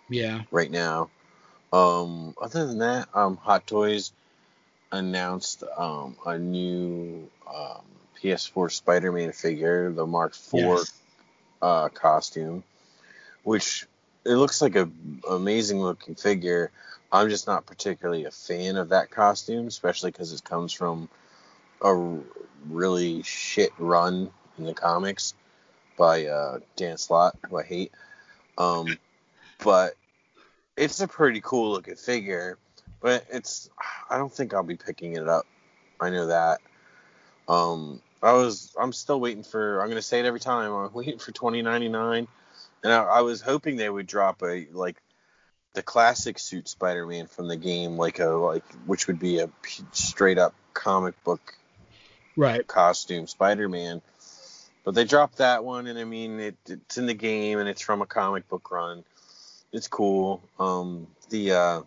yeah 0.10 0.42
right 0.52 0.70
now. 0.72 1.10
Um, 1.76 2.34
other 2.42 2.68
than 2.68 2.78
that, 2.78 3.10
um, 3.14 3.36
Hot 3.36 3.68
Toys 3.68 4.14
announced 4.94 5.62
um, 5.78 6.16
a 6.26 6.38
new 6.40 7.30
um, 7.54 7.82
PS4 8.24 8.72
Spider-Man 8.72 9.34
figure, 9.34 9.92
the 9.92 10.06
Mark 10.06 10.32
IV 10.32 10.54
Yes. 10.54 10.94
uh, 11.62 11.90
costume, 11.90 12.64
which 13.44 13.88
it 14.24 14.36
looks 14.36 14.62
like 14.62 14.78
a 14.78 14.90
amazing 15.30 15.82
looking 15.82 16.16
figure. 16.16 16.72
I'm 17.12 17.30
just 17.30 17.46
not 17.46 17.66
particularly 17.66 18.24
a 18.24 18.32
fan 18.32 18.78
of 18.78 18.90
that 18.90 19.12
costume, 19.12 19.68
especially 19.68 20.12
because 20.12 20.32
it 20.32 20.46
comes 20.46 20.72
from 20.72 21.10
a 21.82 22.20
really 22.70 23.22
shit 23.24 23.72
run 23.78 24.30
in 24.58 24.64
the 24.64 24.74
comics 24.74 25.34
by 25.98 26.28
uh, 26.28 26.60
Dan 26.78 26.98
Slott, 26.98 27.36
who 27.50 27.58
I 27.58 27.64
hate. 27.64 27.92
Um, 28.58 28.98
but 29.62 29.96
it's 30.78 31.00
a 31.00 31.08
pretty 31.08 31.42
cool 31.42 31.72
looking 31.72 31.96
figure. 31.96 32.58
But 33.02 33.26
it's 33.32 33.70
I 34.10 34.18
don't 34.18 34.32
think 34.32 34.54
I'll 34.54 34.64
be 34.64 34.78
picking 34.78 35.16
it 35.16 35.28
up. 35.28 35.46
I 36.00 36.10
know 36.10 36.28
that. 36.28 36.60
Um, 37.48 38.02
I 38.22 38.34
was 38.34 38.74
I'm 38.80 38.94
still 38.94 39.20
waiting 39.20 39.44
for 39.44 39.82
I'm 39.82 39.90
gonna 39.90 40.02
say 40.02 40.20
it 40.20 40.26
every 40.26 40.40
time. 40.40 40.72
I'm 40.72 40.94
waiting 40.94 41.20
for 41.20 41.32
2099, 41.32 42.28
and 42.84 42.94
I, 42.94 43.04
I 43.04 43.22
was 43.22 43.42
hoping 43.42 43.76
they 43.76 43.90
would 43.90 44.08
drop 44.08 44.42
a 44.42 44.68
like 44.72 44.98
the 45.74 45.84
classic 45.84 46.40
suit 46.40 46.68
Spider-Man 46.68 47.28
from 47.28 47.48
the 47.48 47.58
game, 47.58 47.98
like 47.98 48.20
a 48.20 48.30
like 48.30 48.66
which 48.86 49.08
would 49.08 49.20
be 49.20 49.40
a 49.40 49.50
straight 49.92 50.38
up 50.38 50.56
comic 50.74 51.22
book 51.24 51.56
right 52.36 52.66
costume 52.66 53.28
Spider-Man. 53.28 54.02
But 54.84 54.96
they 54.96 55.04
dropped 55.04 55.38
that 55.38 55.64
one, 55.64 55.88
and 55.88 56.00
I 56.00 56.04
mean 56.04 56.40
it, 56.40 56.58
it's 56.68 56.98
in 56.98 57.06
the 57.06 57.14
game, 57.14 57.60
and 57.60 57.68
it's 57.70 57.82
from 57.82 58.02
a 58.02 58.06
comic 58.06 58.48
book 58.48 58.72
run. 58.72 59.04
It's 59.72 59.88
cool. 59.88 60.42
Um, 60.60 61.08
the 61.30 61.52
uh, 61.52 61.82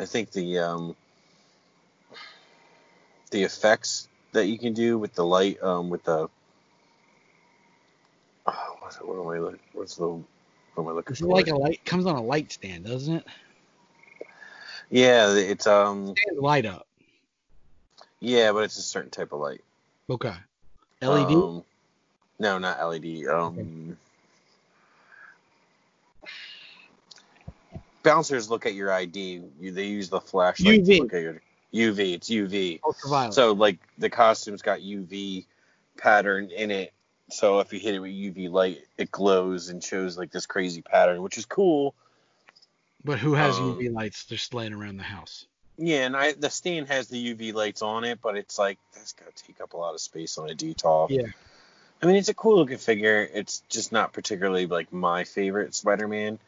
I 0.00 0.04
think 0.04 0.30
the 0.32 0.58
um, 0.58 0.96
the 3.30 3.42
effects 3.42 4.08
that 4.32 4.46
you 4.46 4.58
can 4.58 4.72
do 4.74 4.98
with 4.98 5.14
the 5.14 5.24
light, 5.24 5.62
um, 5.62 5.90
with 5.90 6.04
the 6.04 6.28
oh, 8.46 8.76
what's 8.80 8.96
it, 8.96 9.06
what 9.06 9.20
am 9.20 9.28
I 9.28 9.38
look, 9.38 9.58
what's 9.72 9.96
the 9.96 10.06
what 10.06 10.24
am 10.78 10.88
I 10.88 10.92
looking 10.92 11.12
it's 11.12 11.20
for? 11.20 11.28
like 11.28 11.48
a 11.48 11.56
light 11.56 11.84
comes 11.84 12.06
on 12.06 12.14
a 12.14 12.22
light 12.22 12.52
stand 12.52 12.84
doesn't 12.84 13.16
it 13.16 13.26
yeah, 14.90 15.34
it's 15.34 15.66
um 15.66 16.14
Stand 16.16 16.38
light 16.38 16.66
up 16.66 16.86
yeah, 18.20 18.52
but 18.52 18.64
it's 18.64 18.78
a 18.78 18.82
certain 18.82 19.10
type 19.10 19.32
of 19.32 19.40
light. 19.40 19.62
okay 20.10 20.34
led 21.02 21.30
Um, 21.30 21.64
no, 22.40 22.58
not 22.58 22.80
LED. 22.80 23.26
Um, 23.26 23.96
bouncers 28.08 28.50
look 28.50 28.66
at 28.66 28.74
your 28.74 28.92
ID. 28.92 29.42
You, 29.60 29.72
they 29.72 29.86
use 29.86 30.08
the 30.08 30.20
flashlight 30.20 30.82
UV. 30.82 30.86
to 30.86 31.02
look 31.02 31.14
at 31.14 31.22
your 31.22 31.42
UV. 31.74 32.14
It's 32.14 32.30
UV. 32.30 32.80
ultraviolet 32.84 33.34
So 33.34 33.52
like 33.52 33.78
the 33.98 34.10
costume's 34.10 34.62
got 34.62 34.80
UV 34.80 35.46
pattern 35.96 36.50
in 36.50 36.70
it. 36.70 36.92
So 37.30 37.60
if 37.60 37.72
you 37.72 37.78
hit 37.78 37.94
it 37.94 37.98
with 37.98 38.12
UV 38.12 38.50
light, 38.50 38.78
it 38.96 39.10
glows 39.10 39.68
and 39.68 39.84
shows 39.84 40.16
like 40.16 40.30
this 40.30 40.46
crazy 40.46 40.80
pattern, 40.80 41.22
which 41.22 41.36
is 41.36 41.44
cool. 41.44 41.94
but 43.04 43.18
who 43.18 43.34
has 43.34 43.58
um, 43.58 43.76
uv 43.76 43.92
lights 43.92 44.24
just 44.24 44.54
laying 44.54 44.72
around 44.72 44.96
the 44.96 45.02
house 45.02 45.44
Yeah, 45.76 46.06
and 46.06 46.16
I 46.16 46.32
the 46.32 46.48
stand 46.48 46.88
has 46.88 47.08
the 47.08 47.34
UV 47.34 47.52
lights 47.52 47.82
on 47.82 48.04
it, 48.04 48.20
but 48.22 48.36
it's 48.36 48.58
like 48.58 48.78
that's 48.94 49.12
gonna 49.12 49.30
take 49.36 49.60
up 49.60 49.74
a 49.74 49.76
lot 49.76 49.94
of 49.94 50.00
space 50.00 50.38
on 50.38 50.48
a 50.48 50.54
Detolf. 50.54 51.10
Yeah. 51.10 51.26
I 52.00 52.06
mean, 52.06 52.16
it's 52.16 52.28
a 52.28 52.34
cool 52.34 52.56
looking 52.56 52.78
figure. 52.78 53.28
It's 53.34 53.60
just 53.68 53.90
not 53.92 54.12
particularly 54.12 54.66
like 54.66 54.92
my 54.92 55.24
favorite 55.24 55.74
Spider-Man 55.74 56.38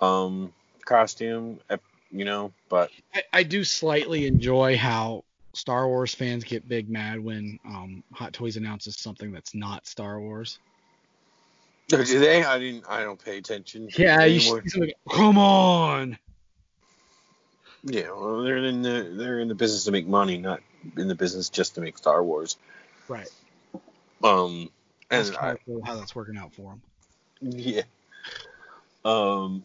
um 0.00 0.52
costume, 0.84 1.60
uh, 1.68 1.78
you 2.10 2.24
know. 2.24 2.52
But 2.68 2.90
I, 3.14 3.22
I 3.32 3.42
do 3.42 3.64
slightly 3.64 4.26
enjoy 4.26 4.76
how 4.76 5.24
Star 5.52 5.86
Wars 5.88 6.14
fans 6.14 6.44
get 6.44 6.68
big 6.68 6.88
mad 6.88 7.20
when 7.20 7.58
um, 7.64 8.02
Hot 8.12 8.32
Toys 8.32 8.56
announces 8.56 8.98
something 8.98 9.32
that's 9.32 9.54
not 9.54 9.86
Star 9.86 10.20
Wars. 10.20 10.58
do 11.88 12.04
they? 12.04 12.44
I 12.44 12.58
didn't. 12.58 12.84
I 12.88 13.02
don't 13.02 13.22
pay 13.22 13.38
attention. 13.38 13.88
Yeah, 13.96 14.24
you 14.24 14.40
should, 14.40 14.76
like, 14.76 14.94
come 15.10 15.38
on. 15.38 16.18
Yeah, 17.82 18.10
well, 18.10 18.42
they're 18.42 18.58
in 18.58 18.82
the 18.82 19.12
they're 19.14 19.40
in 19.40 19.48
the 19.48 19.54
business 19.54 19.84
to 19.84 19.90
make 19.90 20.06
money, 20.06 20.36
not 20.38 20.60
in 20.96 21.08
the 21.08 21.14
business 21.14 21.48
just 21.48 21.74
to 21.76 21.80
make 21.80 21.96
Star 21.98 22.22
Wars. 22.22 22.56
Right. 23.08 23.28
Um, 24.22 24.70
That's 25.08 25.28
and 25.28 25.38
kind 25.38 25.58
I, 25.58 25.64
cool 25.64 25.82
how 25.84 25.96
that's 25.96 26.14
working 26.14 26.36
out 26.36 26.54
for 26.54 26.72
them. 26.72 26.82
Yeah. 27.40 27.82
Um. 29.04 29.64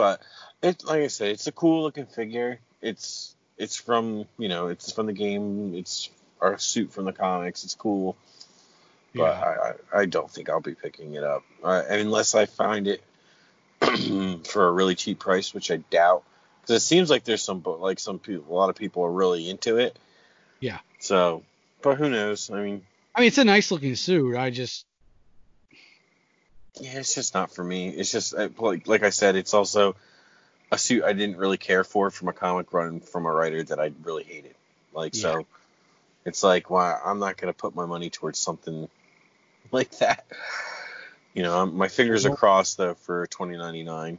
But 0.00 0.22
it, 0.62 0.82
like 0.84 1.02
I 1.02 1.08
said, 1.08 1.28
it's 1.28 1.46
a 1.46 1.52
cool 1.52 1.82
looking 1.82 2.06
figure. 2.06 2.58
It's 2.80 3.36
it's 3.58 3.76
from 3.76 4.24
you 4.38 4.48
know 4.48 4.68
it's 4.68 4.92
from 4.92 5.04
the 5.04 5.12
game. 5.12 5.74
It's 5.74 6.08
our 6.40 6.56
suit 6.56 6.90
from 6.90 7.04
the 7.04 7.12
comics. 7.12 7.64
It's 7.64 7.74
cool. 7.74 8.16
But 9.14 9.22
Yeah. 9.22 9.40
I, 9.40 9.98
I 9.98 10.00
I 10.00 10.06
don't 10.06 10.30
think 10.30 10.48
I'll 10.48 10.62
be 10.62 10.74
picking 10.74 11.12
it 11.14 11.22
up 11.22 11.42
uh, 11.62 11.82
unless 11.90 12.34
I 12.34 12.46
find 12.46 12.88
it 12.88 13.02
for 14.46 14.66
a 14.66 14.72
really 14.72 14.94
cheap 14.94 15.18
price, 15.18 15.52
which 15.52 15.70
I 15.70 15.76
doubt. 15.76 16.22
Because 16.62 16.76
it 16.76 16.86
seems 16.86 17.10
like 17.10 17.24
there's 17.24 17.42
some 17.42 17.62
like 17.62 17.98
some 17.98 18.18
people, 18.18 18.54
a 18.54 18.56
lot 18.56 18.70
of 18.70 18.76
people 18.76 19.04
are 19.04 19.12
really 19.12 19.50
into 19.50 19.76
it. 19.76 19.98
Yeah. 20.60 20.78
So, 20.98 21.42
but 21.82 21.98
who 21.98 22.08
knows? 22.08 22.50
I 22.50 22.62
mean, 22.62 22.86
I 23.14 23.20
mean, 23.20 23.28
it's 23.28 23.36
a 23.36 23.44
nice 23.44 23.70
looking 23.70 23.96
suit. 23.96 24.34
I 24.34 24.48
just, 24.48 24.86
Yeah, 26.80 26.98
it's 26.98 27.14
just 27.14 27.34
not 27.34 27.52
for 27.52 27.62
me. 27.62 27.88
It's 27.90 28.10
just 28.10 28.34
uh, 28.34 28.48
like 28.58 28.88
like 28.88 29.02
I 29.02 29.10
said, 29.10 29.36
it's 29.36 29.54
also 29.54 29.96
a 30.72 30.78
suit 30.78 31.04
I 31.04 31.12
didn't 31.12 31.36
really 31.36 31.58
care 31.58 31.84
for 31.84 32.10
from 32.10 32.28
a 32.28 32.32
comic 32.32 32.72
run 32.72 33.00
from 33.00 33.26
a 33.26 33.32
writer 33.32 33.62
that 33.64 33.78
I 33.78 33.92
really 34.02 34.24
hated. 34.24 34.54
Like 34.94 35.14
so, 35.14 35.46
it's 36.24 36.42
like 36.42 36.70
why 36.70 36.98
I'm 37.04 37.18
not 37.18 37.36
gonna 37.36 37.52
put 37.52 37.74
my 37.74 37.86
money 37.86 38.10
towards 38.10 38.38
something 38.38 38.88
like 39.72 39.90
that. 39.98 40.24
You 41.34 41.42
know, 41.42 41.62
I'm, 41.62 41.76
my 41.76 41.88
fingers 41.88 42.26
are 42.26 42.34
crossed 42.34 42.78
though 42.78 42.94
for 42.94 43.26
2099. 43.26 44.18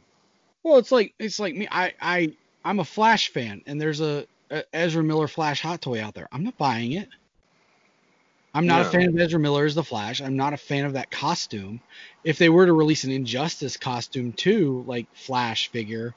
well, 0.62 0.78
it's 0.78 0.92
like 0.92 1.14
it's 1.18 1.38
like 1.38 1.54
me. 1.54 1.68
I 1.70 1.92
I 2.00 2.32
I'm 2.64 2.78
a 2.78 2.84
Flash 2.84 3.30
fan, 3.30 3.62
and 3.66 3.80
there's 3.80 4.00
a, 4.00 4.26
a 4.50 4.64
Ezra 4.72 5.02
Miller 5.02 5.28
Flash 5.28 5.60
hot 5.60 5.82
toy 5.82 6.02
out 6.02 6.14
there. 6.14 6.28
I'm 6.32 6.44
not 6.44 6.56
buying 6.56 6.92
it. 6.92 7.08
I'm 8.54 8.66
not 8.66 8.82
a 8.82 8.84
fan 8.84 9.08
of 9.08 9.18
Ezra 9.18 9.40
Miller 9.40 9.64
as 9.64 9.74
the 9.74 9.82
Flash. 9.82 10.20
I'm 10.20 10.36
not 10.36 10.52
a 10.52 10.58
fan 10.58 10.84
of 10.84 10.92
that 10.92 11.10
costume. 11.10 11.80
If 12.22 12.38
they 12.38 12.50
were 12.50 12.66
to 12.66 12.72
release 12.72 13.04
an 13.04 13.10
Injustice 13.10 13.76
costume 13.76 14.32
too, 14.32 14.84
like 14.86 15.06
Flash 15.14 15.68
figure, 15.68 16.14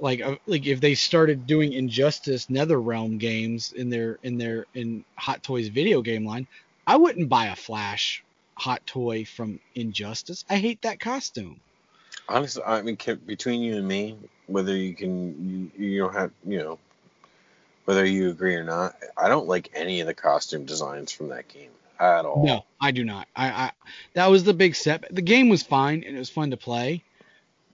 like 0.00 0.20
uh, 0.20 0.36
like 0.46 0.66
if 0.66 0.80
they 0.80 0.94
started 0.94 1.46
doing 1.46 1.72
Injustice 1.72 2.46
NetherRealm 2.46 3.18
games 3.18 3.72
in 3.72 3.90
their 3.90 4.18
in 4.24 4.38
their 4.38 4.66
in 4.74 5.04
Hot 5.16 5.42
Toys 5.42 5.68
video 5.68 6.02
game 6.02 6.24
line, 6.24 6.48
I 6.86 6.96
wouldn't 6.96 7.28
buy 7.28 7.46
a 7.46 7.56
Flash 7.56 8.24
hot 8.56 8.84
toy 8.86 9.24
from 9.24 9.60
Injustice. 9.74 10.44
I 10.50 10.56
hate 10.56 10.82
that 10.82 11.00
costume. 11.00 11.60
Honestly, 12.28 12.62
I 12.64 12.82
mean, 12.82 12.96
between 13.26 13.60
you 13.60 13.76
and 13.76 13.86
me, 13.86 14.16
whether 14.46 14.76
you 14.76 14.94
can, 14.94 15.70
you, 15.76 15.86
you 15.86 15.98
don't 15.98 16.14
have, 16.14 16.30
you 16.46 16.58
know, 16.58 16.78
whether 17.84 18.04
you 18.04 18.30
agree 18.30 18.54
or 18.54 18.64
not, 18.64 18.94
I 19.16 19.28
don't 19.28 19.48
like 19.48 19.70
any 19.74 20.00
of 20.00 20.06
the 20.06 20.14
costume 20.14 20.64
designs 20.64 21.12
from 21.12 21.28
that 21.28 21.48
game 21.48 21.70
at 21.98 22.24
all. 22.24 22.44
No, 22.44 22.64
I 22.80 22.90
do 22.90 23.04
not. 23.04 23.28
I, 23.34 23.48
I 23.48 23.72
that 24.14 24.30
was 24.30 24.44
the 24.44 24.54
big 24.54 24.74
step. 24.74 25.04
The 25.10 25.22
game 25.22 25.48
was 25.48 25.62
fine 25.62 26.04
and 26.04 26.16
it 26.16 26.18
was 26.18 26.30
fun 26.30 26.50
to 26.50 26.56
play, 26.56 27.02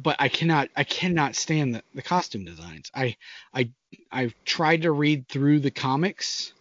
but 0.00 0.16
I 0.18 0.28
cannot 0.28 0.68
I 0.76 0.84
cannot 0.84 1.36
stand 1.36 1.74
the, 1.74 1.82
the 1.94 2.02
costume 2.02 2.44
designs. 2.44 2.90
I 2.94 3.16
I 3.52 3.70
I 4.10 4.32
tried 4.44 4.82
to 4.82 4.92
read 4.92 5.28
through 5.28 5.60
the 5.60 5.70
comics 5.70 6.52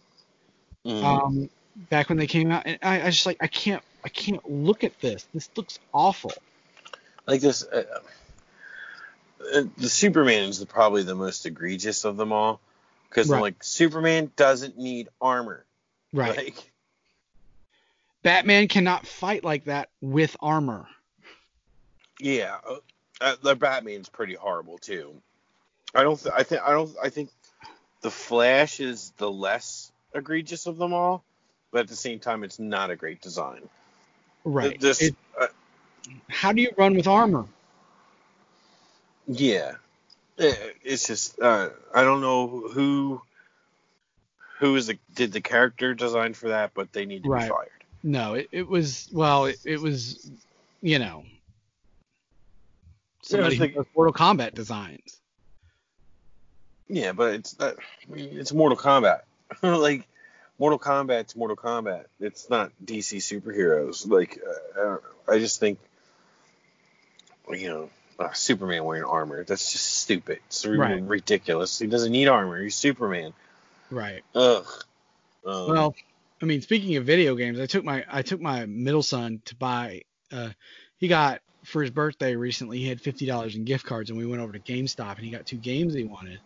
Mhm. 0.86 1.02
um 1.02 1.50
back 1.90 2.08
when 2.08 2.18
they 2.18 2.26
came 2.26 2.50
out 2.50 2.62
and 2.66 2.78
I, 2.82 3.02
I 3.02 3.10
just 3.10 3.26
like 3.26 3.38
I 3.40 3.46
can't 3.46 3.82
I 4.04 4.08
can't 4.08 4.48
look 4.48 4.84
at 4.84 4.98
this. 5.00 5.26
This 5.34 5.50
looks 5.56 5.78
awful. 5.92 6.32
like 7.26 7.40
this, 7.40 7.62
uh, 7.62 7.84
uh, 9.54 9.62
the 9.76 9.88
Superman 9.88 10.48
is 10.48 10.58
the, 10.58 10.66
probably 10.66 11.02
the 11.02 11.14
most 11.14 11.44
egregious 11.46 12.04
of 12.04 12.16
them 12.16 12.32
all, 12.32 12.60
because 13.08 13.28
Right. 13.28 13.40
like 13.42 13.62
Superman 13.64 14.30
doesn't 14.36 14.78
need 14.78 15.08
armor. 15.20 15.64
Right. 16.12 16.36
Like, 16.36 16.72
Batman 18.22 18.68
cannot 18.68 19.06
fight 19.06 19.44
like 19.44 19.64
that 19.64 19.90
with 20.00 20.36
armor. 20.40 20.86
yeah, 22.20 22.58
uh, 22.68 22.76
uh, 23.20 23.36
the 23.42 23.54
Batman's 23.54 24.08
pretty 24.08 24.34
horrible 24.34 24.78
too. 24.78 25.14
I 25.94 26.02
don't. 26.02 26.20
Th- 26.20 26.34
I 26.36 26.42
think. 26.42 26.62
I 26.62 26.70
don't. 26.72 26.94
I 27.02 27.08
think 27.08 27.30
the 28.02 28.10
Flash 28.10 28.80
is 28.80 29.12
the 29.18 29.30
less 29.30 29.90
egregious 30.14 30.66
of 30.66 30.76
them 30.78 30.92
all, 30.92 31.24
but 31.70 31.80
at 31.80 31.88
the 31.88 31.96
same 31.96 32.18
time, 32.18 32.44
it's 32.44 32.58
not 32.58 32.90
a 32.90 32.96
great 32.96 33.20
design. 33.22 33.68
Right. 34.44 34.78
This, 34.80 35.00
It- 35.02 35.16
uh, 35.40 35.46
how 36.28 36.52
do 36.52 36.60
you 36.62 36.70
run 36.76 36.94
with 36.96 37.06
armor? 37.06 37.46
yeah, 39.26 39.74
it's 40.38 41.06
just. 41.06 41.40
Uh, 41.40 41.70
I 41.94 42.02
don't 42.04 42.20
know 42.20 42.46
who. 42.72 43.20
Who 44.60 44.74
is 44.74 44.88
the 44.88 44.98
did 45.14 45.32
the 45.32 45.40
character 45.40 45.94
design 45.94 46.34
for 46.34 46.48
that? 46.48 46.72
But 46.74 46.92
they 46.92 47.04
need 47.06 47.22
to 47.24 47.28
Right. 47.30 47.44
be 47.44 47.48
fired. 47.48 47.68
No, 48.02 48.34
it, 48.34 48.48
it 48.52 48.68
was 48.68 49.08
well, 49.12 49.46
it, 49.46 49.58
it 49.64 49.80
was 49.80 50.30
you 50.82 50.98
know 50.98 51.24
somebody 53.22 53.56
like- 53.58 53.70
who 53.70 53.76
does 53.76 53.86
Mortal 53.94 54.12
Kombat 54.14 54.54
designs. 54.54 55.16
Yeah, 56.88 57.12
but 57.12 57.34
it's 57.34 57.58
not. 57.58 57.76
I 58.10 58.14
mean, 58.14 58.30
it's 58.38 58.52
Mortal 58.52 58.78
Kombat. 58.78 59.20
like 59.62 60.08
Mortal 60.58 60.78
Kombat's 60.78 61.36
Mortal 61.36 61.56
Kombat. 61.56 62.06
It's 62.18 62.48
not 62.50 62.72
DC 62.84 63.18
superheroes. 63.18 64.08
Like 64.08 64.40
uh, 64.80 64.96
I 65.28 65.38
just 65.38 65.60
think, 65.60 65.78
you 67.50 67.68
know, 67.68 67.90
uh, 68.18 68.32
Superman 68.32 68.84
wearing 68.84 69.04
armor. 69.04 69.44
That's 69.44 69.72
just 69.72 69.86
stupid. 70.00 70.40
It's 70.46 70.66
Right. 70.66 71.02
ridiculous. 71.02 71.78
He 71.78 71.86
doesn't 71.86 72.12
need 72.12 72.28
armor. 72.28 72.62
He's 72.62 72.74
Superman. 72.74 73.32
Right. 73.90 74.22
Ugh. 74.34 74.66
Um, 75.46 75.68
Well, 75.70 75.94
I 76.42 76.44
mean, 76.44 76.60
speaking 76.62 76.96
of 76.96 77.04
video 77.04 77.34
games, 77.34 77.58
I 77.58 77.66
took 77.66 77.84
my 77.84 78.04
I 78.08 78.22
took 78.22 78.40
my 78.40 78.66
middle 78.66 79.02
son 79.02 79.40
to 79.46 79.54
buy. 79.56 80.02
Uh, 80.30 80.50
he 80.98 81.08
got 81.08 81.40
for 81.64 81.82
his 81.82 81.90
birthday 81.90 82.36
recently. 82.36 82.78
He 82.78 82.88
had 82.88 83.00
fifty 83.00 83.26
dollars 83.26 83.56
in 83.56 83.64
gift 83.64 83.84
cards, 83.86 84.10
and 84.10 84.18
we 84.18 84.26
went 84.26 84.42
over 84.42 84.52
to 84.52 84.58
GameStop, 84.58 85.16
and 85.16 85.24
he 85.24 85.30
got 85.30 85.46
two 85.46 85.56
games 85.56 85.94
he 85.94 86.04
wanted. 86.04 86.40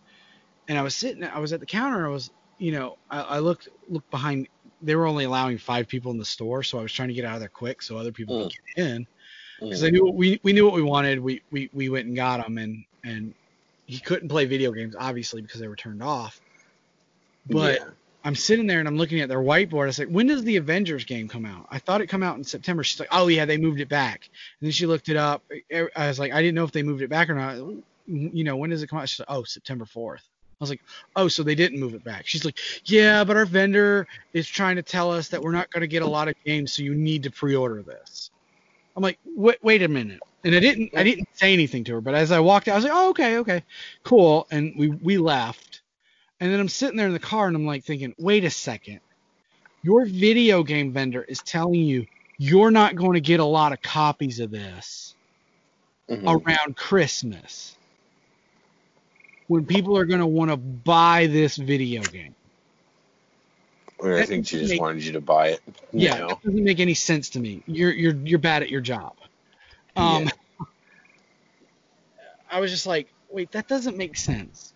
And 0.69 0.79
I 0.79 0.83
was 0.83 0.95
sitting, 0.95 1.25
I 1.25 1.41
was 1.41 1.53
at 1.53 1.61
the 1.61 1.67
counter, 1.67 1.99
and 1.99 2.07
I 2.07 2.11
was, 2.11 2.31
you 2.59 2.73
know, 2.73 2.97
I, 3.11 3.21
I 3.21 3.39
looked 3.41 3.69
looked 3.89 4.11
behind. 4.11 4.49
They 4.81 4.97
were 4.97 5.07
only 5.07 5.25
allowing 5.25 5.59
five 5.59 5.89
people 5.89 6.11
in 6.13 6.19
the 6.19 6.25
store, 6.25 6.63
so 6.63 6.79
I 6.79 6.83
was 6.83 6.93
trying 6.93 7.09
to 7.09 7.15
get 7.15 7.25
out 7.25 7.35
of 7.35 7.41
there 7.41 7.49
quick 7.49 7.83
so 7.83 7.97
other 7.97 8.13
people 8.13 8.37
could 8.45 8.77
get 8.77 8.87
in. 8.87 9.07
Because 9.63 9.85
I 9.85 9.89
mm, 9.89 9.93
knew 9.93 10.05
what 10.05 10.15
we 10.15 10.41
we 10.43 10.53
knew 10.53 10.65
what 10.65 10.75
we 10.75 10.83
wanted. 10.83 11.21
We 11.21 11.43
we 11.51 11.71
we 11.73 11.89
went 11.89 12.07
and 12.07 12.17
got 12.17 12.45
him, 12.45 12.59
and 12.59 12.85
and 13.05 13.35
he 13.87 13.99
couldn't 13.99 14.29
play 14.29 14.45
video 14.45 14.73
games 14.73 14.95
obviously 14.99 15.43
because 15.43 15.61
they 15.61 15.69
were 15.69 15.77
turned 15.77 16.03
off. 16.03 16.41
But 17.49 17.81
yeah. 17.81 17.87
I'm 18.25 18.35
sitting 18.35 18.67
there 18.67 18.79
and 18.79 18.87
I'm 18.87 18.97
looking 18.97 19.21
at 19.21 19.29
their 19.29 19.41
whiteboard. 19.41 19.85
I 19.85 19.87
was 19.87 19.99
like, 19.99 20.09
when 20.09 20.27
does 20.29 20.45
the 20.45 20.57
Avengers 20.57 21.05
game 21.05 21.29
come 21.29 21.45
out? 21.45 21.67
I 21.71 21.79
thought 21.79 22.01
it 22.01 22.07
come 22.07 22.23
out 22.23 22.37
in 22.37 22.45
September. 22.45 22.85
She's 22.85 23.01
like, 23.01 23.09
oh 23.11 23.29
yeah, 23.29 23.45
they 23.45 23.59
moved 23.59 23.81
it 23.81 23.89
back. 23.89 24.29
And 24.61 24.67
then 24.67 24.73
she 24.73 24.87
looked 24.87 25.09
it 25.09 25.17
up. 25.17 25.43
I 25.73 26.07
was 26.07 26.19
like, 26.19 26.33
I 26.33 26.41
didn't 26.41 26.55
know 26.55 26.65
if 26.65 26.73
they 26.73 26.83
moved 26.83 27.03
it 27.03 27.11
back 27.11 27.29
or 27.29 27.35
not. 27.35 27.57
You 28.07 28.45
know, 28.45 28.57
when 28.57 28.71
does 28.71 28.83
it 28.83 28.89
come 28.89 29.01
out? 29.01 29.09
She's 29.09 29.21
like, 29.21 29.31
oh, 29.31 29.43
September 29.43 29.85
4th. 29.85 30.21
I 30.63 30.63
was 30.63 30.71
like, 30.71 30.83
oh, 31.17 31.27
so 31.27 31.43
they 31.43 31.57
didn't 31.57 31.81
move 31.81 31.95
it 31.95 32.05
back. 32.05 32.29
She's 32.29 32.45
like, 32.45 32.57
yeah, 32.85 33.25
but 33.25 33.37
our 33.37 33.45
vendor 33.45 34.07
is 34.33 34.47
trying 34.47 34.77
to 34.77 34.83
tell 34.83 35.11
us 35.11 35.29
that 35.29 35.43
we're 35.43 35.51
not 35.51 35.71
going 35.73 35.81
to 35.81 35.89
get 35.89 36.03
a 36.03 36.07
lot 36.07 36.29
of 36.29 36.35
games, 36.45 36.73
so 36.73 36.85
you 36.85 36.95
need 36.95 37.25
to 37.25 37.33
pre-order 37.33 37.83
this. 37.83 38.31
I'm 38.97 39.03
like, 39.03 39.19
wait, 39.25 39.59
wait 39.63 39.83
a 39.83 39.89
minute. 39.89 40.21
And 40.45 40.55
I 40.55 40.61
didn't, 40.61 40.91
I 40.97 41.05
didn't 41.05 41.29
say 41.35 41.53
anything 41.53 41.85
to 41.85 41.95
her, 41.95 42.01
but 42.01 42.15
as 42.15 42.33
I 42.33 42.41
walked 42.41 42.69
out, 42.69 42.73
I 42.73 42.77
was 42.77 42.85
like, 42.85 42.93
oh, 42.95 43.11
okay, 43.11 43.39
okay, 43.39 43.65
cool. 44.05 44.47
And 44.51 44.75
we, 44.77 44.89
we 44.89 45.19
left. 45.19 45.83
And 46.41 46.53
then 46.53 46.59
I'm 46.59 46.69
sitting 46.69 46.97
there 46.97 47.07
in 47.07 47.13
the 47.13 47.19
car 47.21 47.47
and 47.47 47.57
I'm 47.57 47.67
like 47.67 47.85
thinking, 47.85 48.15
wait 48.19 48.45
a 48.45 48.51
second. 48.51 49.01
Your 49.85 50.05
video 50.07 50.63
game 50.63 50.93
vendor 50.93 51.23
is 51.23 51.41
telling 51.41 51.81
you 51.83 52.07
you're 52.39 52.71
not 52.71 52.97
going 52.97 53.15
to 53.15 53.21
get 53.21 53.41
a 53.41 53.45
lot 53.45 53.73
of 53.73 53.83
copies 53.83 54.41
of 54.41 54.51
this 54.51 55.15
Mhm. 56.11 56.27
around 56.27 56.77
Christmas 56.77 57.77
when 59.47 59.65
people 59.67 59.97
are 59.97 60.05
going 60.05 60.21
to 60.21 60.27
want 60.27 60.51
to 60.51 60.57
buy 60.57 61.27
this 61.27 61.57
video 61.57 62.03
game. 62.03 62.35
Or 64.03 64.15
I 64.15 64.21
that 64.21 64.29
think 64.29 64.47
she 64.47 64.59
just 64.59 64.71
make- 64.73 64.81
wanted 64.81 65.05
you 65.05 65.13
to 65.13 65.21
buy 65.21 65.49
it. 65.49 65.61
you 65.93 66.09
Yeah, 66.09 66.19
know? 66.19 66.29
that 66.29 66.43
doesn't 66.43 66.65
make 66.65 66.81
any 66.81 66.95
sense 66.95 67.29
to 67.31 67.41
me. 67.41 67.63
You're 67.67 67.93
you're 67.93 68.15
you're 68.17 68.39
bad 68.41 68.63
at 68.63 68.71
your 68.71 68.81
job. 68.81 69.15
Um, 69.97 70.29
I 72.51 72.61
was 72.61 72.71
just 72.71 72.87
like, 72.87 73.13
wait, 73.31 73.51
that 73.53 73.69
doesn't 73.69 73.97
make 73.97 74.17
sense. 74.17 74.73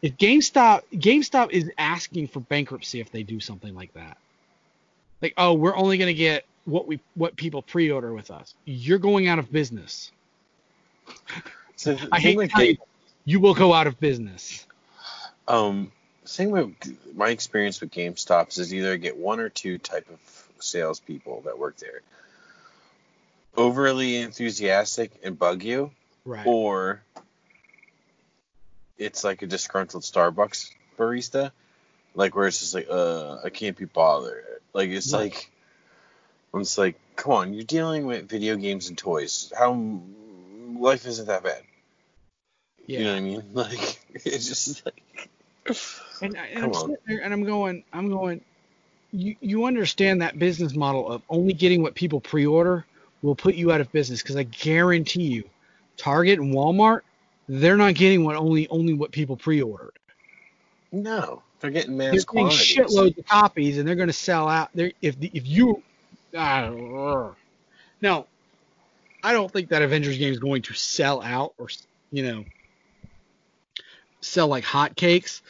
If 0.00 0.16
GameStop 0.16 0.82
GameStop 0.94 1.50
is 1.50 1.70
asking 1.78 2.28
for 2.28 2.40
bankruptcy 2.40 3.00
if 3.00 3.10
they 3.12 3.22
do 3.22 3.38
something 3.40 3.74
like 3.74 3.92
that, 3.94 4.16
like, 5.20 5.34
oh, 5.36 5.52
we're 5.54 5.76
only 5.76 5.98
gonna 5.98 6.14
get 6.14 6.44
what 6.64 6.86
we 6.88 6.98
what 7.14 7.36
people 7.36 7.62
pre-order 7.62 8.12
with 8.14 8.30
us. 8.30 8.54
You're 8.64 8.98
going 8.98 9.28
out 9.28 9.38
of 9.38 9.52
business. 9.52 10.10
So 11.76 11.96
I 12.12 12.18
hate 12.20 12.36
with 12.36 12.50
to 12.50 12.54
tell 12.56 12.64
you, 12.64 12.76
you 13.26 13.38
will 13.38 13.54
go 13.54 13.72
out 13.74 13.86
of 13.86 14.00
business. 14.00 14.66
Um, 15.46 15.92
same 16.24 16.50
with 16.50 16.74
my 17.14 17.28
experience 17.30 17.80
with 17.80 17.90
GameStops 17.90 18.58
is 18.58 18.72
either 18.72 18.92
I 18.92 18.96
get 18.96 19.16
one 19.16 19.40
or 19.40 19.48
two 19.48 19.78
type 19.78 20.08
of 20.08 20.18
salespeople 20.60 21.42
that 21.46 21.58
work 21.58 21.76
there. 21.78 22.00
Overly 23.56 24.16
enthusiastic 24.16 25.10
and 25.22 25.38
bug 25.38 25.62
you, 25.62 25.90
Right. 26.24 26.46
or 26.46 27.02
it's 28.96 29.24
like 29.24 29.42
a 29.42 29.46
disgruntled 29.46 30.04
Starbucks 30.04 30.70
barista, 30.96 31.50
like 32.14 32.34
where 32.36 32.46
it's 32.46 32.60
just 32.60 32.74
like, 32.74 32.86
uh, 32.88 33.38
I 33.44 33.50
can't 33.50 33.76
be 33.76 33.84
bothered. 33.84 34.44
Like 34.72 34.90
it's 34.90 35.12
Right. 35.12 35.20
like, 35.32 35.50
I'm 36.54 36.60
just 36.62 36.78
like, 36.78 36.98
come 37.16 37.32
on, 37.32 37.54
you're 37.54 37.64
dealing 37.64 38.06
with 38.06 38.28
video 38.28 38.56
games 38.56 38.88
and 38.88 38.96
toys. 38.96 39.52
How 39.56 39.72
life 40.78 41.06
isn't 41.06 41.26
that 41.26 41.42
bad. 41.42 41.62
yeah. 42.86 42.98
You 42.98 43.04
know 43.04 43.10
what 43.12 43.18
I 43.18 43.20
mean? 43.20 43.42
Like 43.54 44.00
it's 44.24 44.48
just 44.48 44.84
like. 44.86 45.01
And, 46.20 46.36
I, 46.36 46.46
and 46.46 46.64
I'm 46.64 46.74
sitting 46.74 46.96
there 47.06 47.20
and 47.22 47.32
I'm 47.32 47.44
going, 47.44 47.84
I'm 47.92 48.08
going. 48.08 48.40
You 49.12 49.36
you 49.40 49.66
understand 49.66 50.22
that 50.22 50.38
business 50.38 50.74
model 50.74 51.10
of 51.10 51.22
only 51.28 51.52
getting 51.52 51.82
what 51.82 51.94
people 51.94 52.20
pre-order 52.20 52.86
will 53.20 53.34
put 53.34 53.54
you 53.54 53.70
out 53.70 53.80
of 53.80 53.92
business 53.92 54.22
because 54.22 54.36
I 54.36 54.44
guarantee 54.44 55.24
you, 55.24 55.44
Target 55.96 56.38
and 56.38 56.54
Walmart, 56.54 57.00
they're 57.48 57.76
not 57.76 57.94
getting 57.94 58.24
what 58.24 58.36
only 58.36 58.68
only 58.68 58.94
what 58.94 59.12
people 59.12 59.36
pre-ordered. 59.36 59.98
No, 60.92 61.42
they're 61.60 61.70
getting 61.70 61.96
They're 61.96 62.12
getting 62.12 62.24
quantities. 62.26 62.76
shitloads 62.76 63.18
of 63.18 63.26
copies 63.26 63.78
and 63.78 63.86
they're 63.86 63.96
going 63.96 64.08
to 64.08 64.12
sell 64.12 64.48
out. 64.48 64.70
They're, 64.74 64.92
if 65.00 65.18
the, 65.18 65.30
if 65.32 65.46
you, 65.46 65.82
uh, 66.36 67.30
now, 68.00 68.26
I 69.22 69.32
don't 69.32 69.50
think 69.50 69.68
that 69.70 69.80
Avengers 69.80 70.18
game 70.18 70.32
is 70.32 70.38
going 70.38 70.62
to 70.62 70.74
sell 70.74 71.22
out 71.22 71.54
or 71.58 71.68
you 72.10 72.24
know 72.24 72.44
sell 74.22 74.48
like 74.48 74.64
hotcakes, 74.64 75.42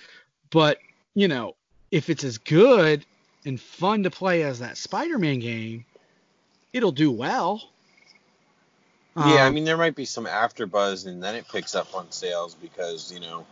but 0.50 0.78
you 1.14 1.28
know 1.28 1.54
if 1.90 2.10
it's 2.10 2.24
as 2.24 2.38
good 2.38 3.04
and 3.44 3.60
fun 3.60 4.02
to 4.04 4.10
play 4.10 4.42
as 4.42 4.60
that 4.60 4.78
Spider-Man 4.78 5.38
game, 5.40 5.84
it'll 6.72 6.92
do 6.92 7.10
well. 7.10 7.62
Yeah, 9.14 9.44
I 9.46 9.50
Um, 9.50 9.54
mean 9.54 9.64
there 9.64 9.76
might 9.76 9.94
be 9.94 10.06
some 10.06 10.26
after 10.26 10.66
buzz, 10.66 11.06
and 11.06 11.22
then 11.22 11.34
it 11.34 11.46
picks 11.48 11.74
up 11.74 11.94
on 11.94 12.10
sales 12.10 12.54
because 12.54 13.12
you 13.12 13.20
know 13.20 13.44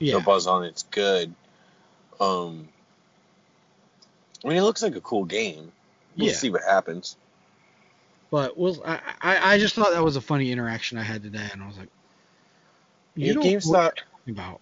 yeah, 0.00 0.14
the 0.14 0.20
buzz 0.20 0.46
on 0.46 0.64
it's 0.64 0.82
good. 0.84 1.32
Um, 2.20 2.68
I 4.44 4.48
mean 4.48 4.56
it 4.58 4.62
looks 4.62 4.82
like 4.82 4.96
a 4.96 5.00
cool 5.00 5.24
game. 5.24 5.70
We'll 6.16 6.28
Yeah. 6.28 6.34
see 6.34 6.50
what 6.50 6.62
happens. 6.62 7.16
But 8.30 8.58
we'll, 8.58 8.82
I, 8.84 9.00
I 9.20 9.54
I 9.54 9.58
just 9.58 9.74
thought 9.76 9.92
that 9.92 10.02
was 10.02 10.16
a 10.16 10.20
funny 10.20 10.50
interaction 10.50 10.98
I 10.98 11.02
had 11.02 11.22
today, 11.22 11.48
and 11.52 11.62
I 11.62 11.66
was 11.68 11.78
like, 11.78 11.88
you 13.16 13.28
Yeah, 13.28 13.34
don't 13.34 13.44
know 13.44 13.70
what 13.70 13.96
GameStop. 13.96 13.98
About. 14.32 14.60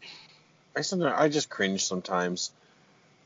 I 0.76 0.80
sometimes 0.80 1.14
I 1.18 1.28
just 1.28 1.48
cringe 1.50 1.84
sometimes. 1.84 2.50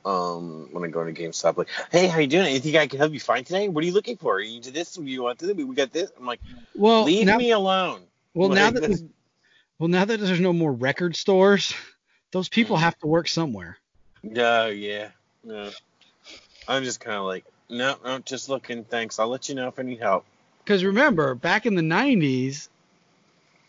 Um, 0.04 0.68
when 0.70 0.84
I 0.84 0.86
go 0.86 1.02
into 1.04 1.20
GameStop, 1.20 1.56
like, 1.56 1.68
hey, 1.90 2.06
how 2.06 2.20
you 2.20 2.28
doing? 2.28 2.46
Anything 2.46 2.76
I 2.76 2.86
can 2.86 3.00
help 3.00 3.12
you 3.12 3.18
find 3.18 3.44
today? 3.44 3.68
What 3.68 3.82
are 3.82 3.86
you 3.86 3.92
looking 3.92 4.16
for? 4.16 4.36
Are 4.36 4.40
You 4.40 4.60
do 4.60 4.70
this? 4.70 4.94
Do 4.94 5.02
You 5.02 5.24
want 5.24 5.40
this? 5.40 5.52
We 5.52 5.74
got 5.74 5.92
this. 5.92 6.12
I'm 6.16 6.26
like, 6.26 6.38
Well, 6.76 7.02
leave 7.04 7.26
now, 7.26 7.38
me 7.38 7.50
alone. 7.50 8.02
well 8.34 8.48
now 8.50 8.70
that 8.70 8.80
there's, 8.82 9.02
well 9.80 9.88
now 9.88 10.04
that 10.04 10.20
there's 10.20 10.38
no 10.38 10.52
more 10.52 10.72
record 10.72 11.16
stores, 11.16 11.74
those 12.30 12.48
people 12.48 12.76
Mm. 12.76 12.80
have 12.80 12.96
to 12.98 13.08
work 13.08 13.26
somewhere. 13.26 13.78
No, 14.22 14.66
yeah, 14.68 15.08
no. 15.42 15.70
I'm 16.68 16.84
just 16.84 17.00
kind 17.00 17.16
of 17.16 17.24
like, 17.24 17.44
no, 17.68 17.96
no, 18.04 18.18
just 18.20 18.48
looking. 18.48 18.84
Thanks. 18.84 19.18
I'll 19.18 19.28
let 19.28 19.48
you 19.48 19.56
know 19.56 19.66
if 19.68 19.78
I 19.78 19.82
need 19.82 19.98
help. 20.00 20.24
Because 20.64 20.84
remember, 20.84 21.34
back 21.34 21.66
in 21.66 21.74
the 21.74 21.82
'90s 21.82 22.68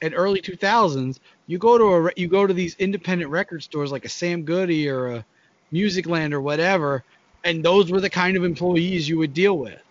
and 0.02 0.14
early 0.16 0.42
2000s, 0.42 1.20
you 1.48 1.58
go 1.58 1.78
to 1.78 2.08
a 2.08 2.12
you 2.16 2.28
go 2.28 2.46
to 2.46 2.54
these 2.54 2.76
independent 2.76 3.32
record 3.32 3.64
stores 3.64 3.92
like 3.92 4.06
a 4.06 4.10
Sam 4.10 4.44
Goody 4.44 4.88
or 4.90 5.08
a 5.08 5.26
Musicland 5.74 6.34
or 6.34 6.42
whatever, 6.42 7.04
and 7.44 7.64
those 7.64 7.92
were 7.92 8.02
the 8.02 8.10
kind 8.10 8.38
of 8.38 8.44
employees 8.44 9.08
you 9.10 9.18
would 9.18 9.34
deal 9.34 9.58
with. 9.58 9.82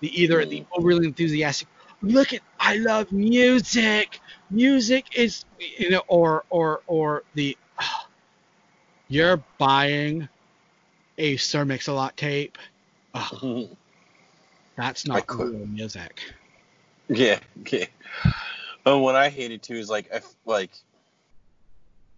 The 0.00 0.08
either 0.20 0.44
the 0.44 0.64
overly 0.76 1.06
enthusiastic, 1.06 1.68
look 2.02 2.32
at 2.32 2.40
I 2.58 2.76
love 2.76 3.12
music, 3.12 4.20
music 4.50 5.06
is 5.16 5.44
you 5.58 5.90
know, 5.90 6.02
or 6.08 6.44
or 6.50 6.82
or 6.86 7.24
the 7.34 7.56
"Ah, 7.78 8.06
you're 9.08 9.44
buying 9.58 10.28
a 11.18 11.36
Sir 11.36 11.64
Mix-a-Lot 11.64 12.16
tape. 12.16 12.56
Oh, 13.12 13.76
that's 14.76 15.06
not 15.06 15.26
cool 15.26 15.66
music. 15.66 16.22
Yeah, 17.08 17.40
yeah. 17.70 17.86
And 18.86 19.02
what 19.02 19.14
I 19.14 19.28
hated 19.28 19.62
too 19.62 19.74
is 19.74 19.90
like, 19.90 20.08
if 20.12 20.26
like, 20.46 20.70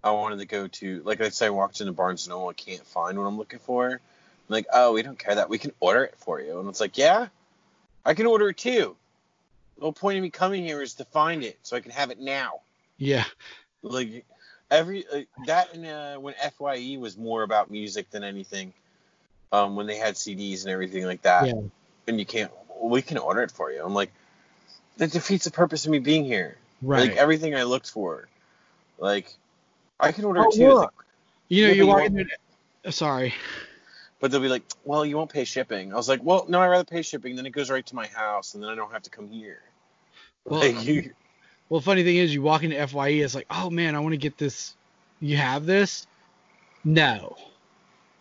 I 0.04 0.10
wanted 0.10 0.38
to 0.38 0.46
go 0.46 0.66
to 0.68 1.02
like, 1.04 1.20
let's 1.20 1.36
say 1.36 1.46
I 1.46 1.50
walked 1.50 1.80
into 1.80 1.92
Barnes 1.92 2.26
and 2.26 2.30
Noble, 2.30 2.48
I 2.48 2.54
can't 2.54 2.84
find 2.86 3.18
what 3.18 3.24
I'm 3.24 3.38
looking 3.38 3.60
for. 3.60 3.90
I'm 3.90 4.00
like, 4.48 4.66
oh, 4.72 4.92
we 4.92 5.02
don't 5.02 5.18
care 5.18 5.34
that 5.34 5.48
we 5.48 5.58
can 5.58 5.72
order 5.80 6.04
it 6.04 6.14
for 6.18 6.40
you, 6.40 6.58
and 6.58 6.68
it's 6.68 6.80
like, 6.80 6.98
yeah, 6.98 7.28
I 8.04 8.14
can 8.14 8.26
order 8.26 8.48
it 8.48 8.56
too. 8.56 8.96
The 9.76 9.82
whole 9.82 9.92
point 9.92 10.18
of 10.18 10.22
me 10.22 10.30
coming 10.30 10.64
here 10.64 10.82
is 10.82 10.94
to 10.94 11.04
find 11.04 11.44
it 11.44 11.58
so 11.62 11.76
I 11.76 11.80
can 11.80 11.92
have 11.92 12.10
it 12.10 12.20
now. 12.20 12.60
Yeah. 12.98 13.24
Like 13.82 14.24
every 14.70 15.04
that 15.46 15.74
and 15.74 15.86
uh, 15.86 16.16
when 16.16 16.34
Fye 16.58 16.96
was 16.98 17.16
more 17.16 17.42
about 17.42 17.70
music 17.70 18.10
than 18.10 18.24
anything. 18.24 18.72
Um, 19.52 19.76
when 19.76 19.86
they 19.86 19.96
had 19.96 20.14
CDs 20.14 20.62
and 20.62 20.70
everything 20.70 21.04
like 21.04 21.22
that, 21.22 21.46
Yeah. 21.46 21.60
and 22.06 22.18
you 22.18 22.24
can't, 22.24 22.50
we 22.80 23.02
can 23.02 23.18
order 23.18 23.42
it 23.42 23.50
for 23.50 23.70
you. 23.70 23.84
I'm 23.84 23.92
like, 23.92 24.10
that 25.02 25.10
defeats 25.10 25.44
the 25.46 25.50
purpose 25.50 25.84
of 25.84 25.90
me 25.90 25.98
being 25.98 26.24
here. 26.24 26.56
Right. 26.80 27.08
Like 27.08 27.16
everything 27.16 27.56
I 27.56 27.64
looked 27.64 27.90
for. 27.90 28.28
Like 28.98 29.34
I 29.98 30.12
can 30.12 30.24
order 30.24 30.40
Oh, 30.40 30.48
it 30.48 30.54
too. 30.54 30.62
It's 30.62 30.74
like- 30.74 30.82
look. 30.84 31.04
you 31.48 31.66
know, 31.66 31.72
you 31.72 31.86
walk 31.88 32.04
into. 32.04 32.24
uh, 32.84 32.90
Sorry. 32.92 33.34
but 34.20 34.30
they'll 34.30 34.40
be 34.40 34.48
like, 34.48 34.62
well, 34.84 35.04
you 35.04 35.16
won't 35.16 35.30
pay 35.32 35.42
shipping. 35.44 35.92
I 35.92 35.96
was 35.96 36.08
like, 36.08 36.22
well, 36.22 36.46
no, 36.48 36.60
I'd 36.60 36.68
rather 36.68 36.84
pay 36.84 37.02
shipping. 37.02 37.34
Then 37.34 37.46
it 37.46 37.50
goes 37.50 37.68
right 37.68 37.84
to 37.86 37.94
my 37.96 38.06
house, 38.06 38.54
and 38.54 38.62
then 38.62 38.70
I 38.70 38.76
don't 38.76 38.92
have 38.92 39.02
to 39.02 39.10
come 39.10 39.28
here. 39.28 39.60
Well, 40.44 40.60
like, 40.60 40.84
you, 40.84 41.12
Well, 41.68 41.80
funny 41.80 42.04
thing 42.04 42.16
is, 42.16 42.32
you 42.32 42.40
walk 42.42 42.62
into 42.62 42.86
Fye, 42.86 43.08
it's 43.08 43.34
like, 43.34 43.46
oh 43.50 43.70
man, 43.70 43.96
I 43.96 43.98
want 44.00 44.12
to 44.12 44.16
get 44.18 44.38
this. 44.38 44.74
You 45.20 45.36
have 45.36 45.66
this? 45.66 46.06
No. 46.84 47.36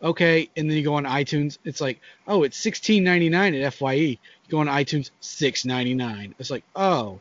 Okay, 0.04 0.50
and 0.58 0.70
then 0.70 0.78
you 0.78 0.84
go 0.84 0.96
on 0.96 1.04
iTunes. 1.06 1.58
It's 1.64 1.80
like, 1.80 2.00
oh, 2.28 2.44
it's 2.44 2.58
sixteen 2.58 3.04
ninety 3.04 3.30
nine 3.30 3.54
at 3.56 3.74
Fye. 3.74 3.94
You 3.94 4.18
go 4.50 4.60
on 4.60 4.68
iTunes, 4.68 5.12
six 5.20 5.64
ninety 5.66 5.94
nine. 5.94 6.34
It's 6.40 6.50
like, 6.50 6.64
oh, 6.76 7.20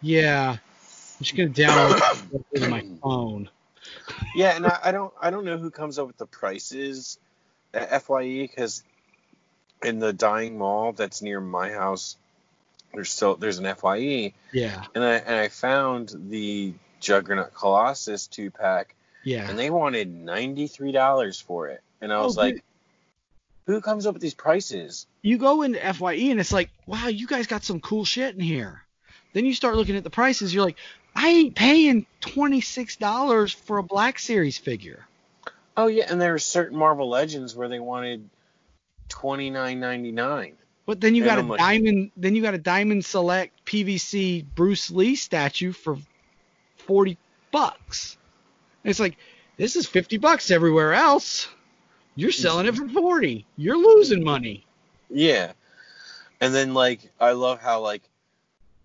yeah. 0.00 0.50
I'm 0.52 1.22
just 1.24 1.36
gonna 1.36 1.48
download 1.48 2.32
it 2.32 2.44
with 2.52 2.70
my 2.70 2.84
phone. 3.02 3.48
yeah, 4.34 4.54
and 4.54 4.66
I, 4.66 4.78
I 4.84 4.92
don't, 4.92 5.12
I 5.20 5.30
don't 5.30 5.44
know 5.44 5.56
who 5.58 5.70
comes 5.70 5.98
up 5.98 6.06
with 6.06 6.18
the 6.18 6.26
prices 6.26 7.18
at 7.74 8.02
Fye 8.02 8.42
because 8.42 8.82
in 9.82 9.98
the 9.98 10.12
dying 10.12 10.58
mall 10.58 10.92
that's 10.92 11.22
near 11.22 11.40
my 11.40 11.70
house, 11.70 12.16
there's 12.94 13.10
still 13.10 13.36
there's 13.36 13.58
an 13.58 13.74
Fye, 13.74 14.32
Yeah, 14.52 14.84
and 14.94 15.04
I 15.04 15.14
and 15.14 15.34
I 15.34 15.48
found 15.48 16.12
the 16.28 16.72
Juggernaut 17.00 17.52
Colossus 17.54 18.26
two 18.26 18.50
pack, 18.50 18.94
yeah. 19.24 19.48
and 19.48 19.58
they 19.58 19.70
wanted 19.70 20.08
ninety 20.08 20.66
three 20.66 20.92
dollars 20.92 21.40
for 21.40 21.68
it, 21.68 21.82
and 22.00 22.12
I 22.12 22.16
Oh, 22.16 22.24
was 22.24 22.34
dude. 22.36 22.42
like, 22.44 22.64
who 23.66 23.80
comes 23.80 24.06
up 24.06 24.14
with 24.14 24.22
these 24.22 24.34
prices? 24.34 25.06
you 25.22 25.38
go 25.38 25.62
into 25.62 25.80
Fye 25.94 26.14
and 26.14 26.38
it's 26.40 26.52
like, 26.52 26.70
wow, 26.86 27.08
you 27.08 27.26
guys 27.26 27.46
got 27.48 27.64
some 27.64 27.80
cool 27.80 28.04
shit 28.04 28.34
in 28.34 28.40
here. 28.40 28.82
Then 29.32 29.44
you 29.44 29.54
start 29.54 29.76
looking 29.76 29.96
at 29.96 30.04
the 30.04 30.10
prices, 30.10 30.54
you're 30.54 30.64
like, 30.64 30.76
I 31.14 31.28
ain't 31.28 31.54
paying 31.56 32.06
twenty 32.20 32.60
six 32.60 32.96
dollars 32.96 33.52
for 33.52 33.78
a 33.78 33.82
Black 33.82 34.18
Series 34.18 34.58
figure. 34.58 35.06
Oh 35.76 35.86
yeah, 35.88 36.06
and 36.08 36.20
there 36.20 36.34
are 36.34 36.38
certain 36.38 36.78
Marvel 36.78 37.08
Legends 37.08 37.56
where 37.56 37.68
they 37.68 37.80
wanted 37.80 38.28
twenty 39.08 39.50
nine 39.50 39.80
ninety 39.80 40.12
nine. 40.12 40.54
But 40.86 41.00
then 41.00 41.14
you 41.16 41.22
And 41.24 41.28
got 41.30 41.38
a 41.38 41.42
like- 41.42 41.58
diamond, 41.58 42.12
then 42.16 42.34
you 42.36 42.42
got 42.42 42.54
a 42.54 42.58
diamond 42.58 43.04
select 43.04 43.64
PVC 43.66 44.44
Bruce 44.54 44.90
Lee 44.90 45.16
statue 45.16 45.72
for 45.72 45.98
forty 46.76 47.18
bucks. 47.50 48.16
And 48.84 48.90
it's 48.90 49.00
like, 49.00 49.16
this 49.56 49.74
is 49.76 49.86
fifty 49.86 50.18
bucks 50.18 50.50
everywhere 50.50 50.92
else. 50.94 51.48
You're 52.16 52.32
selling 52.32 52.66
it 52.66 52.74
for 52.74 52.88
forty. 52.88 53.44
You're 53.56 53.76
losing 53.76 54.24
money. 54.24 54.64
Yeah, 55.10 55.52
and 56.40 56.54
then 56.54 56.74
like 56.74 57.00
I 57.20 57.32
love 57.32 57.60
how 57.60 57.80
like 57.82 58.02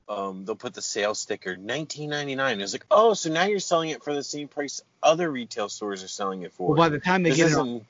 um 0.10 0.46
they'll 0.46 0.56
put 0.56 0.74
the 0.74 0.82
sales 0.82 1.20
sticker 1.20 1.56
nineteen 1.56 2.10
ninety 2.10 2.36
nine. 2.36 2.60
It's 2.62 2.74
like 2.74 2.86
oh, 2.92 3.14
so 3.14 3.32
now 3.32 3.46
you're 3.46 3.60
selling 3.60 3.90
it 3.90 4.04
for 4.04 4.14
the 4.14 4.24
same 4.24 4.48
price 4.48 4.82
other 5.02 5.32
retail 5.32 5.70
stores 5.70 6.04
are 6.04 6.10
selling 6.10 6.44
it 6.44 6.52
for. 6.54 6.70
Well, 6.70 6.78
by 6.78 6.90
the 6.90 7.00
time 7.00 7.24
they 7.24 7.30
This 7.30 7.40
get 7.40 7.52
it, 7.54 7.58
on, 7.58 7.86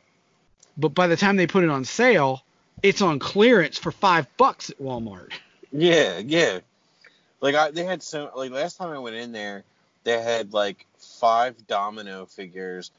but 0.77 0.89
by 0.89 1.07
the 1.07 1.17
time 1.17 1.35
they 1.35 1.47
put 1.47 1.63
it 1.63 1.69
on 1.69 1.85
sale, 1.85 2.43
it's 2.83 3.01
on 3.01 3.19
clearance 3.19 3.77
for 3.77 3.91
five 3.91 4.27
bucks 4.37 4.69
at 4.69 4.79
Walmart. 4.79 5.31
Yeah, 5.71 6.19
yeah. 6.19 6.59
Like 7.41 7.55
I, 7.55 7.71
they 7.71 7.83
had 7.83 8.03
so 8.03 8.31
like 8.35 8.51
last 8.51 8.77
time 8.77 8.89
I 8.89 8.99
went 8.99 9.15
in 9.15 9.31
there, 9.31 9.63
they 10.03 10.21
had 10.21 10.53
like 10.53 10.85
five 10.97 11.67
domino 11.67 12.25
figures 12.27 12.91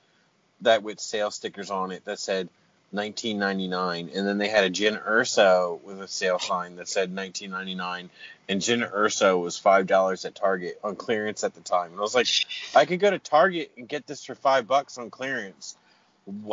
that 0.63 0.83
with 0.83 1.01
sale 1.01 1.31
stickers 1.31 1.71
on 1.71 1.93
it 1.93 2.05
that 2.05 2.19
said 2.19 2.49
1999, 2.93 4.11
and 4.15 4.27
then 4.27 4.37
they 4.37 4.49
had 4.49 4.65
a 4.65 4.71
Jyn 4.71 5.03
Erso 5.03 5.83
with 5.83 6.01
a 6.01 6.09
sale 6.09 6.39
sign 6.39 6.77
that 6.77 6.89
said 6.89 7.15
1999, 7.15 8.11
and 8.49 8.61
Jyn 8.61 8.91
Erso 8.93 9.41
was 9.41 9.59
five 9.59 9.87
dollars 9.87 10.25
at 10.27 10.35
Target 10.35 10.79
on 10.85 10.97
clearance 10.97 11.43
at 11.43 11.55
the 11.55 11.63
time. 11.63 11.93
And 11.93 11.99
I 11.99 12.03
was 12.03 12.15
like, 12.15 12.27
I 12.75 12.85
could 12.85 13.01
go 13.01 13.11
to 13.11 13.19
Target 13.19 13.73
and 13.79 13.89
get 13.89 14.07
this 14.07 14.25
for 14.25 14.35
five 14.35 14.67
bucks 14.67 14.99
on 14.99 15.11
clearance. 15.11 15.77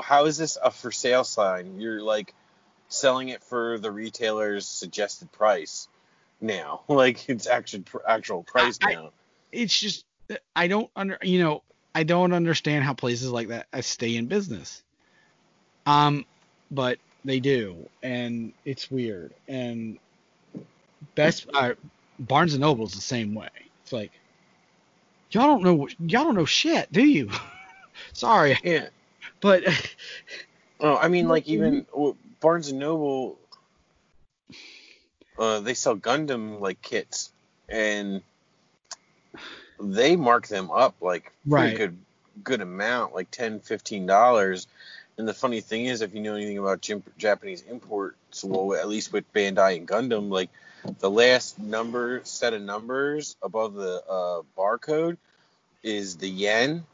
How 0.02 0.26
is 0.26 0.38
this 0.38 0.58
a 0.62 0.72
for 0.72 0.92
sale 0.92 1.26
sign? 1.26 1.82
You're 1.82 2.02
like 2.02 2.34
selling 2.88 3.30
it 3.30 3.44
for 3.44 3.78
the 3.78 3.92
retailer's 3.92 4.66
suggested 4.66 5.32
price 5.32 5.88
now. 6.40 6.82
Like 6.90 7.28
it's 7.30 7.48
actual 7.48 7.84
actual 8.08 8.44
price 8.44 8.80
I- 8.82 8.94
now. 8.94 9.12
It's 9.52 9.78
just 9.78 10.06
I 10.56 10.68
don't 10.68 10.90
under 10.96 11.18
you 11.22 11.44
know 11.44 11.64
I 11.94 12.04
don't 12.04 12.34
understand 12.34 12.84
how 12.84 12.94
places 12.94 13.32
like 13.32 13.50
that 13.50 13.68
uh, 13.74 13.82
stay 13.82 14.16
in 14.16 14.28
business. 14.28 14.84
Um, 15.86 16.26
but 16.72 17.00
they 17.26 17.40
do, 17.40 17.90
and 18.04 18.54
it's 18.66 18.92
weird. 18.92 19.34
And 19.48 19.98
Best 21.16 21.48
uh, 21.54 21.74
Barnes 22.20 22.54
and 22.54 22.62
Noble's 22.62 22.94
the 22.94 23.02
same 23.02 23.34
way. 23.34 23.50
It's 23.84 23.92
like 23.92 24.12
y'all 25.32 25.48
don't 25.48 25.64
know 25.64 25.88
y'all 26.00 26.26
don't 26.26 26.36
know 26.36 26.46
shit, 26.46 26.92
do 26.92 27.04
you? 27.04 27.30
Sorry, 28.14 28.58
yeah. 28.64 28.88
but 29.42 29.64
Oh, 30.80 30.96
I 30.96 31.08
mean, 31.08 31.28
like 31.28 31.48
even 31.48 31.86
Barnes 32.40 32.70
and 32.70 32.80
Noble, 32.80 33.38
uh, 35.38 35.60
they 35.60 35.74
sell 35.74 35.98
Gundam 35.98 36.60
like 36.60 36.82
kits, 36.82 37.32
and 37.68 38.22
they 39.80 40.16
mark 40.16 40.48
them 40.48 40.72
up 40.72 40.96
like 41.02 41.32
pretty 41.52 41.72
Right. 41.72 41.74
good 41.74 41.98
good 42.44 42.62
amount, 42.62 43.16
like 43.16 43.32
10 43.32 43.60
15 43.60 44.06
dollars. 44.06 44.68
And 45.18 45.28
the 45.28 45.34
funny 45.34 45.62
thing 45.62 45.86
is, 45.86 46.02
if 46.02 46.14
you 46.14 46.22
know 46.22 46.36
anything 46.36 46.58
about 46.60 46.88
Japanese 47.18 47.64
imports, 47.70 48.44
well, 48.44 48.74
at 48.74 48.88
least 48.88 49.12
with 49.12 49.32
Bandai 49.34 49.78
and 49.78 49.88
Gundam, 49.88 50.30
like 50.30 50.50
the 51.00 51.10
last 51.10 51.60
number 51.60 52.22
set 52.24 52.54
of 52.54 52.62
numbers 52.62 53.36
above 53.44 53.74
the 53.74 54.02
uh, 54.10 54.42
barcode 54.58 55.18
is 55.84 56.18
the 56.18 56.30
yen. 56.30 56.86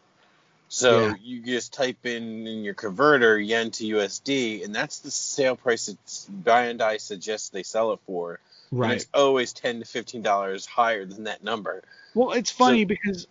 So 0.70 1.10
Yeah. 1.10 1.14
you 1.14 1.41
just 1.41 1.74
type 1.74 2.06
in 2.06 2.48
in 2.48 2.64
your 2.64 2.74
converter 2.74 3.40
yen 3.40 3.72
to 3.72 3.86
USD, 3.86 4.66
and 4.66 4.74
that's 4.76 4.99
the 4.99 5.12
sale 5.12 5.56
price 5.56 5.86
that 5.88 6.03
Bandai 6.44 6.99
suggests 6.99 7.49
they 7.49 7.64
sell 7.64 7.94
it 7.94 7.99
for. 8.07 8.40
And 8.72 8.80
right. 8.80 8.96
it's 8.96 9.08
always 9.14 9.54
ten 9.54 9.80
to 9.80 9.86
fifteen 9.86 10.22
dollars 10.22 10.66
higher 10.66 11.06
than 11.06 11.24
that 11.26 11.44
number. 11.44 11.84
Well, 12.14 12.32
it's 12.32 12.52
funny 12.52 12.86
because 12.86 13.28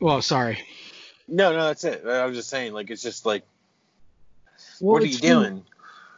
well, 0.00 0.20
sorry. 0.22 0.58
No, 1.28 1.52
no, 1.52 1.64
that's 1.66 1.84
it. 1.84 2.04
I 2.06 2.26
was 2.26 2.36
just 2.36 2.50
saying, 2.50 2.72
like, 2.72 2.90
it's 2.90 3.02
just 3.02 3.24
like, 3.24 3.44
Well, 4.80 4.94
what 4.94 5.02
are 5.02 5.06
you 5.06 5.16
funny. 5.16 5.30
doing? 5.30 5.64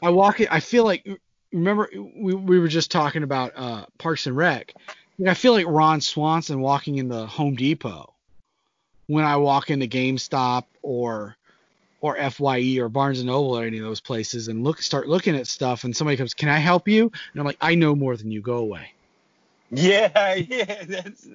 I 0.02 0.10
walk 0.10 0.40
it. 0.40 0.48
I 0.50 0.60
feel 0.60 0.84
like 0.84 1.06
remember 1.52 1.88
we 1.92 2.34
we 2.34 2.58
were 2.58 2.68
just 2.68 2.90
talking 2.90 3.22
about 3.22 3.52
uh, 3.56 3.86
Parks 3.98 4.26
and 4.26 4.36
Rec. 4.36 4.72
I 5.26 5.34
feel 5.34 5.52
like 5.52 5.66
Ron 5.68 6.00
Swanson 6.00 6.60
walking 6.60 6.96
in 6.96 7.08
the 7.08 7.26
Home 7.26 7.54
Depot 7.54 8.12
when 9.06 9.24
I 9.24 9.36
walk 9.36 9.70
into 9.70 9.86
GameStop 9.86 10.64
or 10.82 11.36
or 12.04 12.30
Fye 12.30 12.76
or 12.78 12.90
Barnes 12.90 13.20
and 13.20 13.28
Noble 13.28 13.56
or 13.58 13.64
any 13.64 13.78
of 13.78 13.84
those 13.84 14.02
places 14.02 14.48
and 14.48 14.62
look 14.62 14.82
start 14.82 15.08
looking 15.08 15.34
at 15.36 15.46
stuff 15.46 15.84
and 15.84 15.96
somebody 15.96 16.18
comes, 16.18 16.34
"Can 16.34 16.50
I 16.50 16.58
help 16.58 16.86
you?" 16.86 17.04
And 17.04 17.40
I'm 17.40 17.46
like, 17.46 17.56
"I 17.62 17.74
know 17.76 17.94
more 17.96 18.14
than 18.14 18.30
you. 18.30 18.42
Go 18.42 18.58
away." 18.58 18.92
Yeah, 19.70 20.34
yeah, 20.34 20.84
that's 20.84 21.26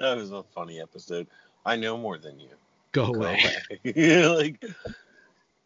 that 0.00 0.16
was 0.16 0.32
a 0.32 0.42
funny 0.52 0.80
episode. 0.80 1.28
I 1.64 1.76
know 1.76 1.96
more 1.96 2.18
than 2.18 2.40
you. 2.40 2.48
Go 2.90 3.12
Go 3.12 3.20
away. 3.20 3.40
away. 3.84 4.26
like, 4.26 4.64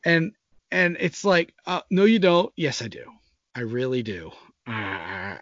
And 0.05 0.32
and 0.70 0.99
it's 1.01 1.24
like, 1.24 1.55
uh, 1.66 1.81
"No, 1.91 2.05
you 2.05 2.19
don't." 2.19 2.53
Yes, 2.55 2.82
I 2.82 2.89
do. 2.89 3.11
I 3.55 3.61
really 3.61 4.03
do. 4.03 4.31
Ah. 4.66 5.39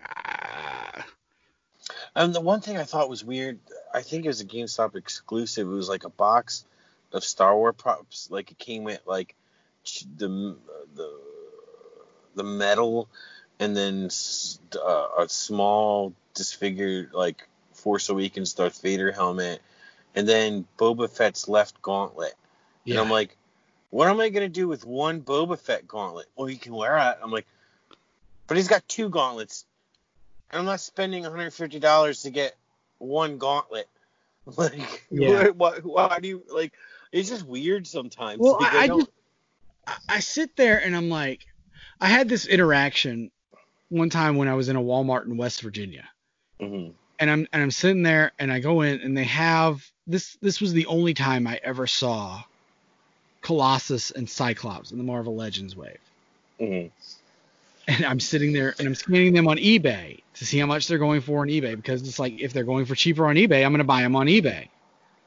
and 2.14 2.32
the 2.32 2.40
one 2.40 2.60
thing 2.60 2.76
I 2.76 2.84
thought 2.84 3.10
was 3.10 3.24
weird, 3.24 3.58
I 3.92 4.00
think 4.02 4.24
it 4.24 4.28
was 4.28 4.40
a 4.40 4.46
GameStop 4.46 4.94
exclusive. 4.94 5.66
It 5.66 5.70
was 5.70 5.88
like 5.88 6.04
a 6.04 6.08
box 6.10 6.64
of 7.12 7.24
Star 7.24 7.56
Wars 7.56 7.74
props. 7.76 8.30
Like 8.30 8.50
it 8.50 8.58
came 8.58 8.84
with 8.84 9.00
like 9.06 9.34
the 10.16 10.56
the 10.94 11.20
the 12.34 12.44
metal, 12.44 13.08
and 13.58 13.76
then 13.76 14.10
uh, 14.76 15.08
a 15.18 15.28
small 15.28 16.12
disfigured 16.34 17.12
like 17.12 17.48
Force 17.72 18.08
Awakens 18.08 18.54
Darth 18.54 18.80
Vader 18.82 19.12
helmet, 19.12 19.60
and 20.14 20.28
then 20.28 20.66
Boba 20.78 21.10
Fett's 21.10 21.48
left 21.48 21.80
gauntlet. 21.82 22.34
And. 22.84 22.98
I'm 23.00 23.10
like, 23.10 23.36
what 23.90 24.08
am 24.08 24.20
I 24.20 24.28
gonna 24.28 24.48
do 24.48 24.68
with 24.68 24.84
one 24.84 25.22
Boba 25.22 25.58
Fett 25.58 25.86
gauntlet? 25.86 26.26
Well, 26.36 26.48
you 26.48 26.58
can 26.58 26.74
wear 26.74 26.96
it. 26.96 27.18
I'm 27.22 27.30
like, 27.30 27.46
but 28.46 28.56
he's 28.56 28.68
got 28.68 28.86
two 28.88 29.08
gauntlets, 29.08 29.64
and 30.50 30.60
I'm 30.60 30.66
not 30.66 30.80
spending 30.80 31.22
150 31.22 31.78
dollars 31.78 32.22
to 32.22 32.30
get 32.30 32.56
one 32.98 33.38
gauntlet. 33.38 33.88
Like, 34.56 35.06
Yeah. 35.10 35.48
why, 35.56 35.80
why, 35.80 36.06
why 36.06 36.20
do 36.20 36.28
you 36.28 36.42
like? 36.50 36.72
It's 37.12 37.28
just 37.28 37.46
weird 37.46 37.86
sometimes. 37.86 38.38
Well, 38.40 38.58
I, 38.60 38.78
I 38.80 38.86
just 38.88 39.08
I- 40.08 40.20
sit 40.20 40.56
there 40.56 40.78
and 40.84 40.94
I'm 40.94 41.08
like, 41.08 41.46
I 42.00 42.08
had 42.08 42.28
this 42.28 42.46
interaction 42.46 43.30
one 43.88 44.10
time 44.10 44.36
when 44.36 44.48
I 44.48 44.54
was 44.54 44.68
in 44.68 44.76
a 44.76 44.82
Walmart 44.82 45.24
in 45.26 45.36
West 45.36 45.62
Virginia, 45.62 46.04
Mhm. 46.60 46.92
and 47.18 47.30
I'm 47.30 47.48
and 47.52 47.62
I'm 47.62 47.70
sitting 47.70 48.02
there 48.02 48.32
and 48.38 48.52
I 48.52 48.60
go 48.60 48.82
in 48.82 49.00
and 49.00 49.16
they 49.16 49.24
have 49.24 49.84
this. 50.06 50.36
This 50.42 50.60
was 50.60 50.72
the 50.74 50.86
only 50.86 51.14
time 51.14 51.46
I 51.46 51.58
ever 51.64 51.86
saw 51.86 52.42
Colossus 53.40 54.10
and 54.10 54.28
Cyclops 54.28 54.90
in 54.92 54.98
the 54.98 55.04
Marvel 55.04 55.34
Legends 55.36 55.74
wave, 55.74 55.98
Mhm. 56.60 56.90
and 57.86 58.04
I'm 58.04 58.20
sitting 58.20 58.52
there 58.52 58.74
and 58.78 58.86
I'm 58.86 58.94
scanning 58.94 59.32
them 59.32 59.48
on 59.48 59.56
eBay 59.56 60.20
to 60.34 60.44
see 60.44 60.58
how 60.58 60.66
much 60.66 60.86
they're 60.86 60.98
going 60.98 61.20
for 61.22 61.40
on 61.40 61.48
eBay 61.48 61.74
because 61.74 62.06
it's 62.06 62.18
like 62.18 62.38
if 62.40 62.52
they're 62.52 62.64
going 62.64 62.84
for 62.84 62.94
cheaper 62.94 63.26
on 63.26 63.36
eBay, 63.36 63.64
I'm 63.64 63.72
gonna 63.72 63.84
buy 63.84 64.02
them 64.02 64.14
on 64.16 64.26
eBay. 64.26 64.68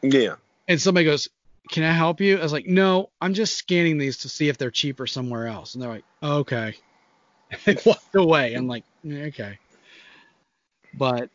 Yeah. 0.04 0.36
And 0.68 0.80
somebody 0.80 1.06
goes, 1.06 1.28
"Can 1.70 1.84
I 1.84 1.92
help 1.92 2.22
you?" 2.22 2.38
I 2.38 2.44
was 2.44 2.54
like, 2.54 2.68
"No, 2.68 3.10
I'm 3.22 3.34
just 3.34 3.58
scanning 3.58 3.98
these 3.98 4.18
to 4.20 4.30
see 4.30 4.50
if 4.50 4.58
they're 4.58 4.72
cheaper 4.72 5.08
somewhere 5.08 5.48
else." 5.48 5.74
And 5.74 5.82
they're 5.82 5.90
like, 5.92 6.06
oh, 6.22 6.40
"Okay." 6.40 6.76
They 7.66 7.78
walked 7.86 8.16
away. 8.16 8.54
I'm 8.54 8.68
like, 8.68 8.86
"Yeah, 9.04 9.24
"Okay." 9.26 9.60
But 10.94 11.30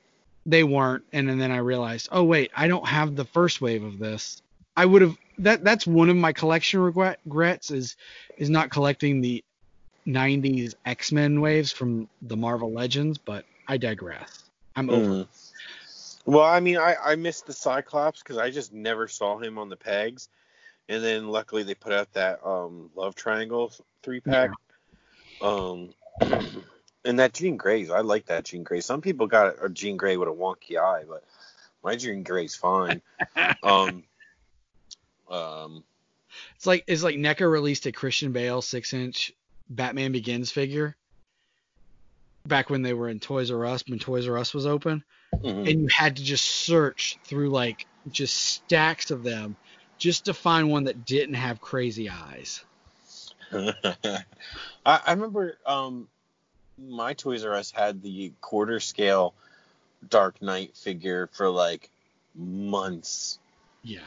they 0.46 0.64
weren't, 0.64 1.04
and 1.12 1.28
and 1.28 1.40
then 1.40 1.50
I 1.50 1.58
realized, 1.58 2.08
"Oh 2.12 2.24
wait, 2.24 2.50
I 2.56 2.68
don't 2.68 2.86
have 2.86 3.16
the 3.16 3.24
first 3.24 3.60
wave 3.60 3.82
of 3.84 3.98
this." 3.98 4.40
I 4.76 4.86
would 4.86 5.02
have 5.02 5.16
that. 5.38 5.64
That's 5.64 5.86
one 5.86 6.08
of 6.08 6.16
my 6.16 6.32
collection 6.32 6.80
regret- 6.80 7.20
regrets 7.24 7.70
is 7.70 7.96
is 8.38 8.50
not 8.50 8.70
collecting 8.70 9.20
the 9.20 9.44
90s 10.06 10.74
X-Men 10.84 11.40
waves 11.40 11.72
from 11.72 12.08
the 12.22 12.36
Marvel 12.36 12.72
Legends. 12.72 13.18
But 13.18 13.44
I 13.66 13.76
digress. 13.76 14.44
I'm 14.74 14.90
over. 14.90 15.10
Mm-hmm. 15.10 15.45
Well, 16.26 16.44
I 16.44 16.58
mean, 16.58 16.76
I, 16.76 16.96
I 17.02 17.14
missed 17.14 17.46
the 17.46 17.52
Cyclops 17.52 18.20
because 18.20 18.36
I 18.36 18.50
just 18.50 18.72
never 18.72 19.06
saw 19.06 19.38
him 19.38 19.58
on 19.58 19.68
the 19.68 19.76
pegs, 19.76 20.28
and 20.88 21.02
then 21.02 21.28
luckily 21.28 21.62
they 21.62 21.74
put 21.74 21.92
out 21.92 22.12
that 22.14 22.44
um 22.44 22.90
Love 22.96 23.14
Triangle 23.14 23.72
three 24.02 24.20
pack. 24.20 24.50
Um, 25.40 25.90
and 27.04 27.20
that 27.20 27.32
Jean 27.32 27.56
Grey's, 27.56 27.90
I 27.90 28.00
like 28.00 28.26
that 28.26 28.44
Jean 28.44 28.64
Grey. 28.64 28.80
Some 28.80 29.00
people 29.00 29.28
got 29.28 29.54
a 29.62 29.68
Jean 29.68 29.96
Grey 29.96 30.16
with 30.16 30.28
a 30.28 30.32
wonky 30.32 30.76
eye, 30.76 31.04
but 31.08 31.22
my 31.84 31.94
Jean 31.94 32.24
Grey's 32.24 32.56
fine. 32.56 33.00
um, 33.62 34.02
um, 35.30 35.84
It's 36.56 36.66
like 36.66 36.84
it's 36.88 37.04
like 37.04 37.16
NECA 37.16 37.50
released 37.50 37.86
a 37.86 37.92
Christian 37.92 38.32
Bale 38.32 38.62
six 38.62 38.92
inch 38.92 39.32
Batman 39.68 40.10
Begins 40.10 40.50
figure 40.50 40.96
back 42.46 42.70
when 42.70 42.82
they 42.82 42.94
were 42.94 43.08
in 43.08 43.20
Toys 43.20 43.50
R 43.50 43.64
Us 43.64 43.84
when 43.86 43.98
Toys 43.98 44.28
R 44.28 44.38
Us 44.38 44.54
was 44.54 44.66
open, 44.66 45.04
mhm. 45.34 45.70
and 45.70 45.82
you 45.82 45.88
had 45.88 46.16
to 46.16 46.24
just 46.24 46.44
search 46.44 47.18
through 47.24 47.50
like 47.50 47.86
just 48.10 48.36
stacks 48.36 49.10
of 49.10 49.22
them 49.22 49.56
just 49.98 50.26
to 50.26 50.34
find 50.34 50.70
one 50.70 50.84
that 50.84 51.04
didn't 51.04 51.34
have 51.34 51.60
crazy 51.60 52.10
eyes. 52.10 52.64
I, 53.52 54.22
I 54.84 55.12
remember 55.12 55.56
um, 55.64 56.08
my 56.78 57.14
Toys 57.14 57.44
R 57.44 57.54
Us 57.54 57.70
had 57.70 58.02
the 58.02 58.32
quarter 58.40 58.80
scale 58.80 59.34
Dark 60.08 60.42
Knight 60.42 60.76
figure 60.76 61.28
for 61.32 61.48
like 61.48 61.90
months. 62.34 63.38
Yeah. 63.82 64.00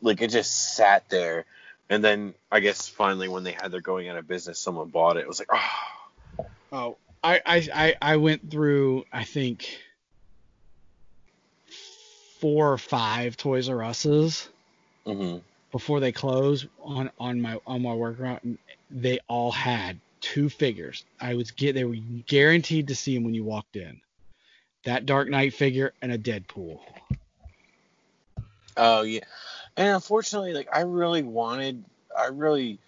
Like 0.00 0.22
it 0.22 0.30
just 0.30 0.76
sat 0.76 1.08
there, 1.08 1.44
and 1.90 2.04
then 2.04 2.34
I 2.52 2.60
guess 2.60 2.88
finally 2.88 3.26
when 3.26 3.42
they 3.42 3.52
had 3.52 3.72
their 3.72 3.80
going 3.80 4.08
out 4.08 4.16
of 4.16 4.28
business, 4.28 4.60
someone 4.60 4.88
bought 4.88 5.16
it. 5.16 5.20
It 5.20 5.28
was 5.28 5.40
like, 5.40 5.48
oh, 5.52 5.88
Oh, 6.72 6.96
I 7.22 7.40
I 7.44 7.68
I, 7.74 7.96
I 8.00 8.16
went 8.16 8.50
through 8.50 9.04
I 9.12 9.24
think 9.24 9.78
four 12.40 12.72
or 12.72 12.78
five 12.78 13.36
Toys 13.36 13.68
R 13.68 13.82
Us's. 13.82 14.48
hmm 15.04 15.38
before 15.70 16.00
they 16.00 16.12
closed 16.12 16.66
on 16.82 17.10
on 17.18 17.40
my 17.40 17.60
on 17.66 17.82
my 17.82 17.92
work 17.92 18.18
route, 18.18 18.42
and 18.42 18.58
they 18.90 19.18
all 19.28 19.52
had 19.52 19.98
two 20.20 20.48
figures. 20.48 21.04
I 21.20 21.34
was 21.34 21.50
get 21.50 21.74
they 21.74 21.84
were 21.84 21.96
guaranteed 22.26 22.88
to 22.88 22.96
see 22.96 23.14
them 23.14 23.24
when 23.24 23.34
you 23.34 23.44
walked 23.44 23.76
in. 23.76 24.00
That 24.84 25.06
Dark 25.06 25.28
Knight 25.28 25.54
figure 25.54 25.92
and 26.00 26.12
a 26.12 26.18
Deadpool. 26.18 26.80
oh 28.76 29.02
yeah. 29.02 29.20
And 29.76 29.94
unfortunately, 29.94 30.54
like 30.54 30.68
I 30.74 30.80
really 30.80 31.22
wanted, 31.22 31.84
I 32.16 32.26
really 32.26 32.78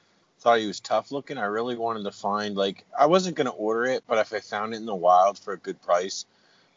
thought 0.40 0.58
he 0.58 0.66
was 0.66 0.80
tough 0.80 1.12
looking. 1.12 1.38
I 1.38 1.44
really 1.44 1.76
wanted 1.76 2.04
to 2.04 2.12
find 2.12 2.56
like 2.56 2.84
I 2.98 3.06
wasn't 3.06 3.36
gonna 3.36 3.50
order 3.50 3.84
it, 3.84 4.04
but 4.06 4.18
if 4.18 4.32
I 4.32 4.40
found 4.40 4.74
it 4.74 4.78
in 4.78 4.86
the 4.86 4.94
wild 4.94 5.38
for 5.38 5.52
a 5.52 5.58
good 5.58 5.80
price, 5.82 6.24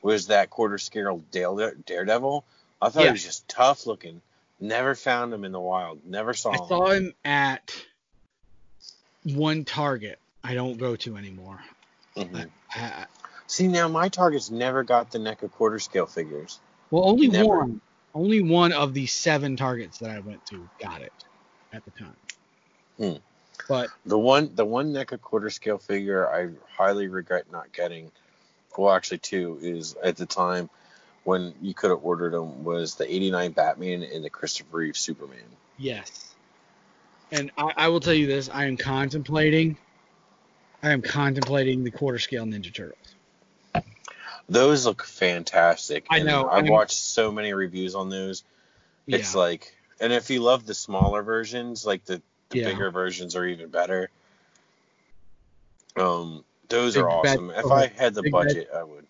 was 0.02 0.28
that 0.28 0.50
quarter 0.50 0.78
scale 0.78 1.24
Dare- 1.32 1.76
Daredevil. 1.86 2.44
I 2.84 2.90
thought 2.90 3.02
Yeah. 3.02 3.08
he 3.08 3.12
was 3.14 3.24
just 3.24 3.48
tough 3.48 3.86
looking. 3.88 4.22
Never 4.60 4.94
found 4.96 5.34
him 5.34 5.44
in 5.46 5.52
the 5.52 5.60
wild. 5.60 6.06
Never 6.06 6.34
saw 6.34 6.52
I 6.52 6.56
him. 6.56 6.62
I 6.64 6.68
saw 6.68 6.86
him 6.92 7.14
at 7.26 7.76
one 9.24 9.64
Target 9.66 10.20
I 10.44 10.54
don't 10.56 10.78
go 10.78 10.96
to 10.98 11.16
anymore. 11.16 11.64
Mhm. 12.18 12.50
I, 12.72 13.06
See 13.48 13.68
now, 13.68 13.88
my 13.88 14.10
targets 14.10 14.50
never 14.52 14.84
got 14.84 15.12
the 15.12 15.20
NECA 15.20 15.52
quarter 15.52 15.80
scale 15.80 16.06
figures. 16.06 16.60
well, 16.92 17.06
only 17.06 17.28
Never. 17.28 17.48
one, 17.60 17.82
only 18.14 18.42
one 18.42 18.72
of 18.74 18.94
the 18.94 19.06
seven 19.08 19.56
Targets 19.56 20.00
that 20.00 20.10
I 20.12 20.20
went 20.20 20.46
to 20.48 20.68
got 20.80 21.02
it 21.02 21.14
at 21.72 21.84
the 21.86 21.92
time. 21.92 22.16
Hmm. 22.98 23.14
But 23.70 23.90
The 24.06 24.18
one, 24.20 24.54
the 24.56 24.66
one 24.66 24.92
NECA 24.92 25.22
quarter 25.22 25.50
scale 25.50 25.78
figure 25.78 26.28
I 26.30 26.50
highly 26.76 27.08
regret 27.08 27.50
not 27.52 27.72
getting. 27.72 28.12
Well, 28.78 28.94
actually, 28.94 29.20
two 29.20 29.60
is 29.62 29.96
at 30.04 30.18
the 30.18 30.26
time 30.26 30.70
when 31.24 31.54
you 31.62 31.74
could 31.74 31.90
have 31.90 32.04
ordered 32.04 32.34
them 32.34 32.64
was 32.64 32.96
the 32.96 33.12
'89 33.12 33.52
Batman 33.52 34.04
and 34.04 34.24
the 34.24 34.30
Christopher 34.30 34.78
Reeve 34.78 34.98
Superman. 34.98 35.40
Yes. 35.78 36.34
And 37.32 37.52
I, 37.58 37.74
I 37.76 37.88
will 37.88 38.00
tell 38.00 38.14
you 38.14 38.28
this: 38.28 38.50
I 38.50 38.66
am 38.66 38.78
contemplating. 38.78 39.78
I 40.82 40.92
am 40.92 41.02
contemplating 41.02 41.84
the 41.84 41.92
quarter 41.92 42.20
scale 42.20 42.46
Ninja 42.46 42.74
Turtles. 42.74 42.98
Those 44.50 44.86
look 44.86 45.04
fantastic. 45.06 46.06
I 46.10 46.18
and 46.18 46.28
know, 46.28 46.48
I've 46.50 46.66
I'm- 46.66 46.68
watched 46.68 46.98
so 46.98 47.32
many 47.32 47.54
reviews 47.54 47.96
on 47.96 48.10
those. 48.10 48.44
It's 49.08 49.34
yeah. 49.34 49.40
like, 49.40 49.76
and 50.00 50.14
if 50.14 50.30
you 50.30 50.42
love 50.42 50.66
the 50.66 50.74
smaller 50.74 51.24
versions, 51.24 51.86
like 51.86 52.06
the, 52.06 52.22
the 52.50 52.60
Yeah. 52.60 52.70
bigger 52.70 52.92
versions 52.92 53.36
are 53.36 53.46
even 53.46 53.70
better. 53.70 54.10
Um, 55.96 56.44
those 56.70 56.96
Big 56.96 57.04
are 57.04 57.10
awesome. 57.10 57.50
If 57.50 57.66
oh, 57.66 57.72
I 57.72 57.88
had 57.88 58.14
the 58.14 58.24
Big 58.24 58.32
budget, 58.32 58.70
I 58.74 58.84
would. 58.84 59.06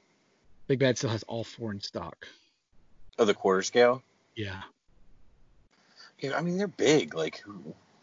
Big 0.67 0.79
Bad 0.79 0.97
still 0.97 1.09
has 1.09 1.23
all 1.23 1.43
four 1.43 1.71
in 1.71 1.81
stock. 1.81 2.27
Oh, 3.19 3.25
the 3.25 3.33
quarter 3.33 3.61
scale. 3.61 4.01
Yeah. 4.35 4.61
Yeah, 6.19 6.37
I 6.37 6.41
mean 6.41 6.57
they're 6.57 6.67
big. 6.67 7.15
Like, 7.15 7.43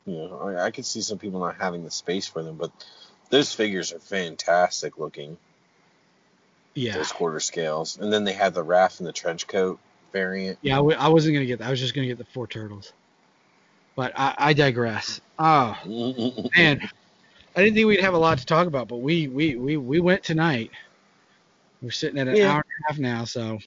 you 0.06 0.14
know, 0.14 0.40
I, 0.42 0.66
I 0.66 0.70
could 0.70 0.84
see 0.84 1.00
some 1.00 1.18
people 1.18 1.40
not 1.40 1.56
having 1.56 1.84
the 1.84 1.90
space 1.90 2.26
for 2.26 2.42
them, 2.42 2.56
but 2.56 2.70
those 3.30 3.52
figures 3.54 3.92
are 3.92 3.98
fantastic 3.98 4.98
looking. 4.98 5.38
Yeah. 6.74 6.94
Those 6.94 7.12
quarter 7.12 7.40
scales, 7.40 7.98
and 7.98 8.12
then 8.12 8.24
they 8.24 8.32
have 8.34 8.54
the 8.54 8.64
Raph 8.64 9.00
and 9.00 9.08
the 9.08 9.12
trench 9.12 9.46
coat 9.46 9.80
variant. 10.12 10.58
Yeah. 10.62 10.74
I, 10.74 10.76
w- 10.76 10.96
I 10.98 11.08
wasn't 11.08 11.34
gonna 11.34 11.46
get 11.46 11.58
that. 11.60 11.68
I 11.68 11.70
was 11.70 11.80
just 11.80 11.94
gonna 11.94 12.06
get 12.06 12.18
the 12.18 12.24
four 12.24 12.46
turtles. 12.46 12.92
But 13.96 14.12
I, 14.16 14.34
I 14.38 14.52
digress. 14.52 15.20
Oh 15.38 15.76
man, 16.56 16.88
I 17.56 17.62
didn't 17.62 17.74
think 17.74 17.88
we'd 17.88 18.00
have 18.00 18.14
a 18.14 18.18
lot 18.18 18.38
to 18.38 18.46
talk 18.46 18.66
about, 18.66 18.86
but 18.86 18.98
we 18.98 19.28
we 19.28 19.56
we, 19.56 19.76
we 19.76 19.98
went 20.00 20.22
tonight. 20.22 20.70
We're 21.82 21.90
sitting 21.90 22.18
at 22.18 22.28
an 22.28 22.36
Yeah. 22.36 22.52
hour 22.52 22.56
and 22.56 22.84
a 22.88 22.92
half 22.92 22.98
now, 22.98 23.24
so 23.24 23.58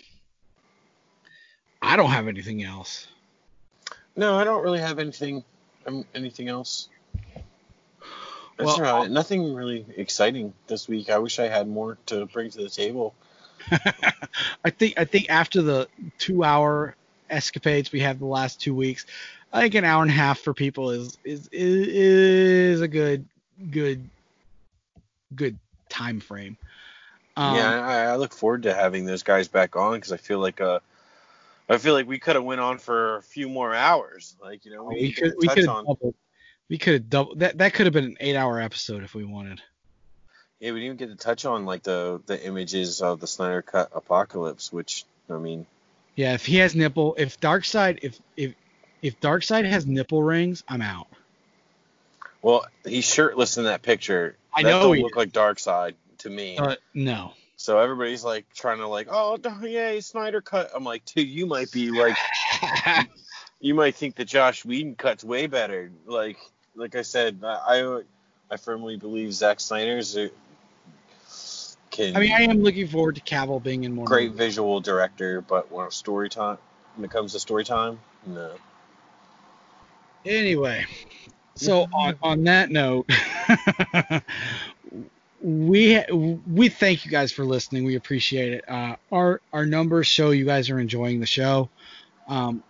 I 1.81 1.95
don't 1.95 2.11
have 2.11 2.27
anything 2.27 2.64
else. 2.64 3.07
No, 4.15 4.38
I 4.38 4.44
don't 4.44 4.64
really 4.64 4.80
have 4.80 4.99
anything 4.99 5.44
um, 5.85 6.06
anything 6.15 6.48
else. 6.48 6.90
That's 8.57 8.80
Well. 8.80 9.10
Nothing 9.10 9.53
really 9.53 9.85
exciting 9.98 10.53
this 10.68 10.88
week. 10.88 11.10
I 11.10 11.18
wish 11.18 11.40
I 11.40 11.48
had 11.48 11.68
more 11.68 11.98
to 12.07 12.26
bring 12.27 12.49
to 12.52 12.60
the 12.60 12.69
table. 12.69 13.15
I 13.72 14.69
think 14.69 14.94
I 14.98 15.06
think 15.06 15.30
after 15.30 15.61
the 15.61 15.88
two 16.19 16.44
hour 16.44 16.95
escapades 17.30 17.91
we 17.91 17.99
had 17.99 18.19
the 18.19 18.26
last 18.26 18.61
two 18.61 18.76
weeks, 18.76 19.06
I 19.52 19.61
think 19.61 19.76
an 19.76 19.85
hour 19.85 20.02
and 20.03 20.11
a 20.11 20.14
half 20.14 20.40
for 20.40 20.53
people 20.53 20.91
is 20.91 21.18
is 21.23 21.49
is, 21.52 21.88
is 21.88 22.81
a 22.81 22.88
good 22.88 23.26
good 23.72 24.07
good 25.35 25.57
time 25.90 26.19
frame. 26.19 26.57
Um, 27.35 27.55
yeah, 27.55 27.81
I, 27.81 27.95
I 28.11 28.15
look 28.18 28.34
forward 28.34 28.64
to 28.64 28.73
having 28.73 29.05
those 29.05 29.23
guys 29.23 29.47
back 29.47 29.76
on 29.76 29.95
because 29.95 30.11
I 30.11 30.18
feel 30.18 30.39
like 30.39 30.61
uh, 30.61 30.80
I 31.68 31.77
feel 31.77 31.93
like 31.93 32.07
we 32.07 32.19
could 32.19 32.35
have 32.35 32.43
went 32.43 32.61
on 32.61 32.77
for 32.77 33.18
a 33.18 33.22
few 33.23 33.49
more 33.49 33.73
hours. 33.73 34.35
Like 34.41 34.65
you 34.65 34.72
know, 34.72 34.84
we, 34.84 34.95
we 34.95 35.11
could 35.11 35.34
we 35.38 35.47
touch 35.47 35.55
could 35.55 35.65
have 35.65 35.76
on. 35.76 35.85
doubled. 35.85 36.15
We 36.69 36.77
could 36.77 36.93
have 36.93 37.10
doubled 37.10 37.39
that. 37.39 37.57
That 37.57 37.73
could 37.73 37.85
have 37.88 37.93
been 37.93 38.05
an 38.05 38.18
eight 38.19 38.35
hour 38.35 38.60
episode 38.60 39.03
if 39.03 39.15
we 39.15 39.26
wanted. 39.26 39.61
Yeah, 40.60 40.72
we 40.72 40.80
didn't 40.80 41.01
even 41.01 41.10
get 41.10 41.18
to 41.18 41.23
touch 41.23 41.45
on 41.45 41.65
like 41.65 41.84
the 41.84 42.22
the 42.26 42.45
images 42.45 43.01
of 43.01 43.19
the 43.19 43.27
Snyder 43.27 43.61
Cut 43.61 43.89
apocalypse, 43.93 44.72
which 44.72 45.05
I 45.30 45.38
mean, 45.38 45.65
Yeah, 46.15 46.34
if 46.35 46.45
he 46.45 46.57
has 46.57 46.76
nipple, 46.76 47.15
if 47.18 47.39
Darkseid, 47.39 47.99
if 48.03 48.19
if 48.38 48.53
if 49.01 49.19
Darkseid 49.19 49.65
has 49.65 49.85
nipple 49.85 50.22
rings, 50.23 50.64
I'm 50.69 50.81
out. 50.81 51.07
well, 52.41 52.65
he's 52.85 53.05
shirtless 53.05 53.57
in 53.57 53.65
that 53.65 53.81
picture. 53.81 54.38
I 54.53 54.64
that 54.64 54.69
know 54.69 54.81
don't 54.84 54.97
he 54.97 55.03
look 55.03 55.15
like 55.15 55.31
Darkseid 55.31 55.95
to 56.23 56.29
me. 56.29 56.55
But 56.57 56.79
no. 56.93 57.33
So 57.55 57.79
everybody's 57.79 58.23
like 58.23 58.45
trying 58.53 58.79
to 58.79 58.87
like, 58.87 59.07
oh 59.09 59.37
yeah, 59.63 59.99
Snyder 59.99 60.41
cut. 60.41 60.71
I'm 60.75 60.83
like, 60.83 61.05
dude, 61.05 61.29
you 61.29 61.45
might 61.45 61.71
be 61.71 61.91
like, 61.91 62.17
you 63.61 63.73
might 63.73 63.95
think 63.95 64.15
that 64.15 64.25
Joss 64.25 64.65
Whedon 64.65 64.95
cuts 64.95 65.23
way 65.23 65.47
better. 65.47 65.91
Like, 66.05 66.37
like 66.75 66.95
I 66.95 67.03
said, 67.03 67.39
I 67.43 68.01
I 68.51 68.57
firmly 68.57 68.97
believe 68.97 69.33
Zack 69.33 69.59
Snyder's 69.59 70.17
a, 70.17 70.29
can 71.93 72.17
I 72.17 72.19
mean, 72.19 72.33
I 72.33 72.41
am 72.41 72.63
looking 72.63 72.87
forward 72.87 73.15
to 73.15 73.21
Cavill 73.21 73.61
being 73.61 73.83
in 73.83 73.93
more. 73.93 74.05
great 74.05 74.31
movies. 74.31 74.47
visual 74.47 74.81
director, 74.81 75.41
but 75.41 75.71
when 75.71 75.89
story 75.91 76.27
time, 76.27 76.57
when 76.95 77.05
it 77.05 77.11
comes 77.11 77.33
to 77.33 77.39
story 77.39 77.63
time, 77.63 77.99
no. 78.25 78.51
Anyway, 80.25 80.85
mm-hmm. 80.87 81.31
so 81.55 81.87
on 81.93 82.17
on 82.23 82.43
that 82.45 82.71
note, 82.71 83.07
we 85.44 86.02
we 86.48 86.70
thank 86.70 87.06
you 87.06 87.11
guys 87.11 87.32
for 87.32 87.44
listening. 87.44 87.84
We 87.84 87.95
appreciate 87.95 88.53
it. 88.53 88.70
Uh, 88.70 88.95
our 89.11 89.41
our 89.52 89.65
numbers 89.65 90.07
show 90.07 90.32
you 90.32 90.45
guys 90.45 90.70
are 90.70 90.80
enjoying 90.80 91.20
the 91.20 91.26
show. 91.26 91.70
Um, 92.28 92.64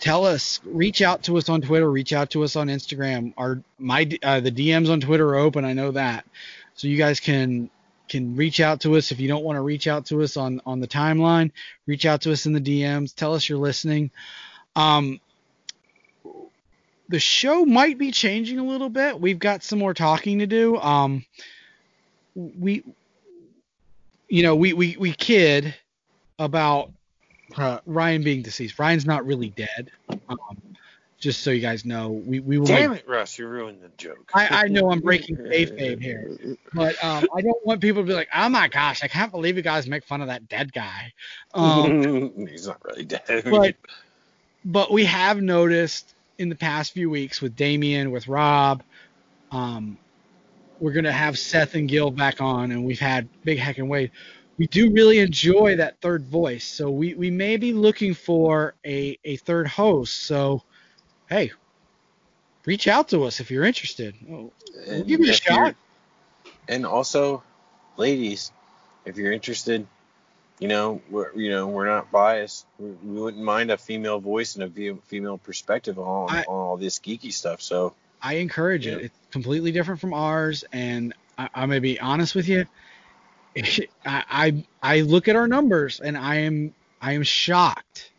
tell 0.00 0.26
us, 0.26 0.60
reach 0.64 1.00
out 1.00 1.22
to 1.24 1.38
us 1.38 1.48
on 1.48 1.62
Twitter, 1.62 1.88
reach 1.88 2.12
out 2.12 2.30
to 2.30 2.42
us 2.42 2.56
on 2.56 2.66
Instagram. 2.66 3.34
Our 3.36 3.62
my 3.78 4.08
uh, 4.22 4.40
the 4.40 4.50
DMs 4.50 4.90
on 4.90 5.00
Twitter 5.00 5.28
are 5.28 5.36
open. 5.36 5.64
I 5.64 5.74
know 5.74 5.92
that, 5.92 6.26
so 6.74 6.88
you 6.88 6.96
guys 6.96 7.20
can 7.20 7.70
can 8.08 8.34
reach 8.34 8.60
out 8.60 8.80
to 8.80 8.96
us 8.96 9.12
if 9.12 9.20
you 9.20 9.28
don't 9.28 9.44
want 9.44 9.56
to 9.56 9.62
reach 9.62 9.86
out 9.86 10.06
to 10.06 10.22
us 10.22 10.36
on 10.36 10.60
on 10.66 10.80
the 10.80 10.88
timeline. 10.88 11.52
Reach 11.86 12.04
out 12.04 12.22
to 12.22 12.32
us 12.32 12.46
in 12.46 12.52
the 12.52 12.60
DMs. 12.60 13.14
Tell 13.14 13.32
us 13.32 13.48
you're 13.48 13.58
listening. 13.58 14.10
Um, 14.74 15.20
the 17.08 17.20
show 17.20 17.64
might 17.64 17.96
be 17.96 18.10
changing 18.10 18.58
a 18.58 18.64
little 18.64 18.88
bit. 18.88 19.20
We've 19.20 19.38
got 19.38 19.62
some 19.62 19.78
more 19.78 19.94
talking 19.94 20.40
to 20.40 20.48
do. 20.48 20.76
Um, 20.76 21.24
we, 22.36 22.84
you 24.28 24.42
know, 24.42 24.54
we 24.54 24.72
we 24.72 24.96
we 24.98 25.12
kid 25.12 25.74
about 26.38 26.92
uh, 27.56 27.80
Ryan 27.86 28.22
being 28.22 28.42
deceased. 28.42 28.78
Ryan's 28.78 29.06
not 29.06 29.24
really 29.26 29.50
dead. 29.50 29.90
Um, 30.28 30.76
just 31.18 31.42
so 31.42 31.50
you 31.50 31.60
guys 31.60 31.84
know, 31.84 32.10
we 32.10 32.40
we 32.40 32.58
will. 32.58 32.66
Damn 32.66 32.92
it, 32.92 33.08
Russ, 33.08 33.38
you 33.38 33.48
ruined 33.48 33.82
the 33.82 33.88
joke. 33.96 34.30
I, 34.34 34.64
I 34.64 34.68
know 34.68 34.90
I'm 34.90 35.00
breaking 35.00 35.36
kayfabe 35.36 36.00
here, 36.00 36.36
but 36.74 37.02
um, 37.02 37.26
I 37.34 37.40
don't 37.40 37.64
want 37.66 37.80
people 37.80 38.02
to 38.02 38.06
be 38.06 38.12
like, 38.12 38.28
"Oh 38.34 38.48
my 38.50 38.68
gosh, 38.68 39.02
I 39.02 39.08
can't 39.08 39.32
believe 39.32 39.56
you 39.56 39.62
guys 39.62 39.86
make 39.86 40.04
fun 40.04 40.20
of 40.20 40.28
that 40.28 40.48
dead 40.48 40.72
guy." 40.72 41.12
Um, 41.54 42.32
He's 42.48 42.66
not 42.66 42.84
really 42.84 43.04
dead. 43.04 43.44
but 43.50 43.76
but 44.64 44.92
we 44.92 45.06
have 45.06 45.40
noticed 45.40 46.14
in 46.38 46.50
the 46.50 46.54
past 46.54 46.92
few 46.92 47.08
weeks 47.08 47.40
with 47.40 47.56
Damien, 47.56 48.10
with 48.10 48.28
Rob, 48.28 48.82
um, 49.50 49.96
we're 50.80 50.92
gonna 50.92 51.12
have 51.12 51.38
Seth 51.38 51.74
and 51.74 51.88
Gil 51.88 52.10
back 52.10 52.40
on, 52.40 52.70
and 52.72 52.84
we've 52.84 53.00
had 53.00 53.28
Big 53.44 53.58
Heck 53.58 53.78
and 53.78 53.88
Wade. 53.88 54.10
We 54.58 54.66
do 54.66 54.90
really 54.90 55.18
enjoy 55.18 55.76
that 55.76 56.00
third 56.00 56.24
voice, 56.26 56.64
so 56.64 56.90
we, 56.90 57.14
we 57.14 57.30
may 57.30 57.56
be 57.58 57.72
looking 57.74 58.14
for 58.14 58.74
a, 58.86 59.18
a 59.24 59.36
third 59.36 59.66
host. 59.68 60.22
So, 60.22 60.62
hey, 61.28 61.52
reach 62.64 62.88
out 62.88 63.08
to 63.10 63.24
us 63.24 63.40
if 63.40 63.50
you're 63.50 63.64
interested. 63.64 64.14
We'll 64.26 64.52
give 65.04 65.20
you 65.20 65.26
a 65.30 65.34
shot. 65.34 65.74
And 66.68 66.86
also, 66.86 67.42
ladies, 67.98 68.50
if 69.04 69.16
you're 69.18 69.32
interested, 69.32 69.86
you 70.58 70.68
know, 70.68 71.02
we're 71.10 71.34
you 71.34 71.50
know 71.50 71.66
we're 71.66 71.86
not 71.86 72.10
biased. 72.10 72.66
We, 72.78 72.90
we 72.90 73.20
wouldn't 73.20 73.42
mind 73.44 73.70
a 73.70 73.76
female 73.76 74.20
voice 74.20 74.56
and 74.56 74.64
a 74.64 74.96
female 75.06 75.36
perspective 75.38 75.98
on, 75.98 76.30
I- 76.30 76.40
on 76.40 76.44
all 76.48 76.76
this 76.78 76.98
geeky 76.98 77.32
stuff. 77.32 77.60
So 77.60 77.94
I 78.22 78.34
encourage 78.34 78.86
it. 78.86 79.00
It's 79.02 79.18
completely 79.30 79.72
different 79.72 80.00
from 80.00 80.14
ours, 80.14 80.64
and 80.72 81.14
I, 81.38 81.48
I'm 81.54 81.68
gonna 81.68 81.80
be 81.80 82.00
honest 82.00 82.34
with 82.34 82.48
you. 82.48 82.66
I, 83.56 83.84
I 84.04 84.64
I 84.82 85.00
look 85.00 85.28
at 85.28 85.36
our 85.36 85.48
numbers 85.48 86.00
and 86.00 86.16
I 86.16 86.36
am 86.36 86.74
I 87.00 87.12
am 87.12 87.22
shocked 87.22 88.12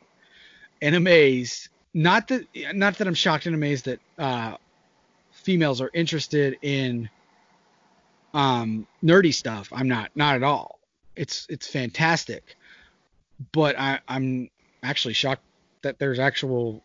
and 0.81 0.95
amazed. 0.95 1.69
Not 1.93 2.27
that 2.29 2.45
not 2.73 2.97
that 2.97 3.07
I'm 3.07 3.13
shocked 3.13 3.45
and 3.45 3.55
amazed 3.55 3.85
that 3.85 3.99
uh, 4.17 4.57
females 5.31 5.81
are 5.81 5.89
interested 5.93 6.57
in 6.61 7.09
um, 8.33 8.87
nerdy 9.03 9.33
stuff. 9.33 9.69
I'm 9.71 9.87
not 9.87 10.11
not 10.15 10.35
at 10.35 10.43
all. 10.43 10.79
It's 11.15 11.47
it's 11.49 11.67
fantastic, 11.67 12.55
but 13.51 13.77
I, 13.79 13.99
I'm 14.07 14.49
actually 14.83 15.15
shocked 15.15 15.43
that 15.81 15.99
there's 15.99 16.19
actual 16.19 16.83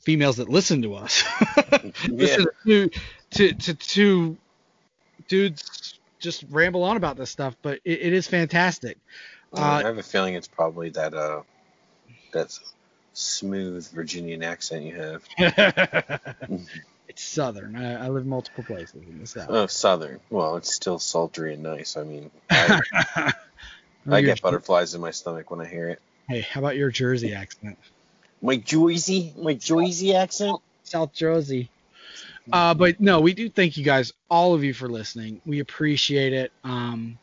females 0.00 0.36
that 0.36 0.48
listen 0.48 0.82
to 0.82 0.94
us. 0.94 1.24
yeah, 1.82 1.90
listen 2.08 2.46
to, 2.66 2.90
to 3.30 3.52
to 3.52 3.74
to 3.74 4.38
dudes 5.28 5.98
just 6.18 6.44
ramble 6.50 6.84
on 6.84 6.96
about 6.96 7.16
this 7.16 7.30
stuff, 7.30 7.56
but 7.62 7.80
it, 7.84 8.00
it 8.00 8.12
is 8.12 8.26
fantastic. 8.26 8.98
I 9.54 9.60
Uh, 9.60 9.82
have 9.84 9.98
a 9.98 10.02
feeling 10.02 10.34
it's 10.34 10.48
probably 10.48 10.90
that 10.90 11.14
uh 11.14 11.42
that 12.32 12.56
smooth 13.12 13.86
Virginian 13.92 14.42
accent 14.42 14.84
you 14.84 14.94
have. 14.94 15.24
it's 17.08 17.22
southern. 17.22 17.76
I, 17.76 18.06
I 18.06 18.08
live 18.08 18.26
multiple 18.26 18.64
places 18.64 19.02
in 19.08 19.18
the 19.18 19.26
south. 19.26 19.50
Oh, 19.50 19.66
southern. 19.66 20.20
Well, 20.30 20.56
it's 20.56 20.74
still 20.74 20.98
sultry 20.98 21.54
and 21.54 21.62
nice. 21.62 21.96
I 21.96 22.04
mean, 22.04 22.30
I, 22.50 23.32
I 24.10 24.20
get 24.22 24.40
butterflies 24.40 24.94
in 24.94 25.00
my 25.00 25.10
stomach 25.10 25.50
when 25.50 25.60
I 25.60 25.66
hear 25.66 25.90
it. 25.90 26.00
Hey, 26.28 26.40
how 26.40 26.60
about 26.60 26.76
your 26.76 26.90
Jersey 26.90 27.34
accent? 27.34 27.78
My 28.42 28.56
Jersey, 28.56 29.32
my 29.38 29.54
Jersey 29.54 30.14
accent. 30.14 30.60
South 30.82 31.12
Jersey. 31.12 31.70
Uh, 32.52 32.74
but 32.74 33.00
no, 33.00 33.20
we 33.20 33.34
do 33.34 33.48
thank 33.48 33.76
you 33.76 33.84
guys, 33.84 34.12
all 34.28 34.52
of 34.52 34.64
you, 34.64 34.74
for 34.74 34.88
listening. 34.88 35.40
We 35.46 35.60
appreciate 35.60 36.32
it. 36.32 36.52
Um, 36.64 37.18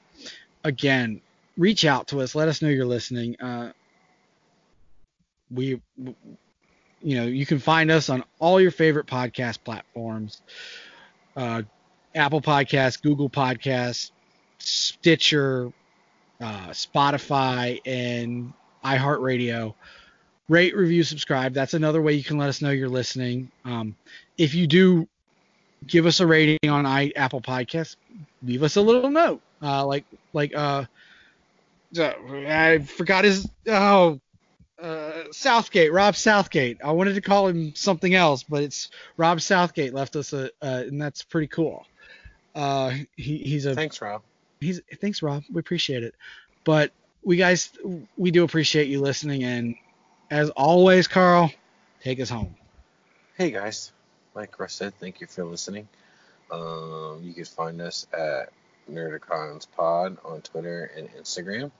again, 0.63 1.21
reach 1.57 1.83
out 1.83 2.07
to 2.07 2.21
us. 2.21 2.35
Let 2.35 2.47
us 2.47 2.61
know 2.61 2.69
you're 2.69 2.85
listening. 2.85 3.35
Uh, 3.39 3.73
we, 5.51 5.81
you 7.01 7.15
know, 7.15 7.25
you 7.25 7.45
can 7.45 7.59
find 7.59 7.91
us 7.91 8.09
on 8.09 8.23
all 8.39 8.61
your 8.61 8.71
favorite 8.71 9.07
podcast 9.07 9.63
platforms: 9.63 10.41
uh, 11.35 11.63
Apple 12.15 12.41
Podcasts, 12.41 13.01
Google 13.01 13.29
Podcasts, 13.29 14.11
Stitcher, 14.59 15.73
uh, 16.39 16.69
Spotify, 16.69 17.81
and 17.85 18.53
iHeartRadio 18.85 19.73
rate, 20.49 20.75
review, 20.75 21.03
subscribe. 21.03 21.53
That's 21.53 21.73
another 21.73 22.01
way 22.01 22.13
you 22.13 22.23
can 22.23 22.37
let 22.37 22.49
us 22.49 22.61
know 22.61 22.71
you're 22.71 22.89
listening. 22.89 23.49
Um, 23.63 23.95
if 24.37 24.53
you 24.53 24.67
do 24.67 25.07
give 25.87 26.05
us 26.05 26.19
a 26.19 26.27
rating 26.27 26.69
on 26.69 26.85
I, 26.85 27.13
Apple 27.15 27.41
Podcasts, 27.41 27.95
leave 28.43 28.63
us 28.63 28.75
a 28.75 28.81
little 28.81 29.09
note. 29.09 29.41
Uh, 29.61 29.85
like 29.85 30.05
like 30.33 30.53
uh, 30.55 30.85
I 31.97 32.79
forgot 32.79 33.23
his 33.23 33.47
oh 33.67 34.19
uh, 34.81 35.23
Southgate, 35.31 35.93
Rob 35.93 36.15
Southgate. 36.15 36.79
I 36.83 36.91
wanted 36.91 37.15
to 37.15 37.21
call 37.21 37.47
him 37.47 37.73
something 37.75 38.13
else, 38.13 38.43
but 38.43 38.63
it's 38.63 38.89
Rob 39.17 39.41
Southgate 39.41 39.93
left 39.93 40.15
us 40.15 40.33
a, 40.33 40.45
uh, 40.61 40.83
and 40.87 41.01
that's 41.01 41.23
pretty 41.23 41.47
cool. 41.47 41.85
Uh, 42.55 42.91
he, 43.15 43.37
he's 43.37 43.65
a 43.65 43.75
Thanks, 43.75 44.01
Rob. 44.01 44.21
he's 44.59 44.81
thanks 44.99 45.21
Rob 45.21 45.43
we 45.53 45.59
appreciate 45.59 46.03
it 46.03 46.15
but 46.63 46.91
we 47.23 47.37
guys 47.37 47.71
we 48.17 48.31
do 48.31 48.43
appreciate 48.43 48.87
you 48.87 48.99
listening 48.99 49.43
and 49.43 49.75
as 50.29 50.49
always 50.51 51.07
Carl 51.07 51.51
take 52.01 52.19
us 52.19 52.29
home 52.29 52.55
Hey 53.39 53.51
guys, 53.51 53.93
like 54.35 54.59
Russ 54.59 54.73
said, 54.73 54.93
thank 54.95 55.21
you 55.21 55.27
for 55.27 55.45
listening. 55.45 55.87
Um, 56.51 57.21
you 57.23 57.33
can 57.33 57.45
find 57.45 57.79
us 57.79 58.05
at 58.11 58.49
Nerdicons 58.91 59.65
Pod 59.77 60.17
on 60.25 60.41
Twitter 60.41 60.91
and 60.93 61.07
Instagram. 61.13 61.71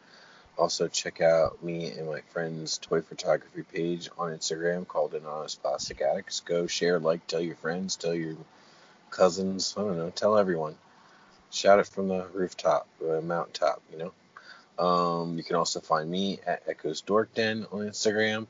Also, 0.58 0.88
check 0.88 1.20
out 1.20 1.62
me 1.62 1.92
and 1.92 2.08
my 2.08 2.22
friend's 2.30 2.78
toy 2.78 3.02
photography 3.02 3.64
page 3.64 4.10
on 4.18 4.32
Instagram 4.32 4.88
called 4.88 5.16
An 5.16 5.26
Honest 5.26 5.62
Plastic 5.62 6.00
Addicts. 6.00 6.40
Go 6.40 6.66
share, 6.66 6.98
like, 6.98 7.28
tell 7.28 7.42
your 7.42 7.58
friends, 7.58 7.98
tell 7.98 8.16
your 8.16 8.38
cousins, 9.10 9.76
I 9.76 9.82
don't 9.82 9.98
know, 9.98 10.12
tell 10.12 10.38
everyone. 10.38 10.76
Shout 11.52 11.80
it 11.80 11.88
from 11.88 12.08
the 12.08 12.26
rooftop, 12.34 12.88
the 13.02 13.22
mountaintop, 13.22 13.82
you 13.92 13.98
know. 13.98 14.14
Um, 14.80 15.38
you 15.38 15.44
can 15.44 15.56
also 15.56 15.80
find 15.80 16.10
me 16.10 16.40
at 16.48 16.64
Echoes 16.68 17.02
Dork 17.02 17.34
Den 17.34 17.66
on 17.72 17.82
Instagram. 17.82 18.48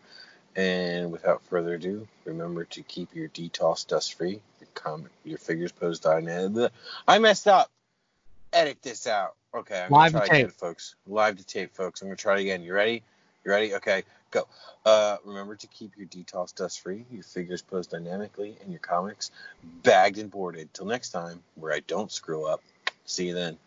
And 0.55 1.11
without 1.11 1.41
further 1.45 1.75
ado, 1.75 2.07
remember 2.25 2.65
to 2.65 2.83
keep 2.83 3.15
your 3.15 3.29
Detolfs 3.29 3.87
dust 3.87 4.15
free. 4.15 4.41
Your, 4.59 4.69
com- 4.73 5.09
your 5.23 5.37
figures 5.37 5.71
posed 5.71 6.05
on. 6.05 6.69
I 7.07 7.19
messed 7.19 7.47
up. 7.47 7.69
Edit 8.51 8.81
this 8.81 9.07
out. 9.07 9.35
Okay, 9.53 9.79
I'm 9.81 9.91
Live 9.91 10.13
gonna 10.13 10.25
to 10.25 10.27
try 10.27 10.37
tape. 10.37 10.45
again, 10.47 10.55
folks. 10.57 10.95
Live 11.07 11.37
to 11.37 11.45
tape, 11.45 11.73
folks. 11.75 12.01
I'm 12.01 12.07
gonna 12.07 12.15
try 12.17 12.37
it 12.37 12.41
again. 12.41 12.61
You 12.63 12.73
ready? 12.73 13.03
You 13.45 13.51
ready? 13.51 13.73
Okay, 13.75 14.03
go. 14.31 14.47
Uh, 14.85 15.17
remember 15.23 15.55
to 15.55 15.67
keep 15.67 15.97
your 15.97 16.07
Detolfs 16.07 16.53
dust 16.53 16.81
free, 16.81 17.05
your 17.11 17.23
figures 17.23 17.61
posed 17.61 17.91
dynamically, 17.91 18.57
and 18.61 18.71
your 18.71 18.79
comics 18.79 19.31
bagged 19.83 20.17
and 20.17 20.29
boarded. 20.29 20.73
Till 20.73 20.85
next 20.85 21.09
time, 21.09 21.41
where 21.55 21.73
I 21.73 21.79
don't 21.81 22.11
screw 22.11 22.45
up. 22.45 22.61
See 23.05 23.27
you 23.27 23.33
then. 23.33 23.57